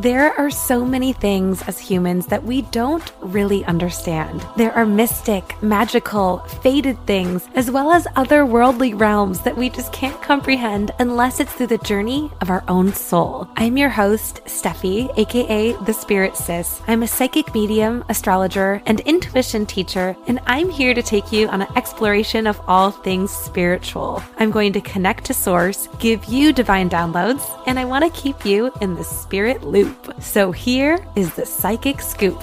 There 0.00 0.32
are 0.40 0.48
so 0.48 0.82
many 0.86 1.12
things 1.12 1.60
as 1.68 1.78
humans 1.78 2.28
that 2.28 2.42
we 2.42 2.62
don't 2.62 3.12
really 3.20 3.66
understand. 3.66 4.46
There 4.56 4.72
are 4.72 4.86
mystic, 4.86 5.62
magical, 5.62 6.38
fated 6.62 6.96
things, 7.06 7.46
as 7.54 7.70
well 7.70 7.92
as 7.92 8.06
otherworldly 8.16 8.98
realms 8.98 9.40
that 9.40 9.58
we 9.58 9.68
just 9.68 9.92
can't 9.92 10.22
comprehend 10.22 10.90
unless 11.00 11.38
it's 11.38 11.52
through 11.52 11.66
the 11.66 11.76
journey 11.84 12.30
of 12.40 12.48
our 12.48 12.64
own 12.66 12.94
soul. 12.94 13.46
I'm 13.56 13.76
your 13.76 13.90
host, 13.90 14.40
Steffi, 14.46 15.12
aka 15.18 15.72
The 15.84 15.92
Spirit 15.92 16.34
Sis. 16.34 16.80
I'm 16.86 17.02
a 17.02 17.06
psychic 17.06 17.52
medium, 17.52 18.02
astrologer, 18.08 18.80
and 18.86 19.00
intuition 19.00 19.66
teacher, 19.66 20.16
and 20.26 20.40
I'm 20.46 20.70
here 20.70 20.94
to 20.94 21.02
take 21.02 21.30
you 21.30 21.46
on 21.48 21.60
an 21.60 21.76
exploration 21.76 22.46
of 22.46 22.58
all 22.66 22.90
things 22.90 23.30
spiritual. 23.32 24.22
I'm 24.38 24.50
going 24.50 24.72
to 24.72 24.80
connect 24.80 25.26
to 25.26 25.34
Source, 25.34 25.88
give 25.98 26.24
you 26.24 26.54
divine 26.54 26.88
downloads, 26.88 27.44
and 27.66 27.78
I 27.78 27.84
want 27.84 28.02
to 28.06 28.18
keep 28.18 28.46
you 28.46 28.72
in 28.80 28.94
the 28.94 29.04
spirit 29.04 29.62
loop. 29.62 29.89
So 30.20 30.52
here 30.52 31.04
is 31.16 31.34
the 31.34 31.46
Psychic 31.46 32.00
Scoop. 32.00 32.42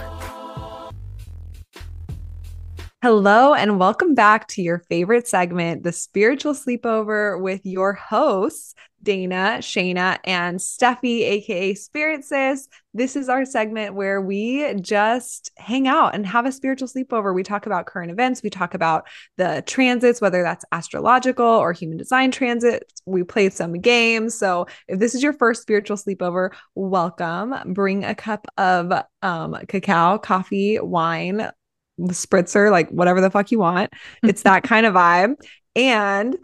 Hello, 3.03 3.53
and 3.53 3.79
welcome 3.79 4.15
back 4.15 4.47
to 4.49 4.61
your 4.61 4.79
favorite 4.79 5.27
segment, 5.27 5.83
the 5.83 5.91
Spiritual 5.91 6.53
Sleepover, 6.53 7.39
with 7.39 7.63
your 7.63 7.93
hosts, 7.93 8.73
Dana, 9.03 9.59
Shayna, 9.59 10.17
and 10.23 10.57
Steffi, 10.57 11.21
aka 11.21 11.75
Spirit 11.75 12.25
Sis. 12.25 12.67
This 12.97 13.15
is 13.15 13.29
our 13.29 13.45
segment 13.45 13.93
where 13.93 14.19
we 14.19 14.73
just 14.73 15.51
hang 15.55 15.87
out 15.87 16.15
and 16.15 16.25
have 16.25 16.47
a 16.47 16.51
spiritual 16.51 16.87
sleepover. 16.87 17.31
We 17.31 17.43
talk 17.43 17.67
about 17.67 17.85
current 17.85 18.09
events, 18.09 18.41
we 18.41 18.49
talk 18.49 18.73
about 18.73 19.07
the 19.37 19.63
transits, 19.67 20.19
whether 20.19 20.41
that's 20.41 20.65
astrological 20.71 21.45
or 21.45 21.73
human 21.73 21.99
design 21.99 22.31
transits. 22.31 23.03
We 23.05 23.21
play 23.21 23.51
some 23.51 23.73
games. 23.73 24.33
So 24.33 24.65
if 24.87 24.97
this 24.97 25.13
is 25.13 25.21
your 25.21 25.33
first 25.33 25.61
spiritual 25.61 25.97
sleepover, 25.97 26.49
welcome. 26.73 27.53
Bring 27.71 28.03
a 28.03 28.15
cup 28.15 28.47
of 28.57 28.91
um, 29.21 29.55
cacao, 29.67 30.17
coffee, 30.17 30.79
wine, 30.79 31.51
spritzer, 31.99 32.71
like 32.71 32.89
whatever 32.89 33.21
the 33.21 33.29
fuck 33.29 33.51
you 33.51 33.59
want. 33.59 33.93
It's 34.23 34.41
that 34.41 34.63
kind 34.63 34.87
of 34.87 34.95
vibe. 34.95 35.35
And 35.75 36.35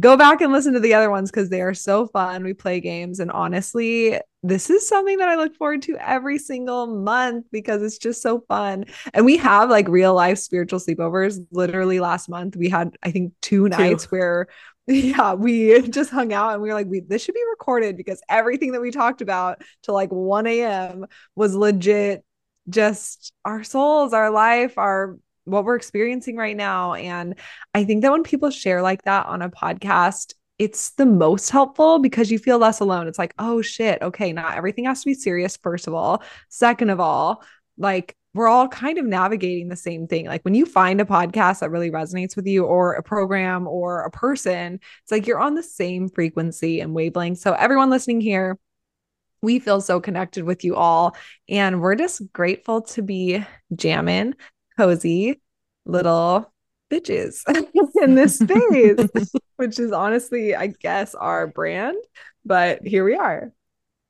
go 0.00 0.16
back 0.16 0.40
and 0.40 0.54
listen 0.54 0.72
to 0.72 0.80
the 0.80 0.94
other 0.94 1.10
ones 1.10 1.30
because 1.30 1.50
they 1.50 1.60
are 1.60 1.74
so 1.74 2.06
fun. 2.06 2.44
We 2.44 2.54
play 2.54 2.80
games. 2.80 3.20
And 3.20 3.30
honestly, 3.30 4.18
this 4.42 4.70
is 4.70 4.88
something 4.88 5.18
that 5.18 5.28
I 5.28 5.36
look 5.36 5.54
forward 5.56 5.82
to 5.82 5.96
every 5.96 6.38
single 6.38 6.86
month 6.86 7.46
because 7.52 7.82
it's 7.82 7.98
just 7.98 8.22
so 8.22 8.40
fun. 8.48 8.86
And 9.14 9.24
we 9.24 9.36
have 9.36 9.70
like 9.70 9.86
real 9.88 10.14
life 10.14 10.38
spiritual 10.38 10.80
sleepovers. 10.80 11.38
Literally 11.52 12.00
last 12.00 12.28
month, 12.28 12.56
we 12.56 12.68
had, 12.68 12.96
I 13.02 13.12
think, 13.12 13.34
two, 13.40 13.68
two. 13.68 13.76
nights 13.76 14.10
where 14.10 14.48
yeah, 14.88 15.34
we 15.34 15.88
just 15.88 16.10
hung 16.10 16.32
out 16.32 16.54
and 16.54 16.62
we 16.62 16.68
were 16.68 16.74
like, 16.74 16.88
we 16.88 17.00
this 17.00 17.22
should 17.22 17.34
be 17.34 17.44
recorded 17.50 17.96
because 17.96 18.20
everything 18.28 18.72
that 18.72 18.80
we 18.80 18.90
talked 18.90 19.20
about 19.20 19.62
to 19.84 19.92
like 19.92 20.10
1 20.10 20.46
a.m. 20.48 21.06
was 21.36 21.54
legit 21.54 22.24
just 22.68 23.32
our 23.44 23.62
souls, 23.62 24.12
our 24.12 24.30
life, 24.30 24.78
our 24.78 25.16
what 25.44 25.64
we're 25.64 25.76
experiencing 25.76 26.36
right 26.36 26.56
now. 26.56 26.94
And 26.94 27.36
I 27.74 27.84
think 27.84 28.02
that 28.02 28.12
when 28.12 28.22
people 28.22 28.50
share 28.50 28.82
like 28.82 29.02
that 29.02 29.26
on 29.26 29.42
a 29.42 29.50
podcast, 29.50 30.34
it's 30.62 30.90
the 30.90 31.06
most 31.06 31.50
helpful 31.50 31.98
because 31.98 32.30
you 32.30 32.38
feel 32.38 32.56
less 32.56 32.78
alone. 32.78 33.08
It's 33.08 33.18
like, 33.18 33.34
oh 33.40 33.62
shit, 33.62 34.00
okay, 34.00 34.32
not 34.32 34.56
everything 34.56 34.84
has 34.84 35.00
to 35.00 35.06
be 35.06 35.14
serious, 35.14 35.56
first 35.56 35.88
of 35.88 35.94
all. 35.94 36.22
Second 36.50 36.90
of 36.90 37.00
all, 37.00 37.42
like 37.76 38.16
we're 38.32 38.46
all 38.46 38.68
kind 38.68 38.96
of 38.96 39.04
navigating 39.04 39.68
the 39.68 39.74
same 39.74 40.06
thing. 40.06 40.26
Like 40.26 40.44
when 40.44 40.54
you 40.54 40.64
find 40.64 41.00
a 41.00 41.04
podcast 41.04 41.60
that 41.60 41.72
really 41.72 41.90
resonates 41.90 42.36
with 42.36 42.46
you, 42.46 42.64
or 42.64 42.92
a 42.92 43.02
program, 43.02 43.66
or 43.66 44.02
a 44.04 44.10
person, 44.12 44.78
it's 45.02 45.10
like 45.10 45.26
you're 45.26 45.40
on 45.40 45.56
the 45.56 45.64
same 45.64 46.08
frequency 46.08 46.78
and 46.78 46.94
wavelength. 46.94 47.38
So, 47.38 47.54
everyone 47.54 47.90
listening 47.90 48.20
here, 48.20 48.56
we 49.42 49.58
feel 49.58 49.80
so 49.80 50.00
connected 50.00 50.44
with 50.44 50.62
you 50.62 50.76
all. 50.76 51.16
And 51.48 51.80
we're 51.80 51.96
just 51.96 52.32
grateful 52.32 52.82
to 52.82 53.02
be 53.02 53.44
jamming 53.74 54.36
cozy 54.78 55.40
little 55.86 56.51
bitches 56.92 57.42
in 58.02 58.14
this 58.14 58.38
space, 58.38 59.32
which 59.56 59.78
is 59.78 59.92
honestly, 59.92 60.54
I 60.54 60.68
guess, 60.68 61.14
our 61.14 61.46
brand. 61.46 61.96
But 62.44 62.86
here 62.86 63.04
we 63.04 63.14
are. 63.14 63.52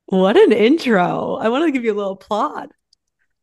What 0.07 0.35
an 0.35 0.51
intro. 0.51 1.35
I 1.35 1.49
want 1.49 1.65
to 1.65 1.71
give 1.71 1.85
you 1.85 1.93
a 1.93 1.95
little 1.95 2.13
applaud. 2.13 2.71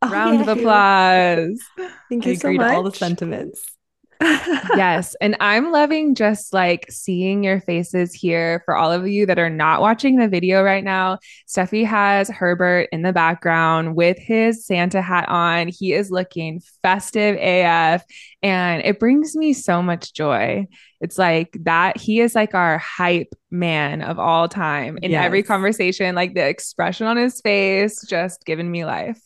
Oh, 0.03 0.11
Round 0.11 0.43
of 0.43 0.49
applause. 0.49 1.61
Thank 2.09 2.27
you 2.27 2.33
I 2.33 2.35
so 2.37 2.53
much. 2.53 2.73
all 2.73 2.83
the 2.83 2.93
sentiments 2.93 3.63
yes. 4.21 5.17
And 5.21 5.37
I'm 5.41 5.73
loving 5.73 6.15
just 6.15 6.53
like 6.53 6.87
seeing 6.91 7.43
your 7.43 7.61
faces 7.61 8.13
here 8.13 8.63
for 8.65 8.77
all 8.77 8.93
of 8.93 9.09
you 9.09 9.27
that 9.27 9.39
are 9.39 9.51
not 9.51 9.81
watching 9.81 10.17
the 10.17 10.29
video 10.29 10.63
right 10.63 10.85
now. 10.85 11.19
Steffi 11.49 11.87
has 11.87 12.29
Herbert 12.29 12.89
in 12.93 13.03
the 13.03 13.13
background 13.13 13.97
with 13.97 14.19
his 14.19 14.67
Santa 14.67 15.01
hat 15.01 15.29
on. 15.29 15.69
He 15.69 15.93
is 15.93 16.11
looking 16.11 16.61
festive 16.83 17.37
AF 17.41 18.05
and 18.43 18.83
it 18.85 19.01
brings 19.01 19.35
me 19.35 19.53
so 19.53 19.83
much 19.83 20.13
joy. 20.13 20.67
It's 21.01 21.17
like 21.17 21.57
that 21.63 21.97
he 21.97 22.21
is 22.21 22.35
like 22.35 22.55
our 22.55 22.77
hype 22.79 23.35
man 23.51 24.03
of 24.03 24.19
all 24.19 24.49
time 24.49 24.99
in 25.03 25.13
yes. 25.13 25.25
every 25.25 25.43
conversation, 25.43 26.15
like 26.15 26.35
the 26.35 26.47
expression 26.47 27.07
on 27.07 27.17
his 27.17 27.41
face 27.41 28.05
just 28.07 28.45
giving 28.45 28.71
me 28.71 28.85
life. 28.85 29.21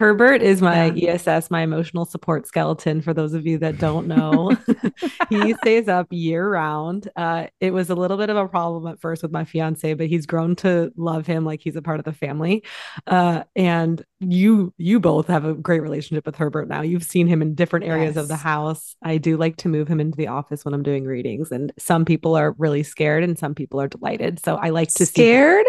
Herbert 0.00 0.42
is 0.42 0.62
my 0.62 0.92
yeah. 0.92 1.14
ESS, 1.14 1.50
my 1.50 1.62
emotional 1.62 2.04
support 2.04 2.46
skeleton. 2.46 3.00
For 3.00 3.12
those 3.12 3.34
of 3.34 3.46
you 3.46 3.58
that 3.58 3.78
don't 3.78 4.06
know, 4.06 4.56
he 5.28 5.54
stays 5.54 5.88
up 5.88 6.06
year 6.10 6.48
round. 6.48 7.08
Uh, 7.16 7.48
it 7.60 7.72
was 7.72 7.90
a 7.90 7.96
little 7.96 8.16
bit 8.16 8.30
of 8.30 8.36
a 8.36 8.46
problem 8.46 8.86
at 8.86 9.00
first 9.00 9.22
with 9.22 9.32
my 9.32 9.44
fiance, 9.44 9.94
but 9.94 10.06
he's 10.06 10.24
grown 10.24 10.54
to 10.56 10.92
love 10.96 11.26
him 11.26 11.44
like 11.44 11.60
he's 11.60 11.74
a 11.74 11.82
part 11.82 11.98
of 11.98 12.04
the 12.04 12.12
family. 12.12 12.62
Uh, 13.08 13.42
and 13.56 14.04
you, 14.20 14.72
you 14.78 15.00
both 15.00 15.26
have 15.26 15.44
a 15.44 15.54
great 15.54 15.82
relationship 15.82 16.26
with 16.26 16.36
Herbert 16.36 16.68
now. 16.68 16.82
You've 16.82 17.02
seen 17.02 17.26
him 17.26 17.42
in 17.42 17.56
different 17.56 17.86
areas 17.86 18.14
yes. 18.14 18.22
of 18.22 18.28
the 18.28 18.36
house. 18.36 18.94
I 19.02 19.18
do 19.18 19.36
like 19.36 19.56
to 19.58 19.68
move 19.68 19.88
him 19.88 20.00
into 20.00 20.16
the 20.16 20.28
office 20.28 20.64
when 20.64 20.74
I'm 20.74 20.82
doing 20.84 21.06
readings, 21.06 21.50
and 21.50 21.72
some 21.76 22.04
people 22.04 22.36
are 22.36 22.52
really 22.52 22.84
scared, 22.84 23.24
and 23.24 23.36
some 23.36 23.54
people 23.54 23.80
are 23.80 23.88
delighted. 23.88 24.38
So 24.44 24.56
I 24.56 24.70
like 24.70 24.90
to 24.94 25.06
scared. 25.06 25.66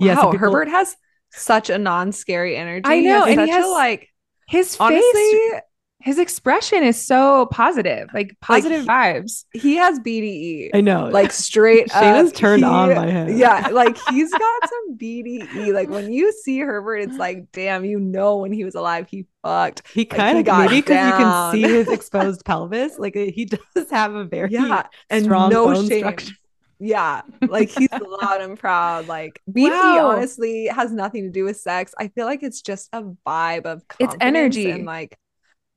See- 0.00 0.08
wow, 0.08 0.32
yeah, 0.32 0.38
Herbert 0.38 0.68
has 0.68 0.96
such 1.30 1.70
a 1.70 1.78
non-scary 1.78 2.56
energy. 2.56 2.84
I 2.86 3.00
know, 3.00 3.24
and 3.24 3.40
he 3.40 3.48
has 3.50 3.64
a, 3.64 3.68
like 3.68 4.08
his 4.48 4.76
honestly, 4.80 5.02
face, 5.02 5.60
his 6.00 6.18
expression 6.18 6.84
is 6.84 7.04
so 7.04 7.46
positive, 7.46 8.08
like 8.14 8.36
positive 8.40 8.86
like, 8.86 9.24
vibes. 9.24 9.44
He 9.52 9.76
has 9.76 9.98
BDE. 9.98 10.70
I 10.72 10.80
know, 10.80 11.08
like 11.08 11.32
straight. 11.32 11.88
Shayna's 11.90 12.32
turned 12.32 12.62
he, 12.62 12.68
on 12.68 12.94
by 12.94 13.10
him. 13.10 13.36
Yeah, 13.36 13.68
like 13.72 13.98
he's 14.10 14.30
got 14.30 14.68
some 14.68 14.96
BDE. 14.96 15.74
Like 15.74 15.88
when 15.88 16.12
you 16.12 16.32
see 16.32 16.60
Herbert, 16.60 16.98
it's 16.98 17.16
like, 17.16 17.50
damn, 17.52 17.84
you 17.84 17.98
know, 17.98 18.36
when 18.36 18.52
he 18.52 18.64
was 18.64 18.76
alive, 18.76 19.08
he 19.10 19.26
fucked. 19.42 19.88
He 19.92 20.04
kind 20.04 20.38
like, 20.38 20.48
of 20.48 20.58
maybe 20.58 20.80
because 20.82 21.06
you 21.06 21.12
can 21.12 21.52
see 21.52 21.62
his 21.62 21.88
exposed 21.88 22.44
pelvis. 22.44 22.98
Like 22.98 23.14
he 23.14 23.44
does 23.74 23.90
have 23.90 24.14
a 24.14 24.24
very 24.24 24.50
yeah, 24.50 24.86
and 25.10 25.24
strong 25.24 25.50
no 25.50 25.66
bone 25.66 25.88
shame. 25.88 25.98
structure. 25.98 26.32
Yeah, 26.80 27.22
like 27.42 27.70
he's 27.70 27.88
loud 28.22 28.40
and 28.40 28.58
proud. 28.58 29.08
Like 29.08 29.40
BDE 29.50 29.70
wow. 29.70 30.10
honestly 30.10 30.66
has 30.66 30.92
nothing 30.92 31.24
to 31.24 31.30
do 31.30 31.44
with 31.44 31.58
sex. 31.58 31.94
I 31.98 32.08
feel 32.08 32.26
like 32.26 32.42
it's 32.42 32.62
just 32.62 32.88
a 32.92 33.02
vibe 33.26 33.66
of 33.66 33.82
it's 33.98 34.14
energy 34.20 34.70
and 34.70 34.86
like 34.86 35.18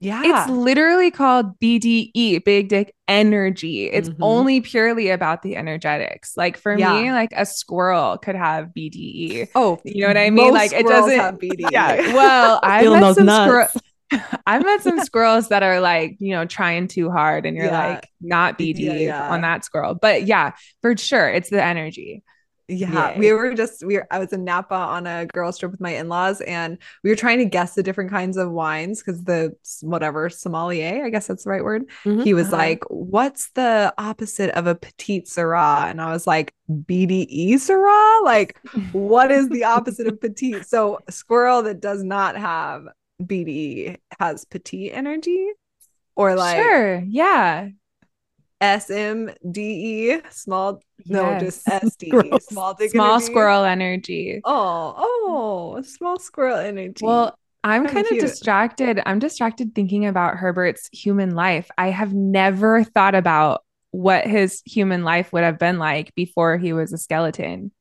yeah. 0.02 0.24
It's 0.26 0.50
literally 0.50 1.12
called 1.12 1.60
BDE, 1.60 2.44
big 2.44 2.70
dick 2.70 2.96
energy. 3.08 3.86
It's 3.86 4.10
mm-hmm. 4.10 4.24
only 4.24 4.60
purely 4.60 5.10
about 5.10 5.44
the 5.44 5.56
energetics. 5.56 6.36
Like 6.36 6.58
for 6.58 6.78
yeah. 6.78 7.00
me, 7.00 7.12
like 7.12 7.30
a 7.36 7.46
squirrel 7.46 8.18
could 8.18 8.36
have 8.36 8.70
BDE. 8.76 9.50
Oh, 9.54 9.80
you 9.86 10.02
know 10.02 10.08
what 10.08 10.18
I 10.18 10.32
mean? 10.32 10.54
Like 10.54 10.74
it 10.74 10.88
doesn't 10.88 11.18
have 11.18 11.36
BDE. 11.36 11.62
Yeah. 11.72 12.14
Well, 12.14 12.60
I've 12.64 12.92
met 12.92 13.16
some 13.16 13.30
squirrels. 13.30 13.78
I've 14.48 14.64
met 14.64 14.82
some 14.82 15.00
squirrels 15.02 15.50
that 15.50 15.64
are 15.64 15.80
like, 15.80 16.18
you 16.20 16.32
know, 16.32 16.46
trying 16.46 16.88
too 16.88 17.10
hard 17.10 17.46
and 17.46 17.56
you're 17.56 17.68
yeah. 17.68 17.88
like 17.94 18.10
not 18.22 18.58
BD 18.58 18.80
yeah, 18.80 18.94
yeah. 18.94 19.30
on 19.32 19.42
that 19.42 19.66
squirrel. 19.66 19.96
But 19.96 20.24
yeah, 20.24 20.52
for 20.82 20.96
sure, 20.98 21.30
it's 21.30 21.50
the 21.50 21.64
energy. 21.64 22.24
Yeah, 22.72 23.12
Yay. 23.12 23.20
we 23.20 23.34
were 23.34 23.54
just 23.54 23.86
we 23.86 23.98
were 23.98 24.08
I 24.12 24.20
was 24.20 24.32
in 24.32 24.46
Napa 24.46 24.74
on 24.74 25.06
a 25.06 25.26
girls 25.26 25.58
trip 25.58 25.72
with 25.72 25.82
my 25.82 25.92
in-laws 25.92 26.40
and 26.42 26.78
we 27.04 27.10
were 27.10 27.18
trying 27.18 27.40
to 27.40 27.46
guess 27.46 27.76
the 27.76 27.84
different 27.84 28.12
kinds 28.12 28.38
of 28.38 28.50
wines 28.50 29.04
because 29.04 29.26
the 29.26 29.54
whatever 29.82 30.30
sommelier, 30.30 31.06
I 31.06 31.10
guess 31.10 31.28
that's 31.28 31.44
the 31.44 31.50
right 31.50 31.64
word. 31.64 31.90
Mm-hmm. 32.06 32.22
He 32.22 32.34
was 32.34 32.48
uh-huh. 32.48 32.58
like, 32.58 32.84
"What's 32.88 33.52
the 33.52 33.94
opposite 33.98 34.52
of 34.52 34.68
a 34.68 34.76
petite 34.76 35.26
Syrah?" 35.26 35.90
And 35.90 36.02
I 36.02 36.14
was 36.14 36.26
like, 36.26 36.54
"BDE 36.70 37.56
Syrah? 37.56 38.24
Like, 38.24 38.58
what 38.94 39.32
is 39.32 39.50
the 39.50 39.66
opposite 39.66 40.08
of 40.08 40.22
petite?" 40.22 40.66
So, 40.66 41.00
squirrel 41.10 41.64
that 41.64 41.82
does 41.82 42.04
not 42.04 42.38
have 42.38 42.86
BDE 43.22 43.98
has 44.20 44.46
petite 44.46 44.92
energy 44.94 45.52
or 46.16 46.36
like 46.36 46.58
Sure. 46.58 47.04
Yeah. 47.08 47.70
SMDE, 48.62 50.22
small, 50.32 50.82
yes. 51.00 51.08
no, 51.10 51.40
just 51.40 51.66
SD, 51.66 52.42
small, 52.44 52.78
small 52.78 53.20
squirrel 53.20 53.64
energy. 53.64 54.40
Oh, 54.44 54.94
oh, 54.98 55.82
small 55.82 56.20
squirrel 56.20 56.58
energy. 56.58 57.04
Well, 57.04 57.36
I'm 57.64 57.88
kind 57.88 58.06
of 58.06 58.20
distracted. 58.20 59.02
I'm 59.06 59.18
distracted 59.18 59.74
thinking 59.74 60.06
about 60.06 60.38
Herbert's 60.38 60.90
human 60.92 61.34
life. 61.34 61.70
I 61.78 61.88
have 61.90 62.14
never 62.14 62.84
thought 62.84 63.16
about 63.16 63.64
what 63.92 64.26
his 64.26 64.62
human 64.66 65.04
life 65.04 65.34
would 65.34 65.44
have 65.44 65.60
been 65.60 65.78
like 65.78 66.14
before 66.16 66.58
he 66.58 66.74
was 66.74 66.94
a 66.94 66.98
skeleton. 66.98 67.72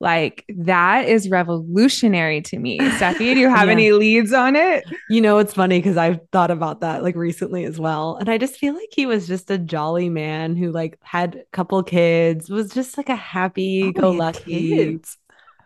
Like 0.00 0.46
that 0.56 1.08
is 1.08 1.28
revolutionary 1.28 2.40
to 2.42 2.58
me. 2.58 2.78
Steffi, 2.98 3.34
do 3.34 3.38
you 3.38 3.50
have 3.50 3.66
yeah. 3.66 3.72
any 3.72 3.92
leads 3.92 4.32
on 4.32 4.56
it? 4.56 4.84
You 5.10 5.20
know, 5.20 5.38
it's 5.38 5.52
funny 5.52 5.78
because 5.78 5.98
I've 5.98 6.20
thought 6.32 6.50
about 6.50 6.80
that 6.80 7.02
like 7.02 7.16
recently 7.16 7.64
as 7.64 7.78
well. 7.78 8.16
And 8.16 8.30
I 8.30 8.38
just 8.38 8.56
feel 8.56 8.72
like 8.72 8.88
he 8.92 9.04
was 9.04 9.28
just 9.28 9.50
a 9.50 9.58
jolly 9.58 10.08
man 10.08 10.56
who 10.56 10.72
like 10.72 10.98
had 11.02 11.36
a 11.36 11.44
couple 11.52 11.82
kids, 11.82 12.48
was 12.48 12.70
just 12.70 12.96
like 12.96 13.10
a 13.10 13.16
happy 13.16 13.92
go 13.92 14.10
lucky. 14.10 14.96
Oh, 14.96 14.98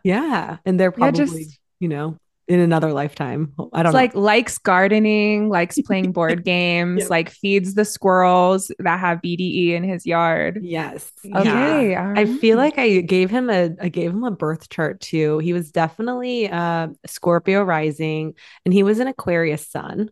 yeah. 0.02 0.58
And 0.64 0.78
they're 0.78 0.90
probably, 0.90 1.20
yeah, 1.20 1.26
just, 1.26 1.60
you 1.78 1.88
know, 1.88 2.18
in 2.46 2.60
another 2.60 2.92
lifetime. 2.92 3.52
I 3.72 3.82
don't 3.82 3.90
it's 3.90 3.94
know. 3.94 3.98
like 3.98 4.14
likes 4.14 4.58
gardening, 4.58 5.48
likes 5.48 5.80
playing 5.82 6.12
board 6.12 6.44
games, 6.44 7.02
yep. 7.02 7.10
like 7.10 7.30
feeds 7.30 7.74
the 7.74 7.84
squirrels 7.84 8.70
that 8.78 9.00
have 9.00 9.22
BDE 9.22 9.70
in 9.70 9.82
his 9.82 10.04
yard. 10.04 10.60
Yes. 10.62 11.10
Okay. 11.24 11.90
Yeah. 11.92 12.12
I 12.14 12.26
feel 12.26 12.58
like 12.58 12.78
I 12.78 13.00
gave 13.00 13.30
him 13.30 13.48
a 13.48 13.70
I 13.80 13.88
gave 13.88 14.10
him 14.10 14.24
a 14.24 14.30
birth 14.30 14.68
chart 14.68 15.00
too. 15.00 15.38
He 15.38 15.52
was 15.52 15.70
definitely 15.70 16.48
uh 16.50 16.88
Scorpio 17.06 17.62
rising 17.62 18.34
and 18.64 18.74
he 18.74 18.82
was 18.82 18.98
an 18.98 19.08
Aquarius 19.08 19.66
sun, 19.66 20.10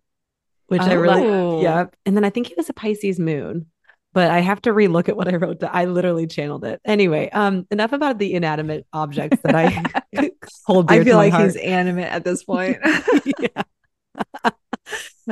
which 0.68 0.82
oh. 0.82 0.86
I 0.86 0.94
really 0.94 1.24
oh. 1.24 1.60
yep. 1.60 1.94
And 2.06 2.16
then 2.16 2.24
I 2.24 2.30
think 2.30 2.46
he 2.46 2.54
was 2.56 2.70
a 2.70 2.74
Pisces 2.74 3.18
moon 3.18 3.66
but 4.12 4.30
I 4.30 4.40
have 4.40 4.60
to 4.62 4.70
relook 4.70 5.08
at 5.08 5.16
what 5.16 5.28
I 5.28 5.36
wrote. 5.36 5.62
I 5.62 5.86
literally 5.86 6.26
channeled 6.26 6.64
it. 6.64 6.80
Anyway, 6.84 7.30
um, 7.30 7.66
enough 7.70 7.92
about 7.92 8.18
the 8.18 8.34
inanimate 8.34 8.86
objects 8.92 9.38
that 9.42 9.54
I 9.54 10.30
hold. 10.66 10.90
I 10.90 11.02
feel 11.02 11.16
like 11.16 11.32
heart. 11.32 11.44
he's 11.44 11.56
animate 11.56 12.06
at 12.06 12.24
this 12.24 12.44
point. 12.44 12.78
yeah. 13.38 13.62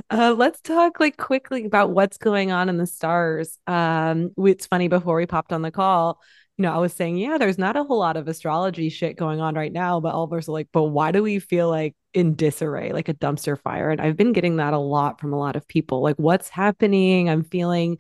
Uh, 0.09 0.33
let's 0.39 0.61
talk 0.61 1.01
like 1.01 1.17
quickly 1.17 1.65
about 1.65 1.91
what's 1.91 2.17
going 2.17 2.53
on 2.53 2.69
in 2.69 2.77
the 2.77 2.87
stars. 2.87 3.59
Um, 3.67 4.31
it's 4.39 4.65
funny 4.65 4.87
before 4.87 5.17
we 5.17 5.27
popped 5.27 5.53
on 5.53 5.63
the 5.63 5.73
call, 5.73 6.21
you 6.61 6.63
know, 6.63 6.75
I 6.75 6.79
was 6.79 6.93
saying, 6.93 7.17
yeah, 7.17 7.39
there's 7.39 7.57
not 7.57 7.77
a 7.77 7.85
whole 7.85 7.99
lot 7.99 8.19
of 8.19 8.29
astrology 8.29 8.91
shit 8.91 9.17
going 9.17 9.41
on 9.41 9.55
right 9.55 9.73
now, 9.73 9.99
but 9.99 10.15
all 10.15 10.25
of 10.25 10.33
us 10.35 10.47
are 10.47 10.53
like, 10.53 10.69
but 10.73 10.85
why 10.85 11.11
do 11.11 11.23
we 11.23 11.39
feel 11.39 11.71
like 11.71 11.97
in 12.13 12.35
disarray, 12.35 12.93
like 12.93 13.09
a 13.09 13.15
dumpster 13.15 13.59
fire? 13.59 13.89
And 13.89 13.99
I've 13.99 14.17
been 14.19 14.35
getting 14.35 14.57
that 14.57 14.75
a 14.75 14.79
lot 14.79 15.21
from 15.21 15.33
a 15.33 15.39
lot 15.39 15.57
of 15.57 15.67
people. 15.67 16.03
Like, 16.03 16.17
what's 16.17 16.51
happening? 16.51 17.31
I'm 17.31 17.45
feeling 17.45 17.99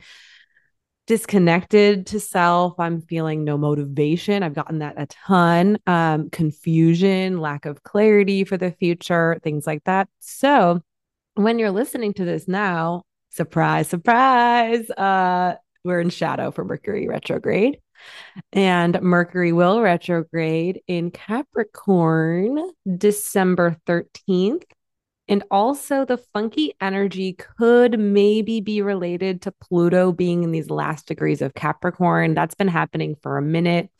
disconnected 1.10 2.06
to 2.06 2.20
self. 2.20 2.78
I'm 2.78 3.00
feeling 3.00 3.42
no 3.42 3.58
motivation. 3.58 4.44
I've 4.44 4.54
gotten 4.54 4.78
that 4.78 4.94
a 4.96 5.06
ton. 5.06 5.76
Um, 5.88 6.30
confusion, 6.30 7.40
lack 7.40 7.66
of 7.66 7.82
clarity 7.82 8.44
for 8.44 8.56
the 8.56 8.70
future, 8.70 9.40
things 9.42 9.66
like 9.66 9.82
that. 9.86 10.08
So 10.20 10.82
when 11.34 11.58
you're 11.58 11.72
listening 11.72 12.14
to 12.14 12.24
this 12.24 12.46
now, 12.46 13.02
surprise, 13.30 13.88
surprise, 13.88 14.88
uh, 14.90 15.56
we're 15.82 16.00
in 16.00 16.10
shadow 16.10 16.52
for 16.52 16.64
Mercury 16.64 17.08
retrograde. 17.08 17.80
And 18.52 19.02
Mercury 19.02 19.50
will 19.50 19.80
retrograde 19.80 20.80
in 20.86 21.10
Capricorn 21.10 22.70
December 22.96 23.76
13th 23.84 24.62
and 25.30 25.44
also, 25.48 26.04
the 26.04 26.16
funky 26.16 26.74
energy 26.80 27.34
could 27.34 28.00
maybe 28.00 28.60
be 28.60 28.82
related 28.82 29.42
to 29.42 29.52
Pluto 29.52 30.10
being 30.10 30.42
in 30.42 30.50
these 30.50 30.70
last 30.70 31.06
degrees 31.06 31.40
of 31.40 31.54
Capricorn. 31.54 32.34
That's 32.34 32.56
been 32.56 32.66
happening 32.66 33.14
for 33.14 33.38
a 33.38 33.42
minute. 33.42 33.90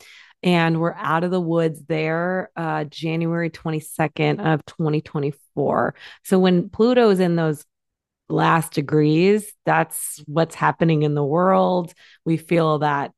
And 0.43 0.81
we're 0.81 0.93
out 0.95 1.23
of 1.23 1.31
the 1.31 1.39
woods 1.39 1.85
there 1.87 2.51
uh, 2.57 2.83
January 2.83 3.49
22nd 3.49 4.53
of 4.53 4.65
2024. 4.65 5.95
So 6.25 6.37
when 6.37 6.67
Pluto 6.67 7.09
is 7.11 7.21
in 7.21 7.37
those 7.37 7.63
last 8.27 8.73
degrees, 8.73 9.53
that's 9.65 10.21
what's 10.27 10.55
happening 10.55 11.03
in 11.03 11.13
the 11.15 11.23
world. 11.23 11.93
We 12.25 12.35
feel 12.35 12.79
that 12.79 13.11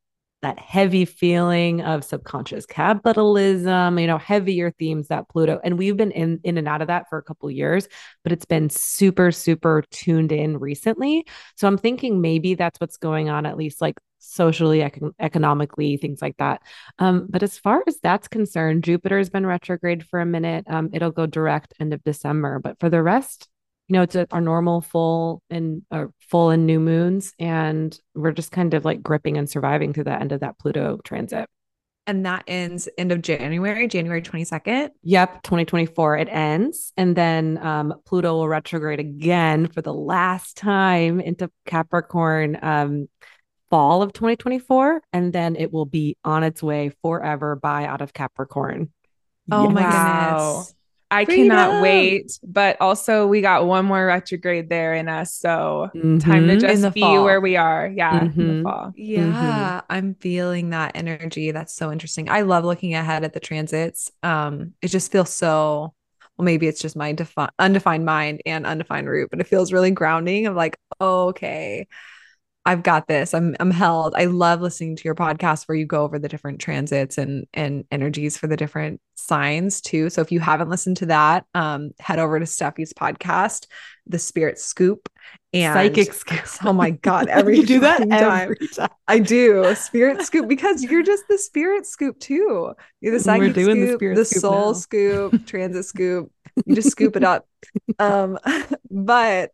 that 0.44 0.58
heavy 0.58 1.04
feeling 1.04 1.80
of 1.80 2.04
subconscious 2.04 2.66
capitalism, 2.66 3.98
you 3.98 4.06
know, 4.06 4.18
heavier 4.18 4.70
themes 4.78 5.08
that 5.08 5.28
Pluto, 5.28 5.58
and 5.64 5.78
we've 5.78 5.96
been 5.96 6.10
in, 6.10 6.38
in 6.44 6.58
and 6.58 6.68
out 6.68 6.82
of 6.82 6.88
that 6.88 7.08
for 7.08 7.18
a 7.18 7.22
couple 7.22 7.50
years, 7.50 7.88
but 8.22 8.32
it's 8.32 8.44
been 8.44 8.70
super, 8.70 9.32
super 9.32 9.82
tuned 9.90 10.32
in 10.32 10.58
recently. 10.58 11.26
So 11.56 11.66
I'm 11.66 11.78
thinking 11.78 12.20
maybe 12.20 12.54
that's 12.54 12.78
what's 12.78 12.98
going 12.98 13.28
on, 13.28 13.46
at 13.46 13.56
least 13.56 13.80
like 13.80 13.96
socially, 14.18 14.80
econ- 14.80 15.14
economically, 15.18 15.96
things 15.96 16.22
like 16.22 16.36
that. 16.36 16.62
Um, 16.98 17.26
but 17.28 17.42
as 17.42 17.58
far 17.58 17.82
as 17.86 17.98
that's 18.02 18.28
concerned, 18.28 18.84
Jupiter 18.84 19.18
has 19.18 19.30
been 19.30 19.46
retrograde 19.46 20.06
for 20.06 20.20
a 20.20 20.26
minute. 20.26 20.64
Um, 20.68 20.90
it'll 20.92 21.10
go 21.10 21.26
direct 21.26 21.74
end 21.80 21.92
of 21.92 22.04
December, 22.04 22.58
but 22.58 22.78
for 22.80 22.88
the 22.88 23.02
rest, 23.02 23.48
you 23.88 23.92
know, 23.94 24.02
it's 24.02 24.14
a, 24.14 24.26
our 24.30 24.40
normal 24.40 24.80
full 24.80 25.42
and 25.50 25.82
uh, 25.90 26.06
full 26.20 26.50
and 26.50 26.66
new 26.66 26.80
moons, 26.80 27.32
and 27.38 27.98
we're 28.14 28.32
just 28.32 28.50
kind 28.50 28.72
of 28.74 28.84
like 28.84 29.02
gripping 29.02 29.36
and 29.36 29.48
surviving 29.48 29.92
through 29.92 30.04
the 30.04 30.18
end 30.18 30.32
of 30.32 30.40
that 30.40 30.58
Pluto 30.58 30.98
transit. 31.04 31.48
And 32.06 32.26
that 32.26 32.44
ends 32.46 32.88
end 32.98 33.12
of 33.12 33.22
January, 33.22 33.88
January 33.88 34.20
22nd. 34.20 34.90
Yep, 35.02 35.42
2024 35.42 36.18
it 36.18 36.28
ends. 36.30 36.92
And 36.96 37.16
then 37.16 37.58
um, 37.62 37.94
Pluto 38.04 38.34
will 38.34 38.48
retrograde 38.48 39.00
again 39.00 39.68
for 39.68 39.80
the 39.80 39.94
last 39.94 40.56
time 40.56 41.20
into 41.20 41.50
Capricorn 41.64 42.58
um, 42.60 43.08
fall 43.70 44.02
of 44.02 44.12
2024. 44.12 45.00
And 45.14 45.32
then 45.32 45.56
it 45.56 45.72
will 45.72 45.86
be 45.86 46.18
on 46.24 46.44
its 46.44 46.62
way 46.62 46.92
forever 47.00 47.56
by 47.56 47.86
out 47.86 48.02
of 48.02 48.12
Capricorn. 48.12 48.92
Oh 49.50 49.64
yes. 49.64 49.72
my 49.72 49.82
goodness. 49.82 50.74
I 51.14 51.24
Freedom. 51.24 51.48
cannot 51.48 51.82
wait. 51.82 52.38
But 52.42 52.80
also, 52.80 53.26
we 53.26 53.40
got 53.40 53.66
one 53.66 53.84
more 53.84 54.06
retrograde 54.06 54.68
there 54.68 54.94
in 54.94 55.08
us. 55.08 55.34
So, 55.34 55.90
mm-hmm. 55.94 56.18
time 56.18 56.48
to 56.48 56.56
just 56.56 56.94
be 56.94 57.00
fall. 57.00 57.24
where 57.24 57.40
we 57.40 57.56
are. 57.56 57.92
Yeah. 57.94 58.20
Mm-hmm. 58.20 58.40
In 58.40 58.46
the 58.46 58.52
mm-hmm. 58.52 58.62
fall. 58.62 58.92
Yeah. 58.96 59.20
Mm-hmm. 59.20 59.92
I'm 59.92 60.14
feeling 60.16 60.70
that 60.70 60.92
energy. 60.94 61.50
That's 61.52 61.74
so 61.74 61.92
interesting. 61.92 62.28
I 62.28 62.42
love 62.42 62.64
looking 62.64 62.94
ahead 62.94 63.24
at 63.24 63.32
the 63.32 63.40
transits. 63.40 64.10
Um, 64.22 64.74
it 64.82 64.88
just 64.88 65.12
feels 65.12 65.30
so 65.30 65.94
well, 66.36 66.44
maybe 66.44 66.66
it's 66.66 66.80
just 66.80 66.96
my 66.96 67.12
defi- 67.12 67.46
undefined 67.58 68.04
mind 68.04 68.42
and 68.44 68.66
undefined 68.66 69.08
root, 69.08 69.30
but 69.30 69.40
it 69.40 69.46
feels 69.46 69.72
really 69.72 69.92
grounding 69.92 70.46
of 70.46 70.56
like, 70.56 70.76
oh, 71.00 71.28
okay, 71.28 71.86
I've 72.66 72.82
got 72.82 73.08
this. 73.08 73.34
I'm 73.34 73.54
I'm 73.60 73.70
held. 73.70 74.14
I 74.16 74.24
love 74.24 74.62
listening 74.62 74.96
to 74.96 75.04
your 75.04 75.14
podcast 75.14 75.68
where 75.68 75.76
you 75.76 75.84
go 75.84 76.02
over 76.02 76.18
the 76.18 76.28
different 76.28 76.60
transits 76.60 77.18
and 77.18 77.46
and 77.52 77.84
energies 77.90 78.38
for 78.38 78.46
the 78.46 78.56
different 78.56 79.00
signs 79.16 79.82
too. 79.82 80.08
So 80.08 80.22
if 80.22 80.32
you 80.32 80.40
haven't 80.40 80.70
listened 80.70 80.96
to 80.98 81.06
that, 81.06 81.44
um, 81.54 81.90
head 81.98 82.18
over 82.18 82.38
to 82.38 82.46
Steffi's 82.46 82.94
podcast, 82.94 83.66
The 84.06 84.18
Spirit 84.18 84.58
Scoop. 84.58 85.08
And 85.52 85.74
psychic 85.74 86.12
scoop. 86.12 86.40
Oh 86.64 86.72
my 86.72 86.90
god, 86.90 87.28
every 87.28 87.58
you 87.58 87.66
do 87.66 87.80
that 87.80 88.00
every 88.10 88.68
time. 88.68 88.88
I 89.06 89.18
do 89.18 89.74
spirit 89.74 90.22
scoop 90.26 90.48
because 90.48 90.82
you're 90.82 91.02
just 91.02 91.24
the 91.28 91.38
spirit 91.38 91.86
scoop 91.86 92.18
too. 92.18 92.72
You're 93.00 93.12
the 93.12 93.20
psychic 93.20 93.52
scoop, 93.52 94.00
the, 94.00 94.14
the 94.14 94.24
scoop 94.24 94.40
soul 94.40 94.66
now. 94.68 94.72
scoop, 94.72 95.46
transit 95.46 95.84
scoop. 95.84 96.32
You 96.64 96.74
just 96.74 96.90
scoop 96.90 97.16
it 97.16 97.24
up. 97.24 97.46
Um, 97.98 98.38
but 98.90 99.52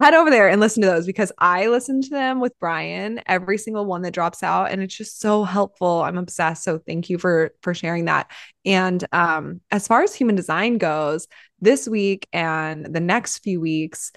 head 0.00 0.14
over 0.14 0.30
there 0.30 0.48
and 0.48 0.60
listen 0.60 0.82
to 0.82 0.88
those 0.88 1.06
because 1.06 1.32
I 1.38 1.66
listen 1.66 2.02
to 2.02 2.10
them 2.10 2.40
with 2.40 2.52
Brian, 2.58 3.20
every 3.26 3.58
single 3.58 3.86
one 3.86 4.02
that 4.02 4.14
drops 4.14 4.42
out, 4.42 4.70
and 4.70 4.82
it's 4.82 4.94
just 4.94 5.20
so 5.20 5.44
helpful. 5.44 6.02
I'm 6.02 6.18
obsessed. 6.18 6.64
So 6.64 6.78
thank 6.78 7.08
you 7.08 7.18
for 7.18 7.52
for 7.62 7.74
sharing 7.74 8.06
that. 8.06 8.30
And 8.64 9.04
um, 9.12 9.60
as 9.70 9.86
far 9.86 10.02
as 10.02 10.14
human 10.14 10.34
design 10.34 10.78
goes, 10.78 11.28
this 11.60 11.88
week 11.88 12.28
and 12.32 12.94
the 12.94 13.00
next 13.00 13.38
few 13.38 13.60
weeks 13.60 14.12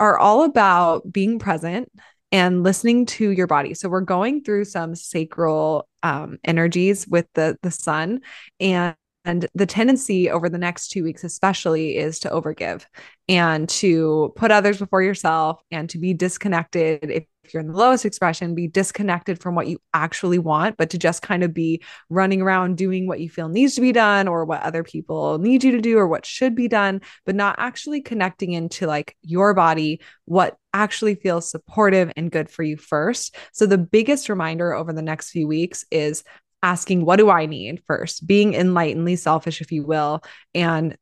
are 0.00 0.18
all 0.18 0.44
about 0.44 1.10
being 1.10 1.38
present 1.38 1.90
and 2.32 2.62
listening 2.62 3.06
to 3.06 3.30
your 3.30 3.46
body. 3.46 3.74
So 3.74 3.88
we're 3.88 4.00
going 4.00 4.42
through 4.42 4.64
some 4.64 4.94
sacral 4.94 5.88
um, 6.02 6.38
energies 6.44 7.06
with 7.06 7.26
the 7.34 7.58
the 7.62 7.70
sun 7.70 8.20
and 8.60 8.96
and 9.24 9.46
the 9.54 9.66
tendency 9.66 10.30
over 10.30 10.48
the 10.48 10.58
next 10.58 10.88
two 10.88 11.02
weeks, 11.02 11.24
especially, 11.24 11.96
is 11.96 12.18
to 12.20 12.30
overgive 12.30 12.84
and 13.28 13.68
to 13.68 14.32
put 14.36 14.50
others 14.50 14.78
before 14.78 15.02
yourself 15.02 15.62
and 15.70 15.88
to 15.90 15.98
be 15.98 16.12
disconnected. 16.12 17.10
If 17.10 17.52
you're 17.52 17.62
in 17.62 17.68
the 17.68 17.76
lowest 17.76 18.04
expression, 18.04 18.54
be 18.54 18.68
disconnected 18.68 19.40
from 19.40 19.54
what 19.54 19.66
you 19.66 19.78
actually 19.92 20.38
want, 20.38 20.76
but 20.76 20.90
to 20.90 20.98
just 20.98 21.22
kind 21.22 21.42
of 21.42 21.54
be 21.54 21.82
running 22.10 22.42
around 22.42 22.76
doing 22.76 23.06
what 23.06 23.20
you 23.20 23.30
feel 23.30 23.48
needs 23.48 23.74
to 23.74 23.80
be 23.80 23.92
done 23.92 24.28
or 24.28 24.44
what 24.44 24.62
other 24.62 24.82
people 24.82 25.38
need 25.38 25.64
you 25.64 25.72
to 25.72 25.80
do 25.80 25.98
or 25.98 26.06
what 26.06 26.26
should 26.26 26.54
be 26.54 26.68
done, 26.68 27.00
but 27.24 27.34
not 27.34 27.56
actually 27.58 28.02
connecting 28.02 28.52
into 28.52 28.86
like 28.86 29.16
your 29.22 29.54
body, 29.54 30.00
what 30.26 30.56
actually 30.74 31.14
feels 31.14 31.50
supportive 31.50 32.12
and 32.16 32.30
good 32.30 32.50
for 32.50 32.62
you 32.62 32.76
first. 32.76 33.36
So, 33.52 33.64
the 33.66 33.78
biggest 33.78 34.28
reminder 34.28 34.74
over 34.74 34.92
the 34.92 35.02
next 35.02 35.30
few 35.30 35.46
weeks 35.46 35.84
is 35.90 36.24
asking, 36.64 37.04
What 37.04 37.16
do 37.16 37.30
I 37.30 37.46
need 37.46 37.82
first? 37.86 38.26
Being 38.26 38.54
enlightenedly 38.54 39.16
selfish, 39.16 39.60
if 39.60 39.70
you 39.70 39.84
will, 39.84 40.22
and 40.54 40.96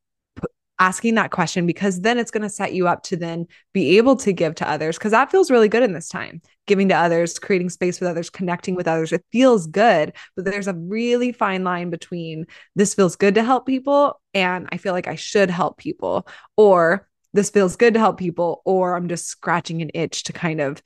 asking 0.79 1.15
that 1.15 1.31
question 1.31 1.65
because 1.67 2.01
then 2.01 2.17
it's 2.17 2.31
going 2.31 2.41
to 2.41 2.49
set 2.49 2.73
you 2.73 2.87
up 2.87 3.03
to 3.03 3.15
then 3.15 3.45
be 3.73 3.97
able 3.97 4.15
to 4.15 4.33
give 4.33 4.55
to 4.55 4.67
others 4.69 4.97
because 4.97 5.11
that 5.11 5.31
feels 5.31 5.51
really 5.51 5.69
good 5.69 5.83
in 5.83 5.93
this 5.93 6.09
time 6.09 6.41
giving 6.65 6.89
to 6.89 6.95
others 6.95 7.37
creating 7.37 7.69
space 7.69 7.99
with 7.99 8.09
others 8.09 8.29
connecting 8.29 8.73
with 8.73 8.87
others 8.87 9.13
it 9.13 9.23
feels 9.31 9.67
good 9.67 10.11
but 10.35 10.45
there's 10.45 10.67
a 10.67 10.73
really 10.73 11.31
fine 11.31 11.63
line 11.63 11.91
between 11.91 12.45
this 12.75 12.95
feels 12.95 13.15
good 13.15 13.35
to 13.35 13.43
help 13.43 13.67
people 13.67 14.19
and 14.33 14.67
i 14.71 14.77
feel 14.77 14.93
like 14.93 15.07
i 15.07 15.15
should 15.15 15.51
help 15.51 15.77
people 15.77 16.27
or 16.57 17.07
this 17.33 17.51
feels 17.51 17.75
good 17.75 17.93
to 17.93 17.99
help 17.99 18.17
people 18.17 18.63
or 18.65 18.95
i'm 18.95 19.07
just 19.07 19.27
scratching 19.27 19.83
an 19.83 19.91
itch 19.93 20.23
to 20.23 20.33
kind 20.33 20.59
of 20.59 20.81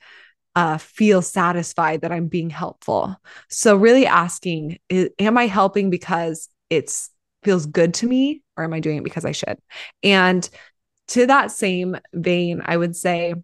uh, 0.56 0.78
feel 0.78 1.22
satisfied 1.22 2.00
that 2.00 2.12
I'm 2.12 2.26
being 2.26 2.50
helpful. 2.50 3.16
So, 3.48 3.76
really 3.76 4.06
asking, 4.06 4.78
am 4.90 5.38
I 5.38 5.46
helping 5.46 5.90
because 5.90 6.48
it's 6.70 7.10
feels 7.42 7.66
good 7.66 7.94
to 7.94 8.06
me, 8.06 8.42
or 8.56 8.64
am 8.64 8.72
I 8.72 8.80
doing 8.80 8.98
it 8.98 9.04
because 9.04 9.24
I 9.24 9.32
should? 9.32 9.58
And 10.02 10.48
to 11.08 11.26
that 11.26 11.50
same 11.50 11.96
vein, 12.12 12.62
I 12.64 12.76
would 12.76 12.96
say, 12.96 13.34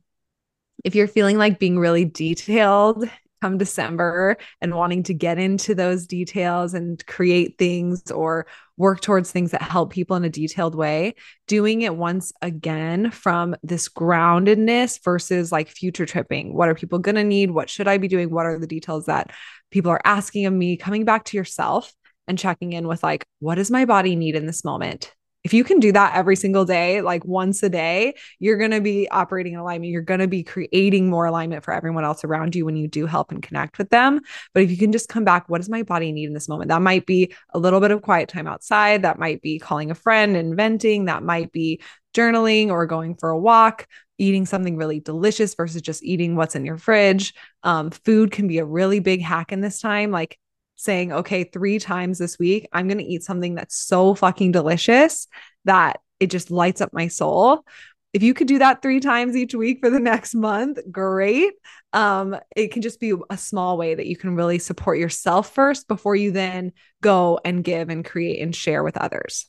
if 0.85 0.95
you're 0.95 1.09
feeling 1.09 1.39
like 1.39 1.59
being 1.59 1.79
really 1.79 2.05
detailed 2.05 3.09
come 3.45 3.59
December 3.59 4.39
and 4.63 4.75
wanting 4.75 5.03
to 5.03 5.13
get 5.13 5.39
into 5.39 5.75
those 5.75 6.07
details 6.07 6.73
and 6.73 7.05
create 7.07 7.59
things 7.59 8.11
or 8.11 8.47
work 8.79 9.03
towards 9.03 9.31
things 9.31 9.51
that 9.51 9.61
help 9.61 9.93
people 9.93 10.17
in 10.17 10.25
a 10.25 10.31
detailed 10.31 10.75
way, 10.75 11.15
doing 11.47 11.83
it 11.83 11.95
once 11.95 12.33
again 12.41 13.11
from 13.11 13.55
this 13.63 13.87
groundedness 13.91 14.99
versus 15.05 15.53
like 15.53 15.69
future 15.69 16.07
tripping. 16.07 16.55
What 16.55 16.71
are 16.71 16.75
people 16.75 16.99
going 16.99 17.17
to 17.17 17.25
need? 17.25 17.51
What 17.51 17.69
should 17.69 17.87
I 17.87 17.99
be 17.99 18.09
doing? 18.09 18.31
What 18.31 18.47
are 18.47 18.59
the 18.59 18.67
details 18.67 19.05
that 19.07 19.31
people 19.71 19.91
are 19.91 20.01
asking 20.07 20.47
of 20.47 20.55
me? 20.55 20.79
Coming 20.79 21.05
back 21.05 21.25
to 21.27 21.37
yourself 21.37 21.93
and 22.27 22.39
checking 22.39 22.73
in 22.73 22.89
with 22.89 23.03
like, 23.03 23.27
what 23.41 23.57
does 23.57 23.71
my 23.71 23.85
body 23.85 24.17
need 24.17 24.37
in 24.37 24.47
this 24.47 24.65
moment? 24.65 25.13
If 25.45 25.53
you 25.53 25.63
can 25.63 25.79
do 25.79 25.93
that 25.93 26.15
every 26.17 26.37
single 26.37 26.65
day, 26.65 27.03
like 27.03 27.25
once 27.27 27.63
a 27.63 27.69
day, 27.69 28.15
you're 28.39 28.57
going 28.57 28.71
to 28.71 28.81
be 28.81 29.09
operating 29.11 29.53
in 29.53 29.59
alignment. 29.59 29.93
You're 29.93 30.01
going 30.01 30.21
to 30.21 30.27
be 30.27 30.43
creating 30.43 31.11
more 31.11 31.27
alignment 31.27 31.63
for 31.63 31.75
everyone 31.75 32.03
else 32.03 32.25
around 32.25 32.57
you 32.57 32.65
when 32.65 32.77
you 32.77 32.89
do 32.89 33.05
help 33.05 33.31
and 33.31 33.43
connect 33.43 33.77
with 33.77 33.91
them. 33.91 34.21
But 34.55 34.63
if 34.63 34.71
you 34.71 34.79
can 34.79 34.91
just 34.91 35.11
come 35.11 35.25
back, 35.25 35.49
what 35.51 35.59
does 35.59 35.69
my 35.69 35.83
body 35.83 36.13
need 36.13 36.25
in 36.27 36.33
this 36.33 36.49
moment? 36.49 36.69
That 36.71 36.81
might 36.81 37.05
be 37.05 37.35
a 37.53 37.59
little 37.59 37.81
bit 37.81 37.91
of 37.91 38.01
quiet 38.01 38.31
time 38.31 38.47
outside. 38.47 39.03
That 39.03 39.19
might 39.19 39.43
be 39.43 39.59
calling 39.59 39.91
a 39.91 39.95
friend 39.95 40.35
and 40.35 40.57
venting. 40.57 41.05
That 41.05 41.23
might 41.23 41.53
be 41.53 41.83
journaling 42.17 42.71
or 42.71 42.87
going 42.87 43.15
for 43.15 43.29
a 43.29 43.39
walk 43.39 43.87
eating 44.17 44.47
something 44.47 44.77
really 44.77 45.01
delicious 45.01 45.57
versus 45.57 45.83
just 45.83 46.05
eating 46.05 46.37
what's 46.37 46.55
in 46.55 46.65
your 46.65 46.79
fridge. 46.79 47.35
Um, 47.65 47.91
food 47.91 48.31
can 48.31 48.47
be 48.47 48.59
a 48.59 48.65
really 48.65 49.01
big 49.01 49.21
hack 49.21 49.51
in 49.51 49.61
this 49.61 49.81
time. 49.81 50.13
Like 50.13 50.39
saying, 50.77 51.13
okay, 51.13 51.45
three 51.45 51.79
times 51.79 52.19
this 52.19 52.39
week, 52.39 52.69
I'm 52.73 52.89
going 52.89 52.99
to 52.99 53.05
eat 53.05 53.23
something 53.23 53.55
that's 53.55 53.77
so 53.77 54.15
fucking 54.15 54.53
delicious 54.53 55.27
that 55.65 56.01
it 56.21 56.31
just 56.31 56.51
lights 56.51 56.81
up 56.81 56.93
my 56.93 57.09
soul. 57.09 57.65
If 58.13 58.23
you 58.23 58.33
could 58.33 58.47
do 58.47 58.59
that 58.61 58.81
three 58.81 59.01
times 59.01 59.37
each 59.37 59.55
week 59.55 59.81
for 59.81 59.91
the 59.91 60.01
next 60.01 60.35
month, 60.35 60.79
great. 60.91 61.55
Um, 61.93 62.37
it 62.57 62.73
can 62.73 62.83
just 62.83 63.01
be 63.01 63.15
a 63.31 63.37
small 63.37 63.77
way 63.77 63.95
that 63.95 64.07
you 64.07 64.17
can 64.17 64.37
really 64.37 64.59
support 64.59 64.99
yourself 64.99 65.53
first 65.53 65.89
before 65.89 66.17
you 66.17 66.31
then 66.31 66.73
go 67.01 67.41
and 67.45 67.65
give 67.65 67.89
and 67.89 68.05
create 68.05 68.41
and 68.41 68.55
share 68.55 68.83
with 68.83 68.97
others. 68.97 69.47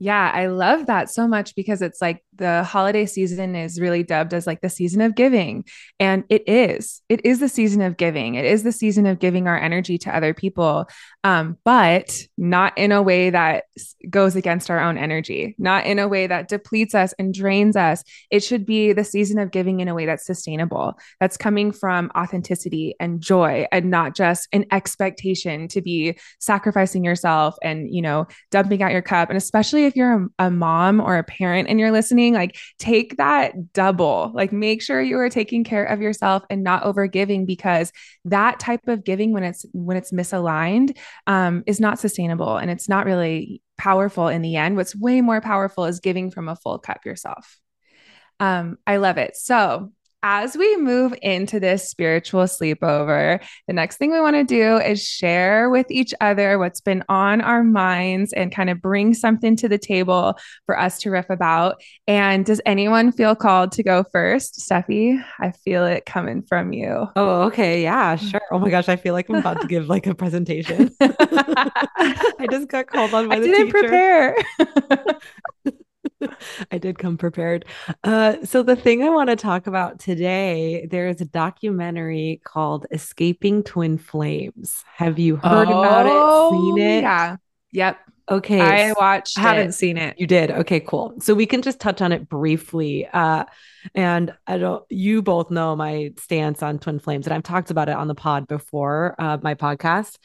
Yeah, 0.00 0.30
I 0.34 0.46
love 0.46 0.86
that 0.86 1.08
so 1.08 1.28
much 1.28 1.54
because 1.54 1.80
it's 1.80 2.02
like 2.02 2.24
the 2.34 2.64
holiday 2.64 3.06
season 3.06 3.54
is 3.54 3.80
really 3.80 4.02
dubbed 4.02 4.34
as 4.34 4.44
like 4.44 4.60
the 4.60 4.68
season 4.68 5.00
of 5.00 5.14
giving. 5.14 5.64
And 6.00 6.24
it 6.28 6.48
is. 6.48 7.00
It 7.08 7.24
is 7.24 7.38
the 7.38 7.48
season 7.48 7.80
of 7.80 7.96
giving. 7.96 8.34
It 8.34 8.44
is 8.44 8.64
the 8.64 8.72
season 8.72 9.06
of 9.06 9.20
giving 9.20 9.46
our 9.46 9.56
energy 9.56 9.96
to 9.98 10.14
other 10.14 10.34
people, 10.34 10.86
um, 11.22 11.58
but 11.64 12.18
not 12.36 12.76
in 12.76 12.90
a 12.90 13.02
way 13.02 13.30
that 13.30 13.64
goes 14.10 14.34
against 14.34 14.68
our 14.68 14.80
own 14.80 14.98
energy, 14.98 15.54
not 15.58 15.86
in 15.86 16.00
a 16.00 16.08
way 16.08 16.26
that 16.26 16.48
depletes 16.48 16.94
us 16.94 17.14
and 17.18 17.32
drains 17.32 17.76
us. 17.76 18.02
It 18.32 18.40
should 18.40 18.66
be 18.66 18.92
the 18.92 19.04
season 19.04 19.38
of 19.38 19.52
giving 19.52 19.78
in 19.78 19.86
a 19.86 19.94
way 19.94 20.06
that's 20.06 20.26
sustainable, 20.26 20.98
that's 21.20 21.36
coming 21.36 21.70
from 21.70 22.10
authenticity 22.16 22.96
and 22.98 23.20
joy 23.20 23.66
and 23.70 23.90
not 23.90 24.16
just 24.16 24.48
an 24.52 24.66
expectation 24.72 25.68
to 25.68 25.80
be 25.80 26.18
sacrificing 26.40 27.04
yourself 27.04 27.54
and, 27.62 27.94
you 27.94 28.02
know, 28.02 28.26
dumping 28.50 28.82
out 28.82 28.92
your 28.92 29.02
cup. 29.02 29.30
And 29.30 29.36
especially 29.36 29.83
if 29.86 29.96
you're 29.96 30.24
a, 30.38 30.46
a 30.46 30.50
mom 30.50 31.00
or 31.00 31.16
a 31.16 31.24
parent 31.24 31.68
and 31.68 31.78
you're 31.78 31.92
listening, 31.92 32.34
like 32.34 32.56
take 32.78 33.16
that 33.16 33.72
double, 33.72 34.32
like 34.34 34.52
make 34.52 34.82
sure 34.82 35.00
you 35.00 35.18
are 35.18 35.30
taking 35.30 35.64
care 35.64 35.84
of 35.84 36.00
yourself 36.00 36.42
and 36.50 36.62
not 36.62 36.82
over 36.84 37.06
giving 37.06 37.46
because 37.46 37.92
that 38.24 38.58
type 38.58 38.88
of 38.88 39.04
giving 39.04 39.32
when 39.32 39.44
it's 39.44 39.64
when 39.72 39.96
it's 39.96 40.12
misaligned 40.12 40.96
um, 41.26 41.62
is 41.66 41.80
not 41.80 41.98
sustainable 41.98 42.56
and 42.56 42.70
it's 42.70 42.88
not 42.88 43.06
really 43.06 43.62
powerful 43.76 44.28
in 44.28 44.42
the 44.42 44.56
end. 44.56 44.76
What's 44.76 44.96
way 44.96 45.20
more 45.20 45.40
powerful 45.40 45.84
is 45.84 46.00
giving 46.00 46.30
from 46.30 46.48
a 46.48 46.56
full 46.56 46.78
cup 46.78 47.04
yourself. 47.04 47.58
Um, 48.40 48.78
I 48.86 48.96
love 48.96 49.18
it. 49.18 49.36
So 49.36 49.92
as 50.24 50.56
we 50.56 50.74
move 50.78 51.14
into 51.20 51.60
this 51.60 51.86
spiritual 51.86 52.44
sleepover, 52.44 53.44
the 53.68 53.74
next 53.74 53.98
thing 53.98 54.10
we 54.10 54.20
want 54.20 54.34
to 54.34 54.42
do 54.42 54.78
is 54.78 55.06
share 55.06 55.68
with 55.68 55.90
each 55.90 56.14
other 56.18 56.58
what's 56.58 56.80
been 56.80 57.04
on 57.10 57.42
our 57.42 57.62
minds 57.62 58.32
and 58.32 58.50
kind 58.50 58.70
of 58.70 58.80
bring 58.80 59.12
something 59.12 59.54
to 59.54 59.68
the 59.68 59.76
table 59.76 60.38
for 60.64 60.80
us 60.80 60.98
to 61.00 61.10
riff 61.10 61.28
about. 61.28 61.82
And 62.08 62.46
does 62.46 62.62
anyone 62.64 63.12
feel 63.12 63.36
called 63.36 63.72
to 63.72 63.82
go 63.82 64.02
first? 64.12 64.66
Steffi, 64.66 65.22
I 65.38 65.50
feel 65.50 65.84
it 65.84 66.06
coming 66.06 66.42
from 66.42 66.72
you. 66.72 67.06
Oh, 67.16 67.42
okay. 67.42 67.82
Yeah, 67.82 68.16
mm. 68.16 68.30
sure. 68.30 68.40
Oh 68.50 68.58
my 68.58 68.70
gosh, 68.70 68.88
I 68.88 68.96
feel 68.96 69.12
like 69.12 69.28
I'm 69.28 69.36
about 69.36 69.60
to 69.60 69.66
give 69.66 69.88
like 69.88 70.06
a 70.06 70.14
presentation. 70.14 70.90
I 71.00 72.46
just 72.50 72.68
got 72.68 72.86
called 72.86 73.12
on 73.12 73.28
by 73.28 73.36
I 73.36 73.40
the 73.40 73.46
didn't 73.46 73.66
teacher. 73.66 73.78
prepare. 73.78 74.36
I 76.72 76.78
did 76.78 76.98
come 76.98 77.16
prepared. 77.16 77.64
Uh, 78.02 78.36
so 78.44 78.62
the 78.62 78.76
thing 78.76 79.02
I 79.02 79.10
want 79.10 79.30
to 79.30 79.36
talk 79.36 79.66
about 79.66 79.98
today, 79.98 80.86
there 80.90 81.08
is 81.08 81.20
a 81.20 81.24
documentary 81.24 82.40
called 82.44 82.86
"Escaping 82.90 83.62
Twin 83.62 83.98
Flames." 83.98 84.84
Have 84.96 85.18
you 85.18 85.36
heard 85.36 85.68
oh, 85.68 85.82
about 85.82 86.06
it? 86.06 86.56
Seen 86.56 86.78
it? 86.78 87.02
Yeah. 87.02 87.36
Yep. 87.72 87.98
Okay. 88.30 88.60
I 88.60 88.92
watched. 88.92 89.38
I 89.38 89.42
haven't 89.42 89.72
seen 89.72 89.98
it. 89.98 90.18
You 90.18 90.26
did. 90.26 90.50
Okay. 90.50 90.80
Cool. 90.80 91.14
So 91.20 91.34
we 91.34 91.46
can 91.46 91.60
just 91.60 91.78
touch 91.78 92.00
on 92.00 92.12
it 92.12 92.28
briefly. 92.28 93.06
Uh, 93.12 93.44
and 93.94 94.34
I 94.46 94.58
don't. 94.58 94.84
You 94.88 95.22
both 95.22 95.50
know 95.50 95.76
my 95.76 96.12
stance 96.18 96.62
on 96.62 96.78
twin 96.78 96.98
flames, 96.98 97.26
and 97.26 97.34
I've 97.34 97.42
talked 97.42 97.70
about 97.70 97.88
it 97.88 97.96
on 97.96 98.08
the 98.08 98.14
pod 98.14 98.48
before. 98.48 99.14
Uh, 99.18 99.38
my 99.42 99.54
podcast. 99.54 100.16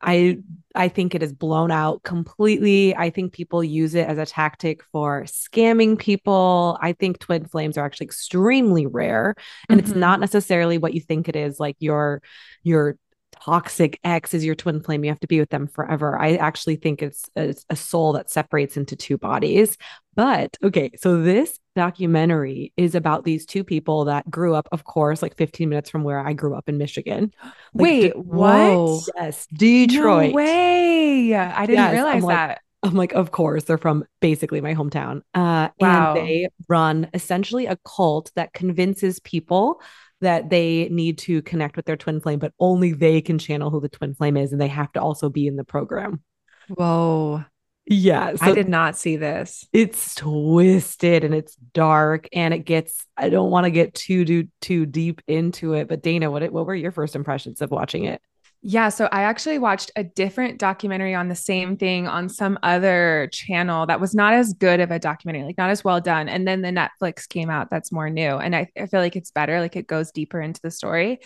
I 0.00 0.38
I 0.74 0.88
think 0.88 1.14
it 1.14 1.22
is 1.22 1.32
blown 1.32 1.70
out 1.70 2.02
completely. 2.04 2.94
I 2.94 3.10
think 3.10 3.32
people 3.32 3.64
use 3.64 3.94
it 3.94 4.06
as 4.06 4.18
a 4.18 4.26
tactic 4.26 4.82
for 4.92 5.24
scamming 5.24 5.98
people. 5.98 6.78
I 6.80 6.92
think 6.92 7.18
twin 7.18 7.46
flames 7.46 7.76
are 7.76 7.84
actually 7.84 8.06
extremely 8.06 8.86
rare 8.86 9.34
and 9.68 9.80
mm-hmm. 9.80 9.90
it's 9.90 9.96
not 9.96 10.20
necessarily 10.20 10.78
what 10.78 10.94
you 10.94 11.00
think 11.00 11.28
it 11.28 11.36
is 11.36 11.58
like 11.58 11.76
your 11.80 12.22
your 12.62 12.96
toxic 13.44 13.98
ex 14.04 14.34
is 14.34 14.44
your 14.44 14.54
twin 14.54 14.80
flame. 14.80 15.04
You 15.04 15.10
have 15.10 15.20
to 15.20 15.26
be 15.26 15.40
with 15.40 15.50
them 15.50 15.66
forever. 15.66 16.18
I 16.20 16.36
actually 16.36 16.76
think 16.76 17.02
it's 17.02 17.28
a, 17.36 17.54
a, 17.70 17.76
soul 17.76 18.12
that 18.14 18.30
separates 18.30 18.76
into 18.76 18.96
two 18.96 19.18
bodies. 19.18 19.76
But 20.14 20.56
okay 20.64 20.90
so 20.96 21.22
this 21.22 21.60
documentary 21.76 22.72
is 22.76 22.96
about 22.96 23.24
these 23.24 23.46
two 23.46 23.62
people 23.62 24.06
that 24.06 24.28
grew 24.28 24.52
up 24.52 24.68
of 24.72 24.82
course 24.82 25.22
like 25.22 25.36
15 25.36 25.68
minutes 25.68 25.88
from 25.88 26.02
where 26.02 26.18
i 26.18 26.32
grew 26.32 26.56
up 26.56 26.68
in 26.68 26.76
michigan. 26.76 27.32
Like, 27.74 27.82
wait 27.82 28.12
d- 28.14 28.18
what? 28.18 29.02
yes 29.14 29.46
detroit. 29.52 30.30
no 30.30 30.34
way. 30.34 31.34
I 31.34 31.66
didn't 31.66 31.76
yes, 31.76 31.92
realize 31.92 32.22
I'm 32.24 32.28
that. 32.28 32.48
Like, 32.48 32.58
I'm 32.82 32.94
like, 32.94 33.12
of 33.12 33.32
course, 33.32 33.64
they're 33.64 33.78
from 33.78 34.04
basically 34.20 34.60
my 34.60 34.74
hometown. 34.74 35.22
Uh, 35.34 35.68
wow. 35.80 36.14
And 36.14 36.16
they 36.16 36.48
run 36.68 37.10
essentially 37.12 37.66
a 37.66 37.76
cult 37.84 38.30
that 38.36 38.52
convinces 38.52 39.20
people 39.20 39.80
that 40.20 40.50
they 40.50 40.88
need 40.90 41.18
to 41.18 41.42
connect 41.42 41.76
with 41.76 41.86
their 41.86 41.96
twin 41.96 42.20
flame, 42.20 42.38
but 42.38 42.52
only 42.58 42.92
they 42.92 43.20
can 43.20 43.38
channel 43.38 43.70
who 43.70 43.80
the 43.80 43.88
twin 43.88 44.14
flame 44.14 44.36
is, 44.36 44.52
and 44.52 44.60
they 44.60 44.68
have 44.68 44.92
to 44.92 45.00
also 45.00 45.28
be 45.28 45.46
in 45.46 45.56
the 45.56 45.64
program. 45.64 46.22
Whoa. 46.68 47.44
Yeah. 47.90 48.34
So 48.34 48.46
I 48.46 48.54
did 48.54 48.68
not 48.68 48.98
see 48.98 49.16
this. 49.16 49.66
It's 49.72 50.14
twisted 50.14 51.24
and 51.24 51.34
it's 51.34 51.54
dark 51.72 52.28
and 52.34 52.52
it 52.52 52.58
gets 52.58 53.06
I 53.16 53.30
don't 53.30 53.50
want 53.50 53.64
to 53.64 53.70
get 53.70 53.94
too 53.94 54.26
too 54.26 54.48
too 54.60 54.84
deep 54.84 55.22
into 55.26 55.72
it, 55.72 55.88
but 55.88 56.02
Dana, 56.02 56.30
what 56.30 56.52
what 56.52 56.66
were 56.66 56.74
your 56.74 56.92
first 56.92 57.16
impressions 57.16 57.62
of 57.62 57.70
watching 57.70 58.04
it? 58.04 58.20
Yeah, 58.60 58.88
so 58.88 59.08
I 59.12 59.22
actually 59.22 59.58
watched 59.58 59.92
a 59.94 60.02
different 60.02 60.58
documentary 60.58 61.14
on 61.14 61.28
the 61.28 61.36
same 61.36 61.76
thing 61.76 62.08
on 62.08 62.28
some 62.28 62.58
other 62.64 63.28
channel 63.32 63.86
that 63.86 64.00
was 64.00 64.16
not 64.16 64.34
as 64.34 64.52
good 64.52 64.80
of 64.80 64.90
a 64.90 64.98
documentary, 64.98 65.44
like 65.44 65.58
not 65.58 65.70
as 65.70 65.84
well 65.84 66.00
done. 66.00 66.28
And 66.28 66.46
then 66.46 66.62
the 66.62 66.70
Netflix 66.70 67.28
came 67.28 67.50
out 67.50 67.70
that's 67.70 67.92
more 67.92 68.10
new. 68.10 68.36
And 68.36 68.56
I, 68.56 68.68
I 68.76 68.86
feel 68.86 69.00
like 69.00 69.14
it's 69.14 69.30
better, 69.30 69.60
like 69.60 69.76
it 69.76 69.86
goes 69.86 70.10
deeper 70.10 70.40
into 70.40 70.60
the 70.60 70.72
story. 70.72 71.20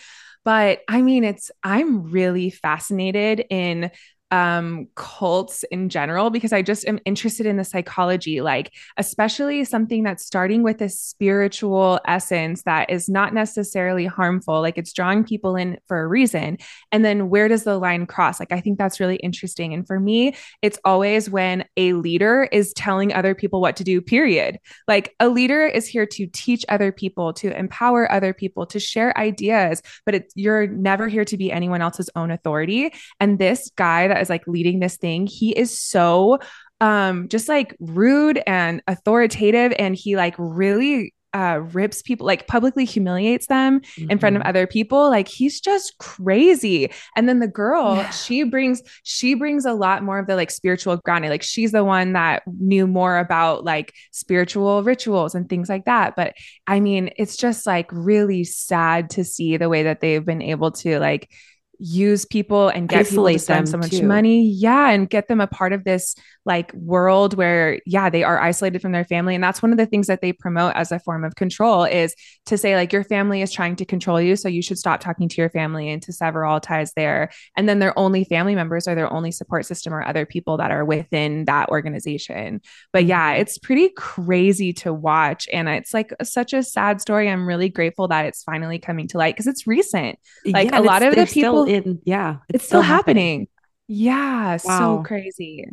But 0.45 0.81
I 0.87 1.01
mean, 1.01 1.23
it's, 1.23 1.49
I'm 1.63 2.11
really 2.11 2.51
fascinated 2.51 3.45
in 3.49 3.89
um, 4.33 4.87
cults 4.95 5.63
in 5.69 5.89
general 5.89 6.31
because 6.31 6.51
I 6.51 6.63
just 6.63 6.87
am 6.87 6.99
interested 7.05 7.45
in 7.45 7.57
the 7.57 7.63
psychology, 7.63 8.41
like, 8.41 8.73
especially 8.97 9.63
something 9.63 10.01
that's 10.01 10.25
starting 10.25 10.63
with 10.63 10.81
a 10.81 10.89
spiritual 10.89 11.99
essence 12.07 12.63
that 12.63 12.89
is 12.89 13.07
not 13.07 13.35
necessarily 13.35 14.07
harmful, 14.07 14.59
like 14.59 14.79
it's 14.79 14.91
drawing 14.91 15.23
people 15.23 15.55
in 15.55 15.77
for 15.87 16.01
a 16.01 16.07
reason. 16.07 16.57
And 16.91 17.05
then 17.05 17.29
where 17.29 17.47
does 17.47 17.63
the 17.63 17.77
line 17.77 18.07
cross? 18.07 18.39
Like, 18.39 18.51
I 18.51 18.59
think 18.59 18.79
that's 18.79 18.99
really 18.99 19.17
interesting. 19.17 19.71
And 19.71 19.85
for 19.85 19.99
me, 19.99 20.35
it's 20.63 20.79
always 20.83 21.29
when 21.29 21.65
a 21.77 21.93
leader 21.93 22.49
is 22.51 22.73
telling 22.73 23.13
other 23.13 23.35
people 23.35 23.61
what 23.61 23.75
to 23.75 23.83
do, 23.83 24.01
period. 24.01 24.57
Like, 24.87 25.13
a 25.19 25.29
leader 25.29 25.63
is 25.63 25.87
here 25.87 26.07
to 26.07 26.25
teach 26.25 26.65
other 26.69 26.91
people, 26.91 27.33
to 27.33 27.55
empower 27.55 28.11
other 28.11 28.33
people, 28.33 28.65
to 28.65 28.79
share 28.79 29.15
ideas, 29.15 29.83
but 30.07 30.15
it's, 30.15 30.33
you're 30.35 30.65
never 30.65 31.07
here 31.07 31.25
to 31.25 31.37
be 31.37 31.51
anyone 31.51 31.83
else's 31.83 32.09
own 32.15 32.31
authority. 32.31 32.91
And 33.19 33.37
this 33.37 33.69
guy 33.75 34.07
that 34.07 34.22
is 34.23 34.29
like 34.29 34.47
leading 34.47 34.79
this 34.79 34.97
thing, 34.97 35.27
he 35.27 35.51
is 35.51 35.77
so 35.77 36.39
um 36.81 37.27
just 37.27 37.47
like 37.47 37.75
rude 37.79 38.41
and 38.47 38.81
authoritative 38.87 39.73
and 39.77 39.95
he 39.95 40.15
like 40.15 40.33
really 40.39 41.13
uh, 41.33 41.61
rips 41.73 42.01
people, 42.01 42.25
like 42.27 42.47
publicly 42.47 42.85
humiliates 42.85 43.47
them 43.47 43.79
mm-hmm. 43.79 44.11
in 44.11 44.19
front 44.19 44.35
of 44.35 44.41
mm-hmm. 44.41 44.49
other 44.49 44.67
people. 44.67 45.09
Like 45.09 45.27
he's 45.27 45.59
just 45.59 45.97
crazy. 45.97 46.91
And 47.15 47.27
then 47.27 47.39
the 47.39 47.47
girl, 47.47 47.95
yeah. 47.95 48.09
she 48.11 48.43
brings, 48.43 48.81
she 49.03 49.33
brings 49.33 49.65
a 49.65 49.73
lot 49.73 50.03
more 50.03 50.19
of 50.19 50.27
the 50.27 50.35
like 50.35 50.51
spiritual 50.51 50.97
grounding. 50.97 51.31
Like 51.31 51.43
she's 51.43 51.71
the 51.71 51.83
one 51.83 52.13
that 52.13 52.43
knew 52.45 52.85
more 52.85 53.17
about 53.17 53.63
like 53.63 53.93
spiritual 54.11 54.83
rituals 54.83 55.33
and 55.33 55.49
things 55.49 55.69
like 55.69 55.85
that. 55.85 56.15
But 56.15 56.35
I 56.67 56.79
mean, 56.79 57.09
it's 57.17 57.35
just 57.35 57.65
like 57.65 57.89
really 57.91 58.43
sad 58.43 59.09
to 59.11 59.23
see 59.23 59.57
the 59.57 59.69
way 59.69 59.83
that 59.83 60.01
they've 60.01 60.25
been 60.25 60.41
able 60.41 60.71
to 60.71 60.99
like 60.99 61.31
use 61.79 62.25
people 62.25 62.69
and 62.69 62.87
get 62.87 63.01
Isolate 63.01 63.35
people 63.35 63.39
to 63.39 63.39
spend 63.39 63.69
so 63.69 63.77
much 63.77 63.91
too. 63.91 64.03
money. 64.03 64.47
Yeah. 64.47 64.89
And 64.89 65.09
get 65.09 65.27
them 65.27 65.41
a 65.41 65.47
part 65.47 65.73
of 65.73 65.83
this 65.83 66.15
like 66.45 66.73
world 66.73 67.35
where, 67.35 67.79
yeah, 67.85 68.09
they 68.09 68.23
are 68.23 68.39
isolated 68.39 68.81
from 68.81 68.91
their 68.91 69.05
family. 69.05 69.33
And 69.33 69.43
that's 69.43 69.61
one 69.61 69.71
of 69.71 69.77
the 69.77 69.85
things 69.85 70.07
that 70.07 70.21
they 70.21 70.33
promote 70.33 70.75
as 70.75 70.91
a 70.91 70.99
form 70.99 71.23
of 71.23 71.35
control 71.35 71.83
is 71.83 72.15
to 72.47 72.57
say, 72.57 72.75
like, 72.75 72.91
your 72.91 73.03
family 73.03 73.41
is 73.41 73.51
trying 73.51 73.75
to 73.77 73.85
control 73.85 74.19
you. 74.19 74.35
So 74.35 74.49
you 74.49 74.61
should 74.61 74.77
stop 74.77 74.99
talking 74.99 75.29
to 75.29 75.41
your 75.41 75.49
family 75.49 75.89
and 75.89 76.01
to 76.03 76.13
sever 76.13 76.45
all 76.45 76.59
ties 76.59 76.91
there. 76.95 77.31
And 77.55 77.67
then 77.67 77.79
their 77.79 77.97
only 77.97 78.25
family 78.25 78.55
members 78.55 78.87
or 78.87 78.95
their 78.95 79.11
only 79.11 79.31
support 79.31 79.65
system 79.65 79.93
are 79.93 80.05
other 80.05 80.25
people 80.25 80.57
that 80.57 80.71
are 80.71 80.83
within 80.83 81.45
that 81.45 81.69
organization. 81.69 82.61
But 82.91 83.05
yeah, 83.05 83.31
mm-hmm. 83.31 83.41
it's 83.41 83.57
pretty 83.57 83.89
crazy 83.95 84.73
to 84.73 84.93
watch. 84.93 85.47
And 85.51 85.69
it's 85.69 85.93
like 85.93 86.11
such 86.23 86.53
a 86.53 86.61
sad 86.63 86.99
story. 86.99 87.29
I'm 87.29 87.47
really 87.47 87.69
grateful 87.69 88.09
that 88.09 88.25
it's 88.25 88.43
finally 88.43 88.79
coming 88.79 89.07
to 89.09 89.17
light 89.17 89.35
because 89.35 89.47
it's 89.47 89.65
recent. 89.65 90.19
Like 90.45 90.71
yeah, 90.71 90.79
a 90.79 90.81
lot 90.81 91.03
of 91.03 91.15
the 91.15 91.25
people 91.25 91.62
in 91.65 92.01
yeah 92.05 92.37
it's, 92.49 92.55
it's 92.55 92.65
still, 92.65 92.81
still 92.81 92.81
happening. 92.81 93.41
happening. 93.41 93.47
yeah 93.87 94.57
wow. 94.63 94.97
so 94.97 95.03
crazy 95.03 95.65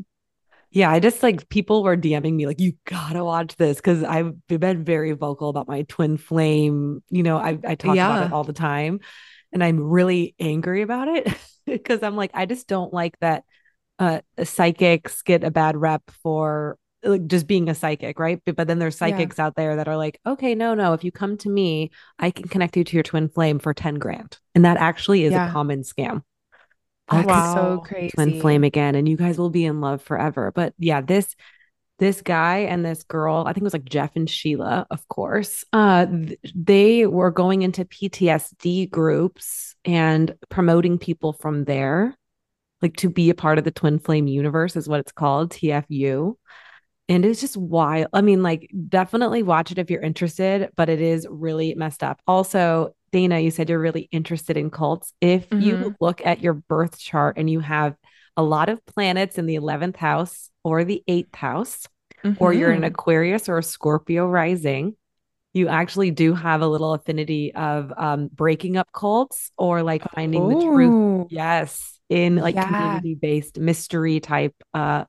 yeah 0.70 0.90
i 0.90 1.00
just 1.00 1.22
like 1.22 1.48
people 1.48 1.82
were 1.82 1.96
dming 1.96 2.34
me 2.34 2.46
like 2.46 2.60
you 2.60 2.72
gotta 2.84 3.24
watch 3.24 3.56
this 3.56 3.76
because 3.76 4.02
i've 4.04 4.34
been 4.48 4.84
very 4.84 5.12
vocal 5.12 5.48
about 5.48 5.68
my 5.68 5.82
twin 5.82 6.16
flame 6.16 7.02
you 7.10 7.22
know 7.22 7.36
i, 7.36 7.58
I 7.66 7.74
talk 7.74 7.96
yeah. 7.96 8.10
about 8.10 8.26
it 8.26 8.32
all 8.32 8.44
the 8.44 8.52
time 8.52 9.00
and 9.52 9.62
i'm 9.62 9.80
really 9.80 10.34
angry 10.38 10.82
about 10.82 11.08
it 11.08 11.28
because 11.66 12.02
i'm 12.02 12.16
like 12.16 12.30
i 12.34 12.46
just 12.46 12.68
don't 12.68 12.92
like 12.92 13.18
that 13.20 13.44
uh 13.98 14.20
psychics 14.44 15.22
get 15.22 15.44
a 15.44 15.50
bad 15.50 15.76
rep 15.76 16.02
for 16.22 16.78
like 17.02 17.26
just 17.26 17.46
being 17.46 17.68
a 17.68 17.74
psychic, 17.74 18.18
right? 18.18 18.40
But, 18.44 18.56
but 18.56 18.68
then 18.68 18.78
there's 18.78 18.96
psychics 18.96 19.38
yeah. 19.38 19.46
out 19.46 19.56
there 19.56 19.76
that 19.76 19.88
are 19.88 19.96
like, 19.96 20.20
okay, 20.26 20.54
no, 20.54 20.74
no, 20.74 20.92
if 20.92 21.04
you 21.04 21.12
come 21.12 21.36
to 21.38 21.48
me, 21.48 21.90
I 22.18 22.30
can 22.30 22.48
connect 22.48 22.76
you 22.76 22.84
to 22.84 22.96
your 22.96 23.02
twin 23.02 23.28
flame 23.28 23.58
for 23.58 23.72
10 23.72 23.96
grand. 23.96 24.38
And 24.54 24.64
that 24.64 24.76
actually 24.76 25.24
is 25.24 25.32
yeah. 25.32 25.48
a 25.48 25.52
common 25.52 25.82
scam. 25.82 26.22
That's 27.10 27.26
wow. 27.26 27.54
so 27.54 27.78
crazy. 27.78 28.10
Twin 28.10 28.40
flame 28.40 28.64
again. 28.64 28.94
And 28.94 29.08
you 29.08 29.16
guys 29.16 29.38
will 29.38 29.50
be 29.50 29.64
in 29.64 29.80
love 29.80 30.02
forever. 30.02 30.52
But 30.54 30.74
yeah, 30.78 31.00
this 31.00 31.34
this 31.98 32.22
guy 32.22 32.58
and 32.60 32.82
this 32.82 33.02
girl, 33.02 33.44
I 33.46 33.52
think 33.52 33.62
it 33.62 33.64
was 33.64 33.74
like 33.74 33.84
Jeff 33.84 34.16
and 34.16 34.28
Sheila, 34.28 34.86
of 34.90 35.06
course. 35.08 35.66
Uh, 35.70 36.06
they 36.54 37.06
were 37.06 37.30
going 37.30 37.60
into 37.60 37.84
PTSD 37.84 38.90
groups 38.90 39.74
and 39.84 40.34
promoting 40.48 40.96
people 40.96 41.34
from 41.34 41.64
there, 41.64 42.16
like 42.80 42.96
to 42.98 43.10
be 43.10 43.28
a 43.28 43.34
part 43.34 43.58
of 43.58 43.64
the 43.64 43.70
twin 43.70 43.98
flame 43.98 44.28
universe, 44.28 44.76
is 44.76 44.88
what 44.88 45.00
it's 45.00 45.12
called, 45.12 45.50
TFU 45.50 46.36
and 47.10 47.24
it's 47.24 47.40
just 47.40 47.56
wild. 47.56 48.06
I 48.12 48.20
mean, 48.20 48.44
like, 48.44 48.70
definitely 48.88 49.42
watch 49.42 49.72
it 49.72 49.78
if 49.78 49.90
you're 49.90 50.00
interested, 50.00 50.70
but 50.76 50.88
it 50.88 51.00
is 51.00 51.26
really 51.28 51.74
messed 51.74 52.04
up. 52.04 52.20
Also, 52.24 52.94
Dana, 53.10 53.40
you 53.40 53.50
said 53.50 53.68
you're 53.68 53.80
really 53.80 54.08
interested 54.12 54.56
in 54.56 54.70
cults. 54.70 55.12
If 55.20 55.50
mm-hmm. 55.50 55.60
you 55.60 55.96
look 56.00 56.24
at 56.24 56.40
your 56.40 56.54
birth 56.54 57.00
chart 57.00 57.36
and 57.36 57.50
you 57.50 57.58
have 57.58 57.96
a 58.36 58.44
lot 58.44 58.68
of 58.68 58.86
planets 58.86 59.38
in 59.38 59.46
the 59.46 59.56
11th 59.56 59.96
house 59.96 60.50
or 60.62 60.84
the 60.84 61.02
8th 61.08 61.34
house, 61.34 61.88
mm-hmm. 62.24 62.42
or 62.42 62.52
you're 62.52 62.70
an 62.70 62.82
mm-hmm. 62.82 62.84
Aquarius 62.84 63.48
or 63.48 63.58
a 63.58 63.62
Scorpio 63.62 64.24
rising, 64.28 64.94
you 65.52 65.66
actually 65.66 66.12
do 66.12 66.32
have 66.34 66.62
a 66.62 66.68
little 66.68 66.94
affinity 66.94 67.52
of 67.52 67.92
um, 67.96 68.28
breaking 68.32 68.76
up 68.76 68.88
cults 68.92 69.50
or 69.58 69.82
like 69.82 70.04
finding 70.14 70.44
Ooh. 70.44 70.54
the 70.54 70.64
truth. 70.64 71.26
Yes. 71.30 71.98
In 72.08 72.36
like 72.36 72.54
yeah. 72.54 72.66
community 72.66 73.14
based 73.14 73.58
mystery 73.58 74.18
type 74.18 74.54
uh 74.74 75.04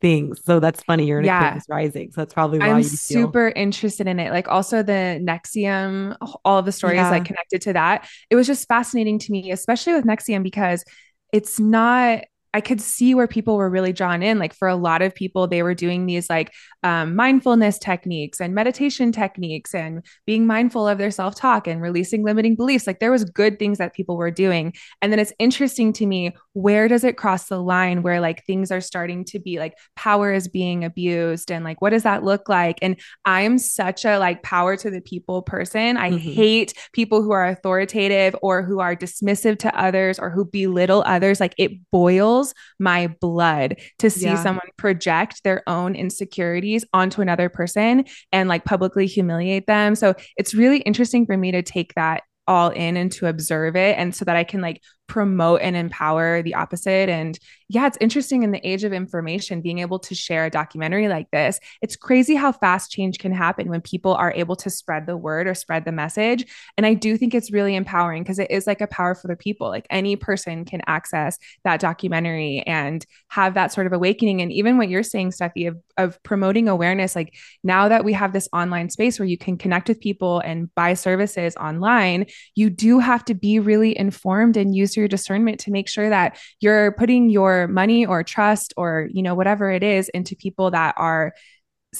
things. 0.00 0.40
So 0.44 0.60
that's 0.60 0.82
funny. 0.82 1.06
You're 1.06 1.20
in 1.20 1.26
yeah. 1.26 1.40
Aquarius 1.40 1.64
rising. 1.68 2.12
So 2.12 2.20
that's 2.20 2.34
probably 2.34 2.58
why 2.58 2.70
I'm 2.70 2.82
super 2.82 3.48
interested 3.48 4.06
in 4.06 4.18
it. 4.20 4.30
Like 4.30 4.48
also 4.48 4.82
the 4.82 5.20
NXIVM, 5.22 6.16
all 6.44 6.58
of 6.58 6.64
the 6.64 6.72
stories 6.72 6.96
yeah. 6.96 7.10
like 7.10 7.24
connected 7.24 7.62
to 7.62 7.72
that. 7.74 8.08
It 8.30 8.36
was 8.36 8.46
just 8.46 8.68
fascinating 8.68 9.18
to 9.20 9.32
me, 9.32 9.50
especially 9.50 9.94
with 9.94 10.04
NXIVM, 10.04 10.42
because 10.42 10.84
it's 11.32 11.58
not 11.58 12.24
I 12.54 12.60
could 12.60 12.80
see 12.80 13.16
where 13.16 13.26
people 13.26 13.56
were 13.56 13.68
really 13.68 13.92
drawn 13.92 14.22
in. 14.22 14.38
Like 14.38 14.54
for 14.54 14.68
a 14.68 14.76
lot 14.76 15.02
of 15.02 15.12
people, 15.12 15.48
they 15.48 15.64
were 15.64 15.74
doing 15.74 16.06
these 16.06 16.30
like 16.30 16.52
um, 16.84 17.16
mindfulness 17.16 17.80
techniques 17.80 18.40
and 18.40 18.54
meditation 18.54 19.10
techniques 19.10 19.74
and 19.74 20.06
being 20.24 20.46
mindful 20.46 20.86
of 20.86 20.96
their 20.96 21.10
self 21.10 21.34
talk 21.34 21.66
and 21.66 21.82
releasing 21.82 22.22
limiting 22.22 22.54
beliefs. 22.54 22.86
Like 22.86 23.00
there 23.00 23.10
was 23.10 23.24
good 23.24 23.58
things 23.58 23.78
that 23.78 23.92
people 23.92 24.16
were 24.16 24.30
doing. 24.30 24.72
And 25.02 25.10
then 25.10 25.18
it's 25.18 25.32
interesting 25.40 25.92
to 25.94 26.06
me, 26.06 26.32
where 26.54 26.86
does 26.86 27.04
it 27.04 27.16
cross 27.16 27.48
the 27.48 27.60
line 27.60 28.02
where 28.02 28.20
like 28.20 28.44
things 28.44 28.70
are 28.70 28.80
starting 28.80 29.24
to 29.24 29.40
be 29.40 29.58
like 29.58 29.76
power 29.96 30.32
is 30.32 30.48
being 30.48 30.84
abused 30.84 31.50
and 31.50 31.64
like 31.64 31.82
what 31.82 31.90
does 31.90 32.04
that 32.04 32.22
look 32.22 32.48
like? 32.48 32.78
And 32.80 32.98
I'm 33.24 33.58
such 33.58 34.04
a 34.04 34.18
like 34.18 34.42
power 34.42 34.76
to 34.76 34.90
the 34.90 35.00
people 35.00 35.42
person. 35.42 35.96
I 35.96 36.10
mm-hmm. 36.10 36.18
hate 36.18 36.74
people 36.92 37.22
who 37.22 37.32
are 37.32 37.46
authoritative 37.46 38.36
or 38.40 38.62
who 38.62 38.78
are 38.78 38.94
dismissive 38.94 39.58
to 39.58 39.78
others 39.78 40.18
or 40.18 40.30
who 40.30 40.44
belittle 40.44 41.02
others. 41.06 41.40
Like 41.40 41.54
it 41.58 41.72
boils 41.90 42.54
my 42.78 43.08
blood 43.20 43.76
to 43.98 44.08
see 44.08 44.26
yeah. 44.26 44.42
someone 44.42 44.68
project 44.76 45.42
their 45.42 45.68
own 45.68 45.96
insecurities 45.96 46.84
onto 46.92 47.20
another 47.20 47.48
person 47.48 48.04
and 48.30 48.48
like 48.48 48.64
publicly 48.64 49.06
humiliate 49.06 49.66
them. 49.66 49.96
So 49.96 50.14
it's 50.36 50.54
really 50.54 50.78
interesting 50.78 51.26
for 51.26 51.36
me 51.36 51.50
to 51.50 51.62
take 51.62 51.94
that 51.94 52.22
all 52.46 52.68
in 52.70 52.96
and 52.96 53.10
to 53.10 53.26
observe 53.26 53.76
it 53.76 53.96
and 53.98 54.14
so 54.14 54.24
that 54.24 54.36
I 54.36 54.44
can 54.44 54.60
like 54.60 54.82
promote 55.06 55.60
and 55.60 55.76
empower 55.76 56.42
the 56.42 56.54
opposite. 56.54 57.08
And 57.08 57.38
yeah, 57.68 57.86
it's 57.86 57.98
interesting 58.00 58.42
in 58.42 58.52
the 58.52 58.66
age 58.66 58.84
of 58.84 58.92
information, 58.92 59.60
being 59.60 59.78
able 59.78 59.98
to 60.00 60.14
share 60.14 60.46
a 60.46 60.50
documentary 60.50 61.08
like 61.08 61.30
this. 61.30 61.58
It's 61.82 61.96
crazy 61.96 62.34
how 62.34 62.52
fast 62.52 62.90
change 62.90 63.18
can 63.18 63.32
happen 63.32 63.68
when 63.68 63.80
people 63.80 64.14
are 64.14 64.32
able 64.34 64.56
to 64.56 64.70
spread 64.70 65.06
the 65.06 65.16
word 65.16 65.46
or 65.46 65.54
spread 65.54 65.84
the 65.84 65.92
message. 65.92 66.46
And 66.76 66.86
I 66.86 66.94
do 66.94 67.16
think 67.16 67.34
it's 67.34 67.52
really 67.52 67.74
empowering 67.74 68.22
because 68.22 68.38
it 68.38 68.50
is 68.50 68.66
like 68.66 68.80
a 68.80 68.86
power 68.86 69.14
for 69.14 69.28
the 69.28 69.36
people. 69.36 69.68
Like 69.68 69.86
any 69.90 70.16
person 70.16 70.64
can 70.64 70.82
access 70.86 71.38
that 71.64 71.80
documentary 71.80 72.62
and 72.66 73.04
have 73.28 73.54
that 73.54 73.72
sort 73.72 73.86
of 73.86 73.92
awakening. 73.92 74.40
And 74.40 74.52
even 74.52 74.78
what 74.78 74.88
you're 74.88 75.02
saying, 75.02 75.32
Steffi, 75.32 75.68
of, 75.68 75.78
of 75.96 76.22
promoting 76.22 76.68
awareness, 76.68 77.16
like 77.16 77.34
now 77.62 77.88
that 77.88 78.04
we 78.04 78.12
have 78.12 78.32
this 78.32 78.48
online 78.52 78.90
space 78.90 79.18
where 79.18 79.28
you 79.28 79.38
can 79.38 79.58
connect 79.58 79.88
with 79.88 80.00
people 80.00 80.40
and 80.40 80.74
buy 80.74 80.94
services 80.94 81.56
online, 81.56 82.26
you 82.54 82.70
do 82.70 82.98
have 82.98 83.24
to 83.26 83.34
be 83.34 83.58
really 83.58 83.96
informed 83.98 84.56
and 84.56 84.74
use 84.74 84.93
your 85.00 85.08
discernment 85.08 85.60
to 85.60 85.70
make 85.70 85.88
sure 85.88 86.08
that 86.08 86.38
you're 86.60 86.92
putting 86.92 87.30
your 87.30 87.68
money 87.68 88.06
or 88.06 88.22
trust 88.22 88.74
or 88.76 89.08
you 89.12 89.22
know 89.22 89.34
whatever 89.34 89.70
it 89.70 89.82
is 89.82 90.08
into 90.10 90.36
people 90.36 90.70
that 90.70 90.94
are 90.96 91.34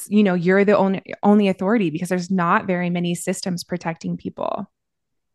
you 0.09 0.23
know 0.23 0.35
you're 0.35 0.65
the 0.65 0.77
only 0.77 1.03
only 1.23 1.49
authority 1.49 1.91
because 1.91 2.09
there's 2.09 2.31
not 2.31 2.67
very 2.67 2.91
many 2.91 3.15
systems 3.15 3.65
protecting 3.65 4.17
people 4.17 4.71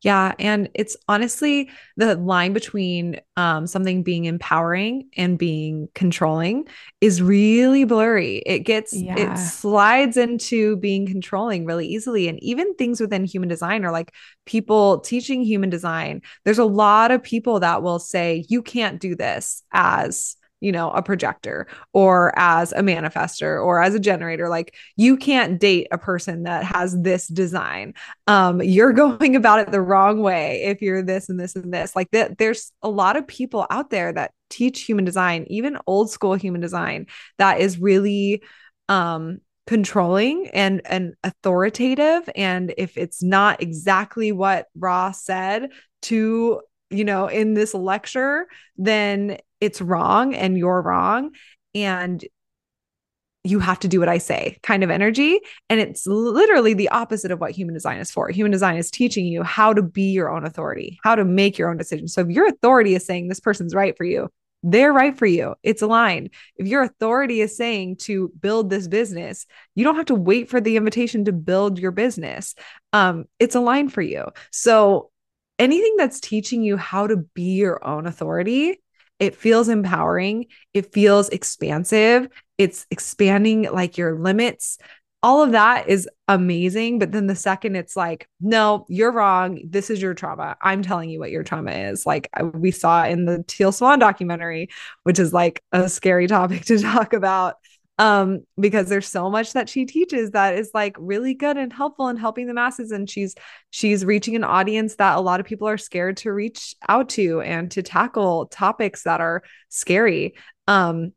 Yeah. 0.02 0.34
And 0.40 0.70
it's 0.74 0.96
honestly 1.10 1.70
the 1.98 2.16
line 2.16 2.54
between 2.54 3.20
um, 3.36 3.68
something 3.68 4.02
being 4.02 4.26
empowering 4.26 5.10
and 5.18 5.38
being 5.38 5.90
controlling 5.94 6.68
is 7.02 7.22
really 7.22 7.84
blurry. 7.84 8.38
It 8.46 8.60
gets, 8.60 8.96
yeah. 8.96 9.16
it 9.18 9.38
slides 9.38 10.16
into 10.16 10.78
being 10.78 11.06
controlling 11.06 11.66
really 11.66 11.86
easily. 11.88 12.30
And 12.30 12.42
even 12.42 12.76
things 12.76 13.02
within 13.02 13.26
human 13.26 13.50
design 13.50 13.84
are 13.84 13.92
like 13.92 14.14
people 14.46 15.02
teaching 15.02 15.44
human 15.44 15.70
design. 15.70 16.22
There's 16.46 16.60
a 16.60 16.66
lot 16.66 17.12
of 17.12 17.22
people 17.22 17.60
that 17.60 17.84
will 17.84 18.00
say, 18.00 18.46
you 18.48 18.62
can't 18.62 19.02
do 19.02 19.16
this 19.16 19.64
as 19.74 20.38
you 20.62 20.72
know, 20.72 20.92
a 20.92 21.02
projector 21.02 21.68
or 21.94 22.38
as 22.38 22.72
a 22.74 22.82
manifester 22.82 23.64
or 23.64 23.82
as 23.82 23.96
a 23.96 24.00
generator. 24.00 24.50
Like 24.50 24.76
you 24.96 25.18
can't 25.18 25.60
date 25.60 25.88
a 25.92 25.98
person 25.98 26.44
that 26.44 26.64
has 26.64 27.00
this 27.02 27.28
design. 27.28 27.94
Um, 28.28 28.62
you're 28.62 28.94
going 29.00 29.36
about 29.36 29.60
it 29.60 29.72
the 29.72 29.82
wrong 29.82 30.22
way 30.22 30.64
if 30.64 30.82
you're 30.82 31.04
this 31.04 31.30
and 31.30 31.40
this 31.40 31.56
and 31.56 31.74
this. 31.74 31.96
Like 31.96 32.12
that, 32.12 32.38
there's 32.38 32.72
a 32.82 32.90
lot 32.90 33.16
of 33.16 33.28
people 33.28 33.66
out 33.70 33.90
there 33.90 34.12
that 34.14 34.32
teach 34.50 34.82
human 34.82 35.06
design, 35.06 35.46
even 35.50 35.78
old 35.88 36.10
school 36.10 36.34
human 36.34 36.62
design, 36.62 37.08
that 37.38 37.60
is 37.60 37.80
really 37.80 38.44
um 38.88 39.40
controlling 39.70 40.48
and 40.48 40.82
and 40.86 41.14
authoritative 41.24 42.28
and 42.36 42.74
if 42.76 42.98
it's 42.98 43.22
not 43.22 43.62
exactly 43.62 44.32
what 44.32 44.66
Ross 44.76 45.24
said 45.24 45.70
to 46.02 46.62
you 46.90 47.06
know 47.06 47.28
in 47.28 47.54
this 47.54 47.76
lecture 47.76 48.48
then 48.78 49.38
it's 49.62 49.82
wrong 49.82 50.34
and 50.34 50.58
you're 50.58 50.82
wrong 50.82 51.32
and 51.76 52.24
you 53.44 53.60
have 53.60 53.80
to 53.80 53.88
do 53.88 54.00
what 54.00 54.10
I 54.10 54.18
say 54.18 54.58
kind 54.64 54.84
of 54.84 54.90
energy. 54.90 55.40
And 55.70 55.80
it's 55.80 56.06
literally 56.06 56.74
the 56.74 56.90
opposite 56.90 57.32
of 57.32 57.40
what 57.40 57.52
human 57.52 57.74
design 57.74 58.00
is 58.00 58.12
for. 58.12 58.30
Human 58.30 58.52
design 58.52 58.76
is 58.76 58.92
teaching 58.92 59.26
you 59.26 59.44
how 59.44 59.74
to 59.74 59.82
be 59.82 60.12
your 60.12 60.30
own 60.30 60.46
authority, 60.46 61.00
how 61.04 61.16
to 61.16 61.24
make 61.24 61.58
your 61.58 61.70
own 61.70 61.78
decisions. 61.78 62.14
So 62.14 62.22
if 62.22 62.28
your 62.28 62.48
authority 62.48 62.96
is 62.96 63.06
saying 63.06 63.28
this 63.28 63.40
person's 63.40 63.74
right 63.74 63.96
for 63.96 64.04
you, 64.04 64.30
they're 64.62 64.92
right 64.92 65.18
for 65.18 65.26
you. 65.26 65.56
It's 65.64 65.82
aligned. 65.82 66.32
If 66.58 66.68
your 66.68 66.84
authority 66.84 67.40
is 67.40 67.56
saying 67.56 67.98
to 68.02 68.30
build 68.42 68.70
this 68.70 68.90
business, 68.90 69.46
you 69.74 69.86
don't 69.86 69.96
have 69.96 70.08
to 70.08 70.16
wait 70.16 70.50
for 70.50 70.60
the 70.60 70.76
invitation 70.76 71.24
to 71.26 71.32
build 71.32 71.80
your 71.80 71.92
business. 71.92 72.56
Um, 72.92 73.24
it's 73.40 73.56
aligned 73.56 73.94
for 73.94 74.02
you. 74.02 74.26
So 74.52 75.12
anything 75.58 75.96
that's 75.98 76.20
teaching 76.20 76.62
you 76.62 76.76
how 76.76 77.08
to 77.08 77.18
be 77.18 77.56
your 77.56 77.86
own 77.88 78.06
authority 78.06 78.82
it 79.20 79.36
feels 79.36 79.70
empowering. 79.70 80.46
It 80.74 80.94
feels 80.94 81.30
expansive. 81.30 82.28
It's 82.58 82.88
expanding 82.90 83.64
like 83.64 83.98
your 83.98 84.18
limits. 84.18 84.78
All 85.22 85.44
of 85.44 85.52
that 85.52 85.90
is 85.90 86.08
amazing. 86.30 87.00
But 87.00 87.12
then 87.12 87.28
the 87.28 87.36
second 87.36 87.76
it's 87.76 87.98
like, 87.98 88.30
no, 88.40 88.86
you're 88.88 89.12
wrong. 89.12 89.60
This 89.68 89.90
is 89.90 90.02
your 90.02 90.14
trauma. 90.14 90.56
I'm 90.62 90.82
telling 90.82 91.10
you 91.10 91.20
what 91.20 91.32
your 91.32 91.44
trauma 91.44 91.72
is. 91.72 92.06
Like 92.06 92.30
we 92.54 92.72
saw 92.72 93.06
in 93.06 93.26
the 93.26 93.44
Teal 93.46 93.74
Swan 93.74 94.00
documentary, 94.00 94.70
which 95.04 95.20
is 95.20 95.34
like 95.34 95.62
a 95.74 95.90
scary 95.90 96.28
topic 96.28 96.64
to 96.66 96.80
talk 96.80 97.12
about 97.12 97.56
um 98.00 98.40
because 98.60 98.88
there's 98.88 99.08
so 99.08 99.30
much 99.30 99.54
that 99.54 99.68
she 99.70 99.86
teaches 99.86 100.32
that 100.32 100.56
is 100.56 100.72
like 100.74 100.96
really 100.98 101.34
good 101.34 101.58
and 101.58 101.72
helpful 101.72 102.08
in 102.08 102.16
helping 102.18 102.48
the 102.48 102.54
masses 102.54 102.92
and 102.92 103.10
she's 103.10 103.36
she's 103.70 104.06
reaching 104.06 104.36
an 104.36 104.44
audience 104.44 104.96
that 104.96 105.18
a 105.18 105.22
lot 105.22 105.40
of 105.40 105.46
people 105.46 105.68
are 105.68 105.78
scared 105.78 106.16
to 106.18 106.32
reach 106.32 106.74
out 106.88 107.10
to 107.10 107.42
and 107.42 107.70
to 107.70 107.84
tackle 107.84 108.48
topics 108.48 109.04
that 109.04 109.22
are 109.22 109.44
scary. 109.68 110.34
Um 110.68 111.12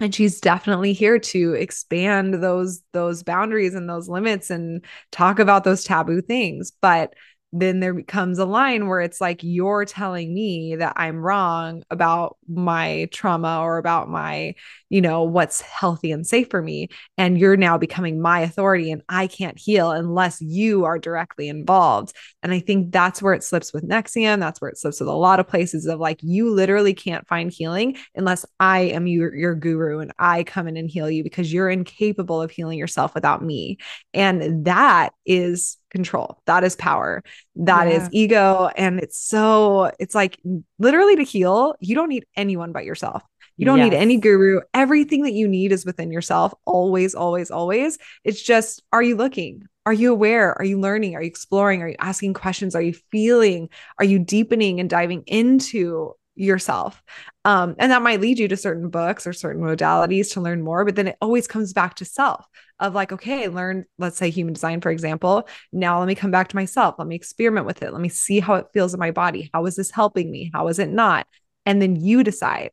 and 0.00 0.14
she's 0.14 0.40
definitely 0.40 0.92
here 0.92 1.18
to 1.18 1.54
expand 1.54 2.34
those 2.34 2.82
those 2.92 3.22
boundaries 3.22 3.74
and 3.74 3.88
those 3.88 4.08
limits 4.08 4.50
and 4.50 4.84
talk 5.10 5.38
about 5.38 5.64
those 5.64 5.82
taboo 5.82 6.20
things. 6.20 6.72
But 6.80 7.14
then 7.52 7.80
there 7.80 7.94
becomes 7.94 8.38
a 8.38 8.44
line 8.44 8.88
where 8.88 9.00
it's 9.00 9.20
like 9.20 9.40
you're 9.42 9.86
telling 9.86 10.34
me 10.34 10.76
that 10.76 10.92
I'm 10.96 11.16
wrong 11.16 11.82
about 11.90 12.36
my 12.46 13.08
trauma 13.10 13.60
or 13.62 13.78
about 13.78 14.10
my, 14.10 14.54
you 14.90 15.00
know, 15.00 15.22
what's 15.22 15.62
healthy 15.62 16.12
and 16.12 16.26
safe 16.26 16.50
for 16.50 16.60
me. 16.60 16.88
And 17.16 17.38
you're 17.38 17.56
now 17.56 17.78
becoming 17.78 18.20
my 18.20 18.40
authority 18.40 18.90
and 18.92 19.02
I 19.08 19.28
can't 19.28 19.58
heal 19.58 19.92
unless 19.92 20.42
you 20.42 20.84
are 20.84 20.98
directly 20.98 21.48
involved. 21.48 22.12
And 22.42 22.52
I 22.52 22.60
think 22.60 22.92
that's 22.92 23.22
where 23.22 23.34
it 23.34 23.42
slips 23.42 23.72
with 23.72 23.88
NXIVM. 23.88 24.40
That's 24.40 24.60
where 24.60 24.70
it 24.70 24.78
slips 24.78 25.00
with 25.00 25.08
a 25.08 25.12
lot 25.12 25.40
of 25.40 25.48
places 25.48 25.86
of 25.86 26.00
like, 26.00 26.18
you 26.22 26.50
literally 26.50 26.92
can't 26.92 27.26
find 27.26 27.50
healing 27.50 27.96
unless 28.14 28.44
I 28.60 28.80
am 28.80 29.06
your, 29.06 29.34
your 29.34 29.54
guru 29.54 30.00
and 30.00 30.12
I 30.18 30.44
come 30.44 30.68
in 30.68 30.76
and 30.76 30.90
heal 30.90 31.10
you 31.10 31.22
because 31.22 31.50
you're 31.50 31.70
incapable 31.70 32.42
of 32.42 32.50
healing 32.50 32.78
yourself 32.78 33.14
without 33.14 33.42
me. 33.42 33.78
And 34.12 34.66
that 34.66 35.14
is 35.24 35.78
control. 35.90 36.40
That 36.46 36.64
is 36.64 36.76
power. 36.76 37.22
That 37.56 37.88
yeah. 37.88 37.94
is 37.94 38.08
ego. 38.12 38.70
And 38.76 39.00
it's 39.00 39.18
so, 39.18 39.90
it's 39.98 40.14
like 40.14 40.38
literally 40.78 41.16
to 41.16 41.22
heal, 41.22 41.74
you 41.80 41.94
don't 41.94 42.08
need 42.08 42.26
anyone 42.36 42.72
but 42.72 42.84
yourself. 42.84 43.22
You 43.56 43.66
don't 43.66 43.78
yes. 43.78 43.90
need 43.90 43.96
any 43.96 44.18
guru. 44.18 44.60
Everything 44.72 45.22
that 45.22 45.32
you 45.32 45.48
need 45.48 45.72
is 45.72 45.84
within 45.84 46.12
yourself, 46.12 46.54
always, 46.64 47.14
always, 47.14 47.50
always. 47.50 47.98
It's 48.22 48.40
just, 48.40 48.82
are 48.92 49.02
you 49.02 49.16
looking? 49.16 49.64
Are 49.84 49.92
you 49.92 50.12
aware? 50.12 50.56
Are 50.56 50.64
you 50.64 50.78
learning? 50.78 51.16
Are 51.16 51.22
you 51.22 51.28
exploring? 51.28 51.82
Are 51.82 51.88
you 51.88 51.96
asking 51.98 52.34
questions? 52.34 52.76
Are 52.76 52.82
you 52.82 52.92
feeling? 53.10 53.68
Are 53.98 54.04
you 54.04 54.20
deepening 54.20 54.78
and 54.78 54.88
diving 54.88 55.24
into 55.26 56.12
yourself. 56.38 57.02
Um, 57.44 57.74
and 57.78 57.92
that 57.92 58.02
might 58.02 58.20
lead 58.20 58.38
you 58.38 58.48
to 58.48 58.56
certain 58.56 58.90
books 58.90 59.26
or 59.26 59.32
certain 59.32 59.62
modalities 59.62 60.32
to 60.32 60.40
learn 60.40 60.62
more, 60.62 60.84
but 60.84 60.96
then 60.96 61.08
it 61.08 61.16
always 61.20 61.46
comes 61.46 61.72
back 61.72 61.94
to 61.96 62.04
self 62.04 62.46
of 62.78 62.94
like, 62.94 63.12
okay, 63.12 63.48
learn, 63.48 63.84
let's 63.98 64.16
say 64.16 64.30
human 64.30 64.54
design, 64.54 64.80
for 64.80 64.90
example. 64.90 65.48
Now 65.72 65.98
let 65.98 66.06
me 66.06 66.14
come 66.14 66.30
back 66.30 66.48
to 66.48 66.56
myself. 66.56 66.94
Let 66.98 67.08
me 67.08 67.16
experiment 67.16 67.66
with 67.66 67.82
it. 67.82 67.92
Let 67.92 68.00
me 68.00 68.08
see 68.08 68.40
how 68.40 68.54
it 68.54 68.66
feels 68.72 68.94
in 68.94 69.00
my 69.00 69.10
body. 69.10 69.50
How 69.52 69.66
is 69.66 69.76
this 69.76 69.90
helping 69.90 70.30
me? 70.30 70.50
How 70.54 70.68
is 70.68 70.78
it 70.78 70.88
not? 70.88 71.26
And 71.66 71.82
then 71.82 71.96
you 71.96 72.22
decide 72.22 72.70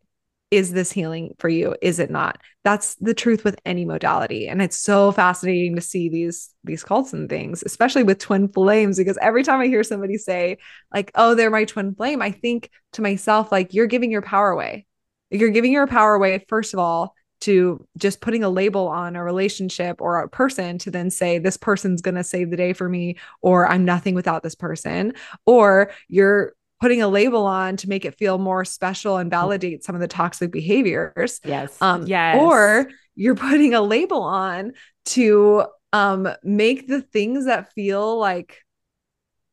is 0.51 0.71
this 0.71 0.91
healing 0.91 1.33
for 1.39 1.49
you? 1.49 1.75
Is 1.81 1.99
it 1.99 2.09
not? 2.09 2.39
That's 2.63 2.95
the 2.95 3.13
truth 3.13 3.43
with 3.43 3.59
any 3.65 3.85
modality 3.85 4.47
and 4.47 4.61
it's 4.61 4.77
so 4.77 5.11
fascinating 5.11 5.75
to 5.75 5.81
see 5.81 6.09
these 6.09 6.49
these 6.63 6.83
cults 6.83 7.13
and 7.13 7.29
things 7.29 7.61
especially 7.63 8.01
with 8.01 8.17
twin 8.17 8.47
flames 8.47 8.97
because 8.97 9.19
every 9.21 9.43
time 9.43 9.59
i 9.59 9.67
hear 9.67 9.83
somebody 9.83 10.17
say 10.17 10.57
like 10.91 11.11
oh 11.13 11.35
they're 11.35 11.51
my 11.51 11.63
twin 11.63 11.93
flame 11.93 12.23
i 12.23 12.31
think 12.31 12.71
to 12.93 13.03
myself 13.03 13.51
like 13.51 13.73
you're 13.73 13.85
giving 13.85 14.11
your 14.11 14.21
power 14.21 14.49
away. 14.49 14.85
You're 15.29 15.49
giving 15.49 15.71
your 15.71 15.87
power 15.87 16.15
away 16.15 16.43
first 16.47 16.73
of 16.73 16.79
all 16.79 17.13
to 17.41 17.85
just 17.97 18.21
putting 18.21 18.43
a 18.43 18.49
label 18.49 18.87
on 18.87 19.15
a 19.15 19.23
relationship 19.23 20.01
or 20.01 20.19
a 20.19 20.29
person 20.29 20.77
to 20.79 20.89
then 20.89 21.09
say 21.09 21.37
this 21.37 21.57
person's 21.57 22.01
going 22.01 22.15
to 22.15 22.23
save 22.23 22.49
the 22.49 22.57
day 22.57 22.73
for 22.73 22.87
me 22.87 23.17
or 23.41 23.67
i'm 23.67 23.83
nothing 23.83 24.15
without 24.15 24.41
this 24.41 24.55
person 24.55 25.13
or 25.45 25.91
you're 26.07 26.53
putting 26.85 27.01
a 27.01 27.07
label 27.07 27.47
on 27.47 27.75
to 27.75 27.89
make 27.89 28.05
it 28.05 28.15
feel 28.15 28.37
more 28.37 28.63
special 28.63 29.17
and 29.17 29.31
validate 29.31 29.83
some 29.83 29.95
of 29.95 30.01
the 30.01 30.07
toxic 30.07 30.51
behaviors. 30.51 31.41
Yes. 31.43 31.75
Um, 31.81 32.05
yes. 32.05 32.39
Or 32.39 32.91
you're 33.15 33.33
putting 33.33 33.73
a 33.73 33.81
label 33.81 34.21
on 34.21 34.73
to 35.05 35.65
um, 35.93 36.29
make 36.43 36.87
the 36.87 37.01
things 37.01 37.47
that 37.47 37.73
feel 37.73 38.19
like 38.19 38.59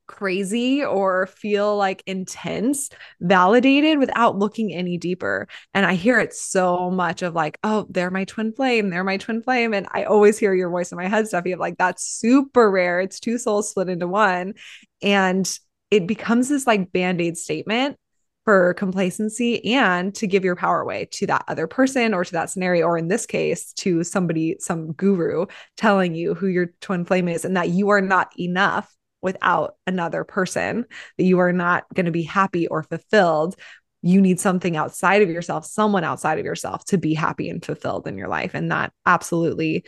crazy 0.06 0.84
or 0.84 1.26
feel 1.26 1.74
like 1.74 2.02
intense 2.04 2.90
validated 3.22 3.98
without 3.98 4.36
looking 4.36 4.70
any 4.70 4.98
deeper. 4.98 5.48
And 5.72 5.86
I 5.86 5.94
hear 5.94 6.20
it 6.20 6.34
so 6.34 6.90
much 6.90 7.22
of 7.22 7.34
like, 7.34 7.58
oh, 7.64 7.86
they're 7.88 8.10
my 8.10 8.24
twin 8.24 8.52
flame, 8.52 8.90
they're 8.90 9.04
my 9.04 9.16
twin 9.16 9.42
flame. 9.42 9.72
And 9.72 9.86
I 9.90 10.04
always 10.04 10.36
hear 10.36 10.52
your 10.52 10.68
voice 10.68 10.92
in 10.92 10.98
my 10.98 11.08
head, 11.08 11.24
Steffi, 11.24 11.54
of 11.54 11.60
like, 11.60 11.78
that's 11.78 12.04
super 12.04 12.70
rare. 12.70 13.00
It's 13.00 13.20
two 13.20 13.38
souls 13.38 13.70
split 13.70 13.88
into 13.88 14.06
one. 14.06 14.52
And 15.00 15.50
it 15.92 16.06
becomes 16.06 16.48
this 16.48 16.66
like 16.66 16.90
band-aid 16.90 17.36
statement 17.36 17.98
for 18.46 18.72
complacency 18.74 19.74
and 19.74 20.14
to 20.14 20.26
give 20.26 20.42
your 20.42 20.56
power 20.56 20.80
away 20.80 21.06
to 21.12 21.26
that 21.26 21.44
other 21.48 21.66
person 21.66 22.14
or 22.14 22.24
to 22.24 22.32
that 22.32 22.48
scenario 22.48 22.86
or 22.86 22.96
in 22.96 23.08
this 23.08 23.26
case 23.26 23.74
to 23.74 24.02
somebody 24.02 24.56
some 24.58 24.92
guru 24.92 25.44
telling 25.76 26.14
you 26.14 26.34
who 26.34 26.46
your 26.46 26.72
twin 26.80 27.04
flame 27.04 27.28
is 27.28 27.44
and 27.44 27.56
that 27.58 27.68
you 27.68 27.90
are 27.90 28.00
not 28.00 28.32
enough 28.40 28.90
without 29.20 29.74
another 29.86 30.24
person 30.24 30.86
that 31.18 31.24
you 31.24 31.38
are 31.38 31.52
not 31.52 31.84
going 31.94 32.06
to 32.06 32.10
be 32.10 32.22
happy 32.22 32.66
or 32.66 32.82
fulfilled. 32.82 33.54
You 34.00 34.20
need 34.22 34.40
something 34.40 34.76
outside 34.76 35.20
of 35.20 35.28
yourself 35.28 35.66
someone 35.66 36.04
outside 36.04 36.38
of 36.38 36.46
yourself 36.46 36.86
to 36.86 36.96
be 36.96 37.12
happy 37.12 37.50
and 37.50 37.64
fulfilled 37.64 38.08
in 38.08 38.16
your 38.16 38.28
life. 38.28 38.54
And 38.54 38.72
that 38.72 38.94
absolutely 39.04 39.84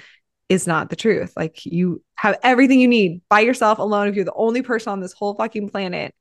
is 0.48 0.66
not 0.66 0.90
the 0.90 0.96
truth. 0.96 1.33
Like 1.37 1.64
you 1.64 2.02
have 2.16 2.38
everything 2.42 2.80
you 2.80 2.88
need 2.88 3.22
by 3.28 3.40
yourself 3.40 3.78
alone. 3.78 4.09
If 4.09 4.14
you're 4.14 4.24
the 4.24 4.33
only 4.35 4.62
person 4.62 4.92
on 4.92 5.00
this 5.00 5.12
whole 5.12 5.35
fucking 5.35 5.70
planet, 5.70 6.14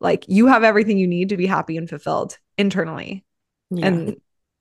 like 0.00 0.24
you 0.28 0.46
have 0.46 0.64
everything 0.64 0.98
you 0.98 1.06
need 1.06 1.30
to 1.30 1.36
be 1.36 1.46
happy 1.46 1.76
and 1.76 1.88
fulfilled 1.88 2.38
internally. 2.56 3.24
Yeah. 3.70 3.86
And 3.86 4.16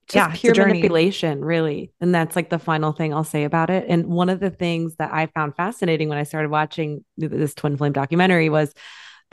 just 0.08 0.16
yeah, 0.16 0.52
pure 0.54 0.68
manipulation, 0.68 1.46
really. 1.46 1.94
And 2.02 2.14
that's 2.14 2.36
like 2.36 2.50
the 2.50 2.60
final 2.60 2.92
thing 2.92 3.14
I'll 3.14 3.24
say 3.24 3.46
about 3.46 3.70
it. 3.70 3.86
And 3.88 4.08
one 4.08 4.30
of 4.30 4.40
the 4.40 4.50
things 4.50 4.96
that 4.96 5.14
I 5.14 5.28
found 5.28 5.56
fascinating 5.56 6.10
when 6.10 6.18
I 6.18 6.24
started 6.24 6.50
watching 6.50 7.06
this 7.18 7.54
Twin 7.54 7.78
Flame 7.78 7.94
documentary 7.94 8.50
was 8.50 8.74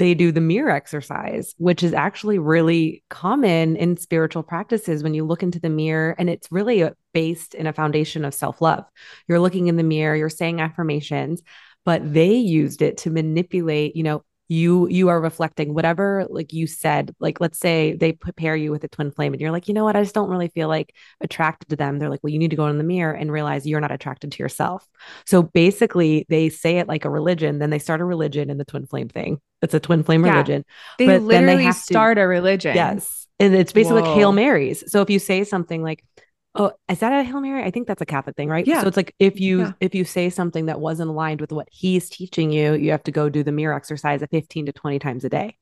they 0.01 0.15
do 0.15 0.33
the 0.33 0.41
mirror 0.41 0.71
exercise, 0.71 1.55
which 1.59 1.83
is 1.83 1.93
actually 1.93 2.39
really 2.39 3.05
common 3.11 3.77
in 3.77 3.99
spiritual 3.99 4.43
practices 4.43 5.03
when 5.03 5.13
you 5.13 5.27
look 5.27 5.43
into 5.43 5.61
the 5.61 5.69
mirror. 5.69 6.17
And 6.19 6.31
it's 6.31 6.51
really 6.51 6.89
based 7.13 7.55
in 7.55 7.67
a 7.67 7.73
foundation 7.75 8.25
of 8.25 8.33
self 8.33 8.63
love. 8.63 8.87
You're 9.29 9.41
looking 9.41 9.67
in 9.67 9.77
the 9.77 9.83
mirror, 9.83 10.17
you're 10.17 10.31
saying 10.31 10.59
affirmations, 10.59 11.43
but 11.85 12.15
they 12.15 12.33
used 12.33 12.81
it 12.81 12.97
to 12.99 13.11
manipulate, 13.11 13.95
you 13.95 14.03
know, 14.03 14.25
you 14.51 14.89
you 14.89 15.09
are 15.09 15.21
reflecting 15.21 15.75
whatever 15.75 16.27
like 16.29 16.53
you 16.53 16.67
said 16.67 17.15
like 17.21 17.41
let's 17.41 17.57
say 17.57 17.95
they 17.95 18.13
pair 18.13 18.57
you 18.57 18.73
with 18.73 18.83
a 18.83 18.89
twin 18.89 19.13
flame 19.13 19.33
and 19.33 19.41
you're 19.41 19.53
like 19.53 19.69
you 19.69 19.75
know 19.75 19.85
what? 19.85 19.95
I 19.95 20.03
just 20.03 20.15
don't 20.15 20.29
really 20.29 20.49
feel 20.49 20.67
like 20.67 20.93
attracted 21.21 21.69
to 21.69 21.77
them. 21.77 22.01
They're 22.01 22.11
like 22.11 22.19
well 22.25 22.33
you 22.33 22.39
need 22.41 22.51
to 22.51 22.57
go 22.57 22.67
in 22.67 22.77
the 22.77 22.83
mirror 22.85 23.13
and 23.13 23.31
realize 23.31 23.65
you're 23.65 23.81
not 23.81 23.93
attracted 23.93 24.33
to 24.33 24.43
yourself. 24.43 24.85
So 25.25 25.45
basically 25.45 26.27
they 26.29 26.49
say 26.49 26.79
it 26.79 26.89
like 26.89 27.05
a 27.05 27.11
religion 27.11 27.61
then 27.61 27.71
they 27.71 27.79
start 27.79 28.01
a 28.01 28.05
religion 28.05 28.51
in 28.51 28.59
the 28.59 28.65
twin 28.65 28.87
flame 28.87 29.09
thing. 29.09 29.41
It's 29.63 29.73
a 29.73 29.79
twin 29.79 30.03
flame 30.03 30.27
yeah. 30.27 30.33
religion 30.33 30.65
they 30.99 31.07
but 31.07 31.23
literally 31.23 31.67
they 31.67 31.71
start 31.71 32.17
to, 32.17 32.23
a 32.23 32.27
religion. 32.27 32.75
Yes. 32.75 33.29
And 33.39 33.55
it's 33.55 33.73
basically 33.73 34.03
Whoa. 34.03 34.09
like 34.09 34.19
hail 34.19 34.33
marys. 34.33 34.83
So 34.91 35.01
if 35.01 35.11
you 35.11 35.21
say 35.21 35.45
something 35.45 35.81
like 35.81 36.05
Oh, 36.55 36.73
is 36.89 36.99
that 36.99 37.13
a 37.13 37.23
Hail 37.23 37.41
Mary? 37.41 37.63
I 37.63 37.71
think 37.71 37.87
that's 37.87 38.03
a 38.03 38.07
Catholic 38.07 38.37
thing, 38.37 38.49
right? 38.49 38.67
Yeah. 38.67 38.81
So 38.81 38.89
it's 38.89 38.97
like 38.97 39.15
if 39.19 39.39
you 39.39 39.61
yeah. 39.61 39.73
if 39.81 39.95
you 39.95 40.05
say 40.05 40.31
something 40.31 40.67
that 40.67 40.81
wasn't 40.81 41.11
aligned 41.11 41.41
with 41.41 41.53
what 41.53 41.69
he's 41.71 42.11
teaching 42.11 42.51
you, 42.51 42.75
you 42.75 42.91
have 42.91 43.05
to 43.05 43.13
go 43.13 43.29
do 43.29 43.45
the 43.45 43.53
mirror 43.53 43.75
exercise 43.75 44.23
at 44.23 44.31
15 44.31 44.67
to 44.67 44.73
20 44.73 44.99
times 44.99 45.25
a 45.25 45.29
day. 45.29 45.57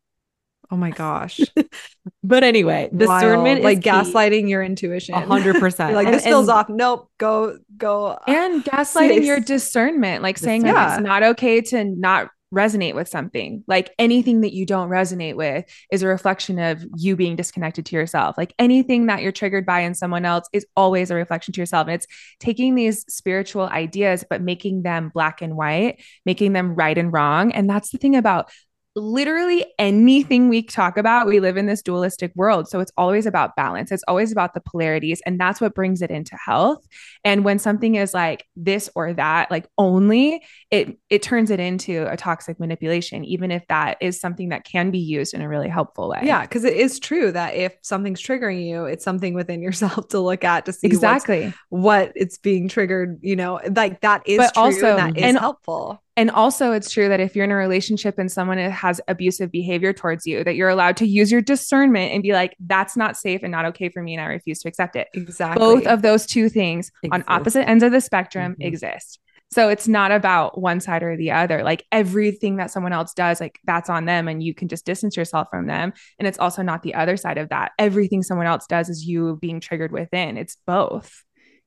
Oh 0.70 0.76
my 0.76 0.90
gosh. 0.90 1.40
but 2.22 2.42
anyway, 2.42 2.90
discernment 2.94 3.62
like 3.62 3.80
gaslighting 3.80 4.48
your 4.48 4.62
intuition. 4.62 5.14
hundred 5.14 5.56
percent. 5.60 5.94
Like 5.94 6.08
this 6.08 6.24
feels 6.24 6.48
off. 6.48 6.68
Nope. 6.68 7.10
Go, 7.18 7.58
go. 7.76 8.06
Uh, 8.06 8.18
and 8.26 8.64
gaslighting 8.64 9.24
your 9.24 9.40
discernment, 9.40 10.22
like 10.22 10.36
saying 10.36 10.66
yeah. 10.66 10.94
it's 10.94 11.02
not 11.02 11.22
okay 11.22 11.60
to 11.62 11.84
not 11.84 12.30
resonate 12.54 12.94
with 12.94 13.08
something. 13.08 13.62
Like 13.66 13.92
anything 13.98 14.40
that 14.40 14.54
you 14.54 14.64
don't 14.64 14.88
resonate 14.88 15.36
with 15.36 15.64
is 15.92 16.02
a 16.02 16.06
reflection 16.06 16.58
of 16.58 16.84
you 16.96 17.16
being 17.16 17.36
disconnected 17.36 17.86
to 17.86 17.96
yourself. 17.96 18.38
Like 18.38 18.54
anything 18.58 19.06
that 19.06 19.22
you're 19.22 19.32
triggered 19.32 19.66
by 19.66 19.80
in 19.80 19.94
someone 19.94 20.24
else 20.24 20.48
is 20.52 20.66
always 20.76 21.10
a 21.10 21.14
reflection 21.14 21.52
to 21.52 21.60
yourself. 21.60 21.86
And 21.86 21.94
it's 21.94 22.06
taking 22.40 22.74
these 22.74 23.04
spiritual 23.12 23.64
ideas, 23.64 24.24
but 24.28 24.42
making 24.42 24.82
them 24.82 25.10
black 25.12 25.42
and 25.42 25.56
white, 25.56 26.02
making 26.24 26.52
them 26.52 26.74
right 26.74 26.96
and 26.96 27.12
wrong. 27.12 27.52
And 27.52 27.68
that's 27.68 27.90
the 27.90 27.98
thing 27.98 28.16
about 28.16 28.50
literally 28.98 29.64
anything 29.78 30.48
we 30.48 30.62
talk 30.62 30.98
about, 30.98 31.26
we 31.26 31.40
live 31.40 31.56
in 31.56 31.66
this 31.66 31.82
dualistic 31.82 32.32
world. 32.34 32.68
So 32.68 32.80
it's 32.80 32.92
always 32.96 33.26
about 33.26 33.56
balance. 33.56 33.90
It's 33.90 34.04
always 34.08 34.32
about 34.32 34.54
the 34.54 34.60
polarities. 34.60 35.22
And 35.24 35.40
that's 35.40 35.60
what 35.60 35.74
brings 35.74 36.02
it 36.02 36.10
into 36.10 36.36
health. 36.36 36.86
And 37.24 37.44
when 37.44 37.58
something 37.58 37.94
is 37.94 38.14
like 38.14 38.46
this 38.56 38.90
or 38.94 39.14
that, 39.14 39.50
like 39.50 39.66
only, 39.78 40.42
it 40.70 40.98
it 41.08 41.22
turns 41.22 41.50
it 41.50 41.60
into 41.60 42.10
a 42.10 42.16
toxic 42.16 42.60
manipulation, 42.60 43.24
even 43.24 43.50
if 43.50 43.66
that 43.68 43.98
is 44.00 44.20
something 44.20 44.50
that 44.50 44.64
can 44.64 44.90
be 44.90 44.98
used 44.98 45.34
in 45.34 45.40
a 45.40 45.48
really 45.48 45.68
helpful 45.68 46.08
way. 46.08 46.20
Yeah. 46.22 46.44
Cause 46.46 46.64
it 46.64 46.74
is 46.74 46.98
true 46.98 47.32
that 47.32 47.54
if 47.54 47.76
something's 47.82 48.22
triggering 48.22 48.66
you, 48.66 48.84
it's 48.84 49.04
something 49.04 49.34
within 49.34 49.62
yourself 49.68 50.08
to 50.08 50.20
look 50.20 50.44
at 50.44 50.66
to 50.66 50.72
see 50.72 50.86
exactly 50.86 51.52
what 51.68 52.12
it's 52.14 52.38
being 52.38 52.68
triggered, 52.68 53.18
you 53.22 53.36
know, 53.36 53.60
like 53.74 54.00
that 54.00 54.22
is 54.26 54.38
but 54.38 54.54
true 54.54 54.62
also, 54.62 54.96
and 54.96 54.98
that 54.98 55.16
is 55.18 55.24
and, 55.24 55.38
helpful 55.38 56.02
and 56.18 56.32
also, 56.32 56.72
it's 56.72 56.90
true 56.90 57.08
that 57.08 57.20
if 57.20 57.36
you're 57.36 57.44
in 57.44 57.52
a 57.52 57.56
relationship 57.56 58.18
and 58.18 58.30
someone 58.30 58.58
has 58.58 59.00
abusive 59.06 59.52
behavior 59.52 59.92
towards 59.92 60.26
you, 60.26 60.42
that 60.42 60.56
you're 60.56 60.68
allowed 60.68 60.96
to 60.96 61.06
use 61.06 61.30
your 61.30 61.40
discernment 61.40 62.12
and 62.12 62.24
be 62.24 62.32
like, 62.32 62.56
that's 62.58 62.96
not 62.96 63.16
safe 63.16 63.44
and 63.44 63.52
not 63.52 63.66
okay 63.66 63.88
for 63.88 64.02
me. 64.02 64.14
And 64.14 64.20
I 64.20 64.26
refuse 64.26 64.58
to 64.62 64.68
accept 64.68 64.96
it. 64.96 65.06
Exactly. 65.14 65.60
Both 65.60 65.86
of 65.86 66.02
those 66.02 66.26
two 66.26 66.48
things 66.48 66.90
exist. 67.04 67.12
on 67.28 67.36
opposite 67.36 67.68
ends 67.68 67.84
of 67.84 67.92
the 67.92 68.00
spectrum 68.00 68.54
mm-hmm. 68.54 68.62
exist. 68.62 69.20
So 69.52 69.68
it's 69.68 69.86
not 69.86 70.10
about 70.10 70.60
one 70.60 70.80
side 70.80 71.04
or 71.04 71.16
the 71.16 71.30
other. 71.30 71.62
Like 71.62 71.86
everything 71.92 72.56
that 72.56 72.72
someone 72.72 72.92
else 72.92 73.14
does, 73.14 73.40
like 73.40 73.60
that's 73.64 73.88
on 73.88 74.04
them 74.04 74.26
and 74.26 74.42
you 74.42 74.54
can 74.54 74.66
just 74.66 74.84
distance 74.84 75.16
yourself 75.16 75.46
from 75.52 75.68
them. 75.68 75.92
And 76.18 76.26
it's 76.26 76.40
also 76.40 76.62
not 76.62 76.82
the 76.82 76.94
other 76.94 77.16
side 77.16 77.38
of 77.38 77.50
that. 77.50 77.70
Everything 77.78 78.24
someone 78.24 78.48
else 78.48 78.66
does 78.66 78.88
is 78.88 79.06
you 79.06 79.38
being 79.40 79.60
triggered 79.60 79.92
within. 79.92 80.36
It's 80.36 80.56
both. 80.66 81.22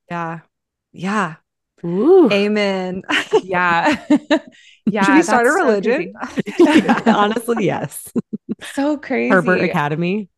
Yeah. 0.10 0.42
Yeah. 0.92 1.36
Ooh. 1.86 2.30
Amen. 2.32 3.04
Yeah. 3.44 4.06
yeah. 4.86 5.04
Should 5.04 5.15
we 5.15 5.22
start 5.24 5.48
a 5.48 5.52
religion? 5.52 6.13
So 6.58 7.04
Honestly, 7.12 7.65
yes. 7.65 8.12
So 8.74 8.98
crazy. 8.98 9.30
Herbert 9.30 9.62
Academy. 9.62 10.30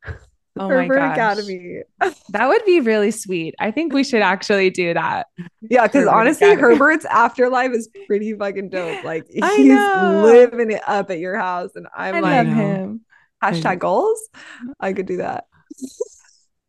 Oh 0.58 0.67
Herbert 0.67 0.99
my 0.99 1.15
gosh. 1.15 1.38
Academy. 1.39 1.82
that 2.29 2.47
would 2.47 2.63
be 2.65 2.79
really 2.79 3.12
sweet. 3.12 3.56
I 3.60 3.71
think 3.71 3.91
we 3.91 4.03
should 4.03 4.21
actually 4.21 4.69
do 4.69 4.93
that. 4.93 5.27
Yeah, 5.62 5.88
because 5.88 6.08
honestly, 6.08 6.51
Academy. 6.51 6.75
Herbert's 6.75 7.06
afterlife 7.06 7.71
is 7.71 7.89
pretty 8.08 8.34
fucking 8.34 8.69
dope. 8.69 9.03
Like 9.03 9.25
he's 9.29 9.41
living 9.41 10.71
it 10.71 10.82
up 10.88 11.10
at 11.10 11.19
your 11.19 11.38
house. 11.38 11.71
And 11.75 11.88
I'm 11.95 12.15
I 12.15 12.19
like 12.19 12.47
him. 12.47 13.01
Hashtag 13.43 13.79
goals. 13.79 14.29
I 14.79 14.93
could 14.93 15.08
do 15.08 15.17
that. 15.17 15.45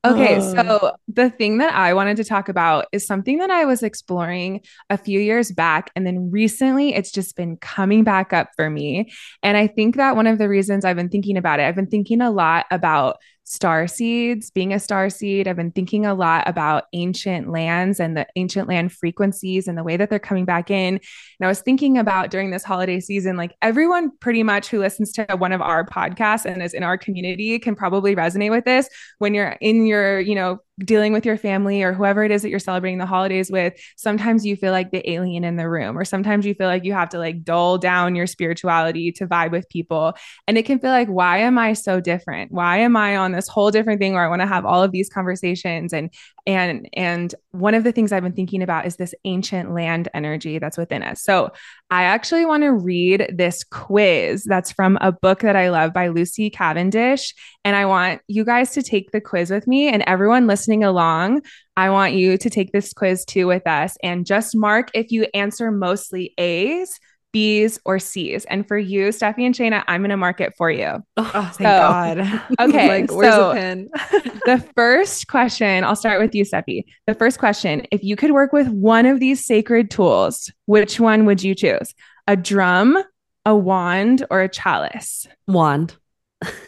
Okay, 0.04 0.38
so 0.40 0.92
the 1.08 1.30
thing 1.30 1.58
that 1.58 1.74
I 1.74 1.94
wanted 1.94 2.18
to 2.18 2.24
talk 2.24 2.50
about 2.50 2.86
is 2.92 3.06
something 3.06 3.38
that 3.38 3.50
I 3.50 3.64
was 3.64 3.82
exploring 3.82 4.60
a 4.90 4.98
few 4.98 5.18
years 5.18 5.50
back. 5.50 5.90
And 5.96 6.06
then 6.06 6.30
recently 6.30 6.94
it's 6.94 7.10
just 7.10 7.36
been 7.36 7.56
coming 7.56 8.04
back 8.04 8.34
up 8.34 8.50
for 8.54 8.68
me. 8.68 9.10
And 9.42 9.56
I 9.56 9.66
think 9.66 9.96
that 9.96 10.14
one 10.14 10.26
of 10.26 10.36
the 10.38 10.48
reasons 10.48 10.84
I've 10.84 10.96
been 10.96 11.08
thinking 11.08 11.38
about 11.38 11.58
it, 11.58 11.62
I've 11.62 11.74
been 11.74 11.86
thinking 11.86 12.20
a 12.20 12.30
lot 12.30 12.66
about 12.70 13.16
star 13.44 13.86
seeds, 13.86 14.50
being 14.50 14.72
a 14.72 14.80
star 14.80 15.10
seed. 15.10 15.46
I've 15.46 15.56
been 15.56 15.70
thinking 15.70 16.06
a 16.06 16.14
lot 16.14 16.48
about 16.48 16.84
ancient 16.94 17.50
lands 17.50 18.00
and 18.00 18.16
the 18.16 18.26
ancient 18.36 18.68
land 18.68 18.92
frequencies 18.92 19.68
and 19.68 19.76
the 19.76 19.84
way 19.84 19.96
that 19.96 20.10
they're 20.10 20.18
coming 20.18 20.46
back 20.46 20.70
in. 20.70 20.94
And 20.94 21.00
I 21.42 21.46
was 21.46 21.60
thinking 21.60 21.98
about 21.98 22.30
during 22.30 22.50
this 22.50 22.64
holiday 22.64 23.00
season, 23.00 23.36
like 23.36 23.54
everyone 23.60 24.10
pretty 24.18 24.42
much 24.42 24.68
who 24.68 24.80
listens 24.80 25.12
to 25.12 25.26
one 25.36 25.52
of 25.52 25.60
our 25.60 25.84
podcasts 25.84 26.46
and 26.46 26.62
is 26.62 26.74
in 26.74 26.82
our 26.82 26.96
community 26.96 27.58
can 27.58 27.74
probably 27.74 28.16
resonate 28.16 28.50
with 28.50 28.64
this 28.64 28.88
when 29.18 29.34
you're 29.34 29.56
in 29.60 29.86
your, 29.86 30.20
you 30.20 30.34
know, 30.34 30.58
dealing 30.78 31.12
with 31.12 31.24
your 31.24 31.36
family 31.36 31.82
or 31.82 31.92
whoever 31.92 32.24
it 32.24 32.30
is 32.32 32.42
that 32.42 32.48
you're 32.48 32.58
celebrating 32.58 32.98
the 32.98 33.06
holidays 33.06 33.50
with, 33.50 33.74
sometimes 33.96 34.44
you 34.44 34.56
feel 34.56 34.72
like 34.72 34.90
the 34.90 35.08
alien 35.08 35.44
in 35.44 35.56
the 35.56 35.68
room, 35.68 35.96
or 35.96 36.04
sometimes 36.04 36.44
you 36.44 36.54
feel 36.54 36.66
like 36.66 36.84
you 36.84 36.92
have 36.92 37.08
to 37.10 37.18
like 37.18 37.44
dull 37.44 37.78
down 37.78 38.14
your 38.14 38.26
spirituality 38.26 39.12
to 39.12 39.26
vibe 39.26 39.52
with 39.52 39.68
people. 39.68 40.14
And 40.48 40.58
it 40.58 40.64
can 40.64 40.80
feel 40.80 40.90
like, 40.90 41.08
why 41.08 41.38
am 41.38 41.58
I 41.58 41.74
so 41.74 42.00
different? 42.00 42.50
Why 42.50 42.78
am 42.78 42.96
I 42.96 43.16
on 43.16 43.32
this 43.32 43.48
whole 43.48 43.70
different 43.70 44.00
thing 44.00 44.14
where 44.14 44.24
I 44.24 44.28
want 44.28 44.42
to 44.42 44.48
have 44.48 44.64
all 44.64 44.82
of 44.82 44.90
these 44.90 45.08
conversations 45.08 45.92
and 45.92 46.10
and 46.46 46.88
and 46.92 47.34
one 47.52 47.74
of 47.74 47.84
the 47.84 47.92
things 47.92 48.12
I've 48.12 48.22
been 48.22 48.32
thinking 48.32 48.62
about 48.62 48.86
is 48.86 48.96
this 48.96 49.14
ancient 49.24 49.72
land 49.72 50.08
energy 50.12 50.58
that's 50.58 50.76
within 50.76 51.02
us. 51.02 51.22
So 51.22 51.52
I 51.90 52.04
actually 52.04 52.44
want 52.44 52.64
to 52.64 52.72
read 52.72 53.32
this 53.34 53.64
quiz 53.64 54.44
that's 54.44 54.72
from 54.72 54.98
a 55.00 55.12
book 55.12 55.40
that 55.40 55.56
I 55.56 55.70
love 55.70 55.92
by 55.92 56.08
Lucy 56.08 56.50
Cavendish. 56.50 57.34
And 57.64 57.76
I 57.76 57.86
want 57.86 58.20
you 58.28 58.44
guys 58.44 58.72
to 58.72 58.82
take 58.82 59.10
the 59.12 59.20
quiz 59.20 59.50
with 59.50 59.66
me 59.66 59.88
and 59.88 60.02
everyone 60.06 60.46
listening 60.46 60.84
along. 60.84 61.42
I 61.76 61.90
want 61.90 62.14
you 62.14 62.36
to 62.36 62.50
take 62.50 62.72
this 62.72 62.92
quiz 62.92 63.24
too 63.24 63.46
with 63.46 63.66
us 63.66 63.96
and 64.02 64.26
just 64.26 64.54
mark 64.54 64.90
if 64.94 65.10
you 65.10 65.26
answer 65.34 65.70
mostly 65.70 66.34
A's 66.38 66.98
B's, 67.34 67.80
or 67.84 67.98
C's. 67.98 68.44
And 68.44 68.66
for 68.66 68.78
you, 68.78 69.08
Steffi 69.08 69.44
and 69.44 69.54
Shayna, 69.56 69.82
I'm 69.88 70.02
going 70.02 70.10
to 70.10 70.16
mark 70.16 70.40
it 70.40 70.54
for 70.56 70.70
you. 70.70 71.02
Oh, 71.16 71.30
oh 71.34 71.52
thank 71.52 71.54
so, 71.54 71.62
God. 71.62 72.42
Okay. 72.60 72.88
like, 72.88 73.10
where's 73.10 73.34
so 73.34 73.48
the 73.48 73.54
pen? 73.54 73.88
the 74.46 74.64
first 74.76 75.26
question, 75.26 75.82
I'll 75.82 75.96
start 75.96 76.20
with 76.20 76.32
you, 76.32 76.44
Steffi. 76.44 76.84
The 77.08 77.14
first 77.14 77.40
question 77.40 77.86
if 77.90 78.04
you 78.04 78.14
could 78.14 78.30
work 78.30 78.52
with 78.52 78.68
one 78.68 79.04
of 79.04 79.18
these 79.18 79.44
sacred 79.44 79.90
tools, 79.90 80.50
which 80.66 81.00
one 81.00 81.26
would 81.26 81.42
you 81.42 81.56
choose? 81.56 81.92
A 82.28 82.36
drum, 82.36 83.02
a 83.44 83.56
wand, 83.56 84.24
or 84.30 84.40
a 84.40 84.48
chalice? 84.48 85.26
Wand. 85.48 85.96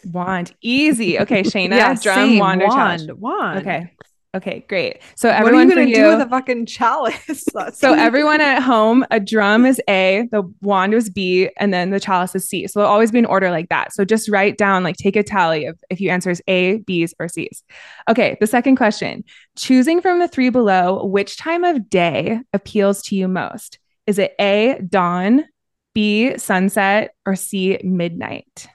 Wand. 0.05 0.53
Easy. 0.61 1.17
Okay, 1.17 1.43
Shayna, 1.43 1.77
yeah, 1.77 1.93
drum, 1.93 2.15
same. 2.15 2.39
wand, 2.39 2.61
or 2.61 2.67
wand, 2.67 2.99
chalice. 2.99 3.17
Wand. 3.17 3.59
Okay. 3.59 3.93
Okay, 4.35 4.65
great. 4.67 4.99
So 5.15 5.29
everyone, 5.29 5.67
what 5.67 5.77
are 5.77 5.81
you 5.81 5.95
gonna 5.95 6.11
do 6.11 6.17
with 6.17 6.27
a 6.27 6.29
fucking 6.29 6.65
chalice? 6.65 7.45
so 7.73 7.93
everyone 7.93 8.41
at 8.41 8.61
home, 8.61 9.05
a 9.09 9.19
drum 9.19 9.65
is 9.65 9.81
A, 9.89 10.27
the 10.31 10.43
wand 10.61 10.93
is 10.93 11.09
B, 11.09 11.49
and 11.57 11.73
then 11.73 11.91
the 11.91 11.99
chalice 11.99 12.35
is 12.35 12.47
C. 12.47 12.67
So 12.67 12.81
it'll 12.81 12.91
always 12.91 13.11
be 13.11 13.19
in 13.19 13.25
order 13.25 13.49
like 13.49 13.69
that. 13.69 13.93
So 13.93 14.05
just 14.05 14.29
write 14.29 14.57
down, 14.57 14.83
like 14.83 14.97
take 14.97 15.15
a 15.15 15.23
tally 15.23 15.65
of 15.65 15.79
if 15.89 16.01
you 16.01 16.09
answer 16.09 16.29
is 16.29 16.41
A, 16.47 16.77
B's, 16.79 17.13
or 17.19 17.27
C's. 17.27 17.63
Okay, 18.09 18.37
the 18.39 18.47
second 18.47 18.75
question: 18.75 19.23
choosing 19.57 20.01
from 20.01 20.19
the 20.19 20.27
three 20.27 20.49
below, 20.49 21.05
which 21.05 21.37
time 21.37 21.63
of 21.63 21.89
day 21.89 22.39
appeals 22.53 23.01
to 23.03 23.15
you 23.15 23.27
most? 23.27 23.79
Is 24.05 24.19
it 24.19 24.33
A, 24.39 24.79
dawn, 24.87 25.45
B, 25.93 26.37
sunset, 26.37 27.15
or 27.25 27.35
C, 27.35 27.79
midnight? 27.83 28.67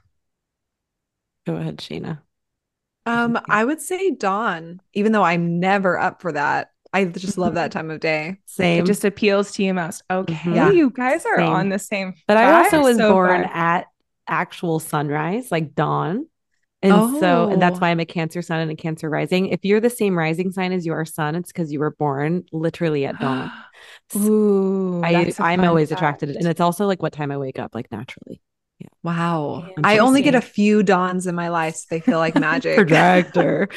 Go 1.47 1.57
ahead, 1.57 1.79
Sheena. 1.79 2.21
Um, 3.07 3.39
I 3.49 3.65
would 3.65 3.81
say 3.81 4.11
dawn, 4.11 4.81
even 4.95 5.13
though 5.13 5.23
I'm 5.23 5.61
never 5.61 5.99
up 5.99 6.23
for 6.23 6.33
that. 6.33 6.71
I 6.95 7.07
just 7.07 7.39
love 7.39 7.55
that 7.55 7.73
time 7.73 7.91
of 7.91 8.01
day. 8.01 8.39
Same. 8.45 8.83
It 8.83 8.87
just 8.87 9.05
appeals 9.05 9.53
to 9.53 9.63
you 9.63 9.73
most. 9.73 10.03
Okay. 10.11 10.35
Mm-hmm. 10.35 10.55
Yeah. 10.55 10.71
You 10.71 10.91
guys 10.91 11.25
are 11.25 11.39
same. 11.39 11.49
on 11.49 11.69
the 11.71 11.79
same. 11.79 12.15
But 12.29 12.37
I 12.37 12.65
also 12.65 12.83
was 12.83 12.99
so 12.99 13.13
born 13.13 13.45
at 13.45 13.87
actual 14.29 14.79
sunrise, 14.79 15.51
like 15.51 15.75
dawn. 15.75 16.27
And 16.83 16.93
oh. 16.93 17.21
so, 17.21 17.49
and 17.49 17.63
that's 17.63 17.81
why 17.81 17.91
I'm 17.91 18.01
a 18.01 18.05
Cancer 18.05 18.43
sun 18.43 18.59
and 18.59 18.71
a 18.71 18.75
Cancer 18.75 19.09
rising. 19.09 19.47
If 19.47 19.61
you're 19.63 19.81
the 19.81 19.89
same 19.89 20.19
rising 20.19 20.51
sign 20.51 20.73
as 20.73 20.85
your 20.85 21.05
sun, 21.05 21.37
it's 21.37 21.53
because 21.53 21.73
you 21.73 21.79
were 21.79 21.93
born 21.93 22.45
literally 22.53 23.07
at 23.07 23.19
dawn. 23.21 23.53
Ooh, 24.17 25.01
I, 25.03 25.33
I'm 25.39 25.63
always 25.65 25.91
fact. 25.91 26.01
attracted, 26.01 26.31
and 26.31 26.47
it's 26.47 26.61
also 26.61 26.87
like 26.87 27.01
what 27.01 27.13
time 27.13 27.31
I 27.31 27.39
wake 27.39 27.61
up, 27.61 27.75
like 27.75 27.91
naturally. 27.93 28.43
Wow. 29.03 29.69
I 29.83 29.99
only 29.99 30.23
get 30.23 30.35
a 30.35 30.41
few 30.41 30.83
dawns 30.83 31.27
in 31.27 31.35
my 31.35 31.49
life. 31.49 31.77
So 31.77 31.87
they 31.91 32.01
feel 32.01 32.19
like 32.19 32.35
magic. 32.39 32.77
Projector. 32.77 33.69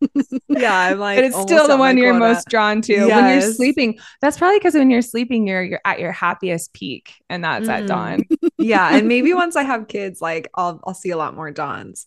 yeah, 0.48 0.74
I'm 0.74 0.98
like, 0.98 1.16
but 1.16 1.24
it's 1.24 1.40
still 1.40 1.66
the 1.66 1.76
one 1.76 1.96
you're 1.96 2.12
quota. 2.12 2.34
most 2.34 2.48
drawn 2.48 2.80
to 2.82 2.92
yes. 2.92 3.10
when 3.10 3.30
you're 3.30 3.52
sleeping. 3.52 3.98
That's 4.20 4.38
probably 4.38 4.58
because 4.58 4.74
when 4.74 4.90
you're 4.90 5.02
sleeping, 5.02 5.46
you're 5.46 5.62
you're 5.62 5.80
at 5.84 5.98
your 5.98 6.12
happiest 6.12 6.72
peak, 6.72 7.14
and 7.28 7.42
that's 7.42 7.66
mm. 7.66 7.72
at 7.72 7.86
dawn. 7.86 8.24
yeah, 8.58 8.96
and 8.96 9.08
maybe 9.08 9.34
once 9.34 9.56
I 9.56 9.62
have 9.62 9.88
kids, 9.88 10.20
like 10.20 10.48
I'll 10.54 10.80
I'll 10.86 10.94
see 10.94 11.10
a 11.10 11.16
lot 11.16 11.34
more 11.34 11.50
dawns. 11.50 12.06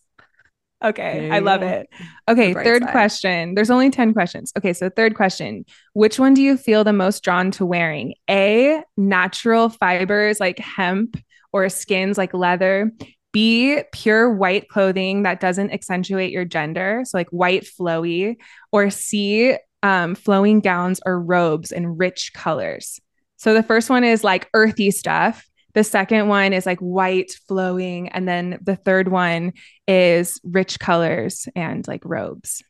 Okay, 0.83 1.29
I 1.29 1.39
love 1.39 1.61
it. 1.61 1.89
Okay, 2.27 2.53
third 2.55 2.83
side. 2.83 2.91
question. 2.91 3.53
There's 3.53 3.69
only 3.69 3.91
10 3.91 4.13
questions. 4.13 4.51
Okay, 4.57 4.73
so 4.73 4.89
third 4.89 5.13
question. 5.13 5.63
Which 5.93 6.17
one 6.17 6.33
do 6.33 6.41
you 6.41 6.57
feel 6.57 6.83
the 6.83 6.91
most 6.91 7.23
drawn 7.23 7.51
to 7.51 7.67
wearing? 7.67 8.15
A, 8.27 8.81
natural 8.97 9.69
fibers 9.69 10.39
like 10.39 10.57
hemp 10.57 11.17
or 11.51 11.69
skins 11.69 12.17
like 12.17 12.33
leather. 12.33 12.91
B, 13.33 13.81
pure 13.93 14.33
white 14.33 14.67
clothing 14.67 15.23
that 15.23 15.39
doesn't 15.39 15.71
accentuate 15.71 16.31
your 16.31 16.43
gender. 16.43 17.03
So, 17.05 17.17
like 17.17 17.29
white, 17.29 17.63
flowy. 17.63 18.35
Or 18.71 18.89
C, 18.89 19.55
um, 19.83 20.15
flowing 20.15 20.59
gowns 20.59 20.99
or 21.05 21.19
robes 21.19 21.71
in 21.71 21.97
rich 21.97 22.33
colors. 22.33 22.99
So, 23.37 23.53
the 23.53 23.63
first 23.63 23.89
one 23.89 24.03
is 24.03 24.23
like 24.23 24.49
earthy 24.53 24.91
stuff. 24.91 25.47
The 25.73 25.85
second 25.85 26.27
one 26.27 26.51
is 26.51 26.65
like 26.65 26.79
white, 26.79 27.31
flowing. 27.47 28.09
And 28.09 28.27
then 28.27 28.59
the 28.61 28.75
third 28.75 29.07
one 29.07 29.53
is 29.87 30.41
rich 30.43 30.77
colors 30.79 31.47
and 31.55 31.87
like 31.87 32.01
robes 32.03 32.61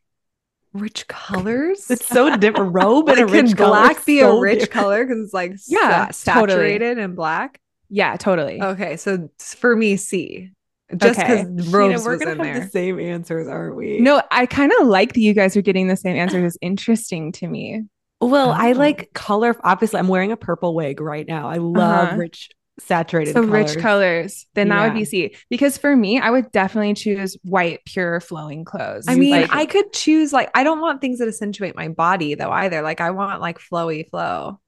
rich 0.74 1.08
colors. 1.08 1.90
It's 1.90 2.06
so 2.06 2.36
different. 2.38 2.74
Robe 2.74 3.10
and 3.10 3.20
a 3.20 3.26
rich 3.26 3.56
black 3.56 3.96
color. 3.96 4.06
be 4.06 4.20
so 4.20 4.38
a 4.38 4.42
rich 4.42 4.60
different. 4.60 4.72
color 4.72 5.06
because 5.06 5.24
it's 5.24 5.34
like 5.34 5.54
yeah, 5.68 6.12
saturated 6.12 6.80
totally. 6.90 7.04
in 7.04 7.16
black. 7.16 7.60
Yeah, 7.92 8.16
totally. 8.16 8.62
Okay, 8.62 8.96
so 8.96 9.30
for 9.38 9.76
me, 9.76 9.98
C. 9.98 10.50
Just 10.96 11.20
because 11.20 11.42
okay. 11.42 11.70
robes 11.70 12.06
we're 12.06 12.18
gonna 12.18 12.32
have 12.32 12.44
there. 12.44 12.60
the 12.62 12.70
same 12.70 13.00
answers, 13.00 13.48
aren't 13.48 13.76
we? 13.76 14.00
No, 14.00 14.22
I 14.32 14.46
kind 14.46 14.72
of 14.80 14.88
like 14.88 15.14
that 15.14 15.20
you 15.20 15.34
guys 15.34 15.56
are 15.56 15.62
getting 15.62 15.88
the 15.88 15.96
same 15.96 16.16
answers. 16.16 16.56
It's 16.56 16.58
interesting 16.62 17.32
to 17.34 17.48
me. 17.48 17.84
Well, 18.22 18.50
oh. 18.50 18.54
I 18.54 18.72
like 18.74 19.14
color. 19.14 19.56
Obviously, 19.64 20.00
I'm 20.00 20.08
wearing 20.08 20.32
a 20.32 20.38
purple 20.38 20.74
wig 20.74 21.02
right 21.02 21.28
now. 21.28 21.50
I 21.50 21.58
love 21.58 22.08
uh-huh. 22.10 22.18
rich 22.18 22.50
saturated 22.80 23.34
so 23.34 23.46
colors. 23.46 23.76
rich 23.76 23.84
colors 23.84 24.48
then 24.56 24.70
that 24.70 24.78
yeah. 24.78 24.84
would 24.86 24.94
be 24.94 25.06
c 25.06 25.36
because 25.50 25.78
for 25.78 25.96
me 25.96 26.20
i 26.20 26.32
would 26.32 26.52
definitely 26.52 26.94
choose 26.96 27.38
white 27.44 27.80
pure 27.86 28.20
flowing 28.20 28.66
clothes 28.66 29.06
i 29.08 29.14
mean 29.14 29.42
like, 29.42 29.54
i 29.54 29.66
could 29.66 29.92
choose 29.94 30.34
like 30.34 30.50
i 30.56 30.64
don't 30.64 30.80
want 30.80 31.00
things 31.00 31.20
that 31.20 31.28
accentuate 31.28 31.76
my 31.76 31.90
body 31.90 32.34
though 32.34 32.50
either 32.50 32.82
like 32.82 33.00
i 33.00 33.12
want 33.12 33.40
like 33.40 33.60
flowy 33.60 34.10
flow 34.10 34.60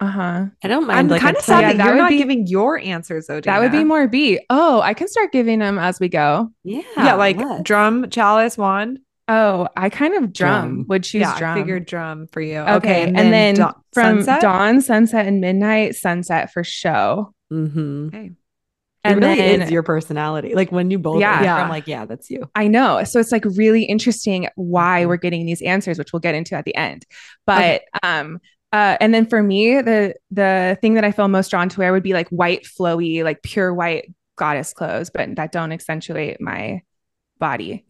uh-huh. 0.00 0.46
I 0.64 0.68
don't 0.68 0.86
mind. 0.86 0.98
I'm 0.98 1.08
like 1.08 1.20
kind 1.20 1.36
of 1.36 1.42
sad 1.42 1.60
yeah, 1.60 1.72
that 1.74 1.84
you're 1.84 1.96
not 1.96 2.08
be, 2.08 2.16
giving 2.16 2.46
your 2.46 2.78
answers 2.78 3.26
though. 3.26 3.40
Dana. 3.40 3.56
That 3.56 3.62
would 3.62 3.72
be 3.72 3.84
more 3.84 4.08
B. 4.08 4.40
Oh, 4.48 4.80
I 4.80 4.94
can 4.94 5.08
start 5.08 5.30
giving 5.30 5.58
them 5.58 5.78
as 5.78 6.00
we 6.00 6.08
go. 6.08 6.50
Yeah. 6.64 6.82
Yeah, 6.96 7.14
like 7.14 7.36
let's. 7.36 7.62
drum, 7.62 8.08
chalice, 8.08 8.56
wand. 8.56 9.00
Oh, 9.28 9.68
I 9.76 9.90
kind 9.90 10.14
of 10.14 10.32
drum, 10.32 10.68
drum. 10.68 10.86
would 10.88 11.04
choose 11.04 11.20
yeah, 11.20 11.38
drum. 11.38 11.56
I 11.56 11.60
figured 11.60 11.86
drum 11.86 12.26
for 12.28 12.40
you. 12.40 12.58
Okay. 12.58 12.74
okay 12.76 13.02
and, 13.04 13.16
and, 13.16 13.32
then, 13.32 13.54
then 13.56 13.72
from 13.92 14.16
sunset? 14.22 14.40
dawn, 14.40 14.80
sunset, 14.80 15.26
and 15.26 15.40
midnight, 15.40 15.94
sunset 15.96 16.52
for 16.52 16.64
show. 16.64 17.32
Mm-hmm. 17.52 18.06
Okay. 18.08 18.32
And 19.04 19.20
really 19.20 19.36
then, 19.36 19.62
is 19.62 19.70
your 19.70 19.82
personality. 19.82 20.54
Like 20.54 20.72
when 20.72 20.90
you 20.90 20.98
both, 20.98 21.20
yeah, 21.20 21.42
yeah, 21.42 21.56
I'm 21.56 21.70
like, 21.70 21.86
yeah, 21.86 22.06
that's 22.06 22.28
you. 22.28 22.50
I 22.54 22.68
know. 22.68 23.04
So 23.04 23.20
it's 23.20 23.32
like 23.32 23.44
really 23.44 23.84
interesting 23.84 24.48
why 24.56 25.00
mm-hmm. 25.00 25.08
we're 25.08 25.16
getting 25.16 25.46
these 25.46 25.62
answers, 25.62 25.98
which 25.98 26.12
we'll 26.12 26.20
get 26.20 26.34
into 26.34 26.54
at 26.54 26.64
the 26.64 26.74
end. 26.74 27.06
But 27.46 27.58
okay. 27.58 27.80
um, 28.02 28.40
uh, 28.72 28.96
and 29.00 29.12
then 29.12 29.26
for 29.26 29.42
me, 29.42 29.80
the 29.80 30.14
the 30.30 30.78
thing 30.80 30.94
that 30.94 31.04
I 31.04 31.12
feel 31.12 31.28
most 31.28 31.50
drawn 31.50 31.68
to 31.68 31.78
wear 31.78 31.92
would 31.92 32.02
be 32.02 32.12
like 32.12 32.28
white, 32.28 32.64
flowy, 32.64 33.24
like 33.24 33.42
pure 33.42 33.74
white 33.74 34.12
goddess 34.36 34.72
clothes, 34.72 35.10
but 35.10 35.34
that 35.36 35.52
don't 35.52 35.72
accentuate 35.72 36.40
my 36.40 36.82
body. 37.38 37.84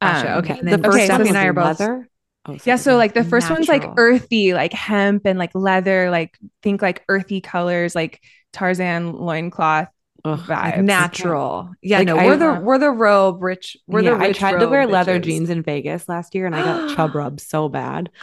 Gotcha. 0.00 0.32
Um, 0.32 0.38
okay. 0.38 0.58
And 0.58 0.68
then 0.68 0.82
the 0.82 0.90
first 0.90 1.10
okay, 1.10 1.28
and 1.28 1.38
I 1.38 1.46
are 1.46 1.52
both. 1.52 1.80
Leather? 1.80 2.08
Oh, 2.46 2.58
yeah, 2.64 2.76
so 2.76 2.96
like 2.96 3.14
the 3.14 3.24
first 3.24 3.48
Natural. 3.48 3.56
one's 3.56 3.68
like 3.68 3.90
earthy, 3.96 4.52
like 4.52 4.72
hemp 4.74 5.22
and 5.24 5.38
like 5.38 5.52
leather, 5.54 6.10
like 6.10 6.36
think 6.62 6.82
like 6.82 7.02
earthy 7.08 7.40
colors, 7.40 7.94
like 7.94 8.20
Tarzan 8.52 9.14
loincloth 9.14 9.88
Ugh. 10.26 10.48
Like 10.48 10.78
natural. 10.78 11.70
Yeah, 11.82 11.98
like, 11.98 12.06
no, 12.06 12.16
we're 12.16 12.36
the 12.38 12.54
we're 12.54 12.78
the 12.78 12.90
robe 12.90 13.42
rich. 13.42 13.76
We're 13.86 14.00
yeah, 14.00 14.16
the 14.16 14.24
I 14.24 14.32
tried 14.32 14.58
to 14.58 14.68
wear 14.68 14.86
bitches. 14.86 14.90
leather 14.90 15.18
jeans 15.18 15.50
in 15.50 15.62
Vegas 15.62 16.08
last 16.08 16.34
year 16.34 16.46
and 16.46 16.56
I 16.56 16.62
got 16.62 16.96
chub 16.96 17.14
rubbed 17.14 17.40
so 17.40 17.68
bad. 17.68 18.10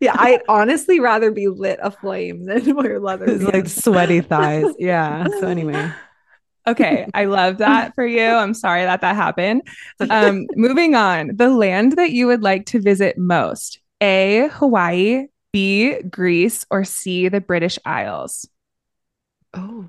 yeah, 0.00 0.14
I'd 0.14 0.42
honestly 0.48 1.00
rather 1.00 1.32
be 1.32 1.48
lit 1.48 1.80
aflame 1.82 2.44
than 2.46 2.76
wear 2.76 3.00
leather. 3.00 3.24
It's 3.26 3.42
like 3.42 3.66
sweaty 3.66 4.20
thighs. 4.20 4.72
Yeah. 4.78 5.26
So 5.40 5.48
anyway. 5.48 5.90
Okay, 6.66 7.08
I 7.12 7.24
love 7.24 7.58
that 7.58 7.94
for 7.96 8.06
you. 8.06 8.22
I'm 8.22 8.54
sorry 8.54 8.84
that 8.84 9.00
that 9.00 9.16
happened. 9.16 9.62
Um, 10.10 10.46
moving 10.54 10.94
on, 10.94 11.34
the 11.34 11.48
land 11.48 11.96
that 11.96 12.12
you 12.12 12.28
would 12.28 12.42
like 12.42 12.66
to 12.66 12.80
visit 12.80 13.18
most: 13.18 13.80
A. 14.00 14.48
Hawaii, 14.52 15.26
B. 15.52 16.00
Greece, 16.02 16.64
or 16.70 16.84
C. 16.84 17.28
The 17.28 17.40
British 17.40 17.78
Isles. 17.84 18.46
Oh, 19.54 19.88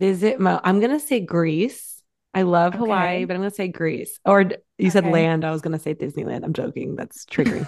visit 0.00 0.40
Mo. 0.40 0.60
I'm 0.62 0.80
gonna 0.80 1.00
say 1.00 1.20
Greece. 1.20 2.02
I 2.34 2.42
love 2.42 2.74
okay. 2.74 2.80
Hawaii, 2.80 3.24
but 3.24 3.34
I'm 3.34 3.40
gonna 3.40 3.50
say 3.50 3.68
Greece. 3.68 4.18
Or 4.24 4.42
you 4.42 4.48
okay. 4.80 4.90
said 4.90 5.06
land. 5.06 5.44
I 5.44 5.50
was 5.50 5.62
gonna 5.62 5.78
say 5.78 5.94
Disneyland. 5.94 6.44
I'm 6.44 6.52
joking. 6.52 6.94
That's 6.96 7.24
triggering. 7.30 7.66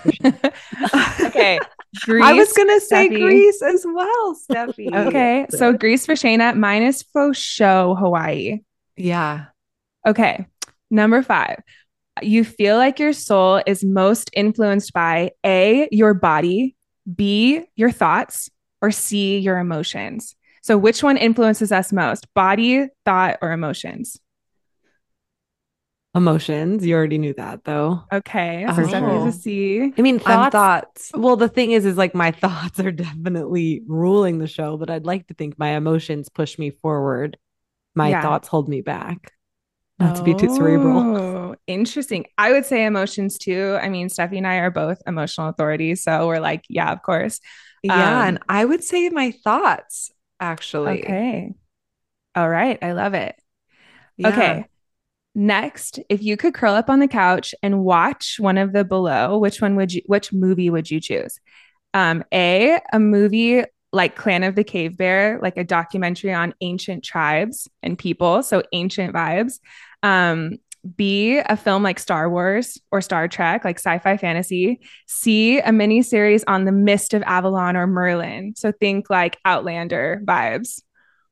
okay. 1.27 1.59
Greece, 2.01 2.25
I 2.27 2.33
was 2.35 2.53
gonna 2.53 2.81
say 2.81 3.09
Steffi. 3.09 3.23
Greece 3.23 3.63
as 3.63 3.87
well, 3.89 4.37
Steffi. 4.51 4.95
Okay. 5.07 5.47
So 5.51 5.73
Greece 5.73 6.05
for 6.05 6.13
Shayna, 6.15 6.55
minus 6.55 7.03
for 7.03 7.33
show 7.33 7.95
Hawaii. 7.95 8.61
Yeah. 8.97 9.47
Okay. 10.07 10.47
Number 10.91 11.23
five. 11.23 11.63
You 12.21 12.45
feel 12.45 12.77
like 12.77 12.99
your 12.99 13.13
soul 13.13 13.63
is 13.65 13.85
most 13.85 14.31
influenced 14.33 14.93
by 14.93 15.31
A, 15.47 15.89
your 15.93 16.15
body, 16.15 16.77
B, 17.15 17.65
your 17.77 17.93
thoughts, 17.93 18.51
or 18.83 18.91
C, 18.91 19.39
your 19.39 19.59
emotions. 19.59 20.35
So, 20.63 20.77
which 20.77 21.03
one 21.03 21.17
influences 21.17 21.73
us 21.73 21.93
most, 21.93 22.33
body, 22.35 22.89
thought, 23.05 23.39
or 23.43 23.53
emotions? 23.53 24.19
Emotions. 26.15 26.85
You 26.85 26.97
already 26.97 27.19
knew 27.19 27.35
that, 27.35 27.65
though. 27.65 28.03
Okay, 28.13 28.67
so 28.75 28.83
oh. 28.95 29.27
to 29.27 29.33
see. 29.33 29.93
I 29.97 30.03
mean, 30.03 30.19
thoughts, 30.19 30.53
thoughts. 30.53 31.11
Well, 31.15 31.37
the 31.37 31.49
thing 31.49 31.73
is, 31.73 31.85
is 31.85 31.97
like 31.97 32.15
my 32.15 32.31
thoughts 32.33 32.81
are 32.81 32.91
definitely 32.91 33.83
ruling 33.87 34.39
the 34.39 34.47
show, 34.47 34.77
but 34.77 34.91
I'd 34.91 35.07
like 35.07 35.27
to 35.29 35.35
think 35.35 35.59
my 35.59 35.71
emotions 35.71 36.29
push 36.29 36.59
me 36.59 36.71
forward. 36.71 37.37
My 37.95 38.11
yeah. 38.11 38.23
thoughts 38.23 38.49
hold 38.49 38.69
me 38.69 38.81
back. 38.81 39.33
Not 39.99 40.15
oh, 40.15 40.19
to 40.19 40.23
be 40.25 40.35
too 40.35 40.55
cerebral. 40.55 41.17
Oh, 41.17 41.57
interesting. 41.67 42.27
I 42.39 42.53
would 42.53 42.65
say 42.65 42.85
emotions 42.85 43.37
too. 43.37 43.77
I 43.81 43.89
mean, 43.89 44.09
Steffi 44.09 44.39
and 44.39 44.47
I 44.47 44.57
are 44.57 44.71
both 44.71 45.03
emotional 45.07 45.49
authorities, 45.49 46.05
so 46.05 46.27
we're 46.27 46.39
like, 46.39 46.65
yeah, 46.69 46.93
of 46.93 47.03
course. 47.03 47.41
Yeah, 47.83 47.95
um, 47.95 48.29
and 48.29 48.39
I 48.49 48.65
would 48.65 48.85
say 48.85 49.09
my 49.09 49.33
thoughts 49.33 50.11
actually. 50.41 51.03
Okay. 51.03 51.55
All 52.35 52.49
right. 52.49 52.79
I 52.83 52.93
love 52.93 53.15
it. 53.15 53.37
Yeah. 54.17 54.29
Okay. 54.29 54.67
Next, 55.35 56.01
if 56.09 56.23
you 56.23 56.37
could 56.37 56.55
curl 56.55 56.75
up 56.75 56.91
on 56.91 56.99
the 56.99 57.09
couch 57.09 57.55
and 57.63 57.85
watch 57.85 58.37
one 58.41 58.59
of 58.59 58.73
the 58.73 58.85
below, 58.85 59.39
which 59.39 59.61
one 59.63 59.77
would 59.77 59.93
you 59.93 60.03
which 60.07 60.33
movie 60.33 60.71
would 60.71 60.91
you 60.91 61.01
choose? 61.01 61.39
Um, 61.95 62.25
A, 62.33 62.81
a 62.93 62.99
movie 62.99 63.63
like 63.93 64.17
Clan 64.17 64.43
of 64.43 64.55
the 64.55 64.65
Cave 64.65 64.97
Bear, 64.97 65.39
like 65.41 65.57
a 65.57 65.65
documentary 65.65 66.35
on 66.35 66.55
ancient 66.61 67.05
tribes 67.05 67.69
and 67.83 67.99
people, 67.99 68.43
so 68.43 68.63
ancient 68.73 69.15
vibes. 69.15 69.61
Um, 70.03 70.59
B, 70.97 71.39
a 71.39 71.57
film 71.57 71.83
like 71.83 71.99
Star 71.99 72.31
Wars 72.31 72.79
or 72.91 73.01
Star 73.01 73.29
Trek, 73.29 73.65
like 73.65 73.79
sci 73.79 73.99
fi 73.99 74.17
fantasy. 74.17 74.81
C, 75.07 75.59
a 75.61 75.73
mini 75.73 76.03
series 76.03 76.45
on 76.47 76.65
the 76.65 76.73
Mist 76.73 77.15
of 77.15 77.23
Avalon 77.23 77.77
or 77.77 77.87
Merlin. 77.87 78.55
So 78.57 78.73
think 78.73 79.11
like 79.11 79.39
Outlander 79.45 80.23
vibes. 80.25 80.83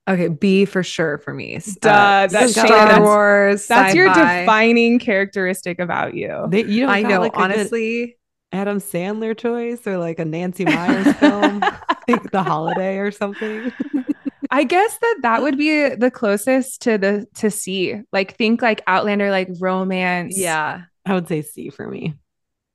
Okay, 0.08 0.28
B 0.28 0.64
for 0.66 0.82
sure 0.82 1.18
for 1.18 1.34
me. 1.34 1.58
Duh, 1.80 1.90
uh, 1.90 2.26
that's 2.28 2.52
Star 2.52 3.02
Wars. 3.02 3.66
That's 3.66 3.92
sci-fi. 3.92 3.96
your 3.96 4.08
defining 4.08 4.98
characteristic 4.98 5.80
about 5.80 6.14
you. 6.14 6.46
They, 6.48 6.64
you 6.64 6.86
I 6.86 7.02
know, 7.02 7.20
like 7.20 7.36
honestly. 7.36 8.16
Adam 8.52 8.78
Sandler 8.78 9.36
choice 9.36 9.84
or 9.86 9.98
like 9.98 10.20
a 10.20 10.24
Nancy 10.24 10.64
Meyers 10.64 11.12
film, 11.16 11.58
like 12.08 12.30
The 12.30 12.42
Holiday 12.42 12.98
or 12.98 13.10
something. 13.10 13.72
I 14.50 14.64
guess 14.64 14.98
that 14.98 15.18
that 15.22 15.42
would 15.42 15.58
be 15.58 15.88
the 15.94 16.10
closest 16.10 16.82
to 16.82 16.98
the 16.98 17.26
to 17.36 17.50
C. 17.50 18.00
Like 18.12 18.36
think 18.36 18.62
like 18.62 18.82
Outlander, 18.86 19.30
like 19.30 19.48
romance. 19.60 20.38
Yeah, 20.38 20.82
I 21.04 21.14
would 21.14 21.28
say 21.28 21.42
C 21.42 21.70
for 21.70 21.88
me. 21.88 22.14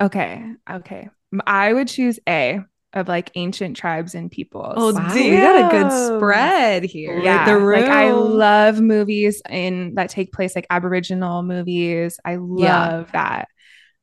Okay, 0.01 0.43
okay. 0.69 1.09
I 1.45 1.73
would 1.73 1.87
choose 1.87 2.19
A 2.27 2.61
of 2.93 3.07
like 3.07 3.31
ancient 3.35 3.77
tribes 3.77 4.15
and 4.15 4.29
peoples. 4.29 4.73
Oh, 4.75 4.93
wow. 4.93 5.13
we 5.13 5.37
got 5.37 5.65
a 5.65 5.69
good 5.69 5.91
spread 6.17 6.83
here. 6.83 7.19
Yeah, 7.19 7.45
the 7.45 7.57
room. 7.57 7.81
like 7.81 7.89
I 7.89 8.11
love 8.11 8.81
movies 8.81 9.41
in 9.49 9.95
that 9.95 10.09
take 10.09 10.33
place 10.33 10.55
like 10.55 10.67
Aboriginal 10.69 11.43
movies. 11.43 12.19
I 12.25 12.35
love 12.35 12.59
yeah. 12.59 13.11
that. 13.13 13.47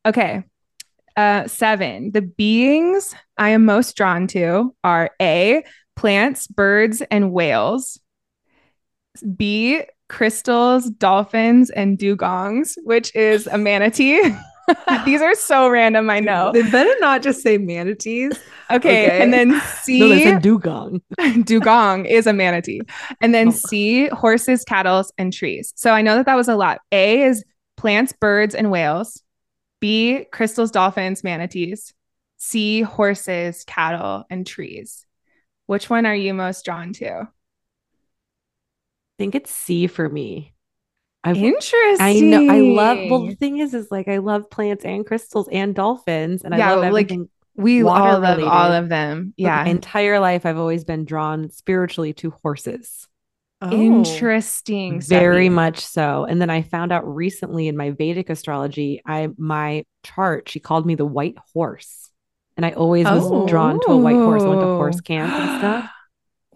Okay, 0.07 0.45
uh, 1.17 1.49
seven. 1.49 2.13
The 2.13 2.23
beings 2.23 3.15
I 3.37 3.51
am 3.51 3.65
most 3.65 3.97
drawn 3.97 4.27
to 4.29 4.75
are 4.85 5.11
A, 5.21 5.65
plants, 5.99 6.47
birds, 6.47 7.03
and 7.11 7.33
whales. 7.33 7.99
B, 9.37 9.83
crystals, 10.09 10.89
dolphins, 10.91 11.71
and 11.71 11.99
dugongs, 11.99 12.75
which 12.85 13.15
is 13.17 13.47
a 13.49 13.59
manatee. 13.59 14.21
These 15.05 15.23
are 15.23 15.35
so 15.35 15.69
random, 15.69 16.09
I 16.11 16.21
know. 16.21 16.53
They 16.53 16.63
better 16.71 16.95
not 17.01 17.23
just 17.23 17.43
say 17.43 17.59
manatees. 17.59 18.39
Okay, 18.71 19.07
Okay. 19.07 19.23
and 19.23 19.33
then 19.33 19.61
C 19.83 19.99
No, 20.01 20.09
they 20.09 20.39
dugong. 20.39 21.01
dugong 21.45 22.05
is 22.05 22.27
a 22.27 22.33
manatee. 22.33 22.83
And 23.21 23.35
then 23.35 23.49
Oh. 23.49 23.53
C 23.53 24.09
horses, 24.09 24.65
cattle, 24.65 25.05
and 25.17 25.33
trees. 25.33 25.73
So 25.75 25.93
I 25.93 26.03
know 26.03 26.17
that 26.17 26.27
that 26.27 26.37
was 26.37 26.49
a 26.49 26.55
lot. 26.55 26.81
A 26.93 27.23
is 27.23 27.45
plants, 27.77 28.13
birds, 28.13 28.55
and 28.55 28.71
whales. 28.71 29.23
B 29.81 30.27
crystals, 30.33 30.71
dolphins, 30.71 31.25
manatees. 31.25 31.95
C 32.37 32.83
horses, 32.83 33.65
cattle, 33.67 34.25
and 34.31 34.47
trees. 34.47 35.07
Which 35.69 35.91
one 35.91 36.07
are 36.07 36.15
you 36.15 36.33
most 36.33 36.65
drawn 36.65 36.95
to? 36.95 37.11
I 37.21 37.27
think 39.19 39.35
it's 39.35 39.51
C 39.51 39.87
for 39.87 40.09
me. 40.09 40.55
I've, 41.23 41.37
Interesting. 41.37 42.01
I 42.01 42.15
know. 42.21 42.51
I 42.51 42.61
love. 42.61 43.11
Well, 43.11 43.27
the 43.27 43.35
thing 43.35 43.59
is, 43.59 43.75
is 43.75 43.91
like 43.91 44.09
I 44.09 44.17
love 44.17 44.49
plants 44.51 44.85
and 44.87 45.05
crystals 45.05 45.47
and 45.53 45.75
dolphins, 45.75 46.43
and 46.43 46.55
I 46.55 46.59
Yeah, 46.59 46.71
love 46.75 46.93
like, 46.93 47.11
everything. 47.11 47.29
we 47.55 47.83
all 47.83 48.19
love 48.19 48.43
all 48.43 48.73
of 48.73 48.89
them. 48.89 49.35
Yeah. 49.37 49.63
my 49.65 49.71
entire 49.71 50.21
life, 50.21 50.47
I've 50.47 50.57
always 50.57 50.85
been 50.85 51.05
drawn 51.05 51.51
spiritually 51.51 52.15
to 52.15 52.31
horses. 52.43 53.07
Oh. 53.61 53.71
Interesting. 53.71 55.03
Very 55.03 55.51
much 55.51 55.81
so. 55.81 56.25
And 56.25 56.41
then 56.41 56.49
I 56.49 56.63
found 56.63 56.93
out 56.93 57.07
recently 57.07 57.69
in 57.69 57.77
my 57.77 57.91
Vedic 57.91 58.31
astrology, 58.31 59.03
I 59.05 59.29
my 59.37 59.85
chart, 60.03 60.49
she 60.49 60.61
called 60.61 60.87
me 60.87 60.95
the 60.95 61.05
white 61.05 61.37
horse. 61.53 62.11
And 62.59 62.67
I 62.67 62.73
always 62.73 63.07
was 63.07 63.49
drawn 63.49 63.81
to 63.81 63.93
a 63.93 63.97
white 63.97 64.17
horse. 64.17 64.43
I 64.43 64.49
went 64.49 64.61
to 64.61 64.67
oh. 64.67 64.77
horse 64.77 65.01
camp 65.01 65.33
and 65.33 65.59
stuff. 65.61 65.91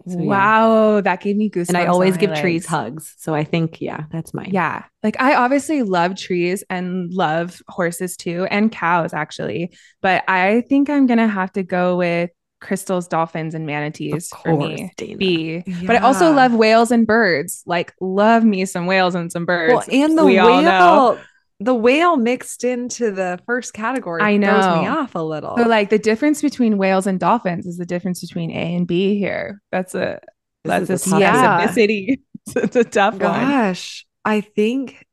So, 0.05 0.19
yeah. 0.19 0.25
wow, 0.25 0.99
that 0.99 1.21
gave 1.21 1.37
me 1.37 1.49
goosebumps. 1.49 1.69
And 1.69 1.77
I 1.77 1.85
always 1.85 2.17
give 2.17 2.35
trees 2.35 2.65
hugs. 2.65 3.15
So 3.19 3.33
I 3.33 3.45
think, 3.45 3.79
yeah, 3.79 4.03
that's 4.11 4.33
mine. 4.33 4.49
Yeah. 4.51 4.83
Like 5.01 5.15
I 5.17 5.35
obviously 5.35 5.81
love 5.81 6.17
trees 6.17 6.61
and 6.69 7.09
love 7.13 7.61
horses 7.69 8.17
too, 8.17 8.45
and 8.51 8.69
cows 8.69 9.13
actually. 9.13 9.71
But 10.01 10.25
I 10.27 10.65
think 10.67 10.89
I'm 10.89 11.07
going 11.07 11.19
to 11.19 11.27
have 11.29 11.53
to 11.53 11.63
go 11.63 11.95
with 11.95 12.31
crystals, 12.59 13.07
dolphins, 13.07 13.55
and 13.55 13.65
manatees 13.65 14.29
Of 14.33 14.41
for 14.41 14.57
me. 14.57 14.91
Dana. 14.97 15.17
B. 15.17 15.63
But 15.85 15.97
I 15.97 15.99
also 15.99 16.33
love 16.33 16.53
whales 16.53 16.91
and 16.91 17.07
birds. 17.07 17.63
Like, 17.65 17.93
love 18.01 18.43
me 18.43 18.65
some 18.65 18.87
whales 18.87 19.15
and 19.15 19.31
some 19.31 19.45
birds. 19.45 19.73
Well, 19.73 20.01
and 20.01 20.17
the 20.17 20.25
we 20.25 20.35
whale, 20.35 21.17
the 21.59 21.73
whale 21.73 22.17
mixed 22.17 22.63
into 22.63 23.11
the 23.11 23.39
first 23.45 23.73
category 23.73 24.23
I 24.23 24.37
know. 24.37 24.61
throws 24.61 24.69
me 24.69 24.87
off 24.87 25.15
a 25.15 25.19
little. 25.19 25.57
So, 25.57 25.67
like, 25.67 25.89
the 25.89 25.99
difference 25.99 26.41
between 26.41 26.77
whales 26.77 27.07
and 27.07 27.19
dolphins 27.19 27.65
is 27.65 27.77
the 27.77 27.85
difference 27.85 28.21
between 28.21 28.51
A 28.51 28.75
and 28.75 28.87
B 28.87 29.17
here. 29.17 29.61
That's 29.71 29.95
a 29.95 30.19
This 30.63 30.89
that's 30.89 30.89
a 30.89 31.09
tough 31.09 31.23
Yeah. 31.23 31.67
specificity. 31.67 32.19
it's 32.55 32.75
a 32.75 32.83
tough 32.83 33.19
one. 33.19 33.47
Gosh, 33.47 34.05
I 34.25 34.41
think. 34.41 35.05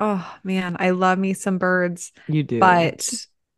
Oh 0.00 0.38
man, 0.44 0.76
I 0.80 0.90
love 0.90 1.18
me 1.18 1.34
some 1.34 1.58
birds, 1.58 2.12
You 2.28 2.42
do. 2.42 2.60
but 2.60 3.12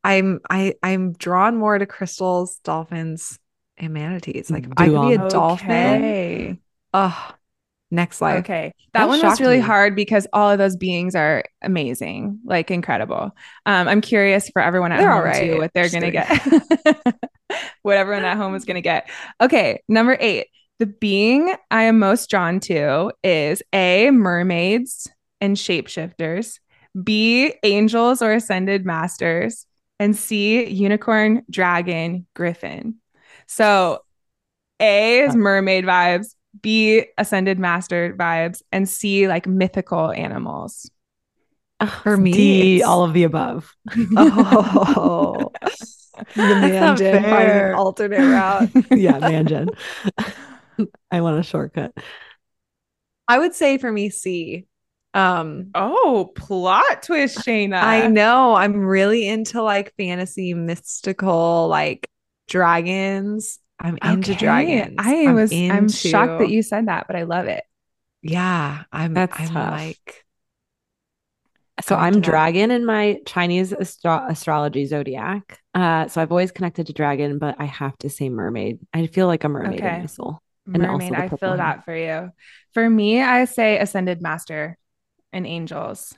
I'm 0.05 0.41
I 0.51 0.75
I'm 0.83 1.13
drawn 1.13 1.57
more 1.57 1.79
to 1.79 1.87
crystals, 1.87 2.59
dolphins, 2.65 3.39
and 3.77 3.93
manatees. 3.95 4.51
Like 4.51 4.67
if 4.67 4.73
I 4.77 4.89
could 4.89 5.01
be 5.01 5.13
a 5.13 5.19
Dugong. 5.19 5.29
dolphin. 5.29 6.59
Oh, 6.93 7.35
next 7.93 8.21
life. 8.21 8.41
Okay. 8.41 8.73
That 8.95 9.01
That 9.01 9.09
one 9.09 9.21
was 9.23 9.41
really 9.41 9.59
me. 9.59 9.63
hard 9.63 9.95
because 9.95 10.27
all 10.33 10.51
of 10.51 10.59
those 10.59 10.77
beings 10.77 11.15
are 11.15 11.45
amazing, 11.63 12.41
like 12.45 12.71
incredible. 12.71 13.37
Um, 13.67 13.87
I'm 13.89 14.01
curious 14.01 14.49
for 14.51 14.61
everyone 14.61 14.91
at 14.93 14.99
They're 14.99 15.13
home 15.13 15.25
right. 15.25 15.53
too 15.53 15.59
what 15.59 15.73
they're 15.75 15.89
gonna 15.91 16.11
get. 16.11 16.43
what 17.83 17.97
everyone 17.97 18.25
at 18.25 18.37
home 18.37 18.55
is 18.55 18.65
gonna 18.65 18.81
get. 18.81 19.09
Okay, 19.41 19.83
number 19.89 20.17
eight. 20.19 20.49
The 20.79 20.87
being 20.87 21.55
I 21.71 21.85
am 21.85 21.99
most 22.01 22.29
drawn 22.29 22.59
to 22.61 23.13
is 23.23 23.63
A, 23.73 24.11
mermaids 24.11 25.09
and 25.41 25.57
shapeshifters, 25.57 26.59
B, 27.01 27.55
angels 27.63 28.21
or 28.23 28.33
ascended 28.33 28.85
masters, 28.85 29.67
and 30.01 30.17
C, 30.17 30.65
unicorn, 30.67 31.43
dragon, 31.49 32.27
griffin. 32.35 32.97
So 33.47 34.01
A 34.81 35.21
is 35.21 35.37
mermaid 35.37 35.85
vibes, 35.85 36.35
B, 36.61 37.07
ascended 37.17 37.59
master 37.59 38.15
vibes, 38.19 38.63
and 38.71 38.89
C, 38.89 39.27
like 39.29 39.47
mythical 39.47 40.11
animals. 40.13 40.91
For 42.03 42.17
me, 42.17 42.33
D, 42.33 42.83
all 42.83 43.05
of 43.05 43.13
the 43.13 43.25
above. 43.25 43.75
Oh, 44.17 45.53
the 46.35 46.43
man 46.43 46.81
not 46.81 46.99
did 46.99 47.23
fair. 47.23 47.71
an 47.71 47.75
alternate 47.75 48.19
route. 48.19 48.71
yeah, 48.91 49.19
ManGen. 49.19 49.69
I 51.11 51.21
want 51.21 51.39
a 51.41 51.43
shortcut. 51.43 51.93
I 53.27 53.39
would 53.39 53.55
say 53.55 53.79
for 53.79 53.91
me, 53.91 54.11
C. 54.11 54.67
Um, 55.15 55.71
Oh, 55.75 56.33
plot 56.37 57.03
twist, 57.03 57.39
Shayna. 57.39 57.83
I 57.83 58.07
know 58.09 58.55
I'm 58.55 58.77
really 58.77 59.27
into 59.27 59.63
like 59.63 59.95
fantasy, 59.97 60.55
mystical, 60.55 61.69
like 61.69 62.09
dragons. 62.49 63.59
I'm 63.83 63.99
into 64.03 64.35
Okay. 64.35 64.37
dragons. 64.37 64.97
I 64.99 65.25
I'm 65.25 65.35
was 65.35 65.65
I'm 65.69 65.93
shocked 65.93 66.39
that 66.39 66.49
you 66.49 66.63
said 66.63 66.89
that, 66.89 67.07
but 67.07 67.17
I 67.17 67.25
love 67.25 67.47
it. 67.47 67.65
Yeah, 68.23 68.85
I'm. 68.93 69.15
That's 69.15 69.33
I'm 69.33 69.49
tough. 69.51 69.69
like. 69.69 70.25
So 71.81 71.97
I'm 71.97 72.21
into 72.21 72.21
dragon 72.21 72.71
in 72.71 72.85
my 72.85 73.21
Chinese 73.27 73.73
astro- 73.73 74.27
astrology 74.29 74.87
zodiac. 74.87 75.59
Uh, 75.75 76.07
so 76.07 76.21
I've 76.21 76.31
always 76.31 76.53
connected 76.53 76.87
to 76.87 76.93
dragon, 76.93 77.39
but 77.39 77.57
I 77.59 77.65
have 77.65 77.97
to 77.99 78.11
say 78.11 78.29
mermaid. 78.29 78.79
I 78.93 79.07
feel 79.07 79.27
like 79.27 79.45
a 79.45 79.49
mermaid 79.49 79.81
Okay. 79.81 79.87
in 79.87 80.01
my 80.03 80.07
soul. 80.07 80.41
And 80.75 80.83
Mermaid, 80.83 81.15
I 81.15 81.29
feel 81.29 81.57
that 81.59 81.85
for 81.85 81.95
you. 81.97 82.33
For 82.75 82.89
me, 82.89 83.21
I 83.23 83.45
say 83.47 83.79
ascended 83.79 84.23
master 84.23 84.79
and 85.33 85.47
angels. 85.47 86.15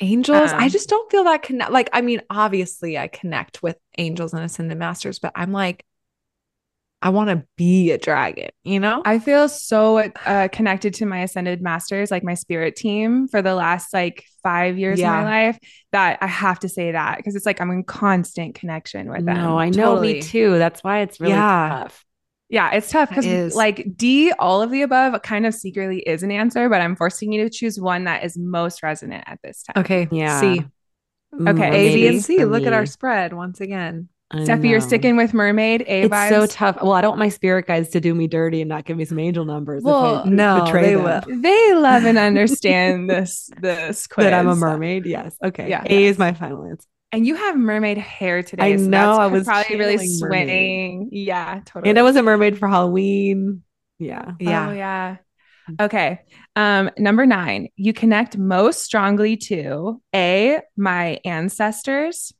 Angels, 0.00 0.54
I 0.56 0.68
Um, 0.68 0.68
just 0.68 0.88
don't 0.88 1.10
feel 1.10 1.24
that 1.24 1.42
connect. 1.42 1.72
Like, 1.72 1.90
I 1.92 2.02
mean, 2.02 2.22
obviously, 2.30 2.96
I 2.96 3.08
connect 3.08 3.62
with 3.64 3.76
angels 3.98 4.32
and 4.32 4.44
ascended 4.44 4.78
masters, 4.78 5.18
but 5.18 5.32
I'm 5.34 5.50
like, 5.52 5.84
I 7.00 7.10
want 7.10 7.30
to 7.30 7.44
be 7.56 7.92
a 7.92 7.98
dragon. 7.98 8.48
You 8.64 8.80
know? 8.80 9.02
I 9.04 9.20
feel 9.20 9.48
so 9.48 9.98
uh, 9.98 10.48
connected 10.48 10.94
to 10.94 11.06
my 11.06 11.20
ascended 11.20 11.62
masters, 11.62 12.10
like 12.10 12.24
my 12.24 12.34
spirit 12.34 12.74
team 12.74 13.28
for 13.28 13.40
the 13.40 13.54
last 13.54 13.94
like 13.94 14.24
five 14.42 14.78
years 14.78 14.98
Yeah. 14.98 15.16
of 15.16 15.24
my 15.24 15.46
life, 15.46 15.58
that 15.92 16.18
I 16.20 16.26
have 16.26 16.58
to 16.60 16.68
say 16.68 16.90
that 16.92 17.18
because 17.18 17.36
it's 17.36 17.46
like 17.46 17.60
I'm 17.60 17.70
in 17.70 17.84
constant 17.84 18.56
connection 18.56 19.08
with 19.10 19.24
them. 19.24 19.36
No, 19.36 19.58
I 19.58 19.70
know 19.70 19.94
Totally. 19.94 20.14
me 20.14 20.22
too. 20.22 20.58
That's 20.58 20.82
why 20.82 21.00
it's 21.00 21.20
really 21.20 21.34
Yeah. 21.34 21.82
tough. 21.84 22.04
Yeah, 22.50 22.70
it's 22.72 22.90
tough 22.90 23.10
because 23.10 23.54
like 23.54 23.94
D, 23.96 24.32
all 24.32 24.62
of 24.62 24.70
the 24.70 24.80
above 24.82 25.20
kind 25.22 25.46
of 25.46 25.54
secretly 25.54 25.98
is 26.00 26.22
an 26.22 26.30
answer, 26.32 26.68
but 26.68 26.80
I'm 26.80 26.96
forcing 26.96 27.30
you 27.30 27.44
to 27.44 27.50
choose 27.50 27.78
one 27.78 28.04
that 28.04 28.24
is 28.24 28.36
most 28.38 28.82
resonant 28.82 29.24
at 29.26 29.38
this 29.44 29.62
time. 29.62 29.82
okay. 29.84 30.08
Yeah. 30.10 30.40
C. 30.40 30.64
Okay, 31.38 31.68
A, 31.90 31.94
B, 31.94 32.06
and 32.08 32.24
C. 32.24 32.44
Look 32.46 32.64
at 32.64 32.72
our 32.72 32.86
spread 32.86 33.34
once 33.34 33.60
again. 33.60 34.08
I 34.30 34.36
Steffi, 34.38 34.68
you're 34.68 34.80
sticking 34.82 35.16
with 35.16 35.32
mermaid, 35.32 35.82
A 35.82 36.02
It's 36.02 36.14
vibes. 36.14 36.28
so 36.28 36.46
tough. 36.46 36.76
Well, 36.82 36.92
I 36.92 37.00
don't 37.00 37.12
want 37.12 37.20
my 37.20 37.30
spirit 37.30 37.66
guides 37.66 37.88
to 37.90 38.00
do 38.00 38.14
me 38.14 38.26
dirty 38.26 38.60
and 38.60 38.68
not 38.68 38.84
give 38.84 38.96
me 38.96 39.06
some 39.06 39.18
angel 39.18 39.46
numbers. 39.46 39.82
Well, 39.82 40.20
if 40.20 40.26
I 40.26 40.28
no, 40.28 40.70
they 40.70 40.94
them. 40.94 41.04
will. 41.04 41.40
They 41.40 41.74
love 41.74 42.04
and 42.04 42.18
understand 42.18 43.08
this 43.08 43.50
this 43.60 44.06
quiz. 44.06 44.24
That 44.28 44.34
I'm 44.34 44.48
a 44.48 44.54
mermaid. 44.54 45.06
Yes. 45.06 45.34
Okay. 45.42 45.70
Yeah. 45.70 45.82
A 45.88 46.04
is 46.04 46.18
my 46.18 46.34
final 46.34 46.64
answer. 46.64 46.86
And 47.10 47.26
you 47.26 47.36
have 47.36 47.56
mermaid 47.56 47.96
hair 47.96 48.42
today. 48.42 48.74
I 48.74 48.76
so 48.76 48.82
know, 48.82 49.16
that's 49.16 49.18
I 49.18 49.26
was 49.28 49.44
probably 49.44 49.76
really 49.76 49.96
channeling 49.96 50.18
mermaid. 50.20 51.08
Yeah, 51.12 51.60
totally. 51.64 51.88
And 51.88 51.98
I 51.98 52.02
was 52.02 52.16
a 52.16 52.22
mermaid 52.22 52.58
for 52.58 52.68
Halloween. 52.68 53.62
Yeah. 53.98 54.32
Yeah. 54.38 54.68
Oh, 54.68 54.72
yeah. 54.72 55.16
Okay. 55.80 56.20
Um, 56.54 56.90
number 56.98 57.24
nine, 57.24 57.68
you 57.76 57.94
connect 57.94 58.36
most 58.36 58.82
strongly 58.82 59.36
to 59.36 60.02
A, 60.14 60.60
my 60.76 61.20
ancestors, 61.24 62.32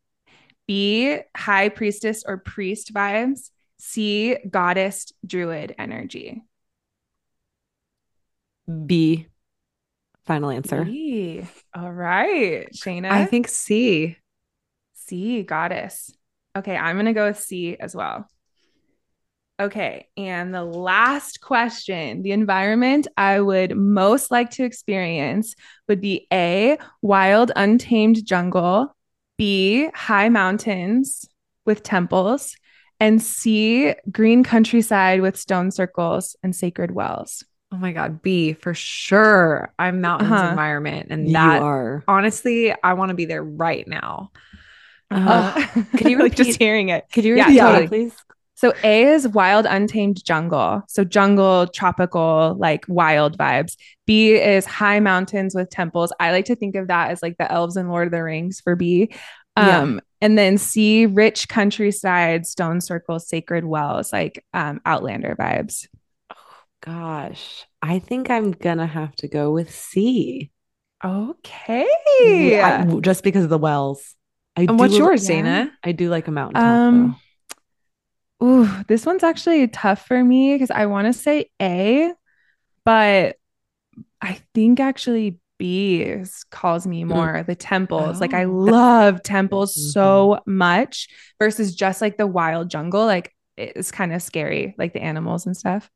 B, 0.68 1.18
high 1.36 1.70
priestess 1.70 2.22
or 2.24 2.36
priest 2.36 2.94
vibes, 2.94 3.50
C, 3.80 4.36
goddess 4.48 5.12
druid 5.26 5.74
energy. 5.78 6.42
B. 8.86 9.26
Final 10.26 10.50
answer. 10.50 10.84
B. 10.84 11.42
All 11.74 11.90
right, 11.90 12.68
Shayna. 12.74 13.10
I 13.10 13.24
think 13.24 13.48
C. 13.48 14.18
C, 14.92 15.42
goddess. 15.42 16.12
Okay, 16.54 16.76
I'm 16.76 16.96
going 16.96 17.06
to 17.06 17.14
go 17.14 17.28
with 17.28 17.40
C 17.40 17.76
as 17.80 17.96
well. 17.96 18.28
Okay, 19.60 20.06
and 20.16 20.54
the 20.54 20.64
last 20.64 21.40
question 21.40 22.22
the 22.22 22.32
environment 22.32 23.08
I 23.16 23.40
would 23.40 23.76
most 23.76 24.30
like 24.30 24.50
to 24.50 24.64
experience 24.64 25.54
would 25.88 26.00
be 26.00 26.26
A, 26.32 26.78
wild, 27.00 27.50
untamed 27.56 28.24
jungle, 28.26 28.94
B, 29.38 29.88
high 29.94 30.28
mountains 30.28 31.26
with 31.64 31.82
temples, 31.82 32.54
and 33.00 33.22
C, 33.22 33.94
green 34.10 34.42
countryside 34.44 35.20
with 35.20 35.36
stone 35.36 35.70
circles 35.70 36.36
and 36.42 36.54
sacred 36.54 36.90
wells. 36.90 37.44
Oh 37.70 37.76
my 37.76 37.92
God. 37.92 38.22
B 38.22 38.54
for 38.54 38.74
sure. 38.74 39.72
I'm 39.78 40.00
mountains 40.00 40.32
Uh-huh. 40.32 40.48
environment. 40.50 41.08
And 41.10 41.26
You 41.28 41.34
that, 41.34 41.62
are. 41.62 42.02
honestly, 42.08 42.74
I 42.82 42.94
want 42.94 43.10
to 43.10 43.14
be 43.14 43.26
there 43.26 43.44
right 43.44 43.86
now. 43.86 44.30
Uh-huh. 45.10 45.84
Could 45.96 46.08
you 46.10 46.18
like 46.22 46.34
just 46.34 46.58
hearing 46.58 46.88
it? 46.88 47.04
Could 47.12 47.24
you 47.24 47.34
repeat 47.34 47.56
that, 47.56 47.66
totally. 47.70 47.88
please? 47.88 48.14
So 48.58 48.72
A 48.82 49.04
is 49.04 49.28
wild, 49.28 49.66
untamed 49.66 50.24
jungle. 50.24 50.82
So 50.88 51.04
jungle, 51.04 51.68
tropical, 51.68 52.56
like 52.58 52.84
wild 52.88 53.38
vibes. 53.38 53.76
B 54.04 54.32
is 54.32 54.66
high 54.66 54.98
mountains 54.98 55.54
with 55.54 55.70
temples. 55.70 56.12
I 56.18 56.32
like 56.32 56.46
to 56.46 56.56
think 56.56 56.74
of 56.74 56.88
that 56.88 57.12
as 57.12 57.22
like 57.22 57.36
the 57.38 57.50
elves 57.52 57.76
in 57.76 57.88
Lord 57.88 58.08
of 58.08 58.10
the 58.10 58.20
Rings 58.20 58.60
for 58.60 58.74
B. 58.74 59.12
Um, 59.54 59.94
yeah. 59.94 60.00
and 60.22 60.36
then 60.36 60.58
C, 60.58 61.06
rich 61.06 61.48
countryside, 61.48 62.46
stone 62.48 62.80
circles, 62.80 63.28
sacred 63.28 63.64
wells, 63.64 64.12
like 64.12 64.44
um, 64.52 64.80
Outlander 64.84 65.36
vibes. 65.38 65.86
Oh, 66.28 66.34
gosh, 66.80 67.64
I 67.80 68.00
think 68.00 68.28
I'm 68.28 68.50
gonna 68.50 68.88
have 68.88 69.14
to 69.16 69.28
go 69.28 69.52
with 69.52 69.72
C. 69.72 70.50
Okay. 71.04 71.86
Yeah, 72.24 72.92
just 73.02 73.22
because 73.22 73.44
of 73.44 73.50
the 73.50 73.58
wells. 73.58 74.16
I 74.56 74.62
and 74.62 74.80
what's 74.80 74.98
yours, 74.98 75.24
Dana? 75.28 75.70
I 75.84 75.92
do 75.92 76.10
like 76.10 76.26
a 76.26 76.32
mountain. 76.32 76.60
Um, 76.60 77.16
ooh, 78.42 78.68
this 78.86 79.06
one's 79.06 79.22
actually 79.22 79.66
tough 79.68 80.06
for 80.06 80.22
me 80.22 80.54
because 80.54 80.70
I 80.70 80.86
want 80.86 81.06
to 81.06 81.12
say 81.12 81.50
A, 81.60 82.12
but 82.84 83.36
I 84.20 84.40
think 84.54 84.80
actually 84.80 85.38
B 85.58 86.24
calls 86.50 86.86
me 86.86 87.04
more 87.04 87.44
the 87.46 87.54
temples. 87.54 88.16
Oh. 88.16 88.20
Like 88.20 88.34
I 88.34 88.44
oh. 88.44 88.52
love 88.52 89.22
temples 89.22 89.76
mm-hmm. 89.76 89.88
so 89.90 90.40
much 90.46 91.08
versus 91.38 91.74
just 91.74 92.00
like 92.00 92.16
the 92.16 92.26
wild 92.26 92.70
jungle. 92.70 93.04
Like 93.04 93.34
it's 93.56 93.90
kind 93.90 94.12
of 94.12 94.22
scary, 94.22 94.74
like 94.78 94.92
the 94.92 95.02
animals 95.02 95.46
and 95.46 95.56
stuff. 95.56 95.90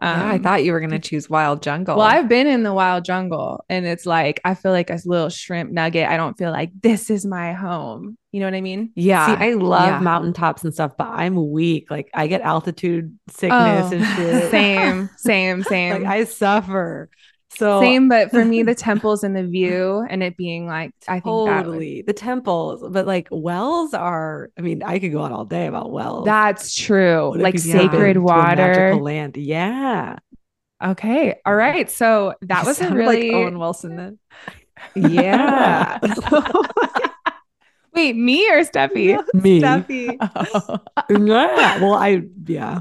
Um, 0.00 0.20
yeah, 0.20 0.26
I 0.26 0.34
um, 0.36 0.42
thought 0.42 0.64
you 0.64 0.72
were 0.72 0.80
going 0.80 0.90
to 0.90 1.00
choose 1.00 1.28
wild 1.28 1.62
jungle. 1.62 1.96
Well, 1.96 2.06
I've 2.06 2.28
been 2.28 2.46
in 2.46 2.62
the 2.62 2.72
wild 2.72 3.04
jungle 3.04 3.64
and 3.68 3.84
it's 3.84 4.06
like, 4.06 4.40
I 4.44 4.54
feel 4.54 4.70
like 4.70 4.90
a 4.90 5.00
little 5.04 5.28
shrimp 5.28 5.72
nugget. 5.72 6.08
I 6.08 6.16
don't 6.16 6.38
feel 6.38 6.52
like 6.52 6.70
this 6.80 7.10
is 7.10 7.26
my 7.26 7.52
home. 7.52 8.16
You 8.32 8.40
know 8.40 8.46
what 8.46 8.54
I 8.54 8.60
mean? 8.60 8.92
Yeah. 8.94 9.26
See, 9.26 9.44
I 9.44 9.54
love 9.54 9.88
yeah. 9.88 10.00
mountaintops 10.00 10.62
and 10.62 10.74
stuff, 10.74 10.96
but 10.98 11.08
I'm 11.08 11.50
weak. 11.50 11.90
Like 11.90 12.10
I 12.12 12.26
get 12.26 12.42
altitude 12.42 13.18
sickness 13.30 13.90
oh, 13.90 13.96
and 13.96 14.04
shit. 14.16 14.50
Same, 14.50 15.10
same, 15.16 15.62
same. 15.62 16.02
like 16.02 16.12
I 16.12 16.24
suffer. 16.24 17.08
So 17.56 17.80
same, 17.80 18.08
but 18.08 18.30
for 18.30 18.44
me, 18.44 18.62
the 18.62 18.74
temples 18.76 19.24
and 19.24 19.34
the 19.34 19.44
view 19.44 20.06
and 20.10 20.22
it 20.22 20.36
being 20.36 20.66
like 20.66 20.92
I 21.08 21.14
think 21.14 21.24
totally 21.24 21.96
would... 21.96 22.06
the 22.06 22.12
temples, 22.12 22.84
but 22.90 23.06
like 23.06 23.28
wells 23.30 23.94
are. 23.94 24.50
I 24.58 24.60
mean, 24.60 24.82
I 24.82 24.98
could 24.98 25.12
go 25.12 25.20
on 25.20 25.32
all 25.32 25.46
day 25.46 25.66
about 25.66 25.90
wells. 25.90 26.26
That's 26.26 26.74
true. 26.74 27.30
What 27.30 27.40
like 27.40 27.58
sacred 27.58 28.18
water, 28.18 28.94
land. 28.96 29.38
Yeah. 29.38 30.16
Okay. 30.84 31.40
All 31.46 31.54
right. 31.54 31.90
So 31.90 32.34
that 32.42 32.62
you 32.62 32.68
was 32.68 32.80
a 32.82 32.92
really 32.92 33.30
like 33.30 33.36
Owen 33.36 33.58
Wilson 33.58 33.96
then. 33.96 34.18
Yeah. 34.94 35.98
Wait, 37.94 38.16
me 38.16 38.50
or 38.50 38.62
Steffi? 38.64 39.22
Me. 39.34 39.60
Steffi. 39.60 40.16
Oh. 40.20 40.78
yeah. 41.10 41.80
Well, 41.80 41.94
I 41.94 42.22
yeah. 42.44 42.80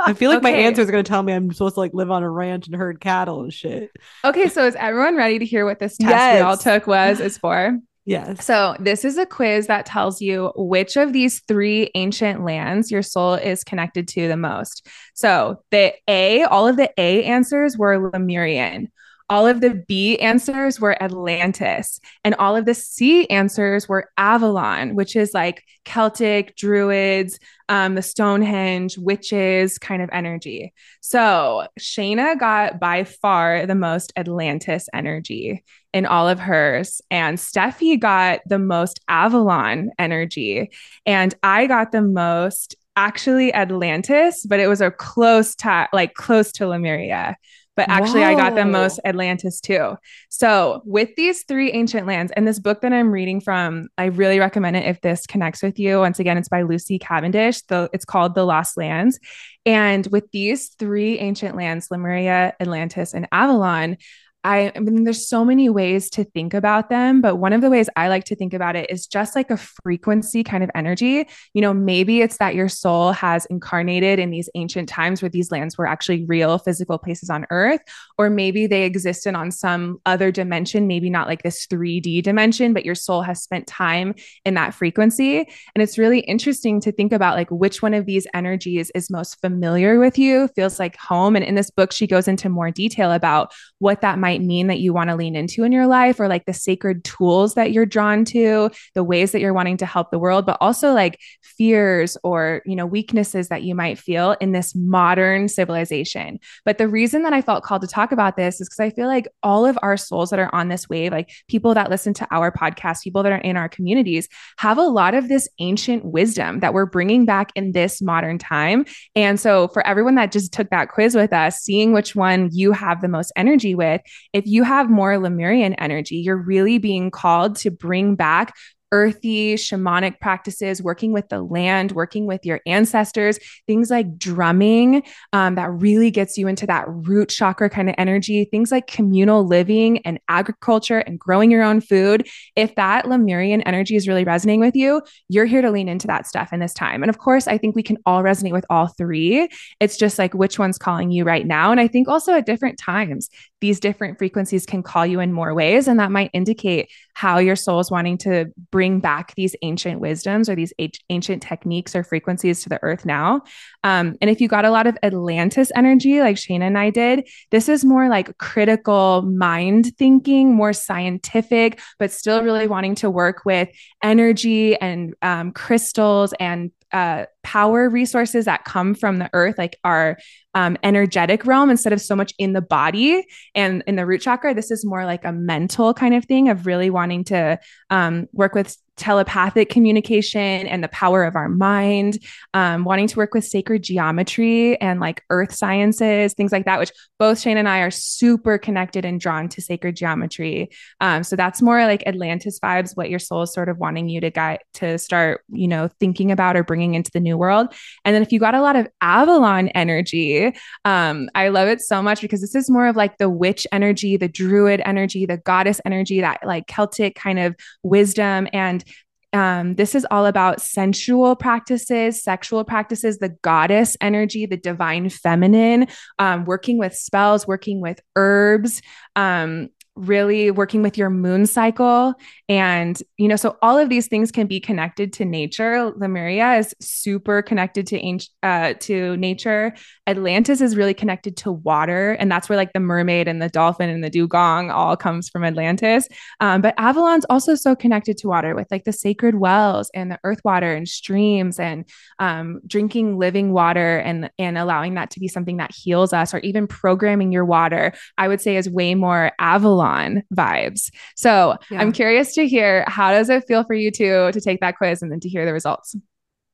I 0.00 0.12
feel 0.12 0.30
like 0.30 0.38
okay. 0.38 0.52
my 0.52 0.58
answer 0.58 0.82
is 0.82 0.90
going 0.90 1.04
to 1.04 1.08
tell 1.08 1.22
me 1.22 1.32
I'm 1.32 1.52
supposed 1.52 1.74
to 1.74 1.80
like 1.80 1.94
live 1.94 2.10
on 2.10 2.22
a 2.22 2.30
ranch 2.30 2.66
and 2.66 2.76
herd 2.76 3.00
cattle 3.00 3.42
and 3.42 3.52
shit. 3.52 3.90
Okay, 4.24 4.48
so 4.48 4.66
is 4.66 4.74
everyone 4.74 5.16
ready 5.16 5.38
to 5.38 5.44
hear 5.44 5.64
what 5.64 5.78
this 5.78 5.96
test 5.96 6.10
yes. 6.10 6.36
we 6.36 6.40
all 6.40 6.56
took 6.56 6.86
was 6.86 7.20
is 7.20 7.38
for? 7.38 7.78
Yes. 8.06 8.44
So, 8.44 8.76
this 8.78 9.02
is 9.02 9.16
a 9.16 9.24
quiz 9.24 9.66
that 9.68 9.86
tells 9.86 10.20
you 10.20 10.52
which 10.56 10.96
of 10.98 11.14
these 11.14 11.40
three 11.48 11.90
ancient 11.94 12.44
lands 12.44 12.90
your 12.90 13.00
soul 13.00 13.32
is 13.32 13.64
connected 13.64 14.08
to 14.08 14.28
the 14.28 14.36
most. 14.36 14.86
So, 15.14 15.62
the 15.70 15.94
A, 16.06 16.42
all 16.42 16.68
of 16.68 16.76
the 16.76 16.92
A 16.98 17.24
answers 17.24 17.78
were 17.78 18.10
Lemurian. 18.10 18.92
All 19.30 19.46
of 19.46 19.62
the 19.62 19.82
B 19.88 20.18
answers 20.18 20.78
were 20.78 21.02
Atlantis, 21.02 21.98
and 22.24 22.34
all 22.34 22.56
of 22.56 22.66
the 22.66 22.74
C 22.74 23.26
answers 23.28 23.88
were 23.88 24.10
Avalon, 24.18 24.94
which 24.94 25.16
is 25.16 25.32
like 25.32 25.64
Celtic, 25.84 26.56
Druids, 26.56 27.38
um, 27.70 27.94
the 27.94 28.02
Stonehenge, 28.02 28.98
witches 28.98 29.78
kind 29.78 30.02
of 30.02 30.10
energy. 30.12 30.74
So 31.00 31.66
Shayna 31.80 32.38
got 32.38 32.78
by 32.78 33.04
far 33.04 33.66
the 33.66 33.74
most 33.74 34.12
Atlantis 34.16 34.88
energy 34.92 35.64
in 35.94 36.04
all 36.04 36.28
of 36.28 36.38
hers, 36.38 37.00
and 37.10 37.38
Steffi 37.38 37.98
got 37.98 38.40
the 38.46 38.58
most 38.58 39.00
Avalon 39.08 39.90
energy, 39.98 40.70
and 41.06 41.34
I 41.42 41.66
got 41.66 41.92
the 41.92 42.02
most 42.02 42.76
actually 42.96 43.52
Atlantis, 43.54 44.44
but 44.46 44.60
it 44.60 44.68
was 44.68 44.80
a 44.80 44.90
close 44.90 45.54
to 45.56 45.88
like 45.92 46.14
close 46.14 46.52
to 46.52 46.68
Lemuria 46.68 47.36
but 47.76 47.88
actually 47.88 48.20
Whoa. 48.20 48.28
I 48.28 48.34
got 48.34 48.54
the 48.54 48.64
most 48.64 49.00
Atlantis 49.04 49.60
too. 49.60 49.96
So 50.28 50.82
with 50.84 51.14
these 51.16 51.44
three 51.44 51.72
ancient 51.72 52.06
lands 52.06 52.32
and 52.36 52.46
this 52.46 52.58
book 52.58 52.80
that 52.82 52.92
I'm 52.92 53.10
reading 53.10 53.40
from, 53.40 53.88
I 53.98 54.06
really 54.06 54.38
recommend 54.38 54.76
it 54.76 54.84
if 54.84 55.00
this 55.00 55.26
connects 55.26 55.62
with 55.62 55.78
you. 55.78 55.98
Once 55.98 56.18
again, 56.18 56.38
it's 56.38 56.48
by 56.48 56.62
Lucy 56.62 56.98
Cavendish. 56.98 57.62
The, 57.62 57.90
it's 57.92 58.04
called 58.04 58.34
The 58.34 58.44
Lost 58.44 58.76
Lands. 58.76 59.18
And 59.66 60.06
with 60.08 60.30
these 60.30 60.68
three 60.78 61.18
ancient 61.18 61.56
lands, 61.56 61.88
Lemuria, 61.90 62.54
Atlantis, 62.60 63.14
and 63.14 63.26
Avalon, 63.32 63.96
I, 64.44 64.70
I, 64.76 64.80
mean, 64.80 65.04
there's 65.04 65.26
so 65.26 65.42
many 65.42 65.70
ways 65.70 66.10
to 66.10 66.24
think 66.24 66.52
about 66.52 66.90
them, 66.90 67.22
but 67.22 67.36
one 67.36 67.54
of 67.54 67.62
the 67.62 67.70
ways 67.70 67.88
I 67.96 68.08
like 68.08 68.24
to 68.24 68.36
think 68.36 68.52
about 68.52 68.76
it 68.76 68.90
is 68.90 69.06
just 69.06 69.34
like 69.34 69.50
a 69.50 69.56
frequency 69.56 70.44
kind 70.44 70.62
of 70.62 70.70
energy. 70.74 71.26
You 71.54 71.62
know, 71.62 71.72
maybe 71.72 72.20
it's 72.20 72.36
that 72.36 72.54
your 72.54 72.68
soul 72.68 73.12
has 73.12 73.46
incarnated 73.46 74.18
in 74.18 74.30
these 74.30 74.50
ancient 74.54 74.86
times 74.86 75.22
where 75.22 75.30
these 75.30 75.50
lands 75.50 75.78
were 75.78 75.86
actually 75.86 76.26
real 76.26 76.58
physical 76.58 76.98
places 76.98 77.30
on 77.30 77.46
earth, 77.48 77.80
or 78.18 78.28
maybe 78.28 78.66
they 78.66 78.84
existed 78.84 79.34
on 79.34 79.50
some 79.50 79.98
other 80.04 80.30
dimension, 80.30 80.86
maybe 80.86 81.08
not 81.08 81.26
like 81.26 81.42
this 81.42 81.66
3D 81.66 82.22
dimension, 82.22 82.74
but 82.74 82.84
your 82.84 82.94
soul 82.94 83.22
has 83.22 83.42
spent 83.42 83.66
time 83.66 84.14
in 84.44 84.52
that 84.54 84.74
frequency. 84.74 85.38
And 85.38 85.82
it's 85.82 85.96
really 85.96 86.20
interesting 86.20 86.82
to 86.82 86.92
think 86.92 87.14
about 87.14 87.36
like 87.36 87.50
which 87.50 87.80
one 87.80 87.94
of 87.94 88.04
these 88.04 88.26
energies 88.34 88.90
is 88.94 89.08
most 89.08 89.40
familiar 89.40 89.98
with 89.98 90.18
you, 90.18 90.48
feels 90.48 90.78
like 90.78 90.96
home. 90.96 91.34
And 91.34 91.44
in 91.44 91.54
this 91.54 91.70
book, 91.70 91.92
she 91.92 92.06
goes 92.06 92.28
into 92.28 92.50
more 92.50 92.70
detail 92.70 93.10
about 93.10 93.52
what 93.78 94.02
that 94.02 94.18
might 94.18 94.33
might 94.34 94.44
mean 94.44 94.66
that 94.66 94.80
you 94.80 94.92
want 94.92 95.10
to 95.10 95.16
lean 95.16 95.36
into 95.36 95.64
in 95.64 95.72
your 95.72 95.86
life 95.86 96.18
or 96.18 96.28
like 96.28 96.44
the 96.44 96.52
sacred 96.52 97.04
tools 97.04 97.54
that 97.54 97.72
you're 97.72 97.86
drawn 97.86 98.24
to, 98.24 98.70
the 98.94 99.04
ways 99.04 99.32
that 99.32 99.40
you're 99.40 99.54
wanting 99.54 99.76
to 99.76 99.86
help 99.86 100.10
the 100.10 100.18
world, 100.18 100.44
but 100.44 100.58
also 100.60 100.92
like 100.92 101.20
fears 101.42 102.16
or, 102.24 102.62
you 102.66 102.74
know, 102.74 102.86
weaknesses 102.86 103.48
that 103.48 103.62
you 103.62 103.74
might 103.74 103.98
feel 103.98 104.32
in 104.40 104.52
this 104.52 104.74
modern 104.74 105.48
civilization. 105.48 106.38
But 106.64 106.78
the 106.78 106.88
reason 106.88 107.22
that 107.22 107.32
I 107.32 107.42
felt 107.42 107.62
called 107.62 107.82
to 107.82 107.88
talk 107.88 108.12
about 108.12 108.36
this 108.36 108.60
is 108.60 108.68
because 108.68 108.80
I 108.80 108.90
feel 108.90 109.06
like 109.06 109.28
all 109.42 109.66
of 109.66 109.78
our 109.82 109.96
souls 109.96 110.30
that 110.30 110.40
are 110.40 110.52
on 110.54 110.68
this 110.68 110.88
wave, 110.88 111.12
like 111.12 111.30
people 111.48 111.74
that 111.74 111.90
listen 111.90 112.12
to 112.14 112.26
our 112.30 112.50
podcast, 112.50 113.02
people 113.02 113.22
that 113.22 113.32
are 113.32 113.36
in 113.36 113.56
our 113.56 113.68
communities, 113.68 114.28
have 114.58 114.78
a 114.78 114.82
lot 114.82 115.14
of 115.14 115.28
this 115.28 115.48
ancient 115.60 116.04
wisdom 116.04 116.60
that 116.60 116.74
we're 116.74 116.86
bringing 116.86 117.24
back 117.24 117.52
in 117.54 117.72
this 117.72 118.02
modern 118.02 118.38
time. 118.38 118.84
And 119.14 119.38
so 119.38 119.68
for 119.68 119.86
everyone 119.86 120.16
that 120.16 120.32
just 120.32 120.52
took 120.52 120.70
that 120.70 120.88
quiz 120.88 121.14
with 121.14 121.32
us, 121.32 121.58
seeing 121.58 121.92
which 121.92 122.16
one 122.16 122.48
you 122.52 122.72
have 122.72 123.00
the 123.00 123.08
most 123.08 123.32
energy 123.36 123.74
with 123.74 124.00
if 124.32 124.46
you 124.46 124.64
have 124.64 124.90
more 124.90 125.18
Lemurian 125.18 125.74
energy, 125.74 126.16
you're 126.16 126.36
really 126.36 126.78
being 126.78 127.10
called 127.10 127.56
to 127.56 127.70
bring 127.70 128.14
back 128.14 128.54
earthy 128.94 129.56
shamanic 129.56 130.20
practices, 130.20 130.80
working 130.80 131.10
with 131.10 131.28
the 131.28 131.42
land, 131.42 131.90
working 131.90 132.26
with 132.26 132.46
your 132.46 132.60
ancestors, 132.64 133.40
things 133.66 133.90
like 133.90 134.16
drumming 134.16 135.02
um, 135.32 135.56
that 135.56 135.68
really 135.72 136.12
gets 136.12 136.38
you 136.38 136.46
into 136.46 136.64
that 136.64 136.84
root 136.86 137.28
chakra 137.28 137.68
kind 137.68 137.88
of 137.88 137.96
energy, 137.98 138.44
things 138.44 138.70
like 138.70 138.86
communal 138.86 139.44
living 139.44 139.98
and 140.06 140.20
agriculture 140.28 141.00
and 141.00 141.18
growing 141.18 141.50
your 141.50 141.64
own 141.64 141.80
food. 141.80 142.28
If 142.54 142.76
that 142.76 143.08
Lemurian 143.08 143.62
energy 143.62 143.96
is 143.96 144.06
really 144.06 144.22
resonating 144.22 144.60
with 144.60 144.76
you, 144.76 145.02
you're 145.28 145.44
here 145.44 145.60
to 145.60 145.72
lean 145.72 145.88
into 145.88 146.06
that 146.06 146.28
stuff 146.28 146.52
in 146.52 146.60
this 146.60 146.72
time. 146.72 147.02
And 147.02 147.10
of 147.10 147.18
course, 147.18 147.48
I 147.48 147.58
think 147.58 147.74
we 147.74 147.82
can 147.82 147.98
all 148.06 148.22
resonate 148.22 148.52
with 148.52 148.64
all 148.70 148.86
three. 148.86 149.48
It's 149.80 149.96
just 149.96 150.20
like 150.20 150.34
which 150.34 150.56
one's 150.56 150.78
calling 150.78 151.10
you 151.10 151.24
right 151.24 151.44
now. 151.44 151.72
And 151.72 151.80
I 151.80 151.88
think 151.88 152.06
also 152.06 152.32
at 152.32 152.46
different 152.46 152.78
times, 152.78 153.28
these 153.60 153.80
different 153.80 154.18
frequencies 154.18 154.66
can 154.66 154.82
call 154.82 155.06
you 155.06 155.20
in 155.20 155.32
more 155.32 155.54
ways. 155.54 155.88
And 155.88 155.98
that 155.98 156.12
might 156.12 156.30
indicate 156.34 156.90
how 157.14 157.38
your 157.38 157.56
soul 157.56 157.80
is 157.80 157.90
wanting 157.90 158.18
to 158.18 158.52
bring 158.70 158.83
back 159.00 159.34
these 159.34 159.56
ancient 159.62 160.00
wisdoms 160.00 160.48
or 160.48 160.54
these 160.54 160.72
ancient 161.10 161.42
techniques 161.42 161.94
or 161.96 162.04
frequencies 162.04 162.62
to 162.62 162.68
the 162.68 162.82
earth 162.82 163.04
now. 163.04 163.42
Um, 163.82 164.16
and 164.20 164.30
if 164.30 164.40
you 164.40 164.48
got 164.48 164.64
a 164.64 164.70
lot 164.70 164.86
of 164.86 164.96
Atlantis 165.02 165.70
energy, 165.74 166.20
like 166.20 166.36
Shayna 166.36 166.62
and 166.62 166.78
I 166.78 166.90
did, 166.90 167.28
this 167.50 167.68
is 167.68 167.84
more 167.84 168.08
like 168.08 168.36
critical 168.38 169.22
mind 169.22 169.92
thinking, 169.96 170.54
more 170.54 170.72
scientific, 170.72 171.80
but 171.98 172.10
still 172.10 172.42
really 172.42 172.66
wanting 172.66 172.94
to 172.96 173.10
work 173.10 173.44
with 173.44 173.68
energy 174.02 174.76
and 174.76 175.14
um, 175.22 175.52
crystals 175.52 176.32
and 176.38 176.70
uh, 176.92 177.26
power 177.44 177.88
resources 177.88 178.46
that 178.46 178.64
come 178.64 178.94
from 178.94 179.18
the 179.18 179.30
earth, 179.32 179.56
like 179.56 179.78
our 179.84 180.18
um, 180.54 180.76
energetic 180.82 181.46
realm, 181.46 181.70
instead 181.70 181.92
of 181.92 182.00
so 182.00 182.16
much 182.16 182.32
in 182.38 182.52
the 182.52 182.62
body 182.62 183.26
and 183.54 183.82
in 183.86 183.96
the 183.96 184.06
root 184.06 184.22
chakra, 184.22 184.54
this 184.54 184.70
is 184.70 184.84
more 184.84 185.04
like 185.04 185.24
a 185.24 185.32
mental 185.32 185.94
kind 185.94 186.14
of 186.14 186.24
thing 186.24 186.48
of 186.48 186.66
really 186.66 186.90
wanting 186.90 187.24
to 187.24 187.58
um, 187.90 188.26
work 188.32 188.54
with 188.54 188.76
telepathic 188.96 189.70
communication 189.70 190.68
and 190.68 190.84
the 190.84 190.88
power 190.88 191.24
of 191.24 191.34
our 191.34 191.48
mind, 191.48 192.18
um, 192.54 192.84
wanting 192.84 193.08
to 193.08 193.16
work 193.16 193.34
with 193.34 193.44
sacred 193.44 193.82
geometry 193.82 194.80
and 194.80 195.00
like 195.00 195.22
earth 195.30 195.52
sciences, 195.52 196.34
things 196.34 196.52
like 196.52 196.64
that, 196.64 196.78
which 196.78 196.92
both 197.18 197.38
Shayna 197.38 197.56
and 197.56 197.68
I 197.68 197.80
are 197.80 197.90
super 197.90 198.56
connected 198.56 199.04
and 199.04 199.20
drawn 199.20 199.48
to 199.48 199.60
sacred 199.60 199.96
geometry. 199.96 200.70
Um, 201.00 201.24
so 201.24 201.34
that's 201.34 201.60
more 201.60 201.84
like 201.84 202.06
Atlantis 202.06 202.60
vibes, 202.60 202.96
what 202.96 203.10
your 203.10 203.18
soul 203.18 203.42
is 203.42 203.52
sort 203.52 203.68
of 203.68 203.78
wanting 203.78 204.08
you 204.08 204.20
to 204.20 204.30
guide 204.30 204.60
to 204.74 204.96
start, 204.98 205.42
you 205.48 205.66
know, 205.66 205.88
thinking 205.98 206.30
about 206.30 206.56
or 206.56 206.62
bringing 206.62 206.94
into 206.94 207.10
the 207.12 207.20
new 207.20 207.33
world. 207.38 207.74
And 208.04 208.14
then 208.14 208.22
if 208.22 208.32
you 208.32 208.40
got 208.40 208.54
a 208.54 208.62
lot 208.62 208.76
of 208.76 208.86
Avalon 209.00 209.68
energy, 209.68 210.54
um, 210.84 211.28
I 211.34 211.48
love 211.48 211.68
it 211.68 211.80
so 211.80 212.02
much 212.02 212.20
because 212.20 212.40
this 212.40 212.54
is 212.54 212.70
more 212.70 212.86
of 212.86 212.96
like 212.96 213.18
the 213.18 213.30
witch 213.30 213.66
energy, 213.72 214.16
the 214.16 214.28
druid 214.28 214.82
energy, 214.84 215.26
the 215.26 215.38
goddess 215.38 215.80
energy, 215.84 216.20
that 216.20 216.40
like 216.44 216.66
Celtic 216.66 217.14
kind 217.14 217.38
of 217.38 217.54
wisdom 217.82 218.48
and 218.52 218.84
Um, 219.32 219.74
this 219.74 219.96
is 219.96 220.06
all 220.12 220.26
about 220.26 220.62
sensual 220.62 221.34
practices, 221.34 222.22
sexual 222.22 222.62
practices, 222.62 223.18
the 223.18 223.34
goddess 223.42 223.96
energy, 224.00 224.46
the 224.46 224.56
divine 224.56 225.08
feminine, 225.08 225.88
um, 226.20 226.44
working 226.44 226.78
with 226.78 226.94
spells, 226.94 227.44
working 227.44 227.80
with 227.80 228.00
herbs, 228.14 228.80
um, 229.16 229.70
really 229.96 230.50
working 230.50 230.82
with 230.82 230.98
your 230.98 231.08
moon 231.08 231.46
cycle. 231.46 232.14
And 232.48 233.00
you 233.16 233.28
know 233.28 233.36
so 233.36 233.56
all 233.62 233.78
of 233.78 233.88
these 233.88 234.08
things 234.08 234.32
can 234.32 234.46
be 234.46 234.60
connected 234.60 235.12
to 235.14 235.24
nature. 235.24 235.92
Lemuria 235.96 236.54
is 236.54 236.74
super 236.80 237.42
connected 237.42 237.86
to 237.88 238.18
uh, 238.42 238.74
to 238.80 239.16
nature. 239.16 239.74
Atlantis 240.06 240.60
is 240.60 240.76
really 240.76 240.94
connected 240.94 241.36
to 241.38 241.52
water. 241.52 242.12
And 242.12 242.30
that's 242.30 242.48
where 242.48 242.56
like 242.56 242.72
the 242.72 242.80
mermaid 242.80 243.28
and 243.28 243.40
the 243.40 243.48
dolphin 243.48 243.88
and 243.88 244.02
the 244.02 244.10
dugong 244.10 244.70
all 244.70 244.96
comes 244.96 245.28
from 245.28 245.44
atlantis. 245.44 246.08
Um, 246.40 246.60
but 246.60 246.74
avalon's 246.76 247.24
also 247.30 247.54
so 247.54 247.76
connected 247.76 248.18
to 248.18 248.28
water 248.28 248.54
with 248.54 248.70
like 248.70 248.84
the 248.84 248.92
sacred 248.92 249.36
wells 249.36 249.90
and 249.94 250.10
the 250.10 250.18
earth 250.24 250.40
water 250.44 250.74
and 250.74 250.88
streams 250.88 251.60
and 251.60 251.88
um, 252.18 252.60
drinking 252.66 253.16
living 253.18 253.52
water 253.52 253.98
and 253.98 254.30
and 254.38 254.58
allowing 254.58 254.94
that 254.94 255.10
to 255.10 255.20
be 255.20 255.28
something 255.28 255.58
that 255.58 255.72
heals 255.74 256.12
us 256.12 256.34
or 256.34 256.38
even 256.40 256.66
programming 256.66 257.30
your 257.30 257.44
water. 257.44 257.92
I 258.18 258.28
would 258.28 258.40
say 258.40 258.56
is 258.56 258.68
way 258.68 258.94
more 258.94 259.30
avalon 259.38 259.83
Avalon 259.84 260.22
vibes. 260.34 260.90
So 261.16 261.56
yeah. 261.70 261.80
I'm 261.80 261.92
curious 261.92 262.34
to 262.34 262.46
hear 262.46 262.84
how 262.88 263.12
does 263.12 263.28
it 263.28 263.44
feel 263.46 263.64
for 263.64 263.74
you 263.74 263.90
to 263.92 264.32
to 264.32 264.40
take 264.40 264.60
that 264.60 264.76
quiz 264.76 265.02
and 265.02 265.10
then 265.10 265.20
to 265.20 265.28
hear 265.28 265.44
the 265.44 265.52
results? 265.52 265.96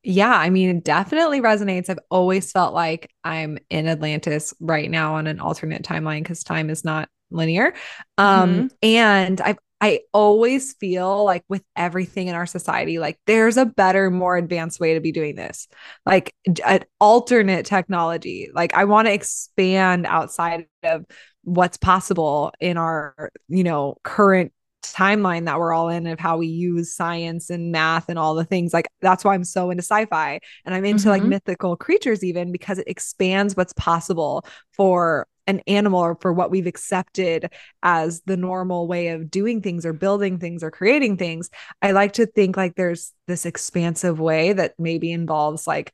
Yeah, 0.03 0.33
I 0.33 0.49
mean, 0.49 0.77
it 0.77 0.83
definitely 0.83 1.41
resonates. 1.41 1.89
I've 1.89 1.99
always 2.09 2.51
felt 2.51 2.73
like 2.73 3.11
I'm 3.23 3.59
in 3.69 3.87
Atlantis 3.87 4.53
right 4.59 4.89
now 4.89 5.15
on 5.15 5.27
an 5.27 5.39
alternate 5.39 5.83
timeline 5.83 6.23
because 6.23 6.43
time 6.43 6.71
is 6.71 6.83
not 6.83 7.07
linear. 7.29 7.73
Um, 8.17 8.53
mm-hmm. 8.53 8.67
and 8.81 9.41
I've 9.41 9.59
I 9.83 10.01
always 10.13 10.73
feel 10.73 11.25
like 11.25 11.43
with 11.49 11.63
everything 11.75 12.27
in 12.27 12.35
our 12.35 12.45
society, 12.45 12.99
like 12.99 13.19
there's 13.25 13.57
a 13.57 13.65
better, 13.65 14.11
more 14.11 14.37
advanced 14.37 14.79
way 14.79 14.93
to 14.93 14.99
be 14.99 15.11
doing 15.11 15.35
this, 15.35 15.67
like 16.05 16.35
an 16.63 16.85
alternate 16.99 17.65
technology. 17.65 18.51
Like 18.53 18.75
I 18.75 18.85
want 18.85 19.07
to 19.07 19.13
expand 19.13 20.05
outside 20.05 20.67
of 20.83 21.05
what's 21.43 21.77
possible 21.77 22.53
in 22.59 22.77
our, 22.77 23.31
you 23.47 23.63
know, 23.63 23.97
current 24.03 24.53
timeline 24.83 25.45
that 25.45 25.59
we're 25.59 25.73
all 25.73 25.89
in 25.89 26.07
of 26.07 26.19
how 26.19 26.37
we 26.37 26.47
use 26.47 26.95
science 26.95 27.49
and 27.49 27.71
math 27.71 28.09
and 28.09 28.17
all 28.17 28.35
the 28.35 28.43
things. 28.43 28.73
Like 28.73 28.87
that's 29.01 29.23
why 29.23 29.33
i'm 29.33 29.43
so 29.43 29.69
into 29.69 29.83
sci-fi. 29.83 30.39
And 30.65 30.73
i'm 30.73 30.85
into 30.85 31.03
mm-hmm. 31.03 31.09
like 31.09 31.23
mythical 31.23 31.75
creatures 31.75 32.23
even 32.23 32.51
because 32.51 32.79
it 32.79 32.87
expands 32.87 33.55
what's 33.55 33.73
possible 33.73 34.45
for 34.73 35.27
an 35.47 35.61
animal 35.67 35.99
or 35.99 36.15
for 36.21 36.31
what 36.31 36.51
we've 36.51 36.67
accepted 36.67 37.51
as 37.83 38.21
the 38.25 38.37
normal 38.37 38.87
way 38.87 39.09
of 39.09 39.29
doing 39.31 39.61
things 39.61 39.85
or 39.85 39.93
building 39.93 40.39
things 40.39 40.63
or 40.63 40.71
creating 40.71 41.17
things. 41.17 41.49
I 41.81 41.91
like 41.91 42.13
to 42.13 42.25
think 42.25 42.57
like 42.57 42.75
there's 42.75 43.13
this 43.27 43.45
expansive 43.45 44.19
way 44.19 44.53
that 44.53 44.75
maybe 44.77 45.11
involves 45.11 45.67
like 45.67 45.93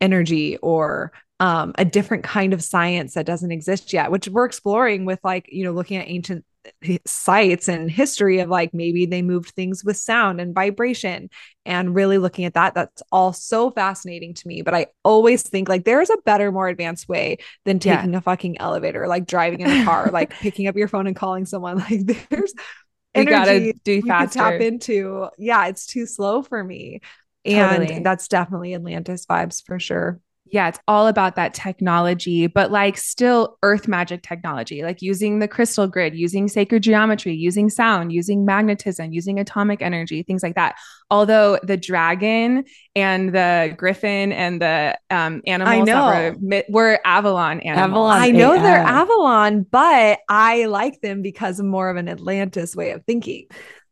energy 0.00 0.56
or 0.58 1.12
um, 1.42 1.72
a 1.76 1.84
different 1.84 2.22
kind 2.22 2.54
of 2.54 2.62
science 2.62 3.14
that 3.14 3.26
doesn't 3.26 3.50
exist 3.50 3.92
yet, 3.92 4.12
which 4.12 4.28
we're 4.28 4.44
exploring 4.44 5.04
with 5.04 5.18
like, 5.24 5.48
you 5.50 5.64
know, 5.64 5.72
looking 5.72 5.96
at 5.96 6.08
ancient 6.08 6.44
sites 7.04 7.66
and 7.66 7.90
history 7.90 8.38
of 8.38 8.48
like 8.48 8.72
maybe 8.72 9.06
they 9.06 9.22
moved 9.22 9.50
things 9.50 9.84
with 9.84 9.96
sound 9.96 10.40
and 10.40 10.54
vibration 10.54 11.28
and 11.66 11.96
really 11.96 12.16
looking 12.18 12.44
at 12.44 12.54
that. 12.54 12.74
That's 12.74 13.02
all 13.10 13.32
so 13.32 13.72
fascinating 13.72 14.34
to 14.34 14.46
me 14.46 14.62
but 14.62 14.72
i 14.72 14.86
always 15.04 15.42
think 15.42 15.68
like 15.68 15.84
there's 15.84 16.10
a 16.10 16.16
better 16.24 16.52
more 16.52 16.68
advanced 16.68 17.08
way 17.08 17.38
than 17.64 17.80
taking 17.80 18.12
yeah. 18.12 18.18
a 18.18 18.20
fucking 18.20 18.60
elevator 18.60 19.08
like 19.08 19.26
driving 19.26 19.60
in 19.62 19.68
a 19.68 19.84
car 19.84 20.08
like 20.12 20.30
picking 20.40 20.68
up 20.68 20.76
your 20.76 20.86
phone 20.86 21.08
and 21.08 21.16
calling 21.16 21.44
someone. 21.44 21.78
Like 21.78 22.06
there's 22.30 22.54
you 23.16 23.24
gotta 23.24 23.72
do 23.82 24.00
faster 24.02 24.38
tap 24.38 24.60
into. 24.60 25.26
Yeah 25.38 25.66
it's 25.66 25.86
too 25.86 26.06
slow 26.06 26.42
for 26.42 26.62
me. 26.62 27.00
And 27.44 27.82
totally. 27.82 28.02
that's 28.04 28.28
definitely 28.28 28.74
atlantis 28.74 29.26
vibes 29.26 29.64
for 29.66 29.80
sure 29.80 30.20
yeah, 30.52 30.68
it's 30.68 30.78
all 30.86 31.06
about 31.06 31.34
that 31.36 31.54
technology, 31.54 32.46
but 32.46 32.70
like 32.70 32.98
still 32.98 33.56
earth 33.62 33.88
magic 33.88 34.22
technology, 34.22 34.82
like 34.82 35.00
using 35.00 35.38
the 35.38 35.48
crystal 35.48 35.86
grid, 35.86 36.14
using 36.14 36.46
sacred 36.46 36.82
geometry, 36.82 37.32
using 37.32 37.70
sound, 37.70 38.12
using 38.12 38.44
magnetism, 38.44 39.12
using 39.12 39.40
atomic 39.40 39.80
energy, 39.80 40.22
things 40.22 40.42
like 40.42 40.54
that. 40.54 40.74
Although 41.10 41.58
the 41.62 41.78
dragon 41.78 42.64
and 42.94 43.34
the 43.34 43.74
griffin 43.78 44.30
and 44.30 44.60
the 44.60 44.98
um, 45.08 45.40
animals 45.46 45.74
I 45.74 45.80
know. 45.80 46.34
Were, 46.38 46.64
were, 46.68 47.00
Avalon 47.02 47.60
animals. 47.60 48.12
Avalon, 48.12 48.20
I 48.20 48.30
know 48.30 48.52
they're 48.52 48.76
Avalon, 48.76 49.62
but 49.62 50.18
I 50.28 50.66
like 50.66 51.00
them 51.00 51.22
because 51.22 51.60
of 51.60 51.66
more 51.66 51.88
of 51.88 51.96
an 51.96 52.10
Atlantis 52.10 52.76
way 52.76 52.90
of 52.90 53.02
thinking. 53.06 53.46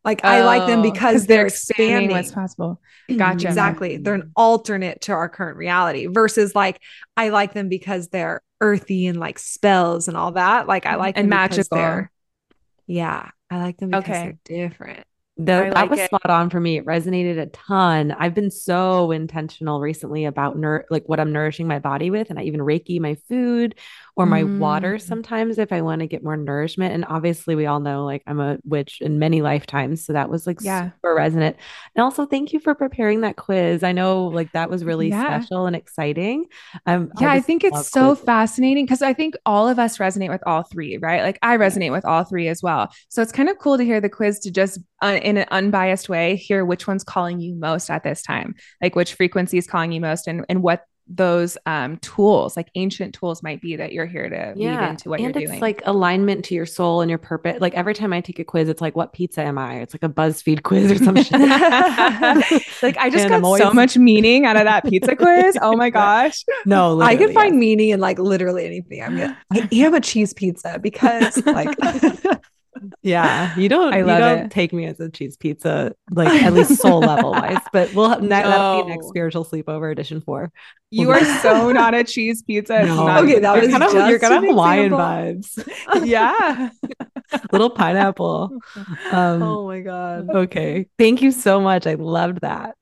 Like 0.05 0.21
oh, 0.25 0.29
I 0.29 0.45
like 0.45 0.67
them 0.67 0.81
oh, 0.81 0.83
because 0.83 1.27
they're, 1.27 1.39
they're 1.39 1.47
expanding, 1.47 1.87
expanding 1.87 2.17
what's 2.17 2.33
possible. 2.33 2.81
Mm-hmm, 3.09 3.19
gotcha. 3.19 3.49
exactly. 3.49 3.97
They're 3.99 4.15
an 4.15 4.33
alternate 4.35 5.03
to 5.03 5.13
our 5.13 5.29
current 5.29 5.59
reality 5.59 6.07
versus 6.07 6.55
like 6.55 6.81
I 7.17 7.29
like 7.29 7.53
them 7.53 7.69
because 7.69 8.09
they're 8.09 8.41
earthy 8.61 9.07
and 9.07 9.21
like 9.21 9.39
spells 9.39 10.09
and 10.09 10.17
all 10.17 10.33
that. 10.33 10.67
Like 10.67 10.87
I 10.87 10.93
mm-hmm, 10.93 11.01
like 11.01 11.19
and 11.19 11.29
magical. 11.29 12.07
Yeah, 12.87 13.29
I 13.51 13.59
like 13.59 13.77
them 13.77 13.91
because 13.91 14.05
okay. 14.05 14.39
they're 14.45 14.69
different. 14.69 15.07
The, 15.37 15.61
like 15.61 15.75
that 15.75 15.91
was 15.91 16.01
it. 16.01 16.07
spot 16.07 16.29
on 16.29 16.51
for 16.51 16.61
me. 16.61 16.77
It 16.77 16.85
resonated 16.85 17.39
a 17.39 17.47
ton. 17.47 18.13
I've 18.13 18.35
been 18.35 18.51
so 18.51 19.11
intentional 19.11 19.81
recently 19.81 20.27
about 20.27 20.59
nur- 20.59 20.85
like 20.91 21.09
what 21.09 21.19
I'm 21.19 21.33
nourishing 21.33 21.67
my 21.67 21.79
body 21.79 22.11
with, 22.11 22.29
and 22.29 22.39
I 22.39 22.43
even 22.43 22.61
Reiki 22.61 23.01
my 23.01 23.17
food 23.29 23.75
or 24.17 24.27
my 24.27 24.43
mm. 24.43 24.59
water 24.59 24.99
sometimes 24.99 25.59
if 25.59 25.73
I 25.73 25.81
want 25.81 26.01
to 26.01 26.07
get 26.07 26.23
more 26.23 26.37
nourishment. 26.37 26.95
And 26.95 27.05
obviously, 27.09 27.55
we 27.55 27.67
all 27.67 27.81
know 27.81 28.05
like 28.05 28.23
I'm 28.27 28.41
a 28.41 28.59
witch 28.65 28.99
in 29.01 29.19
many 29.19 29.43
lifetimes, 29.43 30.05
so 30.05 30.13
that 30.13 30.29
was 30.29 30.47
like 30.47 30.59
yeah. 30.61 30.91
super 30.91 31.15
resonant. 31.15 31.57
And 31.95 32.03
also, 32.03 32.27
thank 32.27 32.53
you 32.53 32.61
for 32.61 32.75
preparing 32.75 33.23
that 33.23 33.37
quiz. 33.37 33.83
I 33.83 33.93
know 33.93 34.27
like 34.27 34.53
that 34.53 34.71
was 34.71 34.85
really 34.85 35.09
yeah. 35.09 35.41
special 35.41 35.67
and 35.67 35.77
exciting. 35.77 36.47
Um, 36.87 37.11
yeah, 37.21 37.31
I, 37.31 37.37
I 37.37 37.41
think 37.41 37.65
it's 37.65 37.89
so 37.89 38.11
quizzes. 38.11 38.25
fascinating 38.25 38.85
because 38.85 39.03
I 39.03 39.15
think 39.15 39.35
all 39.47 39.69
of 39.69 39.79
us 39.79 39.99
resonate 39.99 40.31
with 40.31 40.43
all 40.47 40.63
three, 40.63 40.99
right? 40.99 41.23
Like 41.23 41.39
I 41.43 41.57
resonate 41.57 41.93
with 41.93 42.05
all 42.05 42.25
three 42.25 42.49
as 42.49 42.63
well. 42.63 42.93
So 43.09 43.23
it's 43.23 43.33
kind 43.33 43.49
of 43.49 43.59
cool 43.59 43.79
to 43.79 43.85
hear 43.85 44.01
the 44.01 44.09
quiz 44.09 44.39
to 44.41 44.51
just 44.51 44.79
uh, 45.03 45.19
in 45.23 45.37
an 45.37 45.47
unbiased 45.51 46.09
way 46.09 46.37
hear 46.37 46.65
which 46.65 46.87
one's 46.87 47.05
calling 47.05 47.41
you 47.41 47.55
most 47.55 47.91
at 47.91 48.03
this 48.03 48.23
time, 48.23 48.55
like 48.83 48.95
which 48.95 49.15
frequency 49.15 49.59
is 49.59 49.67
calling 49.67 49.93
you 49.93 50.01
most, 50.01 50.27
and 50.27 50.45
and 50.49 50.63
what 50.63 50.85
those 51.11 51.59
um, 51.67 51.97
tools, 51.99 52.57
like 52.57 52.71
ancient 52.77 53.15
tools, 53.15 53.43
might 53.43 53.61
be 53.61 53.77
that 53.77 53.93
you're 53.93 54.07
here 54.07 54.29
to 54.29 54.55
yeah. 54.57 54.81
weave 54.81 54.91
into 54.91 55.11
what 55.11 55.21
and 55.21 55.35
you're 55.35 55.45
doing. 55.45 55.55
it's 55.55 55.63
like 55.63 55.83
alignment 55.85 56.45
to 56.47 56.55
your 56.55 56.67
soul 56.67 57.01
and 57.01 57.11
your 57.11 57.19
purpose. 57.19 57.61
Like 57.61 57.75
every 57.75 57.95
time 57.95 58.13
I 58.13 58.21
take 58.21 58.39
a 58.39 58.45
quiz, 58.45 58.69
it's 58.69 58.81
like, 58.81 58.95
what 58.95 59.13
pizza 59.13 59.43
am 59.43 59.59
I? 59.59 59.81
It's 59.81 59.93
like 59.93 60.05
a 60.05 60.09
BuzzFeed 60.09 60.63
quiz 60.63 60.93
or 60.93 60.99
something. 60.99 61.41
like 61.41 62.97
I 62.97 63.11
just 63.11 63.27
and 63.27 63.43
got 63.43 63.59
so 63.59 63.73
much 63.73 63.97
meaning 63.97 64.47
out 64.47 64.57
of 64.57 64.65
that 64.65 64.85
pizza 64.85 65.17
quiz. 65.17 65.59
Oh 65.61 65.77
my 65.77 65.91
gosh! 66.01 66.45
No, 66.65 67.01
I 67.01 67.17
can 67.17 67.33
find 67.33 67.59
meaning 67.59 67.91
in 67.91 68.01
like 68.01 68.19
literally 68.19 68.65
anything. 68.65 69.03
I'm 69.03 69.17
gonna, 69.17 69.39
I 69.53 69.69
am 69.73 69.95
a 69.95 70.01
cheese 70.01 70.33
pizza 70.33 70.79
because 70.81 71.45
like 71.47 71.77
yeah, 73.03 73.57
you 73.59 73.69
don't. 73.69 73.93
I 73.93 74.03
love 74.03 74.19
you 74.19 74.25
don't 74.25 74.39
it. 74.47 74.51
Take 74.51 74.73
me 74.73 74.87
as 74.87 75.01
a 75.01 75.11
cheese 75.11 75.37
pizza, 75.37 75.95
like 76.11 76.29
at 76.43 76.53
least 76.53 76.77
soul 76.77 77.01
level 77.01 77.33
wise. 77.33 77.59
But 77.73 77.95
we'll 77.95 78.09
have, 78.09 78.23
no. 78.23 78.29
that'll 78.29 78.85
be 78.85 78.91
next 78.91 79.09
spiritual 79.09 79.45
sleepover 79.45 79.91
edition 79.93 80.21
four. 80.21 80.53
You 80.91 81.09
we'll 81.09 81.19
are 81.19 81.25
so 81.43 81.73
not 81.73 81.95
a 81.95 82.05
cheese 82.05 82.43
pizza. 82.43 82.85
No. 82.85 83.09
Okay, 83.23 83.39
that 83.39 83.61
was 83.61 83.71
kind 83.71 83.83
of 83.83 84.09
you're 84.09 84.19
kind 84.19 84.35
of 84.35 84.45
Hawaiian 84.45 84.93
vibes. 84.93 86.05
yeah, 86.05 86.71
little 87.53 87.71
pineapple. 87.71 88.59
Um, 89.11 89.43
oh 89.43 89.67
my 89.67 89.81
god. 89.81 90.31
Okay, 90.31 90.87
thank 90.99 91.23
you 91.23 91.33
so 91.33 91.61
much. 91.61 91.87
I 91.87 91.95
loved 91.95 92.41
that. 92.41 92.77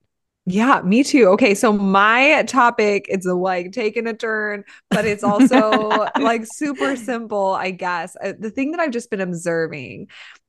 Yeah, 0.51 0.81
me 0.83 1.03
too. 1.03 1.27
Okay, 1.27 1.53
so 1.53 1.71
my 1.71 2.41
topic 2.47 3.05
it's 3.07 3.27
like 3.27 3.71
taking 3.71 4.07
a 4.07 4.15
turn, 4.15 4.63
but 4.89 5.05
it's 5.05 5.23
also 5.23 6.07
like 6.19 6.43
super 6.51 6.95
simple, 6.95 7.51
I 7.51 7.69
guess. 7.69 8.17
Uh, 8.19 8.33
the 8.37 8.49
thing 8.49 8.71
that 8.71 8.79
I've 8.79 8.89
just 8.89 9.11
been 9.11 9.21
observing, 9.21 10.07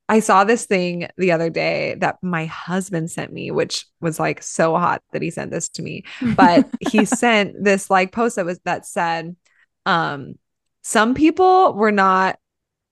I 0.09 0.21
saw 0.21 0.45
this 0.45 0.65
thing 0.65 1.09
the 1.19 1.33
other 1.33 1.51
day 1.51 1.97
that 1.99 2.17
my 2.23 2.47
husband 2.47 3.11
sent 3.11 3.31
me, 3.31 3.51
which 3.51 3.85
was 4.01 4.19
like 4.19 4.43
so 4.43 4.75
hot 4.75 5.03
that 5.13 5.21
he 5.21 5.31
sent 5.31 5.51
this 5.51 5.69
to 5.71 5.83
me. 5.83 6.05
But 6.35 6.67
he 6.81 7.05
sent 7.05 7.63
this 7.63 7.91
like 7.91 8.11
post 8.11 8.37
that 8.37 8.47
was 8.47 8.59
that 8.65 8.87
said, 8.87 9.37
um, 9.85 10.37
some 10.83 11.13
people 11.13 11.75
were 11.75 11.93
not 11.93 12.39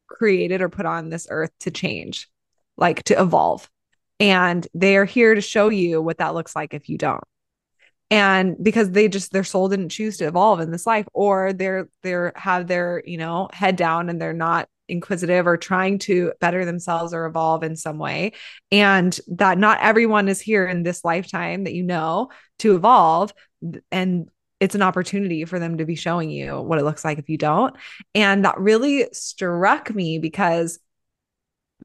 created 0.09 0.61
or 0.61 0.69
put 0.69 0.85
on 0.85 1.09
this 1.09 1.27
earth 1.31 1.53
to 1.61 1.71
change, 1.71 2.29
like 2.77 3.03
to 3.05 3.19
evolve 3.19 3.71
and 4.21 4.67
they 4.75 4.97
are 4.97 5.05
here 5.05 5.35
to 5.35 5.41
show 5.41 5.69
you 5.69 6.03
what 6.03 6.19
that 6.19 6.35
looks 6.35 6.57
like 6.57 6.75
if 6.75 6.89
you 6.89 6.99
don't. 6.99 7.25
And 8.11 8.57
because 8.63 8.91
they 8.91 9.09
just 9.09 9.33
their 9.33 9.45
soul 9.45 9.69
didn't 9.69 9.91
choose 9.91 10.17
to 10.19 10.27
evolve 10.27 10.61
in 10.61 10.71
this 10.71 10.87
life 10.87 11.07
or 11.13 11.53
they're 11.53 11.89
they're 12.03 12.33
have 12.37 12.67
their 12.67 13.03
you 13.05 13.19
know 13.19 13.49
head 13.53 13.77
down 13.77 14.09
and 14.09 14.21
they're 14.21 14.33
not 14.33 14.69
inquisitive 14.89 15.47
or 15.47 15.59
trying 15.59 15.99
to 15.99 16.33
better 16.41 16.65
themselves 16.65 17.13
or 17.13 17.27
evolve 17.27 17.63
in 17.63 17.77
some 17.77 17.99
way. 17.99 18.33
And 18.73 19.19
that 19.29 19.59
not 19.59 19.81
everyone 19.81 20.29
is 20.29 20.41
here 20.41 20.67
in 20.67 20.83
this 20.83 21.05
lifetime 21.05 21.65
that 21.65 21.75
you 21.75 21.83
know 21.83 22.31
to 22.61 22.75
evolve 22.75 23.33
and 23.93 24.31
it's 24.61 24.75
an 24.75 24.83
opportunity 24.83 25.45
for 25.45 25.59
them 25.59 25.79
to 25.79 25.85
be 25.85 25.95
showing 25.95 26.31
you 26.31 26.61
what 26.61 26.79
it 26.79 26.85
looks 26.85 27.05
like 27.05 27.19
if 27.19 27.29
you 27.29 27.39
don't. 27.39 27.77
And 28.15 28.45
that 28.45 28.59
really 28.59 29.07
struck 29.13 29.95
me 29.95 30.19
because 30.19 30.79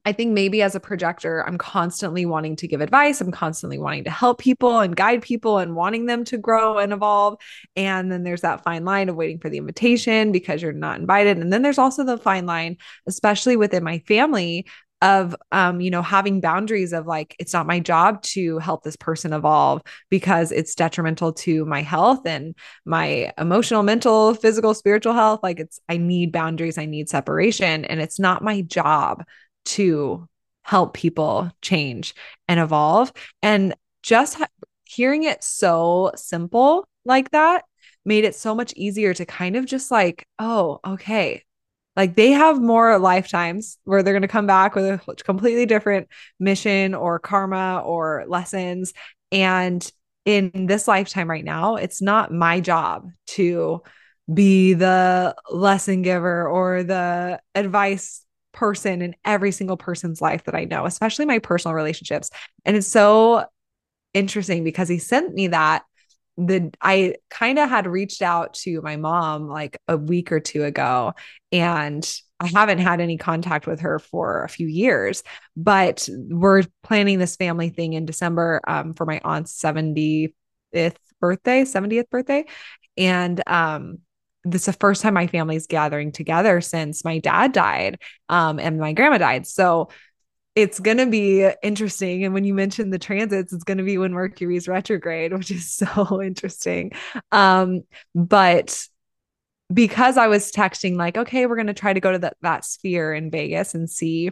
I 0.06 0.12
think 0.12 0.32
maybe 0.32 0.60
as 0.60 0.74
a 0.74 0.80
projector, 0.80 1.46
I'm 1.46 1.56
constantly 1.56 2.26
wanting 2.26 2.56
to 2.56 2.68
give 2.68 2.82
advice. 2.82 3.20
I'm 3.20 3.30
constantly 3.30 3.78
wanting 3.78 4.04
to 4.04 4.10
help 4.10 4.38
people 4.38 4.80
and 4.80 4.94
guide 4.94 5.22
people 5.22 5.58
and 5.58 5.74
wanting 5.74 6.04
them 6.06 6.24
to 6.24 6.36
grow 6.36 6.78
and 6.78 6.92
evolve. 6.92 7.38
And 7.74 8.12
then 8.12 8.22
there's 8.22 8.42
that 8.42 8.62
fine 8.64 8.84
line 8.84 9.08
of 9.08 9.16
waiting 9.16 9.38
for 9.38 9.48
the 9.48 9.56
invitation 9.56 10.30
because 10.30 10.60
you're 10.60 10.72
not 10.72 11.00
invited. 11.00 11.38
And 11.38 11.50
then 11.52 11.62
there's 11.62 11.78
also 11.78 12.04
the 12.04 12.18
fine 12.18 12.44
line, 12.44 12.76
especially 13.06 13.56
within 13.56 13.82
my 13.82 14.00
family, 14.00 14.66
of 15.02 15.36
um 15.52 15.80
you 15.80 15.90
know 15.90 16.00
having 16.00 16.40
boundaries 16.40 16.92
of 16.92 17.04
like 17.06 17.36
it's 17.38 17.52
not 17.52 17.66
my 17.66 17.78
job 17.78 18.22
to 18.22 18.58
help 18.58 18.84
this 18.84 18.96
person 18.96 19.32
evolve 19.32 19.82
because 20.08 20.50
it's 20.50 20.74
detrimental 20.74 21.32
to 21.32 21.66
my 21.66 21.82
health 21.82 22.26
and 22.26 22.54
my 22.86 23.30
emotional 23.36 23.82
mental 23.82 24.34
physical 24.34 24.72
spiritual 24.72 25.12
health 25.12 25.40
like 25.42 25.60
it's 25.60 25.78
i 25.88 25.96
need 25.98 26.32
boundaries 26.32 26.78
i 26.78 26.86
need 26.86 27.08
separation 27.08 27.84
and 27.84 28.00
it's 28.00 28.18
not 28.18 28.42
my 28.42 28.62
job 28.62 29.24
to 29.64 30.28
help 30.62 30.94
people 30.94 31.50
change 31.62 32.14
and 32.48 32.58
evolve 32.58 33.12
and 33.42 33.74
just 34.02 34.38
hearing 34.84 35.24
it 35.24 35.42
so 35.44 36.10
simple 36.16 36.86
like 37.04 37.30
that 37.32 37.64
made 38.04 38.24
it 38.24 38.34
so 38.34 38.54
much 38.54 38.72
easier 38.74 39.12
to 39.12 39.26
kind 39.26 39.56
of 39.56 39.66
just 39.66 39.90
like 39.90 40.26
oh 40.38 40.80
okay 40.86 41.42
like 41.96 42.16
they 42.16 42.32
have 42.32 42.60
more 42.60 42.98
lifetimes 42.98 43.78
where 43.84 44.02
they're 44.02 44.14
going 44.14 44.22
to 44.22 44.28
come 44.28 44.46
back 44.46 44.74
with 44.74 44.84
a 44.84 45.14
completely 45.22 45.66
different 45.66 46.08
mission 46.40 46.94
or 46.94 47.18
karma 47.18 47.82
or 47.84 48.24
lessons. 48.26 48.92
And 49.30 49.88
in 50.24 50.66
this 50.66 50.88
lifetime 50.88 51.30
right 51.30 51.44
now, 51.44 51.76
it's 51.76 52.02
not 52.02 52.32
my 52.32 52.60
job 52.60 53.10
to 53.28 53.82
be 54.32 54.72
the 54.72 55.36
lesson 55.50 56.02
giver 56.02 56.48
or 56.48 56.82
the 56.82 57.40
advice 57.54 58.24
person 58.54 59.02
in 59.02 59.14
every 59.24 59.52
single 59.52 59.76
person's 59.76 60.22
life 60.22 60.44
that 60.44 60.54
I 60.54 60.64
know, 60.64 60.86
especially 60.86 61.26
my 61.26 61.38
personal 61.38 61.74
relationships. 61.74 62.30
And 62.64 62.76
it's 62.76 62.86
so 62.86 63.44
interesting 64.14 64.64
because 64.64 64.88
he 64.88 64.98
sent 64.98 65.34
me 65.34 65.48
that 65.48 65.84
the 66.36 66.72
I 66.80 67.16
kind 67.30 67.58
of 67.58 67.68
had 67.68 67.86
reached 67.86 68.22
out 68.22 68.54
to 68.54 68.80
my 68.82 68.96
mom 68.96 69.48
like 69.48 69.78
a 69.86 69.96
week 69.96 70.32
or 70.32 70.40
two 70.40 70.64
ago 70.64 71.14
and 71.52 72.20
I 72.40 72.46
haven't 72.48 72.78
had 72.78 73.00
any 73.00 73.16
contact 73.16 73.66
with 73.66 73.80
her 73.80 73.98
for 73.98 74.42
a 74.42 74.48
few 74.48 74.66
years, 74.66 75.22
but 75.56 76.08
we're 76.12 76.64
planning 76.82 77.18
this 77.18 77.36
family 77.36 77.70
thing 77.70 77.92
in 77.92 78.06
December 78.06 78.60
um, 78.66 78.94
for 78.94 79.06
my 79.06 79.20
aunt's 79.24 79.52
75th 79.52 80.96
birthday, 81.20 81.62
70th 81.62 82.10
birthday. 82.10 82.44
And 82.96 83.42
um, 83.46 83.98
this 84.44 84.62
is 84.62 84.66
the 84.66 84.72
first 84.74 85.02
time 85.02 85.14
my 85.14 85.26
family's 85.26 85.66
gathering 85.66 86.12
together 86.12 86.60
since 86.60 87.04
my 87.04 87.18
dad 87.18 87.52
died 87.52 87.98
um, 88.28 88.58
and 88.58 88.78
my 88.78 88.92
grandma 88.92 89.18
died. 89.18 89.46
So 89.46 89.88
it's 90.54 90.78
going 90.78 90.98
to 90.98 91.06
be 91.06 91.48
interesting. 91.62 92.24
And 92.24 92.32
when 92.32 92.44
you 92.44 92.54
mentioned 92.54 92.92
the 92.92 92.98
transits, 92.98 93.52
it's 93.52 93.64
going 93.64 93.78
to 93.78 93.84
be 93.84 93.98
when 93.98 94.12
Mercury's 94.12 94.68
retrograde, 94.68 95.32
which 95.32 95.50
is 95.50 95.68
so 95.74 96.22
interesting. 96.22 96.92
Um, 97.32 97.82
but 98.14 98.86
because 99.72 100.16
I 100.16 100.28
was 100.28 100.52
texting, 100.52 100.96
like, 100.96 101.16
okay, 101.16 101.46
we're 101.46 101.56
going 101.56 101.66
to 101.68 101.74
try 101.74 101.92
to 101.92 102.00
go 102.00 102.16
to 102.16 102.32
that 102.42 102.64
sphere 102.64 103.14
in 103.14 103.30
Vegas 103.30 103.74
and 103.74 103.90
see, 103.90 104.30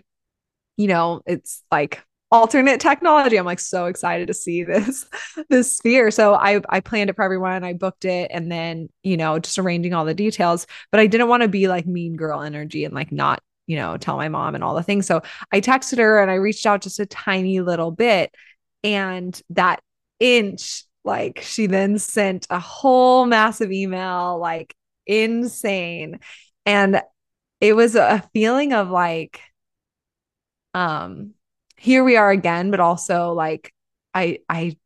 you 0.76 0.86
know, 0.86 1.22
it's 1.26 1.62
like 1.70 2.04
alternate 2.32 2.80
technology. 2.80 3.36
I'm 3.36 3.46
like 3.46 3.60
so 3.60 3.86
excited 3.86 4.26
to 4.28 4.34
see 4.34 4.64
this 4.64 5.06
this 5.50 5.76
sphere. 5.76 6.10
So 6.10 6.34
I 6.34 6.60
I 6.68 6.80
planned 6.80 7.10
it 7.10 7.16
for 7.16 7.22
everyone. 7.22 7.62
I 7.62 7.74
booked 7.74 8.04
it 8.04 8.30
and 8.32 8.50
then, 8.50 8.88
you 9.02 9.16
know, 9.16 9.38
just 9.38 9.58
arranging 9.58 9.94
all 9.94 10.04
the 10.04 10.14
details, 10.14 10.66
but 10.90 10.98
I 11.00 11.06
didn't 11.06 11.28
want 11.28 11.42
to 11.42 11.48
be 11.48 11.68
like 11.68 11.86
mean 11.86 12.16
girl 12.16 12.40
energy 12.42 12.84
and 12.84 12.94
like 12.94 13.12
not 13.12 13.40
you 13.68 13.76
know, 13.76 13.96
tell 13.96 14.16
my 14.16 14.28
mom 14.28 14.56
and 14.56 14.64
all 14.64 14.74
the 14.74 14.82
things. 14.82 15.06
So 15.06 15.22
I 15.52 15.60
texted 15.60 15.98
her 15.98 16.20
and 16.20 16.30
I 16.30 16.34
reached 16.34 16.66
out 16.66 16.82
just 16.82 16.98
a 16.98 17.06
tiny 17.06 17.60
little 17.60 17.92
bit. 17.92 18.34
And 18.82 19.40
that 19.50 19.80
inch, 20.18 20.84
like, 21.04 21.40
she 21.42 21.66
then 21.66 21.98
sent 21.98 22.46
a 22.50 22.58
whole 22.58 23.24
massive 23.24 23.70
email, 23.70 24.38
like, 24.38 24.74
insane. 25.06 26.18
And 26.66 27.02
it 27.60 27.74
was 27.74 27.94
a 27.94 28.28
feeling 28.34 28.72
of 28.72 28.90
like, 28.90 29.40
um, 30.74 31.34
here 31.82 32.04
we 32.04 32.16
are 32.16 32.30
again, 32.30 32.70
but 32.70 32.78
also 32.78 33.32
like, 33.32 33.74
I, 34.14 34.38
I, 34.48 34.76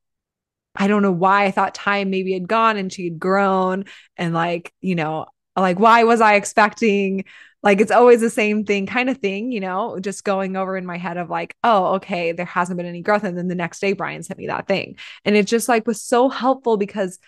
I 0.75 0.89
don't 0.89 1.03
know 1.03 1.13
why 1.13 1.45
I 1.45 1.51
thought 1.51 1.75
time 1.75 2.09
maybe 2.09 2.33
had 2.33 2.49
gone 2.49 2.79
and 2.79 2.91
she 2.91 3.05
had 3.05 3.19
grown 3.19 3.85
and 4.17 4.33
like, 4.33 4.73
you 4.81 4.95
know, 4.95 5.27
like 5.55 5.79
why 5.79 6.05
was 6.05 6.23
I 6.23 6.37
expecting 6.37 7.25
like 7.63 7.83
it's 7.83 7.91
always 7.91 8.23
the 8.23 8.31
same 8.31 8.65
thing 8.65 8.87
kind 8.87 9.11
of 9.11 9.19
thing, 9.19 9.53
you 9.53 9.61
know, 9.61 9.99
just 10.01 10.25
going 10.25 10.57
over 10.57 10.75
in 10.75 10.87
my 10.87 10.97
head 10.97 11.19
of 11.19 11.29
like, 11.29 11.55
oh, 11.63 11.97
okay, 11.97 12.33
there 12.33 12.47
hasn't 12.47 12.79
been 12.79 12.87
any 12.87 13.03
growth. 13.03 13.25
And 13.25 13.37
then 13.37 13.49
the 13.49 13.55
next 13.55 13.81
day, 13.81 13.93
Brian 13.93 14.23
sent 14.23 14.39
me 14.39 14.47
that 14.47 14.67
thing. 14.67 14.97
And 15.25 15.37
it 15.37 15.47
just 15.47 15.69
like 15.69 15.87
was 15.87 16.01
so 16.01 16.31
helpful 16.31 16.79
because 16.79 17.19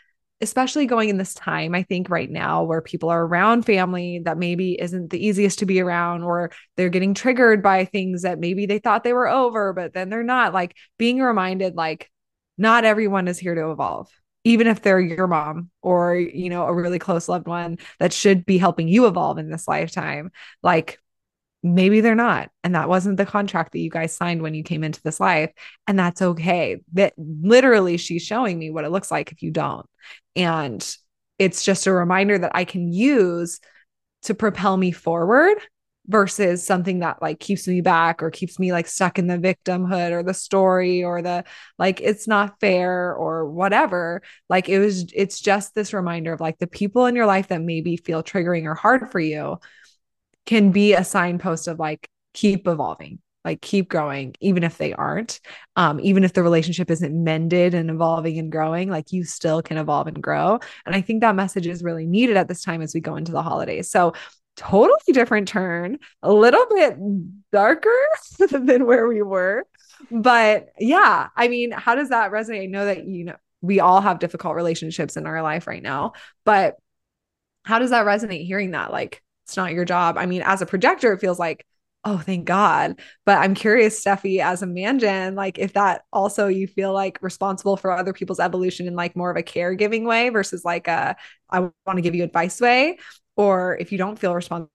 especially 0.40 0.86
going 0.86 1.08
in 1.08 1.18
this 1.18 1.34
time, 1.34 1.74
I 1.74 1.82
think 1.82 2.10
right 2.10 2.30
now 2.30 2.62
where 2.64 2.80
people 2.80 3.10
are 3.10 3.24
around 3.24 3.64
family 3.64 4.20
that 4.24 4.38
maybe 4.38 4.80
isn't 4.80 5.10
the 5.10 5.24
easiest 5.24 5.58
to 5.60 5.66
be 5.66 5.80
around, 5.80 6.22
or 6.22 6.50
they're 6.76 6.88
getting 6.88 7.14
triggered 7.14 7.62
by 7.62 7.84
things 7.84 8.22
that 8.22 8.38
maybe 8.38 8.66
they 8.66 8.78
thought 8.78 9.04
they 9.04 9.12
were 9.12 9.28
over, 9.28 9.72
but 9.72 9.94
then 9.94 10.10
they're 10.10 10.22
not. 10.22 10.54
Like 10.54 10.76
being 10.98 11.20
reminded, 11.20 11.74
like, 11.74 12.10
not 12.56 12.84
everyone 12.84 13.28
is 13.28 13.38
here 13.38 13.54
to 13.54 13.70
evolve 13.70 14.08
even 14.44 14.66
if 14.66 14.82
they're 14.82 15.00
your 15.00 15.26
mom 15.26 15.70
or 15.82 16.14
you 16.14 16.48
know 16.48 16.64
a 16.64 16.74
really 16.74 16.98
close 16.98 17.28
loved 17.28 17.46
one 17.46 17.78
that 17.98 18.12
should 18.12 18.46
be 18.46 18.58
helping 18.58 18.88
you 18.88 19.06
evolve 19.06 19.38
in 19.38 19.50
this 19.50 19.68
lifetime. 19.68 20.30
Like 20.62 20.98
maybe 21.62 22.00
they're 22.00 22.14
not 22.14 22.50
and 22.62 22.74
that 22.74 22.88
wasn't 22.88 23.16
the 23.16 23.26
contract 23.26 23.72
that 23.72 23.80
you 23.80 23.90
guys 23.90 24.16
signed 24.16 24.42
when 24.42 24.54
you 24.54 24.62
came 24.62 24.84
into 24.84 25.02
this 25.02 25.18
life 25.20 25.50
and 25.86 25.98
that's 25.98 26.22
okay. 26.22 26.78
That 26.92 27.14
literally 27.16 27.96
she's 27.96 28.22
showing 28.22 28.58
me 28.58 28.70
what 28.70 28.84
it 28.84 28.90
looks 28.90 29.10
like 29.10 29.32
if 29.32 29.42
you 29.42 29.50
don't 29.50 29.86
and 30.38 30.96
it's 31.38 31.64
just 31.64 31.86
a 31.86 31.92
reminder 31.92 32.38
that 32.38 32.52
I 32.54 32.64
can 32.64 32.92
use 32.92 33.60
to 34.22 34.34
propel 34.34 34.76
me 34.76 34.92
forward 34.92 35.58
versus 36.06 36.64
something 36.64 37.00
that 37.00 37.20
like 37.20 37.38
keeps 37.38 37.68
me 37.68 37.82
back 37.82 38.22
or 38.22 38.30
keeps 38.30 38.58
me 38.58 38.72
like 38.72 38.86
stuck 38.86 39.18
in 39.18 39.26
the 39.26 39.36
victimhood 39.36 40.12
or 40.12 40.22
the 40.22 40.32
story 40.32 41.04
or 41.04 41.20
the 41.20 41.44
like 41.78 42.00
it's 42.00 42.26
not 42.26 42.58
fair 42.60 43.12
or 43.14 43.46
whatever. 43.50 44.22
Like 44.48 44.68
it 44.68 44.78
was 44.78 45.12
it's 45.14 45.38
just 45.40 45.74
this 45.74 45.92
reminder 45.92 46.32
of 46.32 46.40
like 46.40 46.58
the 46.58 46.66
people 46.66 47.06
in 47.06 47.14
your 47.14 47.26
life 47.26 47.48
that 47.48 47.60
maybe 47.60 47.96
feel 47.96 48.22
triggering 48.22 48.64
or 48.64 48.74
hard 48.74 49.10
for 49.10 49.20
you 49.20 49.58
can 50.46 50.72
be 50.72 50.94
a 50.94 51.04
signpost 51.04 51.68
of 51.68 51.78
like 51.78 52.08
keep 52.32 52.66
evolving 52.66 53.18
like 53.44 53.60
keep 53.60 53.88
growing 53.88 54.34
even 54.40 54.64
if 54.64 54.78
they 54.78 54.92
aren't 54.92 55.40
um 55.76 56.00
even 56.00 56.24
if 56.24 56.32
the 56.32 56.42
relationship 56.42 56.90
isn't 56.90 57.24
mended 57.24 57.74
and 57.74 57.90
evolving 57.90 58.38
and 58.38 58.52
growing 58.52 58.90
like 58.90 59.12
you 59.12 59.24
still 59.24 59.62
can 59.62 59.78
evolve 59.78 60.06
and 60.06 60.22
grow 60.22 60.58
and 60.84 60.94
i 60.94 61.00
think 61.00 61.20
that 61.20 61.34
message 61.34 61.66
is 61.66 61.82
really 61.82 62.06
needed 62.06 62.36
at 62.36 62.48
this 62.48 62.62
time 62.62 62.82
as 62.82 62.94
we 62.94 63.00
go 63.00 63.16
into 63.16 63.32
the 63.32 63.42
holidays 63.42 63.90
so 63.90 64.12
totally 64.58 65.12
different 65.12 65.48
turn, 65.48 65.98
a 66.22 66.32
little 66.32 66.66
bit 66.68 66.96
darker 67.52 67.88
than 68.50 68.86
where 68.86 69.06
we 69.06 69.22
were. 69.22 69.64
But 70.10 70.70
yeah, 70.78 71.28
I 71.34 71.48
mean, 71.48 71.70
how 71.70 71.94
does 71.94 72.10
that 72.10 72.32
resonate? 72.32 72.64
I 72.64 72.66
know 72.66 72.84
that, 72.84 73.06
you 73.06 73.24
know, 73.24 73.36
we 73.60 73.80
all 73.80 74.00
have 74.00 74.18
difficult 74.18 74.56
relationships 74.56 75.16
in 75.16 75.26
our 75.26 75.42
life 75.42 75.66
right 75.66 75.82
now, 75.82 76.12
but 76.44 76.76
how 77.64 77.78
does 77.78 77.90
that 77.90 78.04
resonate 78.04 78.46
hearing 78.46 78.72
that? 78.72 78.92
Like, 78.92 79.22
it's 79.46 79.56
not 79.56 79.72
your 79.72 79.84
job. 79.84 80.18
I 80.18 80.26
mean, 80.26 80.42
as 80.42 80.60
a 80.60 80.66
projector, 80.66 81.12
it 81.12 81.20
feels 81.20 81.38
like, 81.38 81.64
oh, 82.04 82.18
thank 82.18 82.44
God. 82.44 83.00
But 83.26 83.38
I'm 83.38 83.54
curious, 83.54 84.02
Steffi, 84.02 84.40
as 84.40 84.62
a 84.62 84.66
mangen, 84.66 85.34
like 85.34 85.58
if 85.58 85.74
that 85.74 86.02
also 86.12 86.46
you 86.46 86.66
feel 86.66 86.92
like 86.92 87.18
responsible 87.20 87.76
for 87.76 87.90
other 87.90 88.12
people's 88.12 88.40
evolution 88.40 88.86
in 88.86 88.94
like 88.94 89.16
more 89.16 89.30
of 89.30 89.36
a 89.36 89.42
caregiving 89.42 90.04
way 90.04 90.28
versus 90.30 90.64
like 90.64 90.88
a 90.88 91.16
I 91.50 91.60
want 91.60 91.96
to 91.96 92.00
give 92.00 92.14
you 92.14 92.24
advice 92.24 92.60
way, 92.60 92.98
or 93.36 93.76
if 93.80 93.92
you 93.92 93.98
don't 93.98 94.18
feel 94.18 94.34
responsible 94.34 94.70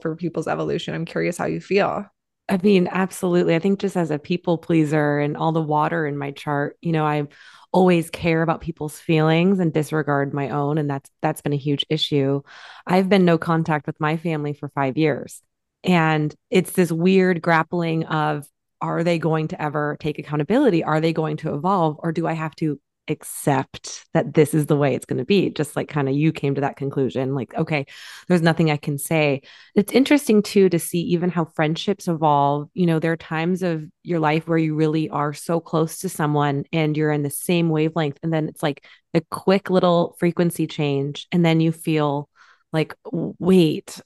for 0.00 0.16
people's 0.16 0.48
evolution 0.48 0.94
i'm 0.94 1.04
curious 1.04 1.36
how 1.36 1.46
you 1.46 1.60
feel. 1.60 2.04
I 2.48 2.56
mean 2.56 2.88
absolutely. 2.90 3.54
I 3.54 3.60
think 3.60 3.78
just 3.78 3.96
as 3.96 4.10
a 4.10 4.18
people 4.18 4.58
pleaser 4.58 5.20
and 5.20 5.36
all 5.36 5.52
the 5.52 5.62
water 5.62 6.06
in 6.06 6.18
my 6.18 6.32
chart 6.32 6.76
you 6.80 6.92
know 6.92 7.06
i 7.06 7.26
always 7.72 8.10
care 8.10 8.42
about 8.42 8.60
people's 8.60 8.98
feelings 8.98 9.60
and 9.60 9.72
disregard 9.72 10.34
my 10.34 10.48
own 10.50 10.76
and 10.76 10.90
that's 10.90 11.08
that's 11.22 11.40
been 11.40 11.52
a 11.52 11.56
huge 11.56 11.86
issue. 11.88 12.42
I've 12.86 13.08
been 13.08 13.24
no 13.24 13.38
contact 13.38 13.86
with 13.86 14.00
my 14.00 14.16
family 14.16 14.54
for 14.54 14.70
5 14.70 14.96
years 14.96 15.40
and 15.84 16.34
it's 16.50 16.72
this 16.72 16.92
weird 16.92 17.42
grappling 17.42 18.04
of 18.04 18.46
are 18.80 19.04
they 19.04 19.18
going 19.18 19.48
to 19.48 19.60
ever 19.60 19.96
take 20.00 20.18
accountability? 20.18 20.82
Are 20.82 21.00
they 21.00 21.12
going 21.12 21.36
to 21.38 21.54
evolve? 21.54 21.96
Or 22.00 22.12
do 22.12 22.26
i 22.26 22.32
have 22.32 22.54
to 22.56 22.80
accept 23.08 24.06
that 24.14 24.34
this 24.34 24.54
is 24.54 24.66
the 24.66 24.76
way 24.76 24.94
it's 24.94 25.04
going 25.04 25.18
to 25.18 25.24
be? 25.24 25.50
Just 25.50 25.74
like 25.74 25.88
kind 25.88 26.08
of 26.08 26.14
you 26.14 26.32
came 26.32 26.54
to 26.54 26.60
that 26.60 26.76
conclusion 26.76 27.34
like 27.34 27.52
okay 27.54 27.84
there's 28.28 28.42
nothing 28.42 28.70
i 28.70 28.76
can 28.76 28.98
say. 28.98 29.42
It's 29.74 29.92
interesting 29.92 30.42
too 30.42 30.68
to 30.68 30.78
see 30.78 31.00
even 31.00 31.28
how 31.30 31.46
friendships 31.46 32.08
evolve. 32.08 32.68
You 32.74 32.86
know 32.86 32.98
there 32.98 33.12
are 33.12 33.16
times 33.16 33.62
of 33.62 33.84
your 34.02 34.20
life 34.20 34.46
where 34.46 34.58
you 34.58 34.74
really 34.74 35.08
are 35.08 35.32
so 35.32 35.60
close 35.60 35.98
to 35.98 36.08
someone 36.08 36.64
and 36.72 36.96
you're 36.96 37.12
in 37.12 37.22
the 37.22 37.30
same 37.30 37.68
wavelength 37.68 38.18
and 38.22 38.32
then 38.32 38.48
it's 38.48 38.62
like 38.62 38.84
a 39.14 39.20
quick 39.30 39.70
little 39.70 40.16
frequency 40.18 40.66
change 40.66 41.26
and 41.32 41.44
then 41.44 41.60
you 41.60 41.72
feel 41.72 42.28
like 42.72 42.94
wait 43.12 44.00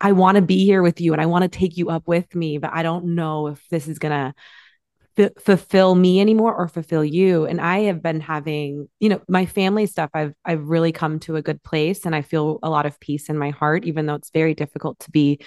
I 0.00 0.12
want 0.12 0.36
to 0.36 0.42
be 0.42 0.64
here 0.64 0.82
with 0.82 1.00
you 1.00 1.12
and 1.12 1.22
I 1.22 1.26
want 1.26 1.42
to 1.42 1.48
take 1.48 1.76
you 1.76 1.88
up 1.88 2.06
with 2.06 2.34
me, 2.34 2.58
but 2.58 2.70
I 2.72 2.82
don't 2.82 3.14
know 3.14 3.48
if 3.48 3.66
this 3.70 3.88
is 3.88 3.98
going 3.98 4.12
to 4.12 5.24
f- 5.24 5.42
fulfill 5.42 5.94
me 5.94 6.20
anymore 6.20 6.54
or 6.54 6.68
fulfill 6.68 7.04
you. 7.04 7.46
And 7.46 7.60
I 7.60 7.80
have 7.84 8.02
been 8.02 8.20
having, 8.20 8.88
you 9.00 9.08
know, 9.08 9.20
my 9.28 9.46
family 9.46 9.86
stuff. 9.86 10.10
I've 10.12 10.34
I've 10.44 10.68
really 10.68 10.92
come 10.92 11.18
to 11.20 11.36
a 11.36 11.42
good 11.42 11.62
place 11.62 12.04
and 12.04 12.14
I 12.14 12.22
feel 12.22 12.58
a 12.62 12.70
lot 12.70 12.86
of 12.86 13.00
peace 13.00 13.28
in 13.28 13.38
my 13.38 13.50
heart, 13.50 13.84
even 13.84 14.06
though 14.06 14.14
it's 14.14 14.30
very 14.30 14.54
difficult 14.54 14.98
to 15.00 15.10
be 15.10 15.40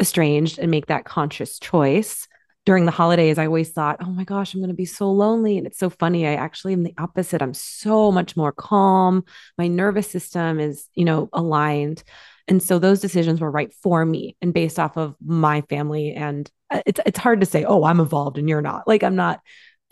estranged 0.00 0.58
and 0.58 0.70
make 0.70 0.86
that 0.86 1.04
conscious 1.04 1.58
choice. 1.58 2.28
During 2.66 2.84
the 2.84 2.90
holidays, 2.92 3.38
I 3.38 3.46
always 3.46 3.70
thought, 3.70 3.96
oh 4.00 4.10
my 4.10 4.24
gosh, 4.24 4.52
I'm 4.52 4.60
going 4.60 4.68
to 4.68 4.74
be 4.74 4.84
so 4.84 5.10
lonely. 5.10 5.56
And 5.56 5.66
it's 5.66 5.78
so 5.78 5.88
funny. 5.88 6.26
I 6.26 6.34
actually 6.34 6.74
am 6.74 6.82
the 6.82 6.92
opposite. 6.98 7.40
I'm 7.40 7.54
so 7.54 8.12
much 8.12 8.36
more 8.36 8.52
calm. 8.52 9.24
My 9.56 9.68
nervous 9.68 10.10
system 10.10 10.60
is, 10.60 10.86
you 10.94 11.06
know, 11.06 11.30
aligned. 11.32 12.02
And 12.48 12.62
so 12.62 12.78
those 12.78 13.00
decisions 13.00 13.40
were 13.40 13.50
right 13.50 13.72
for 13.74 14.04
me 14.04 14.36
and 14.40 14.54
based 14.54 14.78
off 14.78 14.96
of 14.96 15.14
my 15.24 15.60
family. 15.62 16.14
And 16.14 16.50
uh, 16.70 16.82
it's 16.86 17.00
it's 17.06 17.18
hard 17.18 17.40
to 17.40 17.46
say, 17.46 17.64
oh, 17.64 17.84
I'm 17.84 18.00
evolved 18.00 18.38
and 18.38 18.48
you're 18.48 18.62
not. 18.62 18.88
Like 18.88 19.02
I'm 19.02 19.16
not 19.16 19.40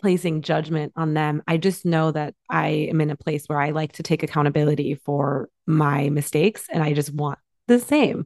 placing 0.01 0.41
judgment 0.41 0.93
on 0.95 1.13
them. 1.13 1.41
I 1.47 1.57
just 1.57 1.85
know 1.85 2.11
that 2.11 2.35
I 2.49 2.67
am 2.67 3.01
in 3.01 3.09
a 3.09 3.15
place 3.15 3.45
where 3.47 3.59
I 3.59 3.71
like 3.71 3.93
to 3.93 4.03
take 4.03 4.23
accountability 4.23 4.95
for 5.05 5.49
my 5.65 6.09
mistakes 6.09 6.67
and 6.71 6.83
I 6.83 6.93
just 6.93 7.13
want 7.13 7.39
the 7.67 7.79
same. 7.79 8.25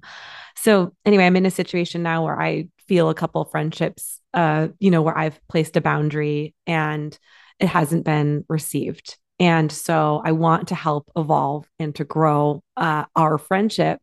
So 0.56 0.94
anyway, 1.06 1.26
I'm 1.26 1.38
in 1.38 1.46
a 1.46 1.52
situation 1.52 2.04
now 2.04 2.26
where 2.26 2.40
I 2.40 2.68
feel 2.88 3.10
a 3.10 3.16
couple 3.16 3.46
friendships 3.46 4.22
uh, 4.34 4.70
you 4.80 4.92
know, 4.92 5.02
where 5.02 5.18
I've 5.18 5.40
placed 5.48 5.76
a 5.78 5.82
boundary 5.82 6.56
and 6.66 7.18
it 7.60 7.68
hasn't 7.68 8.06
been 8.06 8.46
received. 8.48 9.18
And 9.40 9.72
so 9.72 10.22
I 10.24 10.32
want 10.34 10.70
to 10.70 10.76
help 10.76 11.12
evolve 11.16 11.68
and 11.80 11.96
to 11.96 12.04
grow 12.04 12.64
uh, 12.78 13.06
our 13.16 13.38
friendship 13.38 14.00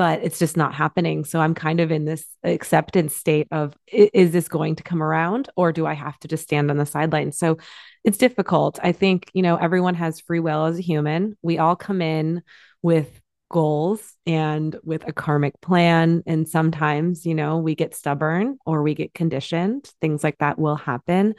but 0.00 0.22
it's 0.22 0.38
just 0.38 0.56
not 0.56 0.72
happening. 0.72 1.26
So 1.26 1.40
I'm 1.40 1.52
kind 1.52 1.78
of 1.78 1.90
in 1.90 2.06
this 2.06 2.24
acceptance 2.42 3.14
state 3.14 3.46
of 3.50 3.76
is 3.86 4.32
this 4.32 4.48
going 4.48 4.76
to 4.76 4.82
come 4.82 5.02
around 5.02 5.50
or 5.56 5.72
do 5.72 5.84
I 5.84 5.92
have 5.92 6.18
to 6.20 6.28
just 6.28 6.44
stand 6.44 6.70
on 6.70 6.78
the 6.78 6.86
sidelines? 6.86 7.36
So 7.36 7.58
it's 8.02 8.16
difficult. 8.16 8.78
I 8.82 8.92
think, 8.92 9.30
you 9.34 9.42
know, 9.42 9.56
everyone 9.56 9.94
has 9.96 10.18
free 10.18 10.40
will 10.40 10.64
as 10.64 10.78
a 10.78 10.80
human. 10.80 11.36
We 11.42 11.58
all 11.58 11.76
come 11.76 12.00
in 12.00 12.40
with 12.80 13.20
goals 13.50 14.16
and 14.24 14.74
with 14.82 15.06
a 15.06 15.12
karmic 15.12 15.60
plan. 15.60 16.22
And 16.26 16.48
sometimes, 16.48 17.26
you 17.26 17.34
know, 17.34 17.58
we 17.58 17.74
get 17.74 17.94
stubborn 17.94 18.56
or 18.64 18.82
we 18.82 18.94
get 18.94 19.12
conditioned. 19.12 19.92
Things 20.00 20.24
like 20.24 20.38
that 20.38 20.58
will 20.58 20.76
happen. 20.76 21.34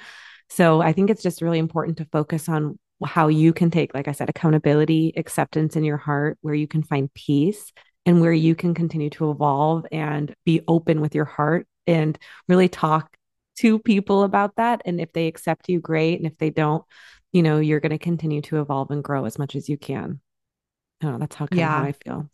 So 0.49 0.83
I 0.83 0.93
think 0.93 1.09
it's 1.09 1.23
just 1.23 1.41
really 1.41 1.57
important 1.57 1.97
to 1.97 2.05
focus 2.11 2.47
on 2.47 2.77
how 3.03 3.27
you 3.27 3.53
can 3.53 3.71
take, 3.71 3.95
like 3.95 4.07
I 4.07 4.11
said, 4.11 4.29
accountability, 4.29 5.13
acceptance 5.17 5.75
in 5.75 5.83
your 5.83 5.97
heart, 5.97 6.37
where 6.41 6.53
you 6.53 6.67
can 6.67 6.83
find 6.83 7.11
peace 7.15 7.73
and 8.05 8.21
where 8.21 8.33
you 8.33 8.55
can 8.55 8.73
continue 8.73 9.09
to 9.11 9.31
evolve 9.31 9.85
and 9.91 10.35
be 10.45 10.61
open 10.67 11.01
with 11.01 11.13
your 11.13 11.25
heart 11.25 11.67
and 11.87 12.17
really 12.47 12.69
talk 12.69 13.15
to 13.57 13.79
people 13.79 14.23
about 14.23 14.55
that. 14.55 14.81
And 14.85 14.99
if 14.99 15.13
they 15.13 15.27
accept 15.27 15.69
you, 15.69 15.79
great. 15.79 16.17
And 16.17 16.25
if 16.25 16.37
they 16.37 16.49
don't, 16.49 16.83
you 17.31 17.43
know, 17.43 17.59
you're 17.59 17.79
going 17.79 17.91
to 17.91 17.97
continue 17.97 18.41
to 18.43 18.59
evolve 18.59 18.91
and 18.91 19.03
grow 19.03 19.25
as 19.25 19.37
much 19.37 19.55
as 19.55 19.69
you 19.69 19.77
can. 19.77 20.19
Oh, 21.03 21.17
that's 21.17 21.35
how, 21.35 21.47
yeah. 21.51 21.69
how 21.69 21.83
I 21.83 21.93
feel. 21.93 22.29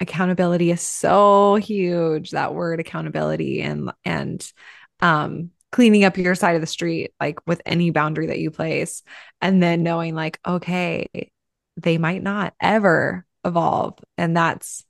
Accountability 0.00 0.70
is 0.70 0.80
so 0.80 1.56
huge. 1.56 2.30
That 2.30 2.54
word 2.54 2.78
accountability 2.78 3.62
and 3.62 3.92
and 4.04 4.52
um 5.00 5.50
cleaning 5.70 6.04
up 6.04 6.16
your 6.16 6.34
side 6.34 6.54
of 6.54 6.60
the 6.60 6.66
street, 6.66 7.12
like 7.20 7.40
with 7.46 7.60
any 7.66 7.90
boundary 7.90 8.28
that 8.28 8.38
you 8.38 8.50
place, 8.50 9.02
and 9.40 9.62
then 9.62 9.82
knowing 9.82 10.14
like, 10.14 10.38
okay, 10.46 11.30
they 11.76 11.98
might 11.98 12.22
not 12.22 12.54
ever 12.60 13.24
evolve. 13.44 13.98
And 14.16 14.36
that's 14.36 14.84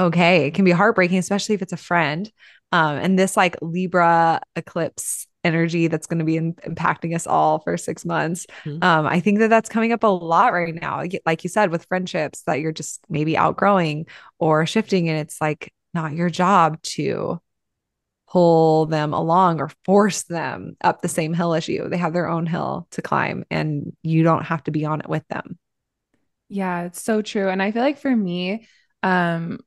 okay. 0.00 0.46
It 0.46 0.54
can 0.54 0.64
be 0.64 0.70
heartbreaking, 0.70 1.18
especially 1.18 1.54
if 1.54 1.62
it's 1.62 1.72
a 1.72 1.78
friend. 1.78 2.30
Um, 2.72 2.96
and 2.96 3.18
this 3.18 3.36
like 3.36 3.56
Libra 3.60 4.40
eclipse 4.56 5.26
energy 5.42 5.88
that's 5.88 6.06
going 6.06 6.18
to 6.18 6.24
be 6.24 6.36
in, 6.36 6.54
impacting 6.54 7.14
us 7.14 7.26
all 7.26 7.58
for 7.60 7.76
six 7.76 8.04
months. 8.04 8.46
Mm-hmm. 8.64 8.82
Um, 8.82 9.06
I 9.06 9.20
think 9.20 9.38
that 9.38 9.48
that's 9.48 9.68
coming 9.68 9.92
up 9.92 10.02
a 10.02 10.06
lot 10.06 10.52
right 10.52 10.74
now. 10.74 11.02
Like 11.26 11.44
you 11.44 11.50
said, 11.50 11.70
with 11.70 11.86
friendships 11.86 12.42
that 12.42 12.60
you're 12.60 12.72
just 12.72 13.00
maybe 13.08 13.36
outgrowing 13.36 14.06
or 14.38 14.66
shifting, 14.66 15.08
and 15.08 15.18
it's 15.18 15.40
like 15.40 15.72
not 15.94 16.12
your 16.12 16.30
job 16.30 16.80
to 16.82 17.40
pull 18.28 18.86
them 18.86 19.12
along 19.12 19.60
or 19.60 19.70
force 19.84 20.22
them 20.24 20.76
up 20.82 21.02
the 21.02 21.08
same 21.08 21.34
hill 21.34 21.54
as 21.54 21.66
you. 21.66 21.88
They 21.88 21.96
have 21.96 22.12
their 22.12 22.28
own 22.28 22.46
hill 22.46 22.86
to 22.92 23.02
climb, 23.02 23.44
and 23.50 23.96
you 24.02 24.22
don't 24.22 24.44
have 24.44 24.62
to 24.64 24.70
be 24.70 24.84
on 24.84 25.00
it 25.00 25.08
with 25.08 25.26
them. 25.28 25.58
Yeah, 26.48 26.82
it's 26.82 27.02
so 27.02 27.22
true. 27.22 27.48
And 27.48 27.62
I 27.62 27.72
feel 27.72 27.82
like 27.82 27.98
for 27.98 28.14
me, 28.14 28.66
um, 29.02 29.60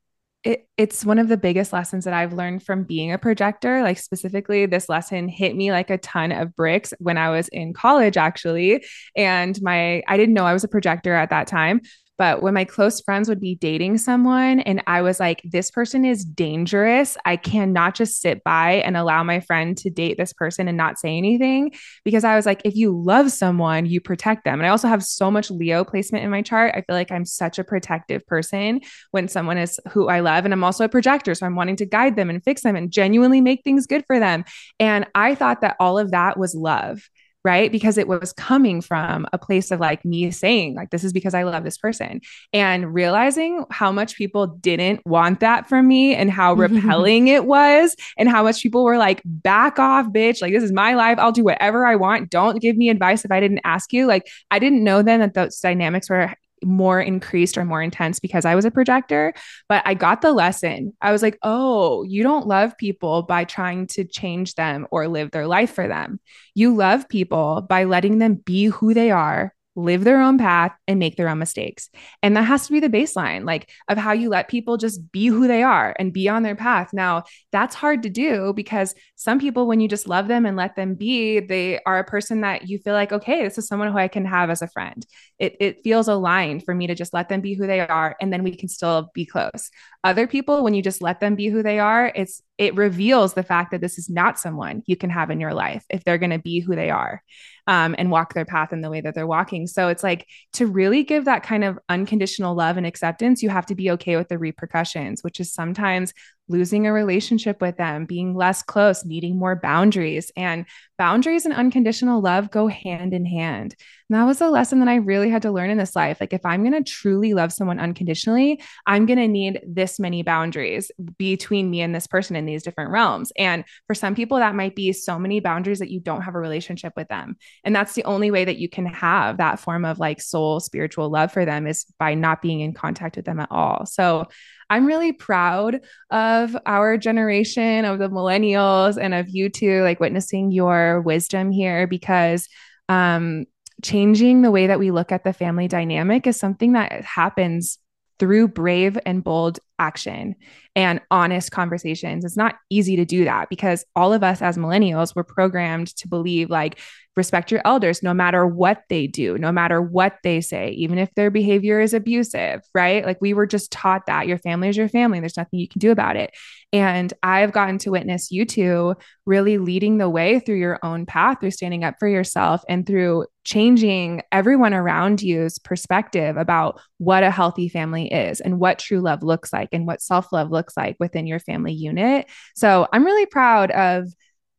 it, 0.44 0.68
it's 0.78 1.06
one 1.06 1.20
of 1.20 1.30
the 1.30 1.38
biggest 1.38 1.72
lessons 1.72 2.06
that 2.06 2.14
I've 2.14 2.34
learned 2.34 2.64
from 2.64 2.84
being 2.84 3.12
a 3.14 3.18
projector. 3.18 3.82
Like, 3.82 3.98
specifically, 3.98 4.66
this 4.66 4.90
lesson 4.90 5.30
hit 5.30 5.56
me 5.56 5.72
like 5.72 5.90
a 5.90 5.98
ton 5.98 6.32
of 6.32 6.56
bricks 6.56 6.94
when 7.00 7.18
I 7.18 7.30
was 7.30 7.48
in 7.48 7.74
college, 7.74 8.18
actually. 8.18 8.86
And 9.16 9.60
my, 9.62 10.04
I 10.08 10.18
didn't 10.18 10.34
know 10.34 10.46
I 10.46 10.54
was 10.54 10.64
a 10.64 10.70
projector 10.70 11.14
at 11.14 11.30
that 11.30 11.48
time, 11.48 11.82
but 12.18 12.44
when 12.44 12.54
my 12.54 12.64
close 12.64 13.02
friends 13.02 13.28
would 13.28 13.40
be 13.40 13.56
dating 13.56 13.98
someone 13.98 14.60
and 14.60 14.84
I 14.86 15.02
was 15.02 15.20
like, 15.20 15.42
this 15.44 15.72
person 15.72 16.06
is 16.06 16.24
dangerous, 16.24 17.18
I 17.26 17.38
cannot 17.38 17.96
just 17.96 18.22
sit 18.22 18.44
by 18.44 18.74
and 18.74 18.96
allow 18.96 19.24
my 19.24 19.40
friend 19.40 19.76
to 19.80 19.90
date 19.90 20.18
this 20.18 20.32
person 20.32 20.68
and 20.68 20.78
not 20.78 21.00
say 21.00 21.18
anything. 21.18 21.72
Because 22.04 22.24
I 22.24 22.36
was 22.36 22.46
like, 22.46 22.62
if 22.66 22.76
you 22.76 22.96
love 22.96 23.32
someone, 23.32 23.86
you 23.86 24.00
protect 24.00 24.44
them. 24.44 24.60
And 24.60 24.68
I 24.68 24.70
also 24.70 24.88
have 24.88 25.04
so 25.04 25.32
much 25.32 25.50
Leo 25.50 25.84
placement 25.84 26.24
in 26.24 26.30
my 26.30 26.44
chart. 26.44 26.76
I 26.76 26.82
feel 26.82 26.96
like 26.96 27.12
I'm 27.12 27.26
such 27.26 27.58
a 27.58 27.64
protective 27.64 28.26
person 28.28 28.82
when 29.12 29.28
someone 29.28 29.58
is 29.58 29.80
who 29.90 30.08
I 30.08 30.20
love. 30.20 30.46
And 30.46 30.54
I'm 30.54 30.64
also 30.64 30.86
a 30.86 30.90
projector. 30.90 31.34
So 31.34 31.46
I'm 31.46 31.56
wanting 31.56 31.78
to 31.78 31.86
guide 31.86 32.16
them 32.16 32.30
and 32.30 32.44
fix 32.44 32.62
them 32.62 32.76
and 32.76 32.92
genuinely 32.92 33.42
make 33.42 33.64
things 33.64 33.88
good 33.88 34.06
for 34.06 34.20
them. 34.20 34.46
And 34.80 35.08
I 35.16 35.34
thought 35.34 35.62
that 35.62 35.78
all 35.80 35.98
of 35.98 36.12
that 36.12 36.38
was 36.38 36.54
love 36.54 37.10
right? 37.44 37.72
Because 37.72 37.98
it 37.98 38.08
was 38.08 38.34
coming 38.34 38.82
from 38.82 39.28
a 39.34 39.38
place 39.38 39.72
of 39.72 39.80
like 39.80 40.06
me 40.06 40.32
saying, 40.32 40.76
like, 40.76 40.90
this 40.92 41.04
is 41.04 41.12
because 41.12 41.34
I 41.34 41.44
love 41.44 41.64
this 41.64 41.78
person 41.78 42.22
and 42.54 42.94
realizing 42.94 43.66
how 43.70 43.92
much 43.92 44.16
people 44.16 44.48
didn't 44.48 45.06
want 45.06 45.42
that 45.42 45.68
from 45.68 45.88
me 45.88 46.16
and 46.16 46.32
how 46.32 46.54
repelling 46.64 47.28
it 47.28 47.46
was, 47.46 47.96
and 48.18 48.30
how 48.30 48.44
much 48.44 48.62
people 48.62 48.84
were 48.84 48.98
like, 48.98 49.22
back 49.26 49.80
off, 49.80 50.08
bitch. 50.08 50.42
Like, 50.42 50.54
this 50.54 50.64
is 50.64 50.72
my 50.72 50.94
life. 50.94 51.18
I'll 51.20 51.32
do 51.32 51.44
whatever 51.44 51.86
I 51.86 51.96
want. 51.96 52.30
Don't 52.30 52.62
give 52.62 52.78
me 52.78 52.90
advice 52.90 53.26
if 53.26 53.32
I 53.32 53.40
didn't 53.40 53.62
ask 53.64 53.92
you. 53.92 54.06
Like, 54.08 54.28
I 54.52 54.60
didn't 54.60 54.84
know 54.84 55.02
then 55.02 55.20
that 55.20 55.34
those 55.34 55.60
dynamics 55.60 56.10
were 56.10 56.34
more 56.64 57.02
increased 57.02 57.58
or 57.58 57.66
more 57.66 57.82
intense 57.82 58.20
because 58.20 58.46
I 58.46 58.56
was 58.56 58.66
a 58.66 58.72
projector, 58.72 59.34
but 59.70 59.82
I 59.86 59.94
got 59.94 60.22
the 60.22 60.34
lesson. 60.34 60.94
I 61.02 61.12
was 61.12 61.22
like, 61.22 61.38
oh, 61.44 62.04
you 62.04 62.24
don't 62.24 62.48
love 62.48 62.78
people 62.78 63.24
by 63.24 63.44
trying 63.44 63.88
to 63.88 64.04
change 64.04 64.56
them 64.56 64.88
or 64.92 65.08
live 65.08 65.32
their 65.32 65.48
life 65.48 65.74
for 65.74 65.88
them. 65.88 66.20
You 66.56 66.76
love 66.76 67.10
people 67.10 67.66
by 67.68 67.84
letting 67.86 68.20
them 68.20 68.36
be 68.36 68.66
who 68.66 68.94
they 68.94 69.12
are 69.12 69.54
live 69.76 70.04
their 70.04 70.22
own 70.22 70.38
path 70.38 70.76
and 70.88 71.00
make 71.00 71.16
their 71.16 71.30
own 71.30 71.40
mistakes. 71.40 71.90
And 72.22 72.38
that 72.38 72.44
has 72.44 72.68
to 72.68 72.74
be 72.74 72.80
the 72.80 72.90
baseline, 72.90 73.46
like 73.46 73.70
of 73.88 73.98
how 73.98 74.12
you 74.12 74.30
let 74.30 74.48
people 74.48 74.78
just 74.78 75.12
be 75.12 75.28
who 75.28 75.48
they 75.48 75.64
are 75.64 75.96
and 75.98 76.14
be 76.14 76.30
on 76.30 76.44
their 76.44 76.56
path. 76.56 76.92
Now, 76.94 77.24
that's 77.52 77.76
hard 77.76 78.04
to 78.04 78.10
do 78.10 78.54
because 78.54 78.94
some 79.16 79.40
people, 79.40 79.68
when 79.68 79.80
you 79.80 79.88
just 79.88 80.08
love 80.08 80.28
them 80.28 80.46
and 80.46 80.56
let 80.56 80.76
them 80.76 80.96
be, 80.96 81.40
they 81.40 81.80
are 81.86 82.00
a 82.00 82.04
person 82.04 82.42
that 82.42 82.68
you 82.68 82.78
feel 82.78 82.94
like, 82.94 83.12
okay, 83.12 83.44
this 83.44 83.58
is 83.58 83.68
someone 83.68 83.92
who 83.92 83.98
I 83.98 84.08
can 84.08 84.26
have 84.26 84.50
as 84.50 84.62
a 84.62 84.68
friend. 84.68 85.06
It, 85.40 85.56
it 85.60 85.84
feels 85.84 86.08
aligned 86.08 86.64
for 86.64 86.76
me 86.76 86.88
to 86.88 86.96
just 86.96 87.14
let 87.14 87.30
them 87.30 87.42
be 87.42 87.56
who 87.56 87.66
they 87.66 87.80
are 87.80 88.16
and 88.22 88.32
then 88.32 88.44
we 88.44 88.56
can 88.56 88.70
still 88.70 89.10
be 89.14 89.26
close. 89.26 89.72
Other 90.04 90.28
people, 90.28 90.64
when 90.64 90.74
you 90.74 90.82
just 90.82 91.02
let 91.02 91.20
them 91.20 91.36
be 91.36 91.48
who 91.48 91.64
they 91.64 91.80
are, 91.80 92.12
it's 92.14 92.42
it 92.58 92.76
reveals 92.76 93.34
the 93.34 93.44
fact 93.44 93.72
that 93.72 93.82
this 93.82 93.98
is 93.98 94.10
not 94.10 94.38
someone 94.38 94.84
you 94.86 94.96
can 94.96 95.10
have 95.10 95.32
in 95.32 95.40
your 95.40 95.54
life 95.54 95.84
if 95.90 96.04
they're 96.04 96.20
going 96.20 96.30
to 96.30 96.40
be 96.40 96.60
who 96.60 96.76
they 96.76 96.92
are 96.92 97.24
um, 97.68 97.96
and 97.98 98.12
walk 98.12 98.34
their 98.34 98.46
path 98.46 98.74
in 98.74 98.82
the 98.82 98.90
way 98.90 99.02
that 99.02 99.16
they're 99.16 99.28
walking. 99.28 99.68
So 99.68 99.88
it's 99.88 100.04
like 100.04 100.28
to 100.54 100.68
really 100.68 101.04
give 101.04 101.26
that 101.26 101.44
kind 101.44 101.64
of 101.64 101.80
unconditional 101.90 102.56
love 102.56 102.78
and 102.78 102.86
acceptance, 102.86 103.42
you 103.42 103.50
have 103.50 103.66
to 103.68 103.76
be 103.76 103.92
okay 103.92 104.18
with 104.18 104.28
the 104.28 104.38
repercussions, 104.38 105.24
which 105.24 105.40
is 105.40 105.54
sometimes 105.54 106.14
losing 106.50 106.86
a 106.86 106.94
relationship 106.94 107.62
with 107.62 107.78
them, 107.78 108.06
being 108.06 108.36
less 108.36 108.62
close, 108.64 109.06
needing 109.06 109.38
more 109.38 109.56
boundaries. 109.56 110.32
And 110.36 110.66
boundaries 110.98 111.46
and 111.46 111.54
unconditional 111.54 112.22
love 112.22 112.52
go 112.52 112.68
hand 112.68 113.14
in 113.14 113.26
hand. 113.26 113.76
And 114.10 114.20
that 114.20 114.26
was 114.26 114.42
a 114.42 114.50
lesson 114.50 114.80
that 114.80 114.88
I 114.88 114.96
really 114.96 115.30
had 115.30 115.42
to 115.44 115.52
learn 115.52 115.70
in 115.70 115.78
this 115.78 115.96
life. 115.96 116.18
Like, 116.20 116.34
if 116.34 116.46
I'm 116.46 116.62
going 116.62 116.84
to 116.84 116.90
truly 116.90 117.34
love 117.34 117.54
someone 117.54 117.80
unconditionally, 117.80 118.62
I'm 118.86 119.06
going 119.06 119.20
to 119.20 119.28
need 119.28 119.62
this 119.66 120.00
many 120.00 120.22
boundaries 120.22 120.92
between 121.18 121.72
me 121.72 121.82
and 121.82 121.96
this 121.96 122.08
person 122.08 122.36
in 122.36 122.46
these 122.46 122.64
different 122.64 122.92
realms. 122.92 123.32
And 123.38 123.64
for 123.88 123.96
some 123.96 124.14
people, 124.14 124.38
that 124.38 124.56
might 124.56 124.76
be 124.76 124.92
so 124.94 125.18
many 125.18 125.40
boundaries 125.40 125.80
that 125.80 125.92
you 125.92 126.00
don't 126.00 126.22
have 126.22 126.36
a 126.36 126.40
relationship 126.40 126.94
with 126.96 127.08
them. 127.08 127.38
And 127.64 127.76
that's 127.76 127.94
the 127.94 128.04
only 128.04 128.30
way 128.32 128.46
that 128.46 128.58
you 128.58 128.70
can 128.70 128.86
have 128.86 129.38
that 129.38 129.60
form 129.60 129.86
of 129.86 130.00
like 130.00 130.22
soul 130.22 130.60
spiritual 130.60 131.10
love 131.10 131.32
for 131.32 131.46
them 131.46 131.66
is 131.66 131.86
by 131.98 132.14
not 132.14 132.42
being 132.42 132.60
in 132.60 132.74
contact 132.74 133.16
with 133.16 133.26
them 133.26 133.40
at 133.40 133.50
all. 133.50 133.86
So, 133.86 134.28
I'm 134.74 134.88
really 134.88 135.12
proud 135.12 135.82
of 136.10 136.58
our 136.66 136.98
generation, 136.98 137.86
of 137.86 138.00
the 138.00 138.10
millennials, 138.10 138.98
and 139.00 139.14
of 139.14 139.30
you 139.30 139.48
two, 139.48 139.84
like 139.84 140.00
witnessing 140.00 140.52
your 140.52 141.02
wisdom 141.02 141.52
here 141.52 141.86
because 141.86 142.50
um, 142.90 143.46
changing 143.84 144.42
the 144.42 144.50
way 144.50 144.66
that 144.66 144.80
we 144.80 144.90
look 144.90 145.12
at 145.12 145.24
the 145.24 145.32
family 145.32 145.68
dynamic 145.68 146.26
is 146.26 146.40
something 146.40 146.72
that 146.72 147.06
happens 147.06 147.78
through 148.18 148.48
brave 148.48 148.98
and 149.06 149.24
bold 149.24 149.60
action 149.78 150.34
and 150.76 151.02
honest 151.12 151.52
conversations. 151.52 152.26
It's 152.26 152.38
not 152.38 152.56
easy 152.72 152.96
to 152.96 153.06
do 153.06 153.26
that 153.26 153.50
because 153.50 153.86
all 153.96 154.12
of 154.12 154.24
us 154.24 154.42
as 154.42 154.58
millennials 154.58 155.16
were 155.16 155.24
programmed 155.24 155.96
to 155.98 156.08
believe 156.08 156.50
like 156.50 156.80
respect 157.16 157.52
your 157.52 157.62
elders 157.64 158.02
no 158.02 158.14
matter 158.14 158.46
what 158.46 158.84
they 158.90 159.08
do, 159.08 159.38
no 159.38 159.52
matter 159.52 159.82
what 159.82 160.18
they 160.24 160.42
say, 160.42 160.70
even 160.72 160.98
if 160.98 161.14
their 161.16 161.30
behavior 161.30 161.80
is 161.80 161.94
abusive, 161.94 162.62
right? 162.74 163.06
Like 163.06 163.22
we 163.22 163.34
were 163.34 163.46
just 163.46 163.72
taught 163.72 164.08
that 164.08 164.28
your 164.28 164.40
family 164.40 164.70
is 164.70 164.78
your 164.78 164.90
family. 164.90 165.20
There's 165.20 165.38
nothing 165.38 165.60
you 165.60 165.68
can 165.68 165.80
do 165.80 165.92
about 165.92 166.16
it. 166.16 166.32
And 166.72 167.14
I've 167.22 167.52
gotten 167.52 167.78
to 167.80 167.92
witness 167.92 168.32
you 168.32 168.46
two 168.46 168.96
really 169.28 169.60
leading 169.60 170.00
the 170.00 170.10
way 170.10 170.40
through 170.40 170.58
your 170.58 170.80
own 170.82 171.06
path, 171.06 171.40
through 171.40 171.52
standing 171.52 171.84
up 171.84 171.96
for 172.00 172.08
yourself 172.08 172.64
and 172.68 172.86
through 172.86 173.26
changing 173.44 174.22
everyone 174.32 174.74
around 174.74 175.22
you's 175.22 175.60
perspective 175.60 176.36
about 176.36 176.82
what 176.98 177.24
a 177.24 177.30
healthy 177.30 177.70
family 177.70 178.12
is 178.12 178.42
and 178.42 178.60
what 178.60 178.80
true 178.80 179.02
love 179.02 179.22
looks 179.22 179.54
like 179.54 179.70
and 179.72 179.86
what 179.86 180.02
self 180.02 180.32
love 180.32 180.50
looks 180.50 180.76
like 180.76 180.96
within 181.00 181.28
your 181.28 181.40
family 181.40 181.74
unit. 181.74 182.28
So 182.56 182.88
I'm 182.92 183.06
really 183.06 183.28
proud 183.28 183.70
of 183.72 184.12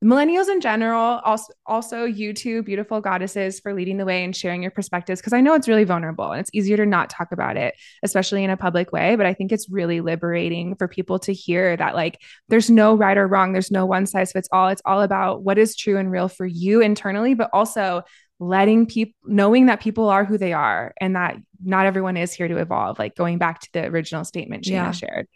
millennials 0.02 0.48
in 0.48 0.60
general, 0.60 1.20
also 1.24 1.52
also 1.66 2.04
you 2.04 2.32
two 2.32 2.62
beautiful 2.62 3.00
goddesses 3.00 3.60
for 3.60 3.74
leading 3.74 3.96
the 3.96 4.04
way 4.04 4.24
and 4.24 4.34
sharing 4.34 4.62
your 4.62 4.70
perspectives 4.70 5.20
because 5.20 5.32
I 5.32 5.40
know 5.40 5.54
it's 5.54 5.68
really 5.68 5.84
vulnerable 5.84 6.30
and 6.30 6.40
it's 6.40 6.50
easier 6.52 6.76
to 6.76 6.86
not 6.86 7.10
talk 7.10 7.32
about 7.32 7.56
it, 7.56 7.74
especially 8.02 8.44
in 8.44 8.50
a 8.50 8.56
public 8.56 8.92
way. 8.92 9.16
But 9.16 9.26
I 9.26 9.34
think 9.34 9.52
it's 9.52 9.68
really 9.68 10.00
liberating 10.00 10.76
for 10.76 10.88
people 10.88 11.18
to 11.20 11.32
hear 11.32 11.76
that 11.76 11.94
like 11.94 12.20
there's 12.48 12.70
no 12.70 12.94
right 12.94 13.16
or 13.16 13.26
wrong, 13.26 13.52
there's 13.52 13.70
no 13.70 13.86
one 13.86 14.06
size 14.06 14.32
fits 14.32 14.48
all. 14.52 14.68
It's 14.68 14.82
all 14.84 15.02
about 15.02 15.42
what 15.42 15.58
is 15.58 15.76
true 15.76 15.96
and 15.98 16.10
real 16.10 16.28
for 16.28 16.46
you 16.46 16.80
internally, 16.80 17.34
but 17.34 17.50
also 17.52 18.02
letting 18.40 18.86
people 18.86 19.14
knowing 19.24 19.66
that 19.66 19.80
people 19.80 20.08
are 20.08 20.24
who 20.24 20.36
they 20.36 20.52
are 20.52 20.92
and 21.00 21.16
that 21.16 21.36
not 21.62 21.86
everyone 21.86 22.16
is 22.16 22.32
here 22.32 22.48
to 22.48 22.58
evolve 22.58 22.98
like 22.98 23.14
going 23.14 23.38
back 23.38 23.60
to 23.60 23.68
the 23.72 23.84
original 23.86 24.24
statement 24.24 24.64
Shayna 24.64 24.70
yeah. 24.70 24.90
shared 24.90 25.28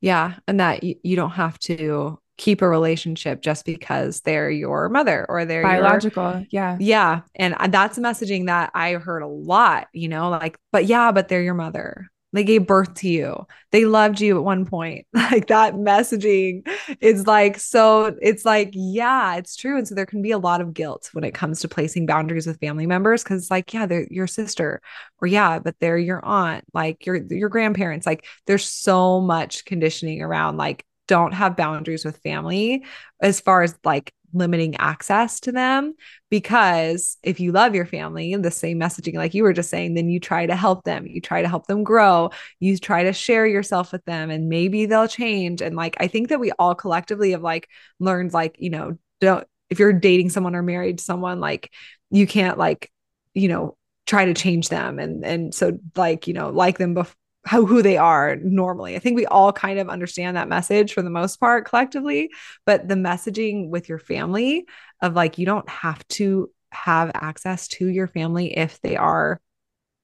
yeah 0.00 0.34
and 0.48 0.58
that 0.58 0.82
y- 0.82 0.96
you 1.02 1.16
don't 1.16 1.30
have 1.32 1.58
to 1.60 2.18
keep 2.40 2.62
a 2.62 2.68
relationship 2.68 3.42
just 3.42 3.66
because 3.66 4.22
they're 4.22 4.50
your 4.50 4.88
mother 4.88 5.26
or 5.28 5.44
they're 5.44 5.62
biological. 5.62 6.32
Your, 6.32 6.46
yeah. 6.50 6.76
Yeah. 6.80 7.20
And 7.34 7.54
that's 7.68 7.98
a 7.98 8.00
messaging 8.00 8.46
that 8.46 8.70
I 8.74 8.94
heard 8.94 9.22
a 9.22 9.26
lot, 9.26 9.88
you 9.92 10.08
know, 10.08 10.30
like, 10.30 10.58
but 10.72 10.86
yeah, 10.86 11.12
but 11.12 11.28
they're 11.28 11.42
your 11.42 11.54
mother. 11.54 12.08
They 12.32 12.44
gave 12.44 12.66
birth 12.66 12.94
to 12.94 13.08
you. 13.08 13.46
They 13.72 13.84
loved 13.84 14.20
you 14.20 14.38
at 14.38 14.44
one 14.44 14.64
point. 14.64 15.06
Like 15.30 15.48
that 15.48 15.74
messaging 15.74 16.66
is 17.00 17.24
like, 17.26 17.58
so 17.58 18.16
it's 18.20 18.44
like, 18.44 18.70
yeah, 18.72 19.36
it's 19.36 19.54
true. 19.54 19.76
And 19.76 19.86
so 19.86 19.94
there 19.94 20.06
can 20.06 20.22
be 20.22 20.32
a 20.32 20.38
lot 20.38 20.60
of 20.60 20.74
guilt 20.74 21.10
when 21.12 21.22
it 21.22 21.34
comes 21.34 21.60
to 21.60 21.68
placing 21.68 22.06
boundaries 22.06 22.48
with 22.48 22.58
family 22.58 22.86
members 22.86 23.22
because 23.22 23.42
it's 23.42 23.50
like, 23.50 23.72
yeah, 23.72 23.86
they're 23.86 24.08
your 24.10 24.26
sister, 24.26 24.80
or 25.20 25.28
yeah, 25.28 25.60
but 25.60 25.76
they're 25.78 25.98
your 25.98 26.24
aunt, 26.24 26.64
like 26.74 27.06
your 27.06 27.16
your 27.30 27.48
grandparents. 27.48 28.06
Like 28.06 28.26
there's 28.46 28.64
so 28.64 29.20
much 29.20 29.64
conditioning 29.66 30.20
around 30.20 30.56
like 30.56 30.84
don't 31.10 31.32
have 31.32 31.56
boundaries 31.56 32.04
with 32.04 32.16
family 32.18 32.84
as 33.20 33.40
far 33.40 33.62
as 33.62 33.76
like 33.82 34.14
limiting 34.32 34.76
access 34.76 35.40
to 35.40 35.50
them 35.50 35.92
because 36.30 37.18
if 37.24 37.40
you 37.40 37.50
love 37.50 37.74
your 37.74 37.84
family 37.84 38.32
and 38.32 38.44
the 38.44 38.50
same 38.50 38.78
messaging 38.78 39.14
like 39.14 39.34
you 39.34 39.42
were 39.42 39.52
just 39.52 39.70
saying 39.70 39.94
then 39.94 40.08
you 40.08 40.20
try 40.20 40.46
to 40.46 40.54
help 40.54 40.84
them 40.84 41.04
you 41.04 41.20
try 41.20 41.42
to 41.42 41.48
help 41.48 41.66
them 41.66 41.82
grow 41.82 42.30
you 42.60 42.78
try 42.78 43.02
to 43.02 43.12
share 43.12 43.44
yourself 43.44 43.90
with 43.90 44.04
them 44.04 44.30
and 44.30 44.48
maybe 44.48 44.86
they'll 44.86 45.08
change. 45.08 45.60
And 45.60 45.74
like 45.74 45.96
i 45.98 46.06
think 46.06 46.28
that 46.28 46.38
we 46.38 46.52
all 46.60 46.76
collectively 46.76 47.32
have 47.32 47.42
like 47.42 47.68
learned 47.98 48.32
like 48.32 48.54
you 48.60 48.70
know 48.70 48.96
don't 49.20 49.44
if 49.68 49.80
you're 49.80 49.92
dating 49.92 50.30
someone 50.30 50.54
or 50.54 50.62
married 50.62 50.98
to 50.98 51.04
someone 51.04 51.40
like 51.40 51.72
you 52.10 52.28
can't 52.28 52.56
like 52.56 52.92
you 53.34 53.48
know 53.48 53.76
try 54.10 54.24
to 54.24 54.34
change 54.34 54.68
them. 54.68 54.98
And 54.98 55.24
and 55.24 55.54
so 55.54 55.78
like 55.96 56.26
you 56.26 56.34
know 56.34 56.50
like 56.50 56.78
them 56.78 56.94
before 56.94 57.14
how 57.44 57.64
who 57.64 57.82
they 57.82 57.96
are 57.96 58.36
normally. 58.36 58.96
I 58.96 58.98
think 58.98 59.16
we 59.16 59.26
all 59.26 59.52
kind 59.52 59.78
of 59.78 59.88
understand 59.88 60.36
that 60.36 60.48
message 60.48 60.92
for 60.92 61.02
the 61.02 61.10
most 61.10 61.40
part 61.40 61.66
collectively, 61.66 62.30
but 62.66 62.86
the 62.86 62.94
messaging 62.94 63.70
with 63.70 63.88
your 63.88 63.98
family 63.98 64.66
of 65.00 65.14
like 65.14 65.38
you 65.38 65.46
don't 65.46 65.68
have 65.68 66.06
to 66.08 66.50
have 66.72 67.10
access 67.14 67.66
to 67.68 67.86
your 67.86 68.06
family 68.06 68.56
if 68.56 68.80
they 68.80 68.96
are 68.96 69.40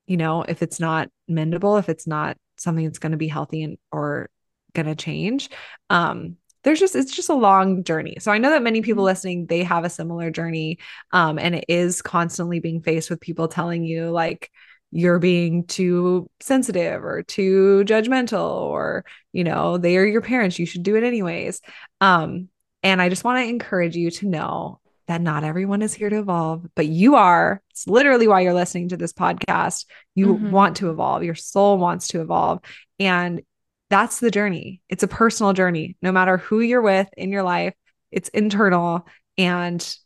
you 0.06 0.16
know, 0.16 0.42
if 0.42 0.62
it's 0.62 0.78
not 0.78 1.08
mendable, 1.28 1.78
if 1.80 1.88
it's 1.88 2.06
not 2.06 2.36
something 2.58 2.84
that's 2.84 3.00
going 3.00 3.12
to 3.12 3.18
be 3.18 3.28
healthy 3.28 3.64
and 3.64 3.76
or 3.90 4.30
going 4.72 4.86
to 4.86 4.94
change. 4.94 5.50
Um 5.90 6.36
there's 6.62 6.80
just 6.80 6.96
it's 6.96 7.14
just 7.14 7.28
a 7.28 7.34
long 7.34 7.84
journey. 7.84 8.16
So 8.18 8.32
I 8.32 8.38
know 8.38 8.50
that 8.50 8.62
many 8.62 8.82
people 8.82 9.02
mm-hmm. 9.02 9.06
listening 9.06 9.46
they 9.46 9.62
have 9.62 9.84
a 9.84 9.90
similar 9.90 10.30
journey 10.30 10.78
um 11.12 11.38
and 11.38 11.54
it 11.54 11.64
is 11.68 12.02
constantly 12.02 12.60
being 12.60 12.82
faced 12.82 13.10
with 13.10 13.20
people 13.20 13.48
telling 13.48 13.84
you 13.84 14.10
like 14.10 14.50
you're 14.96 15.18
being 15.18 15.64
too 15.64 16.28
sensitive 16.40 17.04
or 17.04 17.22
too 17.22 17.84
judgmental 17.86 18.50
or 18.50 19.04
you 19.32 19.44
know 19.44 19.78
they 19.78 19.96
are 19.96 20.04
your 20.04 20.22
parents 20.22 20.58
you 20.58 20.66
should 20.66 20.82
do 20.82 20.96
it 20.96 21.04
anyways. 21.04 21.60
Um 22.00 22.48
and 22.82 23.00
i 23.00 23.08
just 23.08 23.24
want 23.24 23.42
to 23.42 23.48
encourage 23.48 23.96
you 23.96 24.10
to 24.10 24.26
know 24.26 24.80
that 25.08 25.20
not 25.20 25.44
everyone 25.44 25.82
is 25.82 25.94
here 25.94 26.10
to 26.10 26.18
evolve 26.18 26.66
but 26.74 26.86
you 26.86 27.14
are. 27.14 27.62
It's 27.70 27.86
literally 27.86 28.28
why 28.28 28.40
you're 28.40 28.54
listening 28.54 28.88
to 28.90 28.96
this 28.96 29.12
podcast. 29.12 29.86
You 30.14 30.34
mm-hmm. 30.34 30.50
want 30.50 30.76
to 30.78 30.90
evolve. 30.90 31.22
Your 31.22 31.34
soul 31.34 31.78
wants 31.78 32.08
to 32.08 32.20
evolve. 32.20 32.60
And 32.98 33.42
that's 33.88 34.18
the 34.18 34.32
journey. 34.32 34.80
It's 34.88 35.04
a 35.04 35.08
personal 35.08 35.52
journey. 35.52 35.96
No 36.02 36.10
matter 36.10 36.38
who 36.38 36.60
you're 36.60 36.82
with 36.82 37.08
in 37.16 37.30
your 37.30 37.44
life 37.44 37.74
it's 38.10 38.28
internal. 38.30 39.06
And 39.38 39.96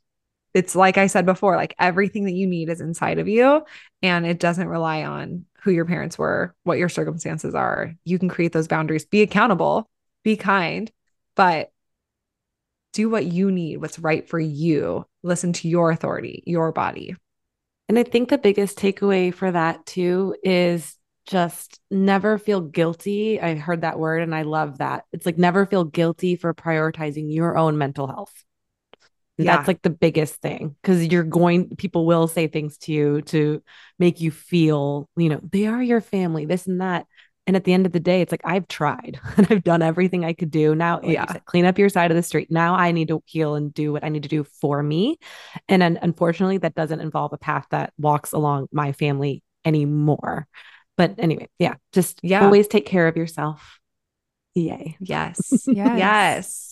it's 0.53 0.75
like 0.75 0.99
I 0.99 1.07
said 1.07 1.27
before, 1.27 1.57
like 1.57 1.75
everything 1.79 2.25
that 2.25 2.33
you 2.33 2.47
need 2.47 2.69
is 2.69 2.81
inside 2.81 3.19
of 3.19 3.29
you 3.29 3.63
and 4.03 4.27
it 4.27 4.39
doesn't 4.39 4.69
rely 4.69 5.05
on 5.05 5.45
who 5.63 5.71
your 5.71 5.85
parents 5.85 6.19
were, 6.19 6.55
what 6.65 6.79
your 6.79 6.89
circumstances 6.89 7.55
are. 7.55 7.95
You 8.05 8.19
can 8.19 8.29
create 8.29 8.53
those 8.53 8.69
boundaries, 8.69 9.05
be 9.05 9.23
accountable, 9.23 9.89
be 10.25 10.37
kind, 10.37 10.91
but 11.37 11.71
do 12.93 13.09
what 13.09 13.27
you 13.27 13.51
need, 13.51 13.79
what's 13.79 13.99
right 13.99 14.29
for 14.29 14.41
you. 14.41 15.07
Listen 15.23 15.53
to 15.55 15.69
your 15.69 15.91
authority, 15.91 16.43
your 16.47 16.73
body. 16.73 17.15
And 17.89 17.99
I 17.99 18.05
think 18.05 18.29
the 18.29 18.39
biggest 18.39 18.79
takeaway 18.79 19.35
for 19.35 19.51
that 19.51 19.85
too 19.87 20.35
is 20.43 20.97
just 21.27 21.81
never 21.91 22.39
feel 22.39 22.61
guilty. 22.61 23.41
I 23.41 23.55
heard 23.55 23.83
that 23.83 23.99
word 23.99 24.23
and 24.23 24.35
I 24.35 24.43
love 24.43 24.79
that. 24.79 25.05
It's 25.13 25.27
like 25.27 25.39
never 25.39 25.67
feel 25.67 25.85
guilty 25.85 26.37
for 26.37 26.55
prioritizing 26.55 27.33
your 27.33 27.57
own 27.57 27.79
mental 27.79 28.07
health. 28.07 28.45
Yeah. 29.45 29.57
That's 29.57 29.69
like 29.69 29.83
the 29.83 29.91
biggest 29.91 30.37
thing 30.37 30.77
because 30.83 31.07
you're 31.07 31.23
going, 31.23 31.77
people 31.77 32.07
will 32.07 32.29
say 32.29 32.47
things 32.47 32.79
to 32.79 32.93
you 32.93 33.23
to 33.23 33.63
make 33.99 34.21
you 34.21 34.31
feel, 34.31 35.09
you 35.17 35.29
know, 35.29 35.41
they 35.51 35.67
are 35.67 35.83
your 35.83 36.01
family, 36.01 36.47
this 36.47 36.67
and 36.67 36.81
that. 36.81 37.07
And 37.47 37.57
at 37.57 37.65
the 37.65 37.73
end 37.73 37.87
of 37.87 37.93
the 37.93 38.01
day, 38.01 38.21
it's 38.21 38.33
like, 38.33 38.43
I've 38.45 38.69
tried 38.69 39.19
and 39.37 39.47
I've 39.51 39.65
done 39.65 39.83
everything 39.83 40.25
I 40.25 40.35
could 40.35 40.51
do. 40.51 40.75
Now, 40.75 41.01
like 41.01 41.13
yeah. 41.13 41.33
Said, 41.33 41.45
clean 41.47 41.65
up 41.65 41.79
your 41.79 41.89
side 41.89 42.11
of 42.11 42.17
the 42.17 42.23
street. 42.23 42.51
Now 42.51 42.75
I 42.75 42.93
need 42.93 43.09
to 43.09 43.23
heal 43.27 43.55
and 43.55 43.73
do 43.73 43.93
what 43.93 44.05
I 44.05 44.09
need 44.09 44.23
to 44.25 44.29
do 44.29 44.45
for 44.45 44.83
me. 44.83 45.19
And 45.69 45.83
then 45.83 45.99
unfortunately, 46.01 46.59
that 46.59 46.75
doesn't 46.75 47.01
involve 47.01 47.33
a 47.33 47.39
path 47.39 47.67
that 47.71 47.93
walks 47.99 48.33
along 48.33 48.69
my 48.73 48.93
family 48.93 49.43
anymore. 49.65 50.47
But 50.97 51.15
anyway, 51.19 51.49
yeah, 51.59 51.75
just 51.93 52.21
yeah. 52.23 52.45
always 52.45 52.69
take 52.69 52.87
care 52.87 53.09
of 53.09 53.17
yourself. 53.17 53.81
Yay. 54.55 54.97
Yes. 55.01 55.39
yes. 55.67 55.67
yes. 55.67 56.70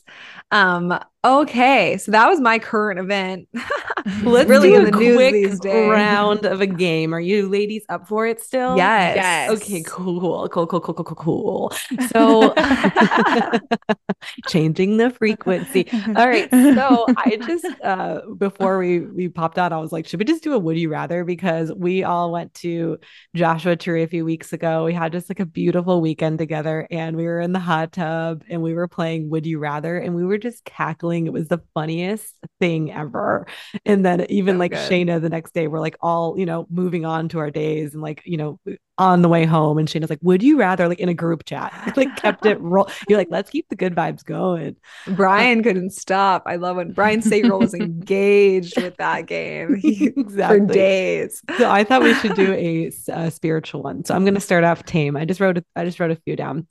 Um, 0.50 0.98
okay. 1.24 1.98
So 1.98 2.12
that 2.12 2.28
was 2.28 2.40
my 2.40 2.58
current 2.58 2.98
event. 2.98 3.48
Let's 4.22 4.48
really 4.48 4.70
do 4.70 4.82
a 4.82 4.84
the 4.86 4.92
quick 4.92 5.64
round 5.90 6.46
of 6.46 6.60
a 6.60 6.66
game. 6.66 7.12
Are 7.12 7.20
you 7.20 7.48
ladies 7.48 7.84
up 7.88 8.08
for 8.08 8.26
it 8.26 8.40
still? 8.40 8.76
Yes. 8.76 9.16
yes. 9.16 9.50
Okay, 9.50 9.82
cool. 9.86 10.48
Cool, 10.48 10.66
cool, 10.66 10.80
cool, 10.80 10.94
cool, 10.94 11.04
cool, 11.04 11.16
cool. 11.16 11.72
So 12.10 12.54
changing 14.48 14.96
the 14.96 15.10
frequency. 15.10 15.86
All 16.16 16.28
right. 16.28 16.48
So 16.50 17.06
I 17.16 17.36
just 17.36 17.66
uh 17.82 18.20
before 18.36 18.78
we 18.78 19.00
we 19.00 19.28
popped 19.28 19.58
out, 19.58 19.72
I 19.72 19.78
was 19.78 19.92
like, 19.92 20.06
should 20.06 20.20
we 20.20 20.24
just 20.24 20.42
do 20.42 20.54
a 20.54 20.58
would 20.58 20.78
you 20.78 20.90
rather? 20.90 21.24
Because 21.24 21.72
we 21.72 22.04
all 22.04 22.32
went 22.32 22.54
to 22.54 22.98
Joshua 23.34 23.76
Tree 23.76 24.02
a 24.02 24.08
few 24.08 24.24
weeks 24.24 24.52
ago. 24.52 24.84
We 24.84 24.94
had 24.94 25.12
just 25.12 25.28
like 25.28 25.40
a 25.40 25.46
beautiful 25.46 26.00
weekend 26.00 26.38
together 26.38 26.86
and 26.90 27.16
we 27.16 27.24
were 27.24 27.40
in 27.40 27.52
the 27.52 27.58
hot 27.58 27.92
tub 27.92 28.44
and 28.48 28.62
we 28.62 28.72
were 28.72 28.88
playing 28.88 29.28
Would 29.30 29.44
You 29.44 29.58
Rather 29.58 29.97
and 29.98 30.14
we 30.14 30.24
were 30.24 30.38
just 30.38 30.64
cackling. 30.64 31.26
It 31.26 31.32
was 31.32 31.48
the 31.48 31.60
funniest 31.74 32.34
thing 32.60 32.92
ever. 32.92 33.46
And 33.84 34.04
then 34.04 34.26
even 34.30 34.56
so 34.56 34.58
like 34.60 34.72
good. 34.72 34.90
Shayna 34.90 35.20
the 35.20 35.28
next 35.28 35.54
day, 35.54 35.68
we're 35.68 35.80
like 35.80 35.96
all, 36.00 36.38
you 36.38 36.46
know, 36.46 36.66
moving 36.70 37.04
on 37.04 37.28
to 37.30 37.38
our 37.38 37.50
days 37.50 37.94
and 37.94 38.02
like, 38.02 38.22
you 38.24 38.36
know, 38.36 38.58
on 38.98 39.22
the 39.22 39.28
way 39.28 39.44
home. 39.44 39.78
And 39.78 39.88
Shayna's 39.88 40.10
like, 40.10 40.18
would 40.22 40.42
you 40.42 40.58
rather 40.58 40.88
like 40.88 40.98
in 40.98 41.08
a 41.08 41.14
group 41.14 41.44
chat? 41.44 41.92
like 41.96 42.14
kept 42.16 42.44
it 42.46 42.60
roll. 42.60 42.90
You're 43.08 43.18
like, 43.18 43.28
let's 43.30 43.50
keep 43.50 43.68
the 43.68 43.76
good 43.76 43.94
vibes 43.94 44.24
going. 44.24 44.76
Brian 45.06 45.62
couldn't 45.62 45.90
stop. 45.90 46.42
I 46.46 46.56
love 46.56 46.76
when 46.76 46.92
Brian 46.92 47.20
Sagerl 47.20 47.60
was 47.60 47.74
engaged 47.74 48.80
with 48.80 48.96
that 48.96 49.26
game 49.26 49.76
he, 49.80 50.06
exactly. 50.06 50.58
for 50.58 50.66
days. 50.66 51.42
So 51.56 51.70
I 51.70 51.84
thought 51.84 52.02
we 52.02 52.14
should 52.14 52.34
do 52.34 52.52
a, 52.52 52.90
a 53.08 53.30
spiritual 53.30 53.82
one. 53.82 54.04
So 54.04 54.14
I'm 54.14 54.24
going 54.24 54.34
to 54.34 54.40
start 54.40 54.64
off 54.64 54.84
tame. 54.84 55.16
I 55.16 55.24
just 55.24 55.40
wrote, 55.40 55.58
a, 55.58 55.64
I 55.76 55.84
just 55.84 56.00
wrote 56.00 56.10
a 56.10 56.16
few 56.16 56.34
down. 56.34 56.66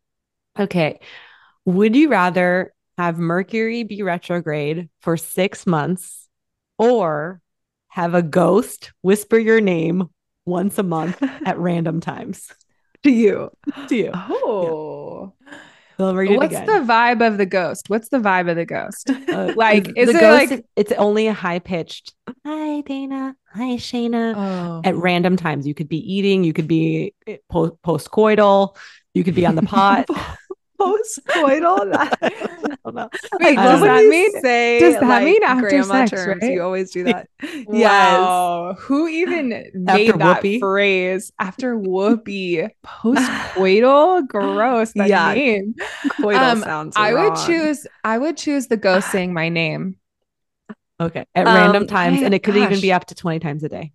Okay. 0.60 1.00
Would 1.66 1.96
you 1.96 2.10
rather 2.10 2.74
have 2.98 3.18
Mercury 3.20 3.84
be 3.84 4.02
retrograde 4.02 4.90
for 5.02 5.18
six 5.18 5.68
months 5.68 6.28
or 6.78 7.42
have 7.90 8.14
a 8.14 8.22
ghost 8.22 8.92
whisper 9.02 9.38
your 9.38 9.62
name 9.62 10.10
once 10.46 10.78
a 10.78 10.84
month 10.84 11.22
at 11.46 11.58
random 11.58 12.00
times. 12.00 12.52
to 13.04 13.12
you. 13.12 13.52
to 13.88 13.96
you. 13.96 14.12
Oh. 14.14 15.34
So 15.98 16.14
read 16.14 16.32
it 16.32 16.38
What's 16.38 16.54
the 16.54 16.86
vibe 16.86 17.26
of 17.26 17.40
the 17.40 17.46
ghost? 17.48 17.90
What's 17.90 18.10
the 18.10 18.20
vibe 18.20 18.50
of 18.52 18.56
the 18.56 18.66
ghost? 18.66 19.10
Uh, 19.10 19.54
like, 19.56 19.86
the 19.86 20.00
is 20.00 20.10
it 20.10 20.20
ghost 20.20 20.52
like- 20.52 20.66
it's 20.76 20.92
only 20.92 21.26
a 21.28 21.34
high 21.34 21.60
pitched 21.60 22.14
hi 22.46 22.82
Dana, 22.82 23.36
hi 23.54 23.78
Shayna. 23.78 24.34
Oh. 24.36 24.82
At 24.84 24.96
random 24.96 25.36
times, 25.36 25.66
you 25.66 25.74
could 25.74 25.90
be 25.90 25.98
eating, 26.14 26.44
you 26.44 26.54
could 26.54 26.68
be 26.68 27.14
post 27.50 28.12
coital, 28.12 28.78
you 29.14 29.24
could 29.24 29.36
be 29.36 29.46
on 29.46 29.56
the 29.56 29.62
pot. 29.64 30.06
Postcoital. 30.80 31.90
I 32.22 32.76
don't 32.84 32.96
know. 32.96 33.10
Wait, 33.40 33.58
I 33.58 33.64
does 33.66 33.82
that 33.82 34.06
mean- 34.06 34.42
say 34.42 34.80
does 34.80 34.94
that 34.96 35.04
like, 35.04 35.26
mean 35.26 35.44
after 35.44 35.84
sex, 35.84 36.12
terms? 36.12 36.42
right? 36.42 36.52
You 36.54 36.62
always 36.62 36.92
do 36.92 37.04
that. 37.06 37.28
yes. 37.42 37.68
Wow. 37.68 38.76
Who 38.80 39.08
even 39.08 39.50
made 39.74 40.10
After 40.10 40.18
that 40.20 40.60
phrase 40.60 41.32
after 41.40 41.78
whoopee? 41.78 42.68
Postcoital? 42.86 44.28
Gross. 44.28 44.94
That 44.94 45.10
Yeah. 45.10 45.34
name. 45.34 45.76
Coital 46.20 46.52
Um, 46.52 46.62
sounds. 46.62 46.94
I 46.96 47.14
would 47.14 47.36
choose 47.46 47.88
I 48.04 48.18
would 48.18 48.38
choose 48.38 48.68
the 48.68 48.78
ghost 48.78 49.12
saying 49.12 49.34
my 49.34 49.50
name. 49.50 49.96
Okay. 51.00 51.26
At 51.36 51.48
Um, 51.48 51.54
random 51.56 51.88
times, 51.88 52.22
and 52.24 52.34
it 52.34 52.42
could 52.44 52.56
even 52.58 52.82
be 52.82 52.92
up 52.92 53.06
to 53.06 53.16
20 53.16 53.40
times 53.40 53.64
a 53.64 53.70
day. 53.70 53.92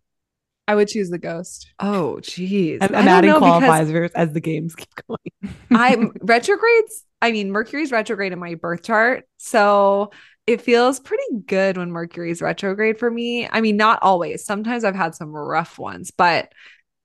I 0.68 0.74
would 0.74 0.88
choose 0.88 1.10
the 1.10 1.18
ghost. 1.18 1.72
Oh, 1.78 2.18
jeez. 2.20 2.78
I'm, 2.80 2.94
I 2.94 3.00
I'm 3.00 3.08
adding 3.08 3.30
know 3.30 3.40
qualifiers 3.40 4.10
as 4.14 4.32
the 4.32 4.40
games 4.40 4.74
keep 4.74 4.88
going. 5.08 5.54
I'm 5.74 6.12
retrogrades. 6.22 7.04
I 7.20 7.32
mean, 7.32 7.50
Mercury's 7.50 7.92
retrograde 7.92 8.32
in 8.32 8.38
my 8.38 8.54
birth 8.54 8.82
chart. 8.84 9.24
So 9.38 10.10
it 10.46 10.60
feels 10.60 10.98
pretty 11.00 11.24
good 11.46 11.76
when 11.76 11.90
Mercury's 11.90 12.42
retrograde 12.42 12.98
for 12.98 13.10
me. 13.10 13.48
I 13.48 13.60
mean, 13.60 13.76
not 13.76 13.98
always. 14.02 14.44
Sometimes 14.44 14.84
I've 14.84 14.94
had 14.96 15.14
some 15.14 15.30
rough 15.32 15.78
ones, 15.78 16.10
but 16.10 16.52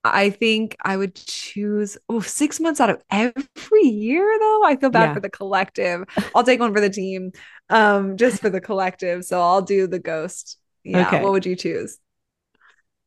I 0.03 0.29
think 0.29 0.75
I 0.83 0.95
would 0.95 1.15
choose 1.15 1.97
oh, 2.09 2.21
six 2.21 2.59
months 2.59 2.79
out 2.79 2.89
of 2.89 3.01
every 3.11 3.83
year, 3.83 4.37
though. 4.39 4.63
I 4.63 4.77
feel 4.79 4.89
bad 4.89 5.09
Yeah. 5.09 5.13
for 5.13 5.19
the 5.19 5.29
collective. 5.29 6.03
I'll 6.33 6.43
take 6.43 6.59
one 6.59 6.73
for 6.73 6.81
the 6.81 6.89
team, 6.89 7.31
um, 7.69 8.17
just 8.17 8.41
for 8.41 8.49
the 8.49 8.61
collective. 8.61 9.25
So 9.25 9.41
I'll 9.41 9.61
do 9.61 9.87
the 9.87 9.99
ghost. 9.99 10.57
Yeah. 10.83 11.07
Okay. 11.07 11.21
What 11.21 11.33
would 11.33 11.45
you 11.45 11.55
choose? 11.55 11.97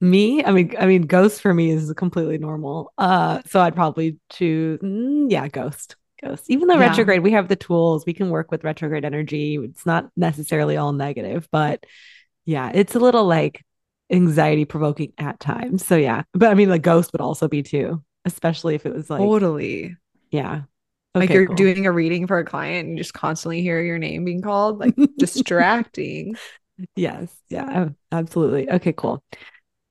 Me, 0.00 0.42
I 0.42 0.50
mean, 0.52 0.74
I 0.78 0.86
mean, 0.86 1.02
ghost 1.02 1.42
for 1.42 1.52
me 1.52 1.70
is 1.70 1.92
completely 1.94 2.38
normal. 2.38 2.92
Uh, 2.96 3.42
so 3.46 3.60
I'd 3.60 3.74
probably 3.74 4.18
choose, 4.30 4.80
mm, 4.80 5.30
yeah, 5.30 5.46
ghost, 5.48 5.96
ghost. 6.22 6.44
Even 6.48 6.68
though 6.68 6.78
Yeah. 6.78 6.88
retrograde, 6.88 7.22
we 7.22 7.32
have 7.32 7.48
the 7.48 7.56
tools, 7.56 8.06
we 8.06 8.14
can 8.14 8.30
work 8.30 8.50
with 8.50 8.64
retrograde 8.64 9.04
energy. 9.04 9.56
It's 9.56 9.84
not 9.84 10.08
necessarily 10.16 10.76
all 10.78 10.92
negative, 10.92 11.48
but 11.52 11.84
yeah, 12.46 12.70
it's 12.72 12.94
a 12.94 12.98
little 12.98 13.26
like 13.26 13.62
anxiety 14.10 14.64
provoking 14.64 15.12
at 15.18 15.38
times. 15.38 15.84
So 15.84 15.96
yeah, 15.96 16.22
but 16.32 16.50
I 16.50 16.54
mean, 16.54 16.70
like 16.70 16.82
ghost 16.82 17.12
would 17.12 17.20
also 17.20 17.46
be 17.46 17.62
too, 17.62 18.02
especially 18.24 18.74
if 18.76 18.86
it 18.86 18.94
was 18.94 19.10
like, 19.10 19.20
totally. 19.20 19.96
yeah, 20.30 20.62
like 21.14 21.30
you're 21.30 21.46
cool. 21.46 21.56
doing 21.56 21.86
a 21.86 21.92
reading 21.92 22.26
for 22.26 22.38
a 22.38 22.44
client 22.44 22.88
and 22.88 22.96
you 22.96 23.02
just 23.02 23.14
constantly 23.14 23.62
hear 23.62 23.82
your 23.82 23.98
name 23.98 24.24
being 24.24 24.40
called, 24.42 24.78
like 24.78 24.94
distracting. 25.18 26.36
Yes. 26.96 27.34
Yeah. 27.48 27.90
Absolutely. 28.10 28.70
Okay, 28.70 28.92
cool. 28.92 29.22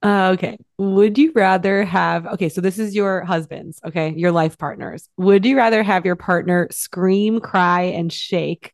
Uh, 0.02 0.32
okay. 0.34 0.58
Would 0.78 1.18
you 1.18 1.34
rather 1.36 1.84
have, 1.84 2.26
okay, 2.26 2.50
so 2.50 2.62
this 2.62 2.80
is 2.80 2.96
your 2.96 3.24
husband's, 3.26 3.82
okay, 3.86 4.14
your 4.16 4.32
life 4.32 4.58
partners. 4.58 5.10
Would 5.18 5.46
you 5.46 5.58
rather 5.58 5.84
have 5.84 6.06
your 6.06 6.16
partner 6.16 6.68
scream, 6.72 7.42
cry, 7.42 7.84
and 7.84 8.12
shake? 8.12 8.72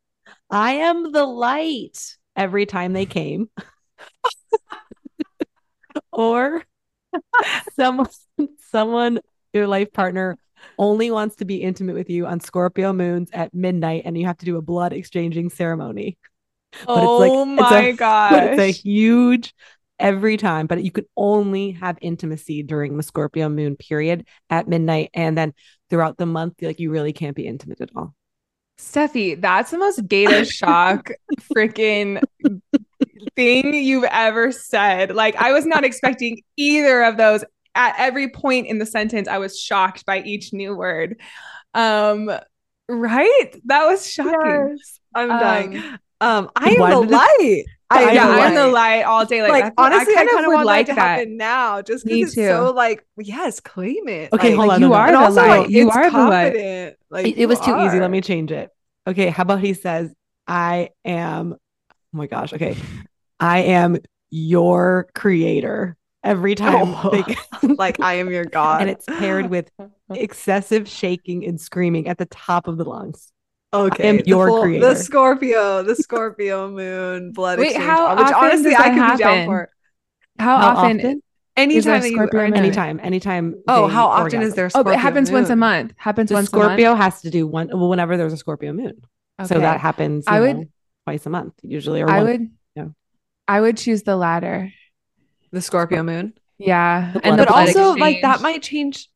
I 0.51 0.73
am 0.73 1.11
the 1.11 1.25
light 1.25 1.97
every 2.35 2.67
time 2.67 2.93
they 2.93 3.07
came. 3.07 3.49
or 6.11 6.63
someone, 7.75 8.07
someone, 8.69 9.19
your 9.53 9.67
life 9.67 9.91
partner 9.93 10.37
only 10.77 11.11
wants 11.11 11.37
to 11.37 11.45
be 11.45 11.57
intimate 11.57 11.95
with 11.95 12.09
you 12.09 12.27
on 12.27 12.39
Scorpio 12.39 12.93
moons 12.93 13.29
at 13.33 13.53
midnight 13.53 14.03
and 14.05 14.17
you 14.17 14.25
have 14.25 14.37
to 14.37 14.45
do 14.45 14.57
a 14.57 14.61
blood 14.61 14.93
exchanging 14.93 15.49
ceremony. 15.49 16.17
But 16.85 16.97
it's 16.97 17.07
like- 17.07 17.31
oh 17.31 17.41
it's 17.43 17.61
my. 17.61 17.95
But 18.31 18.43
it's 18.43 18.59
a 18.59 18.71
huge 18.71 19.53
every 19.99 20.37
time, 20.37 20.67
but 20.67 20.83
you 20.83 20.91
can 20.91 21.05
only 21.15 21.71
have 21.71 21.97
intimacy 22.01 22.63
during 22.63 22.97
the 22.97 23.03
Scorpio 23.03 23.49
moon 23.49 23.75
period 23.75 24.27
at 24.49 24.67
midnight. 24.67 25.09
And 25.13 25.37
then 25.37 25.53
throughout 25.89 26.17
the 26.17 26.25
month, 26.25 26.55
like 26.61 26.79
you 26.79 26.91
really 26.91 27.13
can't 27.13 27.35
be 27.35 27.47
intimate 27.47 27.81
at 27.81 27.89
all. 27.95 28.13
Steffi, 28.77 29.39
that's 29.39 29.71
the 29.71 29.77
most 29.77 30.07
data 30.07 30.43
shock 30.51 31.09
freaking 31.53 32.21
thing 33.35 33.73
you've 33.73 34.03
ever 34.05 34.51
said. 34.51 35.15
Like, 35.15 35.35
I 35.37 35.51
was 35.53 35.65
not 35.65 35.83
expecting 35.83 36.41
either 36.57 37.03
of 37.03 37.17
those. 37.17 37.43
At 37.77 37.95
every 37.97 38.29
point 38.29 38.67
in 38.67 38.77
the 38.79 38.85
sentence, 38.85 39.27
I 39.27 39.37
was 39.37 39.59
shocked 39.59 40.05
by 40.05 40.21
each 40.21 40.53
new 40.53 40.73
word. 40.75 41.19
Um, 41.73 42.31
right? 42.87 43.55
That 43.65 43.85
was 43.85 44.09
shocking. 44.09 44.77
I'm 45.13 45.31
Um, 45.31 45.39
dying. 45.39 45.83
Um, 46.21 46.49
I 46.55 46.69
am 46.71 46.79
why 46.79 46.91
the 46.91 46.99
light. 47.01 47.65
I 47.91 48.13
yeah, 48.13 48.23
am 48.27 48.35
the 48.35 48.41
I'm 48.41 48.55
the 48.55 48.67
light. 48.67 48.97
light 48.97 49.03
all 49.03 49.25
day. 49.25 49.41
Like, 49.43 49.51
Like, 49.51 49.63
that's- 49.63 49.73
honestly, 49.77 50.13
I 50.13 50.17
kind 50.17 50.29
kind 50.29 50.39
of 50.39 50.45
of 50.45 50.47
would 50.47 50.53
want 50.55 50.65
like 50.65 50.87
that 50.87 50.95
to 50.95 50.99
happen 51.01 51.37
now, 51.37 51.81
just 51.83 52.03
because 52.05 52.19
it's 52.29 52.35
too. 52.35 52.47
so 52.47 52.71
like, 52.71 53.05
yes, 53.17 53.59
claim 53.59 54.07
it. 54.07 54.33
Okay, 54.33 54.49
Like, 54.49 54.55
hold 54.57 54.67
like, 54.69 54.75
on. 54.75 54.81
you 54.81 54.87
no, 54.87 54.93
no. 54.93 54.99
are 54.99 55.07
And 55.07 55.15
the 55.15 55.19
also, 55.19 55.35
light. 55.35 55.59
like, 55.61 55.69
You 55.69 55.87
it's 55.87 55.95
are 55.95 56.09
the 56.11 56.17
light. 56.17 56.43
confident. 56.53 56.97
Like, 57.11 57.27
It, 57.27 57.37
it 57.37 57.45
was 57.45 57.59
too 57.59 57.77
easy. 57.85 57.99
Let 57.99 58.09
me 58.11 58.21
change 58.21 58.51
it. 58.51 58.69
Okay. 59.07 59.29
How 59.29 59.43
about 59.43 59.59
he 59.59 59.73
says, 59.75 60.11
I 60.47 60.89
am, 61.05 61.53
oh 61.53 61.93
my 62.11 62.25
gosh. 62.27 62.53
Okay. 62.53 62.75
I 63.39 63.59
am 63.59 63.97
your 64.31 65.07
creator 65.13 65.95
every 66.23 66.53
oh. 66.53 66.55
time. 66.55 66.95
Oh. 67.03 67.23
they- 67.61 67.67
like 67.75 67.99
I 67.99 68.15
am 68.15 68.31
your 68.31 68.45
god. 68.59 68.81
and 68.81 68.89
it's 68.89 69.05
paired 69.05 69.49
with 69.51 69.69
excessive 70.11 70.87
shaking 70.87 71.45
and 71.45 71.59
screaming 71.61 72.07
at 72.07 72.17
the 72.17 72.25
top 72.25 72.67
of 72.67 72.77
the 72.77 72.85
lungs. 72.85 73.31
Okay. 73.83 74.09
am 74.09 74.17
the 74.17 74.23
your 74.25 74.47
full- 74.47 74.61
creator. 74.63 74.87
The 74.89 74.95
Scorpio, 74.95 75.83
the 75.83 75.95
Scorpio 76.05 76.69
moon 76.71 77.31
blood 77.31 77.59
Wait, 77.59 77.67
exchange, 77.67 77.85
how 77.85 78.15
which 78.15 78.25
often 78.25 78.35
honestly 78.35 78.71
does 78.71 78.79
I 78.79 78.89
that 78.89 79.09
could 79.09 79.17
be 79.17 79.23
down 79.23 79.31
happen? 79.33 79.45
for. 79.47 79.69
How, 80.39 80.57
How 80.57 80.67
often? 80.77 80.97
often? 80.99 81.21
Anytime 81.57 82.01
that 82.01 82.09
you 82.09 82.15
Scorpio 82.17 82.39
are 82.41 82.45
in 82.45 82.51
moon? 82.51 82.59
Anytime, 82.59 82.99
anytime. 83.01 83.55
Oh, 83.67 83.87
how 83.87 84.07
often 84.07 84.41
is 84.41 84.55
there? 84.55 84.65
Oh, 84.65 84.69
Scorpio 84.69 84.91
but 84.91 84.97
it 84.97 85.01
happens 85.01 85.31
once 85.31 85.49
a 85.49 85.55
month. 85.55 85.93
Happens 85.95 86.27
The 86.29 86.33
once 86.35 86.47
Scorpio 86.49 86.87
a 86.91 86.95
month. 86.95 87.03
has 87.03 87.21
to 87.21 87.29
do 87.29 87.47
one 87.47 87.69
well, 87.71 87.87
whenever 87.87 88.17
there's 88.17 88.33
a 88.33 88.37
Scorpio 88.37 88.73
moon. 88.73 89.01
So 89.45 89.59
that 89.59 89.79
happens. 89.79 90.25
you 90.27 90.33
I 90.33 90.39
know, 90.39 90.57
would- 90.59 90.69
twice 91.05 91.25
a 91.25 91.29
month 91.29 91.53
usually. 91.61 92.01
Or 92.01 92.09
I 92.09 92.17
one- 92.23 92.25
would. 92.31 92.49
yeah. 92.75 92.85
I 93.47 93.61
would 93.61 93.77
choose 93.77 94.03
the 94.03 94.15
latter. 94.17 94.73
The 95.51 95.61
Scorpio 95.61 96.03
moon. 96.03 96.33
Yeah, 96.57 97.11
The 97.13 97.25
and 97.25 97.33
the 97.39 97.43
but 97.45 97.49
blood 97.49 97.67
also 97.67 97.93
like 97.95 98.21
that 98.21 98.41
might 98.41 98.61
change 98.63 99.09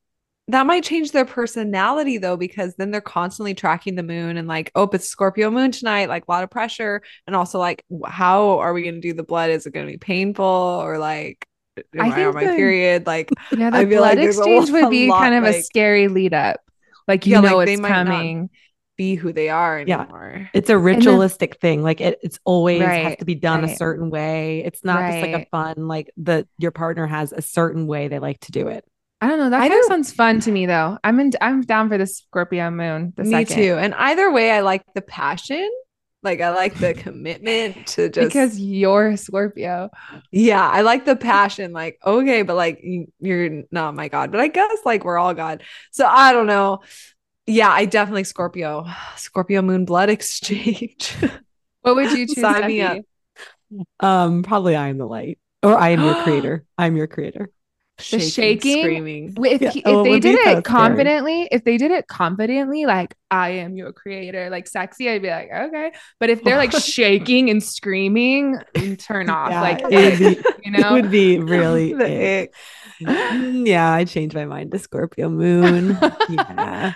that 0.49 0.65
might 0.65 0.83
change 0.83 1.11
their 1.11 1.25
personality 1.25 2.17
though 2.17 2.35
because 2.37 2.75
then 2.75 2.91
they're 2.91 3.01
constantly 3.01 3.53
tracking 3.53 3.95
the 3.95 4.03
moon 4.03 4.35
and 4.37 4.47
like 4.47 4.71
oh 4.75 4.89
it's 4.93 5.07
scorpio 5.07 5.49
moon 5.49 5.71
tonight 5.71 6.09
like 6.09 6.23
a 6.27 6.31
lot 6.31 6.43
of 6.43 6.49
pressure 6.49 7.01
and 7.27 7.35
also 7.35 7.59
like 7.59 7.85
how 8.05 8.59
are 8.59 8.73
we 8.73 8.83
going 8.83 8.95
to 8.95 9.01
do 9.01 9.13
the 9.13 9.23
blood 9.23 9.49
is 9.49 9.65
it 9.65 9.73
going 9.73 9.85
to 9.85 9.91
be 9.91 9.97
painful 9.97 10.45
or 10.45 10.97
like 10.97 11.45
am 11.97 12.11
I 12.11 12.21
I, 12.21 12.25
on 12.25 12.33
my 12.33 12.45
the- 12.45 12.55
period 12.55 13.05
like 13.07 13.29
Yeah, 13.51 13.69
the 13.69 13.77
I 13.77 13.85
feel 13.85 13.99
blood 13.99 14.01
like 14.01 14.17
there's 14.17 14.37
a 14.37 14.41
exchange 14.41 14.69
would 14.71 14.89
be 14.89 15.07
lot, 15.07 15.19
kind 15.21 15.35
of 15.35 15.43
a 15.45 15.61
scary 15.61 16.07
lead 16.07 16.33
up. 16.33 16.59
Like 17.07 17.25
you 17.25 17.33
Yeah, 17.33 17.41
know 17.41 17.57
like, 17.57 17.67
they 17.67 17.73
it's 17.73 17.81
might 17.81 17.89
not- 18.03 18.07
coming. 18.07 18.49
be 18.97 19.15
who 19.15 19.31
they 19.31 19.49
are 19.49 19.79
Yeah. 19.87 20.05
It's 20.53 20.69
a 20.69 20.77
ritualistic 20.77 21.59
thing. 21.61 21.81
Like 21.81 22.01
it, 22.01 22.19
it's 22.21 22.37
always 22.43 22.81
has 22.81 23.15
to 23.17 23.25
be 23.25 23.35
done 23.35 23.63
a 23.63 23.75
certain 23.75 24.09
way. 24.09 24.63
It's 24.65 24.83
not 24.83 25.09
just 25.11 25.21
like 25.21 25.41
a 25.43 25.45
fun, 25.49 25.87
like 25.87 26.11
the 26.17 26.47
your 26.57 26.71
partner 26.71 27.07
has 27.07 27.31
a 27.31 27.41
certain 27.41 27.87
way 27.87 28.07
they 28.09 28.19
like 28.19 28.39
to 28.41 28.51
do 28.51 28.67
it. 28.67 28.83
I 29.22 29.28
don't 29.28 29.38
know. 29.39 29.49
That 29.49 29.61
I 29.61 29.67
kind 29.67 29.80
of 29.82 29.86
sounds 29.88 30.11
fun 30.13 30.39
to 30.41 30.51
me 30.51 30.65
though. 30.65 30.97
I'm 31.03 31.20
in. 31.20 31.32
I'm 31.41 31.61
down 31.61 31.89
for 31.89 31.97
the 31.97 32.05
Scorpio 32.07 32.72
moon. 32.72 33.13
The 33.17 33.24
me 33.24 33.32
second. 33.45 33.55
too 33.55 33.78
and 33.78 33.93
either 33.95 34.32
way 34.32 34.51
i 34.51 34.61
like 34.61 34.84
the 34.95 35.01
passion 35.01 35.70
like 36.24 36.39
i 36.41 36.49
like 36.51 36.76
the 36.76 36.93
commitment 36.93 37.88
to 37.88 38.09
just 38.09 38.28
because 38.28 38.59
you're 38.59 39.15
Scorpio. 39.17 39.89
Yeah, 40.32 40.67
I 40.67 40.82
like 40.82 41.05
the 41.05 41.15
passion. 41.15 41.72
Like, 41.72 41.97
okay, 42.05 42.41
but 42.43 42.55
like 42.55 42.80
you- 42.84 43.11
you're 43.20 43.63
not 43.72 43.95
my 43.95 44.07
God. 44.09 44.32
But 44.32 44.41
I 44.41 44.47
guess 44.47 44.80
like 44.86 45.05
we're 45.05 45.17
all 45.17 45.34
God. 45.34 45.63
So 45.91 46.05
I 46.05 46.34
don't 46.34 46.47
know. 46.47 46.82
Yeah, 47.47 47.70
I 47.70 47.86
definitely 47.86 48.26
Scorpio. 48.26 48.86
Scorpio 49.15 49.61
moon 49.61 49.86
blood 49.86 50.09
exchange. 50.17 51.13
What 51.82 51.95
would 51.95 52.11
you 52.11 52.26
choose? 52.28 52.39
Sign 52.41 52.67
me 52.67 52.82
up. 52.82 52.97
Um, 54.01 54.43
probably 54.43 54.76
I 54.76 54.89
am 54.89 54.97
the 54.97 55.07
light, 55.07 55.39
or 55.63 55.78
I 55.78 55.89
am 55.89 56.03
your 56.03 56.15
creator. 56.24 56.65
I'm 56.78 56.97
your 56.97 57.07
creator. 57.07 57.49
Shaking? 58.01 58.81
screaming. 58.81 59.33
If, 59.45 59.61
Yeah, 59.61 59.71
he- 59.71 59.83
oh, 59.85 60.01
if 60.01 60.07
it 60.07 60.09
they 60.11 60.19
did 60.19 60.39
kinda 60.43 60.59
it 60.59 60.63
scary. 60.63 60.63
confidently, 60.63 61.47
if 61.51 61.63
they 61.63 61.77
did 61.77 61.91
it 61.91 62.07
confidently, 62.07 62.85
like 62.85 63.15
I 63.31 63.49
am 63.51 63.76
your 63.76 63.93
creator, 63.93 64.49
like 64.49 64.67
sexy, 64.67 65.09
I'd 65.09 65.21
be 65.21 65.30
like, 65.30 65.49
okay. 65.51 65.91
But 66.19 66.30
if 66.30 66.43
they're 66.43 66.57
like 66.57 66.71
shaking 66.80 67.49
and 67.49 67.61
screaming, 67.63 68.57
mm, 68.76 68.97
turn 68.99 69.30
off. 69.30 69.51
Yeah, 69.51 69.61
like 69.61 69.81
it 69.89 69.91
would 69.91 70.19
be, 70.19 70.26
you 70.65 70.71
it 70.76 70.80
know, 70.81 70.93
would 70.93 71.11
be 71.11 71.39
really. 71.39 71.93
The 71.99 72.05
ick. 72.05 72.53
ick. 72.53 72.55
Mm, 73.01 73.67
yeah, 73.67 73.91
I 73.93 74.05
changed 74.05 74.35
my 74.35 74.45
mind 74.45 74.71
to 74.71 74.80
Scorpio 74.80 75.30
moon. 75.30 75.97
yeah. 76.30 76.93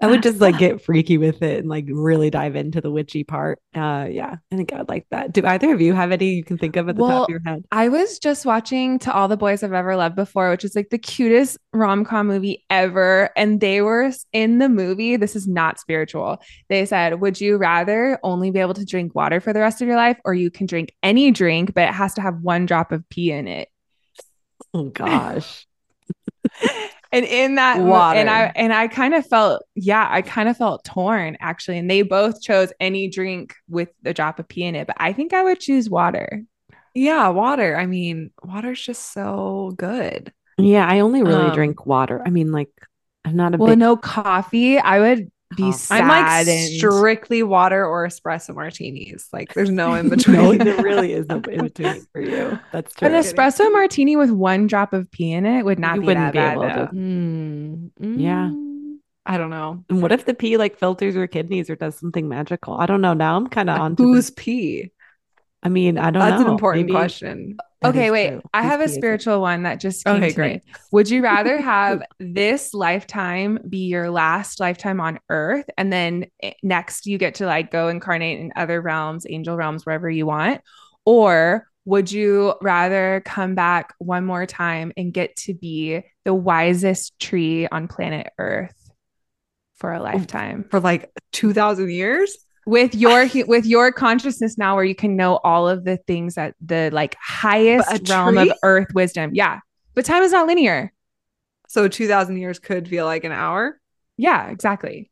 I 0.00 0.08
would 0.08 0.22
just 0.22 0.40
like 0.40 0.58
get 0.58 0.82
freaky 0.82 1.16
with 1.18 1.42
it 1.42 1.60
and 1.60 1.68
like 1.68 1.86
really 1.88 2.28
dive 2.28 2.54
into 2.54 2.80
the 2.80 2.90
witchy 2.90 3.24
part. 3.24 3.60
Uh 3.74 4.06
yeah, 4.10 4.36
I 4.52 4.56
think 4.56 4.72
I 4.72 4.78
would 4.78 4.88
like 4.88 5.06
that. 5.10 5.32
Do 5.32 5.44
either 5.46 5.72
of 5.72 5.80
you 5.80 5.94
have 5.94 6.12
any 6.12 6.34
you 6.34 6.44
can 6.44 6.58
think 6.58 6.76
of 6.76 6.88
at 6.88 6.96
the 6.96 7.02
Well, 7.02 7.10
top 7.20 7.28
of 7.28 7.30
your 7.30 7.40
head? 7.46 7.64
I 7.72 7.88
was 7.88 8.18
just 8.18 8.44
watching 8.44 8.98
To 9.00 9.12
All 9.12 9.28
the 9.28 9.36
Boys 9.36 9.62
I've 9.62 9.72
Ever 9.72 9.96
Loved 9.96 10.16
Before, 10.16 10.50
which 10.50 10.64
is 10.64 10.76
like 10.76 10.90
the 10.90 10.98
cutest 10.98 11.58
rom 11.72 12.04
com 12.04 12.26
movie 12.26 12.64
ever. 12.68 13.30
And 13.36 13.60
they 13.60 13.80
were 13.80 14.12
in 14.32 14.58
the 14.58 14.68
movie. 14.68 15.16
This 15.16 15.34
is 15.34 15.48
not 15.48 15.80
spiritual. 15.80 16.38
They 16.68 16.84
said, 16.84 17.20
Would 17.20 17.40
you 17.40 17.56
rather 17.56 18.18
only 18.22 18.50
be 18.50 18.60
able 18.60 18.74
to 18.74 18.84
drink 18.84 19.14
water 19.14 19.40
for 19.40 19.52
the 19.52 19.60
rest 19.60 19.80
of 19.80 19.88
your 19.88 19.96
life, 19.96 20.18
or 20.24 20.34
you 20.34 20.50
can 20.50 20.66
drink 20.66 20.92
any 21.02 21.30
drink, 21.30 21.72
but 21.74 21.88
it 21.88 21.94
has 21.94 22.14
to 22.14 22.20
have 22.20 22.42
one 22.42 22.66
drop 22.66 22.92
of 22.92 23.08
pee 23.08 23.32
in 23.32 23.48
it? 23.48 23.68
Oh 24.74 24.90
gosh. 24.90 25.66
And 27.12 27.24
in 27.24 27.54
that, 27.56 27.78
mo- 27.78 27.86
Water. 27.90 28.18
and 28.18 28.28
I 28.28 28.52
and 28.56 28.72
I 28.72 28.88
kind 28.88 29.14
of 29.14 29.26
felt, 29.26 29.62
yeah, 29.74 30.06
I 30.10 30.22
kind 30.22 30.48
of 30.48 30.56
felt 30.56 30.84
torn 30.84 31.36
actually. 31.40 31.78
And 31.78 31.90
they 31.90 32.02
both 32.02 32.42
chose 32.42 32.72
any 32.80 33.08
drink 33.08 33.54
with 33.68 33.88
a 34.04 34.12
drop 34.12 34.38
of 34.38 34.48
pee 34.48 34.64
in 34.64 34.74
it, 34.74 34.86
but 34.86 34.96
I 34.98 35.12
think 35.12 35.32
I 35.32 35.42
would 35.44 35.60
choose 35.60 35.88
water. 35.88 36.42
Yeah, 36.94 37.28
water. 37.28 37.76
I 37.76 37.86
mean, 37.86 38.30
water's 38.42 38.80
just 38.82 39.12
so 39.12 39.72
good. 39.76 40.32
Yeah, 40.58 40.86
I 40.88 41.00
only 41.00 41.22
really 41.22 41.46
Um, 41.50 41.54
drink 41.54 41.84
water. 41.86 42.22
I 42.24 42.30
mean, 42.30 42.50
like 42.52 42.70
I'm 43.24 43.36
not 43.36 43.54
a 43.54 43.58
Well, 43.58 43.68
big 43.68 43.78
no 43.78 43.96
coffee. 43.96 44.78
I 44.78 45.00
would 45.00 45.30
be 45.56 45.62
Coffee. 45.64 45.78
sad. 45.78 46.00
I'm 46.02 46.08
like 46.08 46.46
strictly 46.76 47.42
water 47.42 47.84
or 47.86 48.06
espresso 48.06 48.54
martinis. 48.54 49.28
Like 49.32 49.54
there's 49.54 49.70
no 49.70 49.94
in 49.94 50.06
no, 50.08 50.16
between. 50.16 50.58
there 50.58 50.82
really 50.82 51.12
is 51.12 51.26
no 51.28 51.36
in 51.36 51.62
between 51.64 52.04
for 52.12 52.20
you. 52.20 52.58
That's 52.72 52.92
true. 52.94 53.08
An 53.08 53.14
espresso 53.14 53.70
martini 53.72 54.16
with 54.16 54.30
one 54.30 54.66
drop 54.66 54.92
of 54.92 55.10
pee 55.10 55.32
in 55.32 55.46
it 55.46 55.64
would 55.64 55.78
not 55.78 55.96
You 55.96 56.00
be 56.00 56.06
wouldn't 56.08 56.26
that 56.26 56.32
be 56.32 56.38
bad. 56.38 56.52
able 56.54 56.62
to- 56.68 56.90
though. 56.92 56.98
Mm, 56.98 57.90
Yeah. 58.20 58.50
mm, 58.52 58.96
I 59.24 59.38
don't 59.38 59.50
know. 59.50 59.84
And 59.88 60.02
what 60.02 60.10
if 60.12 60.24
the 60.24 60.34
pee 60.34 60.56
like 60.56 60.78
filters 60.78 61.14
your 61.14 61.26
kidneys 61.28 61.70
or 61.70 61.76
does 61.76 61.96
something 61.96 62.28
magical? 62.28 62.74
I 62.78 62.86
don't 62.86 63.00
know. 63.00 63.14
Now 63.14 63.36
I'm 63.36 63.46
kind 63.46 63.70
of 63.70 63.80
on 63.80 63.94
Who's 63.96 64.30
pee? 64.30 64.90
I 65.62 65.68
mean, 65.68 65.96
I 65.98 66.10
don't 66.10 66.20
That's 66.22 66.40
know. 66.40 66.46
an 66.46 66.52
important 66.52 66.86
Maybe- 66.86 66.92
question. 66.92 67.56
That 67.82 67.90
Okay, 67.90 68.10
wait. 68.10 68.30
true. 68.30 68.42
I 68.54 68.62
have 68.62 68.80
a 68.80 68.84
pee 68.84 68.90
is 68.90 68.96
it? 68.96 68.98
spiritual 68.98 69.40
one 69.40 69.62
that 69.64 69.80
just 69.80 70.04
came 70.04 70.16
Okay, 70.16 70.28
to 70.28 70.34
great. 70.34 70.62
me. 70.64 70.72
Would 70.92 71.10
you 71.10 71.22
rather 71.22 71.60
have 71.60 72.02
this 72.18 72.72
lifetime 72.74 73.58
be 73.68 73.86
your 73.86 74.10
last 74.10 74.60
lifetime 74.60 75.00
on 75.00 75.18
earth 75.28 75.66
and 75.76 75.92
then 75.92 76.26
eh, 76.42 76.52
next 76.62 77.06
you 77.06 77.18
get 77.18 77.36
to 77.36 77.46
like 77.46 77.70
go 77.70 77.88
incarnate 77.88 78.40
in 78.40 78.52
other 78.56 78.80
realms, 78.80 79.26
angel 79.28 79.56
realms, 79.56 79.84
wherever 79.84 80.08
you 80.08 80.26
want? 80.26 80.60
Or 81.04 81.66
would 81.84 82.10
you 82.10 82.54
rather 82.62 83.22
come 83.24 83.54
back 83.54 83.94
one 83.98 84.24
more 84.24 84.46
time 84.46 84.92
and 84.96 85.12
get 85.12 85.36
to 85.36 85.54
be 85.54 86.02
the 86.24 86.34
wisest 86.34 87.18
tree 87.20 87.68
on 87.68 87.86
planet 87.88 88.28
Earth 88.38 88.74
for 89.76 89.92
a 89.92 90.00
lifetime? 90.02 90.64
For 90.70 90.80
like 90.80 91.10
2,000 91.32 91.90
years? 91.90 92.36
With 92.66 92.94
your 92.94 93.26
with 93.46 93.64
your 93.64 93.92
consciousness 93.92 94.58
now 94.58 94.74
where 94.74 94.84
you 94.84 94.94
can 94.94 95.16
know 95.16 95.36
all 95.44 95.68
of 95.68 95.84
the 95.84 95.96
things 96.06 96.34
that 96.34 96.54
the 96.60 96.90
like 96.92 97.16
highest 97.20 97.88
But 97.88 98.00
a 98.00 98.12
realm 98.12 98.36
of 98.38 98.52
earth 98.62 98.88
wisdom 98.94 99.30
yeah 99.34 99.60
but 99.94 100.04
time 100.04 100.22
is 100.22 100.32
not 100.32 100.46
linear 100.46 100.92
So 101.68 101.88
2,000 101.88 102.36
years 102.36 102.58
could 102.58 102.88
feel 102.88 103.06
like 103.06 103.24
an 103.24 103.32
hour? 103.32 103.80
yeah 104.16 104.48
exactly 104.50 105.10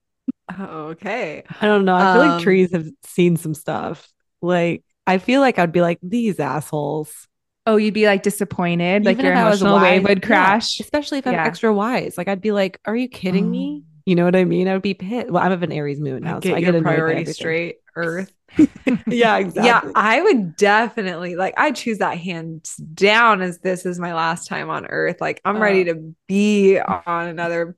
Okay. 0.60 1.43
I 1.60 1.66
don't 1.66 1.85
know. 1.86 1.94
I 1.97 2.12
feel 2.12 2.22
Um, 2.22 2.28
like 2.32 2.43
trees 2.43 2.72
have 2.72 2.86
seen 3.02 3.36
some 3.36 3.55
stuff. 3.55 4.06
Like 4.43 4.85
I 5.06 5.16
feel 5.18 5.40
like 5.40 5.59
I'd 5.59 5.72
be 5.72 5.81
like 5.81 5.98
these 6.02 6.39
assholes. 6.39 7.26
oh 7.66 7.76
you'd 7.76 7.94
be 7.94 8.06
like 8.06 8.22
disappointed 8.22 9.05
like 9.06 9.22
your 9.22 9.32
if 9.32 9.39
I 9.39 9.40
emotional 9.43 9.81
wave 9.81 10.02
wise- 10.02 10.09
would 10.10 10.22
yeah, 10.22 10.26
crash 10.26 10.81
especially 10.81 11.18
if 11.18 11.26
I'm 11.26 11.32
Yeah. 11.32 11.47
extra 11.47 11.72
wise. 11.72 12.18
Like 12.18 12.28
I'd 12.28 12.43
be 12.43 12.52
like, 12.52 12.78
"Are 12.85 12.94
you 12.97 13.09
kidding 13.09 13.51
me?" 13.51 13.85
You 14.06 14.14
know 14.14 14.24
what 14.24 14.36
I 14.36 14.44
mean? 14.44 14.68
I 14.68 14.74
would 14.74 14.82
be 14.82 14.94
pissed. 14.94 15.31
Well, 15.31 15.43
I'm 15.43 15.52
of 15.52 15.62
an 15.62 15.72
Aries 15.72 16.01
moon 16.01 16.22
now, 16.22 16.40
Get 16.40 16.51
so 16.51 16.56
I 16.56 16.60
get 16.60 16.72
by 16.72 16.81
priority 16.81 17.24
straight, 17.32 17.76
Earth. 17.97 18.32
yeah, 19.06 19.39
exactly. 19.39 19.66
Yeah, 19.66 19.81
I 19.94 20.22
would 20.22 20.56
definitely 20.56 21.36
like 21.36 21.55
I 21.56 21.72
choose 21.72 21.98
that 21.98 22.18
hands 22.18 22.76
down 22.76 23.40
as 23.43 23.59
this 23.59 23.86
is 23.86 23.98
my 23.98 24.14
last 24.14 24.47
time 24.47 24.70
on 24.70 24.86
earth. 24.86 25.20
Like 25.20 25.40
I'm 25.44 25.59
ready 25.59 25.82
Uh. 25.82 25.94
to 25.94 26.14
be 26.28 26.78
on 26.78 27.28
another 27.28 27.76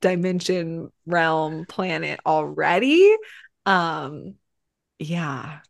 dimension, 0.00 0.90
realm, 1.06 1.64
planet 1.66 2.20
already. 2.26 3.14
Um 3.64 4.34
yeah. 4.98 5.60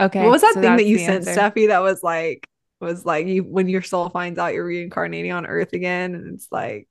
okay 0.00 0.22
what 0.22 0.30
was 0.30 0.42
that 0.42 0.54
so 0.54 0.60
thing 0.60 0.76
that 0.76 0.86
you 0.86 0.98
sent, 0.98 1.26
answer. 1.26 1.40
Steffi, 1.40 1.68
that 1.68 1.80
was 1.80 2.02
like 2.02 2.46
was 2.80 3.04
like 3.06 3.26
you 3.26 3.44
when 3.44 3.68
your 3.68 3.82
soul 3.82 4.08
finds 4.10 4.38
out 4.38 4.54
you're 4.54 4.64
reincarnating 4.64 5.32
on 5.32 5.46
earth 5.46 5.72
again 5.72 6.14
and 6.14 6.34
it's 6.34 6.48
like 6.50 6.88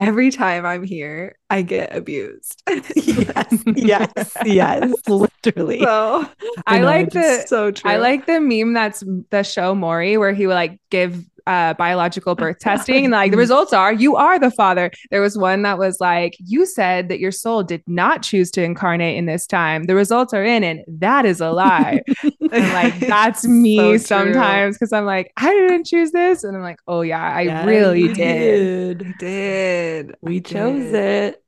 every 0.00 0.30
time 0.30 0.66
I'm 0.66 0.82
here, 0.82 1.36
I 1.50 1.62
get 1.62 1.94
abused. 1.94 2.62
yes, 2.96 3.62
yes, 3.76 4.32
yes, 4.44 4.92
literally. 5.08 5.80
So 5.80 6.28
I 6.66 6.78
know, 6.78 6.84
like 6.86 7.10
the 7.10 7.44
so 7.46 7.70
true. 7.70 7.90
I 7.90 7.96
like 7.96 8.26
the 8.26 8.40
meme 8.40 8.74
that's 8.74 9.02
the 9.30 9.42
show 9.42 9.74
Maury 9.74 10.16
where 10.16 10.32
he 10.32 10.46
would 10.46 10.54
like 10.54 10.80
give 10.90 11.24
uh 11.46 11.74
biological 11.74 12.34
birth 12.36 12.58
testing 12.58 13.04
and 13.04 13.12
like 13.12 13.30
the 13.30 13.36
results 13.36 13.72
are 13.72 13.92
you 13.92 14.16
are 14.16 14.38
the 14.38 14.50
father. 14.50 14.90
There 15.10 15.20
was 15.20 15.36
one 15.36 15.62
that 15.62 15.78
was 15.78 15.98
like 16.00 16.36
you 16.38 16.66
said 16.66 17.08
that 17.10 17.20
your 17.20 17.32
soul 17.32 17.62
did 17.62 17.82
not 17.86 18.22
choose 18.22 18.50
to 18.52 18.62
incarnate 18.62 19.16
in 19.16 19.26
this 19.26 19.46
time. 19.46 19.84
The 19.84 19.94
results 19.94 20.32
are 20.34 20.44
in 20.44 20.64
and 20.64 20.80
that 20.88 21.26
is 21.26 21.40
a 21.40 21.50
lie. 21.50 22.02
and 22.50 22.72
like 22.72 23.06
that's 23.06 23.46
me 23.46 23.98
So 23.98 23.98
sometimes 23.98 24.76
because 24.78 24.92
I'm 24.92 25.04
like 25.06 25.32
I 25.36 25.50
didn't 25.52 25.84
choose 25.86 26.12
this 26.12 26.44
and 26.44 26.56
I'm 26.56 26.62
like 26.62 26.78
oh 26.88 27.02
yeah 27.02 27.22
I 27.22 27.42
Yeah, 27.42 27.62
really 27.62 28.08
you 28.08 28.08
did. 28.08 28.68
I 29.06 29.12
did. 29.18 30.14
We 30.22 30.36
I 30.36 30.40
chose 30.40 30.92
did. 30.92 30.94
it. 30.94 31.42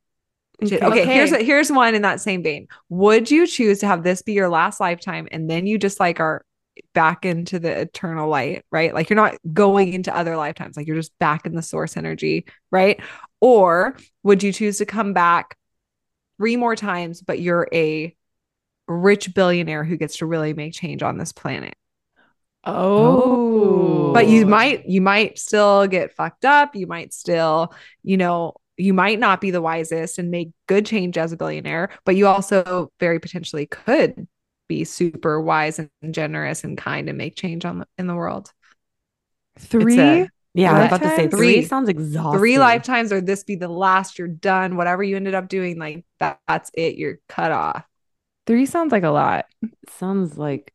Okay, 0.83 1.07
Okay. 1.07 1.07
here's 1.07 1.33
a, 1.33 1.43
here's 1.45 1.71
one 1.71 1.95
in 1.95 2.03
that 2.03 2.21
same 2.21 2.43
vein. 2.43 2.67
Would 2.89 3.31
you 3.31 3.47
choose 3.47 3.81
to 3.81 3.87
have 3.87 4.03
this 4.05 4.23
be 4.23 4.33
your 4.33 4.49
last 4.49 4.81
lifetime 4.81 5.29
and 5.31 5.51
then 5.51 5.67
you 5.67 5.79
just 5.79 6.01
like 6.01 6.21
are 6.21 6.46
back 6.97 7.27
into 7.27 7.59
the 7.59 7.81
eternal 7.83 8.27
light, 8.27 8.65
right? 8.73 8.95
Like 8.95 9.11
you're 9.11 9.19
not 9.19 9.37
going 9.53 9.93
into 9.93 10.17
other 10.17 10.35
lifetimes, 10.35 10.79
like 10.79 10.87
you're 10.87 10.97
just 10.97 11.17
back 11.19 11.45
in 11.45 11.55
the 11.55 11.61
source 11.61 11.95
energy, 11.95 12.47
right? 12.71 12.99
Or 13.39 13.99
would 14.23 14.43
you 14.43 14.51
choose 14.51 14.79
to 14.79 14.87
come 14.87 15.13
back 15.13 15.59
three 16.39 16.57
more 16.57 16.75
times, 16.75 17.21
but 17.21 17.39
you're 17.39 17.69
a 17.71 18.17
rich 18.89 19.35
billionaire 19.35 19.85
who 19.85 19.99
gets 19.99 20.17
to 20.19 20.27
really 20.27 20.55
make 20.55 20.73
change 20.73 21.03
on 21.03 21.19
this 21.19 21.33
planet? 21.33 21.75
Oh. 22.69 24.13
but 24.13 24.27
you 24.27 24.45
might 24.45 24.89
you 24.89 25.01
might 25.01 25.39
still 25.39 25.87
get 25.87 26.17
fucked 26.17 26.45
up 26.45 26.75
you 26.75 26.89
might 26.89 27.15
still 27.15 27.73
you 28.03 28.17
know 28.17 28.55
you 28.77 28.93
might 28.93 29.21
not 29.21 29.41
be 29.41 29.53
the 29.53 29.63
wisest 29.63 30.19
and 30.19 30.33
make 30.33 30.49
good 30.67 30.85
change 30.85 31.17
as 31.17 31.31
a 31.31 31.37
billionaire 31.37 31.91
but 32.05 32.17
you 32.17 32.27
also 32.27 32.91
very 32.99 33.21
potentially 33.21 33.67
could 33.67 34.27
be 34.69 34.85
super 34.85 35.41
wise 35.41 35.79
and 35.79 35.91
generous 36.15 36.65
and 36.65 36.77
kind 36.79 37.09
and 37.09 37.19
make 37.19 37.37
change 37.37 37.65
on 37.65 37.81
the, 37.81 37.87
in 37.99 38.07
the 38.07 38.15
world 38.15 38.53
three. 39.59 39.99
a- 40.01 40.29
Yeah, 40.55 40.73
I 40.75 40.79
was 40.79 40.87
about 40.87 41.03
to 41.03 41.17
say 41.17 41.29
three, 41.29 41.39
Three. 41.55 41.63
sounds 41.65 41.89
exhausting. 41.89 42.39
three 42.41 42.59
lifetimes 42.59 43.13
or 43.13 43.21
this 43.21 43.45
be 43.45 43.57
the 43.57 43.69
last 43.69 44.19
you're 44.19 44.29
done 44.29 44.77
whatever 44.77 45.03
you 45.03 45.17
ended 45.17 45.35
up 45.35 45.49
doing 45.49 45.79
like 45.79 46.05
that, 46.21 46.41
that's 46.49 46.71
it 46.75 46.97
you're 46.97 47.19
cut 47.29 47.53
off 47.53 47.85
Three 48.47 48.67
sounds 48.67 48.93
like 48.93 49.03
a 49.03 49.11
lot. 49.11 49.47
sounds 49.89 50.39
like 50.39 50.73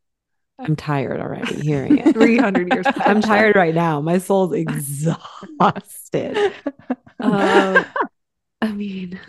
I'm 0.59 0.75
tired 0.75 1.21
already 1.21 1.55
hearing 1.61 1.97
it. 1.99 2.13
300 2.13 2.71
years 2.73 2.85
I'm 2.97 3.21
tired 3.21 3.55
right 3.55 3.73
now. 3.73 4.01
My 4.01 4.17
soul's 4.17 4.53
exhausted. 4.53 5.17
Um, 7.19 7.85
I 8.63 8.71
mean, 8.71 9.19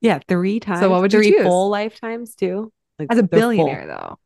yeah, 0.00 0.20
three 0.28 0.60
times. 0.60 0.78
So 0.80 0.90
what 0.90 1.00
would 1.00 1.12
you 1.12 1.18
three 1.18 1.32
choose? 1.32 1.42
full 1.42 1.70
lifetimes 1.70 2.34
too? 2.36 2.72
Like 2.98 3.08
as 3.10 3.18
a 3.18 3.22
they're 3.22 3.40
full. 3.40 3.50
billionaire 3.56 3.86
though 3.86 4.18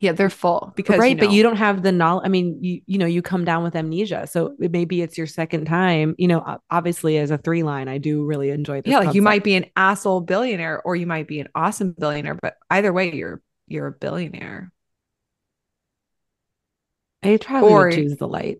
yeah 0.00 0.12
they're 0.12 0.30
full 0.30 0.72
because 0.76 0.96
right, 0.98 1.08
you 1.08 1.14
know, 1.16 1.26
but 1.26 1.32
you 1.32 1.42
don't 1.42 1.56
have 1.56 1.82
the 1.82 1.90
knowledge. 1.90 2.24
I 2.24 2.28
mean, 2.28 2.62
you 2.62 2.80
you 2.86 2.98
know, 2.98 3.06
you 3.06 3.20
come 3.20 3.44
down 3.44 3.64
with 3.64 3.74
amnesia, 3.74 4.28
so 4.28 4.54
it- 4.60 4.70
maybe 4.70 5.02
it's 5.02 5.18
your 5.18 5.26
second 5.26 5.64
time. 5.64 6.14
You 6.18 6.28
know, 6.28 6.58
obviously, 6.70 7.18
as 7.18 7.32
a 7.32 7.38
three 7.38 7.64
line, 7.64 7.88
I 7.88 7.98
do 7.98 8.24
really 8.24 8.50
enjoy 8.50 8.80
this. 8.80 8.92
yeah, 8.92 9.00
like 9.00 9.14
you 9.16 9.22
might 9.22 9.42
be 9.42 9.56
an 9.56 9.66
asshole 9.74 10.20
billionaire 10.20 10.80
or 10.82 10.94
you 10.94 11.06
might 11.08 11.26
be 11.26 11.40
an 11.40 11.48
awesome 11.54 11.96
billionaire, 11.98 12.36
but 12.40 12.56
either 12.70 12.92
way, 12.92 13.12
you're 13.12 13.42
you're 13.66 13.88
a 13.88 13.92
billionaire. 13.92 14.70
I 17.24 17.36
probably 17.38 17.70
or- 17.70 17.86
would 17.86 17.94
choose 17.94 18.16
the 18.16 18.28
light. 18.28 18.58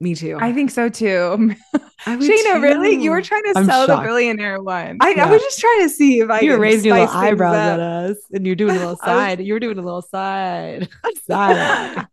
Me 0.00 0.14
too. 0.14 0.38
I 0.40 0.52
think 0.52 0.70
so 0.70 0.88
too. 0.88 1.54
I 2.06 2.14
would 2.14 2.30
Shayna, 2.30 2.62
really? 2.62 3.02
You 3.02 3.10
were 3.10 3.20
trying 3.20 3.42
to 3.42 3.54
I'm 3.56 3.64
sell 3.64 3.84
shocked. 3.86 4.02
the 4.02 4.06
billionaire 4.06 4.62
one. 4.62 4.98
I, 5.00 5.14
I 5.14 5.28
was 5.28 5.42
just 5.42 5.58
trying 5.58 5.82
to 5.82 5.88
see 5.88 6.20
if 6.20 6.30
I 6.30 6.38
You 6.40 6.50
were 6.52 6.56
could 6.58 6.62
raising 6.62 6.86
your 6.86 7.00
little 7.00 7.14
eyebrows 7.16 7.56
up. 7.56 7.72
at 7.74 7.80
us, 7.80 8.16
and 8.32 8.46
you're 8.46 8.54
doing 8.54 8.76
a 8.76 8.78
little 8.78 8.90
I 9.02 9.14
was- 9.14 9.22
side. 9.24 9.40
You're 9.40 9.58
doing 9.58 9.76
a 9.78 9.82
little 9.82 10.02
side. 10.02 10.88
side 11.26 12.06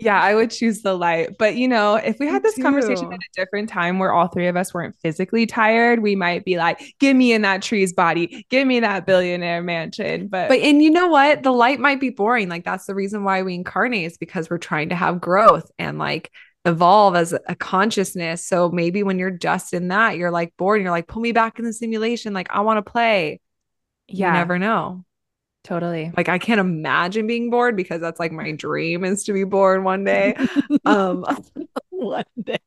yeah, 0.00 0.20
I 0.20 0.34
would 0.34 0.50
choose 0.50 0.82
the 0.82 0.94
light. 0.94 1.38
But 1.38 1.54
you 1.54 1.68
know, 1.68 1.94
if 1.94 2.18
we 2.18 2.26
had 2.26 2.42
Me 2.42 2.48
this 2.48 2.60
conversation 2.60 3.12
at 3.12 3.18
a 3.20 3.40
different 3.40 3.68
time 3.68 4.00
where 4.00 4.12
all 4.12 4.26
three 4.26 4.48
of 4.48 4.56
us 4.56 4.74
weren't 4.74 4.96
physically 4.96 5.46
tired, 5.46 6.00
we 6.02 6.16
might 6.16 6.44
be 6.44 6.56
like, 6.56 6.80
give 6.98 7.16
me 7.16 7.32
in 7.32 7.42
that 7.42 7.62
tree's 7.62 7.92
body, 7.92 8.44
give 8.50 8.66
me 8.66 8.80
that 8.80 9.06
billionaire 9.06 9.62
mansion. 9.62 10.26
But, 10.26 10.48
But 10.48 10.58
and 10.58 10.82
you 10.82 10.90
know 10.90 11.06
what? 11.06 11.44
The 11.44 11.52
light 11.52 11.78
might 11.78 12.00
be 12.00 12.10
boring. 12.10 12.48
Like 12.48 12.64
that's 12.64 12.86
the 12.86 12.94
reason 12.96 13.22
why 13.22 13.42
we 13.42 13.54
incarnate 13.54 14.06
is 14.06 14.18
because 14.18 14.50
we're 14.50 14.58
trying 14.58 14.88
to 14.88 14.96
have 14.96 15.20
growth 15.20 15.70
and 15.78 15.98
like 15.98 16.32
evolve 16.64 17.16
as 17.16 17.32
a 17.32 17.54
consciousness. 17.54 18.44
So 18.44 18.70
maybe 18.70 19.02
when 19.02 19.18
you're 19.18 19.30
just 19.30 19.74
in 19.74 19.88
that, 19.88 20.16
you're 20.16 20.30
like 20.30 20.54
bored 20.56 20.78
and 20.78 20.84
you're 20.84 20.92
like, 20.92 21.08
pull 21.08 21.22
me 21.22 21.32
back 21.32 21.58
in 21.58 21.64
the 21.64 21.72
simulation. 21.72 22.32
Like, 22.32 22.48
I 22.50 22.60
want 22.60 22.84
to 22.84 22.90
play. 22.90 23.40
Yeah. 24.08 24.28
You 24.28 24.32
never 24.34 24.58
know. 24.58 25.04
Totally. 25.64 26.12
Like 26.16 26.28
I 26.28 26.38
can't 26.38 26.60
imagine 26.60 27.26
being 27.26 27.48
bored 27.48 27.76
because 27.76 28.00
that's 28.00 28.18
like 28.18 28.32
my 28.32 28.50
dream 28.52 29.04
is 29.04 29.24
to 29.24 29.32
be 29.32 29.44
bored 29.44 29.84
one 29.84 30.02
day. 30.02 30.34
um 30.84 31.24
one 31.90 32.24
day. 32.42 32.58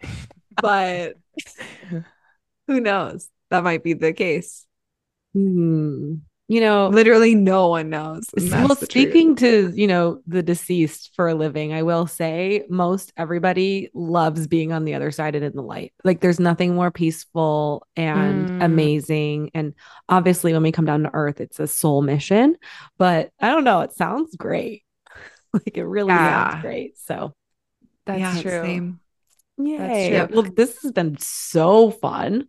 but 0.62 1.14
who 2.68 2.80
knows? 2.80 3.28
That 3.50 3.64
might 3.64 3.82
be 3.82 3.94
the 3.94 4.12
case. 4.12 4.64
Hmm. 5.34 6.14
You 6.48 6.60
know, 6.60 6.88
Literally 6.88 7.34
no 7.34 7.68
one 7.68 7.90
knows. 7.90 8.28
well, 8.36 8.68
that's 8.68 8.80
the 8.80 8.86
truth. 8.86 9.08
speaking 9.08 9.34
to, 9.36 9.72
you 9.74 9.88
know, 9.88 10.20
the 10.28 10.42
deceased 10.44 11.10
for 11.16 11.26
a 11.28 11.34
living, 11.34 11.72
I 11.72 11.82
will 11.82 12.06
say 12.06 12.64
most 12.68 13.12
everybody 13.16 13.90
loves 13.94 14.46
being 14.46 14.72
on 14.72 14.84
the 14.84 14.94
other 14.94 15.10
side 15.10 15.34
and 15.34 15.44
in 15.44 15.56
the 15.56 15.62
light. 15.62 15.92
Like 16.04 16.20
there's 16.20 16.38
nothing 16.38 16.74
more 16.76 16.92
peaceful 16.92 17.86
and 17.96 18.46
Mm. 18.48 18.64
amazing. 18.64 19.50
And 19.54 19.74
obviously, 20.08 20.52
when 20.52 20.62
we 20.62 20.70
come 20.70 20.84
down 20.84 21.02
to 21.02 21.10
earth, 21.14 21.40
it's 21.40 21.58
a 21.58 21.66
soul 21.66 22.00
mission. 22.02 22.56
But 22.96 23.30
I 23.40 23.48
don't 23.48 23.64
know, 23.64 23.80
it 23.80 23.92
sounds 23.92 24.36
great. 24.36 24.84
like 25.52 25.76
it 25.76 25.84
really 25.84 26.14
Yeah. 26.14 26.50
sounds 26.50 26.62
great. 26.62 26.98
So 26.98 27.32
That's 28.06 28.20
yeah, 28.20 28.42
true. 28.42 28.50
Same. 28.50 29.00
yay. 29.58 30.26
true. 30.26 30.28
Well, 30.30 30.52
this 30.54 30.80
has 30.82 30.92
been 30.92 31.16
so 31.18 31.90
fun. 31.90 32.48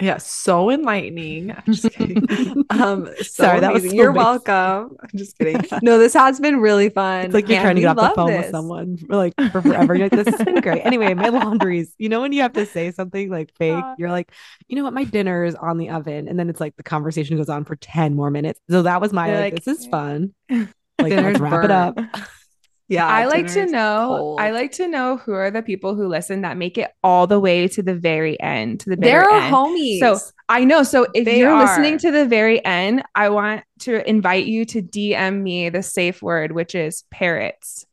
Yeah, 0.00 0.18
so 0.18 0.70
enlightening. 0.70 1.50
I'm 1.66 1.72
just 1.72 1.90
kidding. 1.92 2.24
um, 2.70 3.06
so 3.16 3.22
Sorry, 3.22 3.60
that 3.60 3.72
was 3.72 3.82
so 3.82 3.90
You're 3.90 4.12
basic. 4.12 4.46
welcome. 4.46 4.96
I'm 5.02 5.18
just 5.18 5.36
kidding. 5.38 5.60
No, 5.82 5.98
this 5.98 6.14
has 6.14 6.38
been 6.38 6.60
really 6.60 6.88
fun. 6.88 7.26
It's 7.26 7.34
like 7.34 7.48
you're 7.48 7.58
and 7.58 7.64
trying 7.64 7.74
to 7.76 7.80
get 7.80 7.98
off 7.98 8.10
the 8.10 8.14
phone 8.14 8.34
with 8.34 8.50
someone 8.50 8.98
like 9.08 9.34
for 9.50 9.60
forever. 9.60 9.94
You're 9.94 10.08
like, 10.08 10.24
this 10.24 10.28
has 10.28 10.44
been 10.44 10.60
great. 10.60 10.82
Anyway, 10.86 11.14
my 11.14 11.28
laundries. 11.30 11.94
You 11.98 12.08
know 12.08 12.20
when 12.20 12.32
you 12.32 12.42
have 12.42 12.52
to 12.52 12.66
say 12.66 12.92
something 12.92 13.28
like 13.28 13.52
fake, 13.56 13.84
you're 13.98 14.10
like, 14.10 14.32
you 14.68 14.76
know 14.76 14.84
what, 14.84 14.92
my 14.92 15.04
dinner 15.04 15.44
is 15.44 15.54
on 15.56 15.78
the 15.78 15.90
oven, 15.90 16.28
and 16.28 16.38
then 16.38 16.48
it's 16.48 16.60
like 16.60 16.76
the 16.76 16.82
conversation 16.82 17.36
goes 17.36 17.48
on 17.48 17.64
for 17.64 17.76
ten 17.76 18.14
more 18.14 18.30
minutes. 18.30 18.60
So 18.70 18.82
that 18.82 19.00
was 19.00 19.12
my 19.12 19.32
like, 19.32 19.54
like, 19.54 19.64
this 19.64 19.78
is 19.78 19.86
fun. 19.86 20.32
Like 20.48 20.68
let's 20.98 21.40
wrap 21.40 21.64
it 21.64 21.70
up. 21.70 21.98
Burnt. 22.88 22.98
Yeah, 22.98 23.06
I 23.06 23.26
like 23.26 23.46
to 23.52 23.66
know. 23.66 24.06
cold. 24.18 24.40
I 24.40 24.50
like 24.50 24.72
to 24.72 24.88
know 24.88 25.16
who 25.18 25.32
are 25.32 25.50
the 25.50 25.62
people 25.62 25.94
who 25.94 26.08
listen 26.08 26.42
that 26.42 26.56
make 26.56 26.78
it 26.78 26.90
all 27.02 27.26
the 27.26 27.40
way 27.40 27.68
to 27.68 27.82
the 27.82 27.94
very 27.94 28.40
end, 28.40 28.80
to 28.80 28.90
the 28.90 28.96
there 28.96 29.22
are 29.22 29.40
end. 29.40 29.54
homies. 29.54 29.98
So 30.00 30.18
I 30.48 30.64
know. 30.64 30.82
So 30.82 31.06
if 31.14 31.24
They 31.24 31.38
you're 31.38 31.50
are. 31.50 31.66
listening 31.66 31.98
to 31.98 32.10
the 32.10 32.26
very 32.26 32.64
end, 32.64 33.02
I 33.14 33.28
want 33.28 33.62
to 33.80 34.08
invite 34.08 34.46
you 34.46 34.64
to 34.66 34.82
DM 34.82 35.42
me 35.42 35.68
the 35.68 35.82
safe 35.82 36.22
word, 36.22 36.52
which 36.52 36.74
is 36.74 37.04
parrots. 37.10 37.84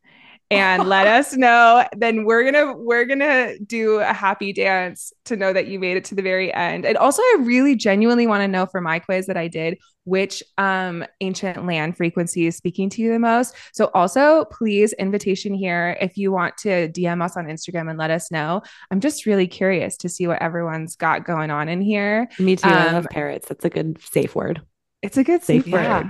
And 0.55 0.87
let 0.89 1.07
us 1.07 1.35
know. 1.35 1.85
Then 1.95 2.25
we're 2.25 2.43
gonna 2.49 2.73
we're 2.73 3.05
gonna 3.05 3.57
do 3.59 3.99
a 3.99 4.13
happy 4.13 4.53
dance 4.53 5.11
to 5.25 5.35
know 5.35 5.53
that 5.53 5.67
you 5.67 5.79
made 5.79 5.97
it 5.97 6.05
to 6.05 6.15
the 6.15 6.21
very 6.21 6.53
end. 6.53 6.85
And 6.85 6.97
also, 6.97 7.21
I 7.21 7.37
really 7.41 7.75
genuinely 7.75 8.27
want 8.27 8.41
to 8.41 8.47
know 8.47 8.65
for 8.65 8.81
my 8.81 8.99
quiz 8.99 9.25
that 9.27 9.37
I 9.37 9.47
did 9.47 9.77
which 10.07 10.43
um 10.59 11.03
ancient 11.19 11.65
land 11.65 11.97
frequency 11.97 12.45
is 12.45 12.55
speaking 12.55 12.91
to 12.91 13.01
you 13.01 13.11
the 13.11 13.17
most. 13.17 13.55
So 13.73 13.89
also, 13.95 14.45
please 14.51 14.93
invitation 14.93 15.51
here 15.55 15.97
if 15.99 16.15
you 16.15 16.31
want 16.31 16.55
to 16.57 16.89
DM 16.89 17.23
us 17.23 17.35
on 17.35 17.45
Instagram 17.47 17.89
and 17.89 17.97
let 17.97 18.11
us 18.11 18.29
know. 18.31 18.61
I'm 18.91 18.99
just 18.99 19.25
really 19.25 19.47
curious 19.47 19.97
to 19.97 20.09
see 20.09 20.27
what 20.27 20.43
everyone's 20.43 20.95
got 20.95 21.25
going 21.25 21.49
on 21.49 21.69
in 21.69 21.81
here. 21.81 22.27
Me 22.37 22.55
too. 22.55 22.69
I 22.69 22.85
Um, 22.89 22.93
love 22.93 23.07
parrots. 23.09 23.47
That's 23.47 23.65
a 23.65 23.69
good 23.71 23.99
safe 23.99 24.35
word. 24.35 24.61
It's 25.01 25.17
a 25.17 25.23
good 25.23 25.41
safe 25.41 25.63
Safe 25.63 25.73
word. 25.73 25.81
yeah. 25.81 26.09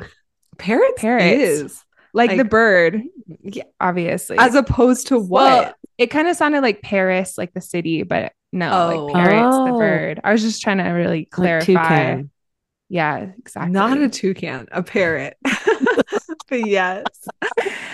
Parrots, 0.58 0.94
Parrots. 0.98 1.26
is 1.42 1.84
Like, 2.16 2.38
the 2.38 2.46
bird, 2.46 3.02
yeah, 3.44 3.64
obviously. 3.80 4.38
as 4.40 4.56
opposed 4.56 5.08
to 5.08 5.20
Well, 5.20 5.64
what? 5.66 5.76
it 5.98 6.08
kind 6.08 6.28
of 6.28 6.36
sounded 6.36 6.62
like 6.62 6.82
Paris, 6.82 7.38
like 7.38 7.54
the 7.54 7.62
city, 7.62 8.04
but 8.04 8.32
no, 8.54 8.72
Oh. 8.72 9.06
like 9.06 9.14
parrots, 9.16 9.56
the 9.58 9.74
Oh. 9.74 9.78
bird. 9.80 10.22
I 10.24 10.32
was 10.32 10.42
just 10.42 10.62
trying 10.62 10.78
to 10.78 10.86
really 10.90 11.26
clarify. 11.26 11.66
toucan. 11.66 12.32
yeah, 12.90 13.28
exactly. 13.38 13.72
Not 13.74 13.98
a 13.98 14.08
toucan, 14.10 14.68
a 14.72 14.82
parrot. 14.82 15.36
but 16.50 16.66
yes. 16.66 17.04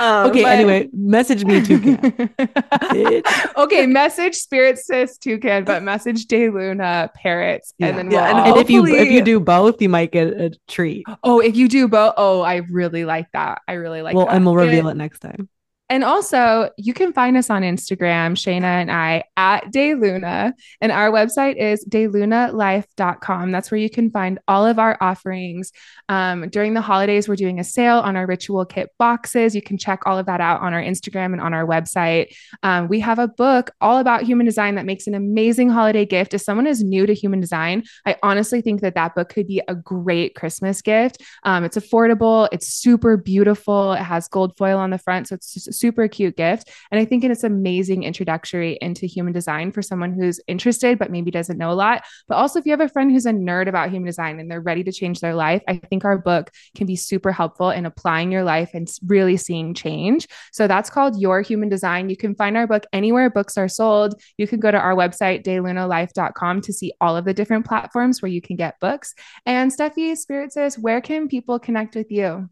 Um, 0.02 0.30
Okay. 0.32 0.42
but- 0.44 0.52
anyway, 0.52 0.90
message 0.94 1.46
me 1.46 1.62
toucan. 1.62 2.30
Okay, 3.58 3.86
message 3.86 4.36
Spirit 4.36 4.78
Sis 4.80 5.18
Toucan, 5.18 5.64
but 5.64 5.84
message 5.84 6.26
Dayluna 6.28 7.14
Parrots, 7.14 7.74
Yeah. 7.78 7.88
and 7.88 7.98
then 7.98 8.12
Yeah, 8.12 8.22
we'll 8.22 8.30
and 8.30 8.40
all- 8.40 8.54
And 8.54 8.62
if 8.62 8.70
you 8.70 8.86
if 8.88 9.12
you 9.12 9.22
do 9.24 9.40
both, 9.40 9.82
you 9.82 9.90
might 9.90 10.12
get 10.12 10.28
a 10.28 10.52
treat. 10.68 11.06
oh, 11.24 11.40
if 11.40 11.56
you 11.56 11.68
do 11.68 11.88
both, 11.88 12.14
oh, 12.18 12.42
I 12.42 12.58
really 12.72 13.06
like 13.06 13.28
that. 13.34 13.62
I 13.68 13.74
really 13.74 14.02
like 14.02 14.16
well, 14.16 14.26
that. 14.26 14.36
and 14.36 14.46
we'll 14.46 14.56
reveal 14.56 14.88
And- 14.88 15.00
it 15.00 15.04
next 15.04 15.20
time. 15.20 15.48
And 15.92 16.06
also, 16.06 16.70
you 16.78 16.94
can 16.94 17.12
find 17.12 17.36
us 17.36 17.50
on 17.50 17.64
Instagram, 17.64 18.38
Shayna 18.38 18.64
and 18.64 18.90
I, 18.90 19.26
at 19.36 19.74
DayLuna. 19.74 20.54
And 20.80 20.90
our 20.90 21.12
website 21.12 21.58
is 21.58 21.84
daylunalife.com. 21.84 23.52
That's 23.52 23.70
where 23.70 23.78
you 23.78 23.90
can 23.90 24.10
find 24.10 24.40
all 24.48 24.66
of 24.66 24.80
our 24.80 24.98
offerings. 25.02 25.74
Um, 26.08 26.48
during 26.48 26.76
the 26.76 26.82
holidays, 26.82 27.28
we're 27.28 27.36
doing 27.36 27.60
a 27.60 27.66
sale 27.66 28.00
on 28.00 28.16
our 28.16 28.26
ritual 28.26 28.64
kit 28.64 28.90
boxes. 28.98 29.54
You 29.54 29.62
can 29.62 29.78
check 29.78 30.04
all 30.06 30.18
of 30.18 30.28
that 30.28 30.40
out 30.40 30.62
on 30.62 30.74
our 30.74 30.82
Instagram 30.82 31.34
and 31.34 31.42
on 31.42 31.54
our 31.54 31.68
website. 31.68 32.34
Um, 32.64 32.88
we 32.88 33.02
have 33.02 33.20
a 33.20 33.28
book 33.28 33.72
all 33.82 33.98
about 33.98 34.24
human 34.24 34.46
design 34.46 34.76
that 34.76 34.86
makes 34.86 35.08
an 35.08 35.14
amazing 35.14 35.70
holiday 35.70 36.06
gift. 36.06 36.34
If 36.34 36.42
someone 36.42 36.68
is 36.68 36.82
new 36.82 37.06
to 37.06 37.14
human 37.14 37.42
design, 37.42 37.84
I 38.06 38.16
honestly 38.24 38.62
think 38.62 38.80
that 38.80 38.96
that 38.96 39.14
book 39.14 39.28
could 39.28 39.46
be 39.46 39.62
a 39.68 39.76
great 39.76 40.36
Christmas 40.36 40.82
gift. 40.82 41.22
Um, 41.44 41.66
it's 41.66 41.76
affordable, 41.76 42.48
it's 42.54 42.68
super 42.68 43.18
beautiful, 43.18 43.92
it 43.92 44.04
has 44.04 44.30
gold 44.30 44.56
foil 44.56 44.80
on 44.80 44.90
the 44.90 44.98
front. 44.98 45.28
So 45.28 45.36
it's 45.36 45.54
just 45.54 45.81
super 45.82 46.08
cute 46.08 46.38
gift. 46.38 46.72
And 46.92 47.02
I 47.02 47.06
think 47.06 47.24
it's 47.24 47.44
amazing 47.44 48.04
introductory 48.04 48.78
into 48.82 49.08
human 49.08 49.34
design 49.34 49.72
for 49.72 49.82
someone 49.82 50.14
who's 50.14 50.40
interested, 50.48 51.00
but 51.00 51.12
maybe 51.12 51.32
doesn't 51.32 51.58
know 51.58 51.72
a 51.72 51.74
lot. 51.74 52.04
But 52.28 52.36
also, 52.36 52.60
if 52.60 52.66
you 52.66 52.72
have 52.72 52.82
a 52.82 52.88
friend 52.88 53.12
who's 53.12 53.26
a 53.26 53.32
nerd 53.32 53.68
about 53.68 53.90
human 53.90 54.06
design 54.06 54.40
and 54.40 54.50
they're 54.50 54.62
ready 54.62 54.84
to 54.84 54.92
change 54.92 55.20
their 55.20 55.36
life, 55.36 55.64
I 55.68 55.78
think 55.90 56.06
our 56.06 56.18
book 56.18 56.52
can 56.76 56.88
be 56.88 56.96
super 56.96 57.32
helpful 57.32 57.72
in 57.72 57.86
applying 57.86 58.32
your 58.32 58.44
life 58.44 58.70
and 58.74 58.88
really 59.08 59.38
seeing 59.38 59.74
change. 59.74 60.28
So 60.52 60.68
that's 60.68 60.90
called 60.90 61.20
Your 61.20 61.42
Human 61.42 61.70
Design. 61.70 62.10
You 62.10 62.18
can 62.18 62.36
find 62.36 62.56
our 62.56 62.68
book 62.68 62.86
anywhere 62.94 63.30
books 63.30 63.58
are 63.58 63.68
sold. 63.68 64.22
You 64.38 64.48
can 64.48 64.60
go 64.60 64.72
to 64.72 64.80
our 64.80 64.96
website, 64.96 65.44
daylunalife.com, 65.44 66.62
to 66.62 66.74
see 66.74 66.94
all 67.02 67.18
of 67.18 67.26
the 67.26 67.34
different 67.34 67.66
platforms 67.66 68.22
where 68.22 68.32
you 68.32 68.42
can 68.42 68.56
get 68.56 68.80
books. 68.80 69.14
And 69.46 69.72
Steffi, 69.72 70.16
Spirit 70.16 70.54
Sis, 70.54 70.78
where 70.78 71.02
can 71.02 71.28
people 71.28 71.60
connect 71.60 71.96
with 71.96 72.12
you? 72.12 72.50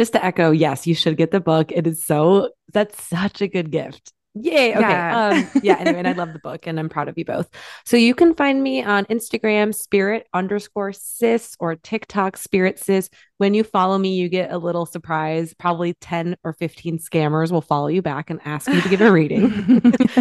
Just 0.00 0.14
to 0.14 0.24
echo, 0.24 0.50
yes, 0.50 0.86
you 0.86 0.94
should 0.94 1.18
get 1.18 1.30
the 1.30 1.40
book. 1.40 1.70
It 1.70 1.86
is 1.86 2.02
so 2.02 2.52
that's 2.72 3.04
such 3.04 3.42
a 3.42 3.48
good 3.48 3.70
gift. 3.70 4.14
Yay. 4.34 4.76
Okay. 4.76 4.80
Yeah. 4.80 5.28
Um, 5.28 5.60
yeah. 5.62 5.76
Anyway, 5.80 5.98
and 5.98 6.08
I 6.08 6.12
love 6.12 6.32
the 6.32 6.38
book 6.38 6.66
and 6.68 6.78
I'm 6.78 6.88
proud 6.88 7.08
of 7.08 7.18
you 7.18 7.24
both. 7.24 7.50
So 7.84 7.96
you 7.96 8.14
can 8.14 8.34
find 8.34 8.62
me 8.62 8.82
on 8.82 9.04
Instagram, 9.06 9.74
spirit 9.74 10.28
underscore 10.32 10.92
sis 10.92 11.56
or 11.58 11.74
TikTok 11.74 12.36
spirit 12.36 12.78
sis. 12.78 13.10
When 13.38 13.54
you 13.54 13.64
follow 13.64 13.96
me, 13.96 14.14
you 14.16 14.28
get 14.28 14.52
a 14.52 14.58
little 14.58 14.84
surprise. 14.84 15.54
Probably 15.54 15.94
10 15.94 16.36
or 16.44 16.52
15 16.52 16.98
scammers 16.98 17.50
will 17.50 17.62
follow 17.62 17.88
you 17.88 18.02
back 18.02 18.28
and 18.28 18.38
ask 18.44 18.68
you 18.68 18.80
to 18.82 18.88
give 18.88 19.00
a 19.00 19.10
reading. 19.10 19.50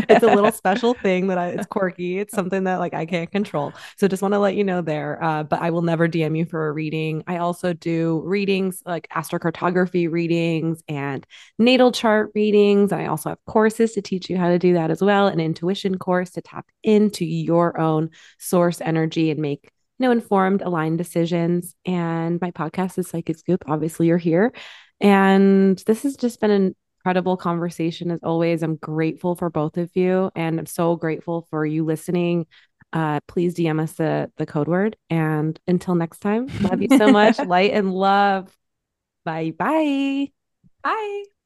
it's 0.10 0.24
a 0.24 0.34
little 0.34 0.54
special 0.54 0.94
thing 0.94 1.28
that 1.28 1.38
I 1.38 1.50
it's 1.50 1.68
quirky. 1.68 2.18
It's 2.18 2.34
something 2.34 2.64
that 2.64 2.80
like 2.80 2.94
I 2.94 3.06
can't 3.06 3.30
control. 3.30 3.74
So 3.98 4.08
just 4.08 4.22
want 4.22 4.34
to 4.34 4.40
let 4.40 4.56
you 4.56 4.64
know 4.64 4.82
there. 4.82 5.22
Uh, 5.22 5.44
but 5.44 5.62
I 5.62 5.70
will 5.70 5.82
never 5.82 6.08
DM 6.08 6.38
you 6.38 6.46
for 6.46 6.70
a 6.70 6.72
reading. 6.72 7.24
I 7.28 7.38
also 7.38 7.74
do 7.74 8.22
readings 8.24 8.82
like 8.86 9.08
astrocartography 9.10 10.10
readings 10.10 10.82
and 10.88 11.28
natal 11.60 11.92
chart 11.92 12.32
readings. 12.34 12.94
I 12.94 13.08
also 13.08 13.30
have 13.30 13.46
courses 13.46 13.99
to 14.02 14.10
teach 14.10 14.30
you 14.30 14.38
how 14.38 14.50
to 14.50 14.60
do 14.60 14.74
that 14.74 14.92
as 14.92 15.02
well, 15.02 15.28
an 15.28 15.40
intuition 15.40 15.98
course 15.98 16.32
to 16.32 16.42
tap 16.42 16.68
into 16.84 17.26
your 17.26 17.80
own 17.80 18.10
source 18.38 18.82
energy 18.82 19.32
and 19.32 19.40
make 19.40 19.72
you 19.98 20.06
know 20.06 20.12
informed, 20.12 20.62
aligned 20.62 20.98
decisions. 20.98 21.76
And 21.86 22.40
my 22.42 22.52
podcast 22.52 22.98
is 22.98 23.10
Psychic 23.10 23.38
Scoop. 23.38 23.64
Obviously, 23.68 24.08
you're 24.08 24.18
here. 24.18 24.54
And 25.02 25.78
this 25.86 26.04
has 26.04 26.18
just 26.18 26.42
been 26.42 26.52
an 26.52 26.76
incredible 27.00 27.38
conversation 27.38 28.12
as 28.12 28.20
always. 28.24 28.64
I'm 28.64 28.76
grateful 28.76 29.36
for 29.36 29.50
both 29.50 29.78
of 29.78 29.90
you, 29.96 30.32
and 30.36 30.60
I'm 30.60 30.66
so 30.66 30.96
grateful 30.96 31.48
for 31.50 31.66
you 31.66 31.86
listening. 31.86 32.48
Uh, 32.92 33.20
please 33.28 33.56
DM 33.56 33.80
us 33.82 33.94
the 33.94 34.32
the 34.38 34.46
code 34.46 34.68
word. 34.68 34.98
And 35.10 35.60
until 35.68 35.96
next 35.96 36.20
time, 36.20 36.48
love 36.62 36.82
you 36.82 36.90
so 36.98 37.12
much. 37.12 37.40
Light 37.40 37.72
and 37.72 37.94
love. 37.94 38.56
Bye 39.26 39.52
bye. 39.58 40.32
Bye. 40.84 41.39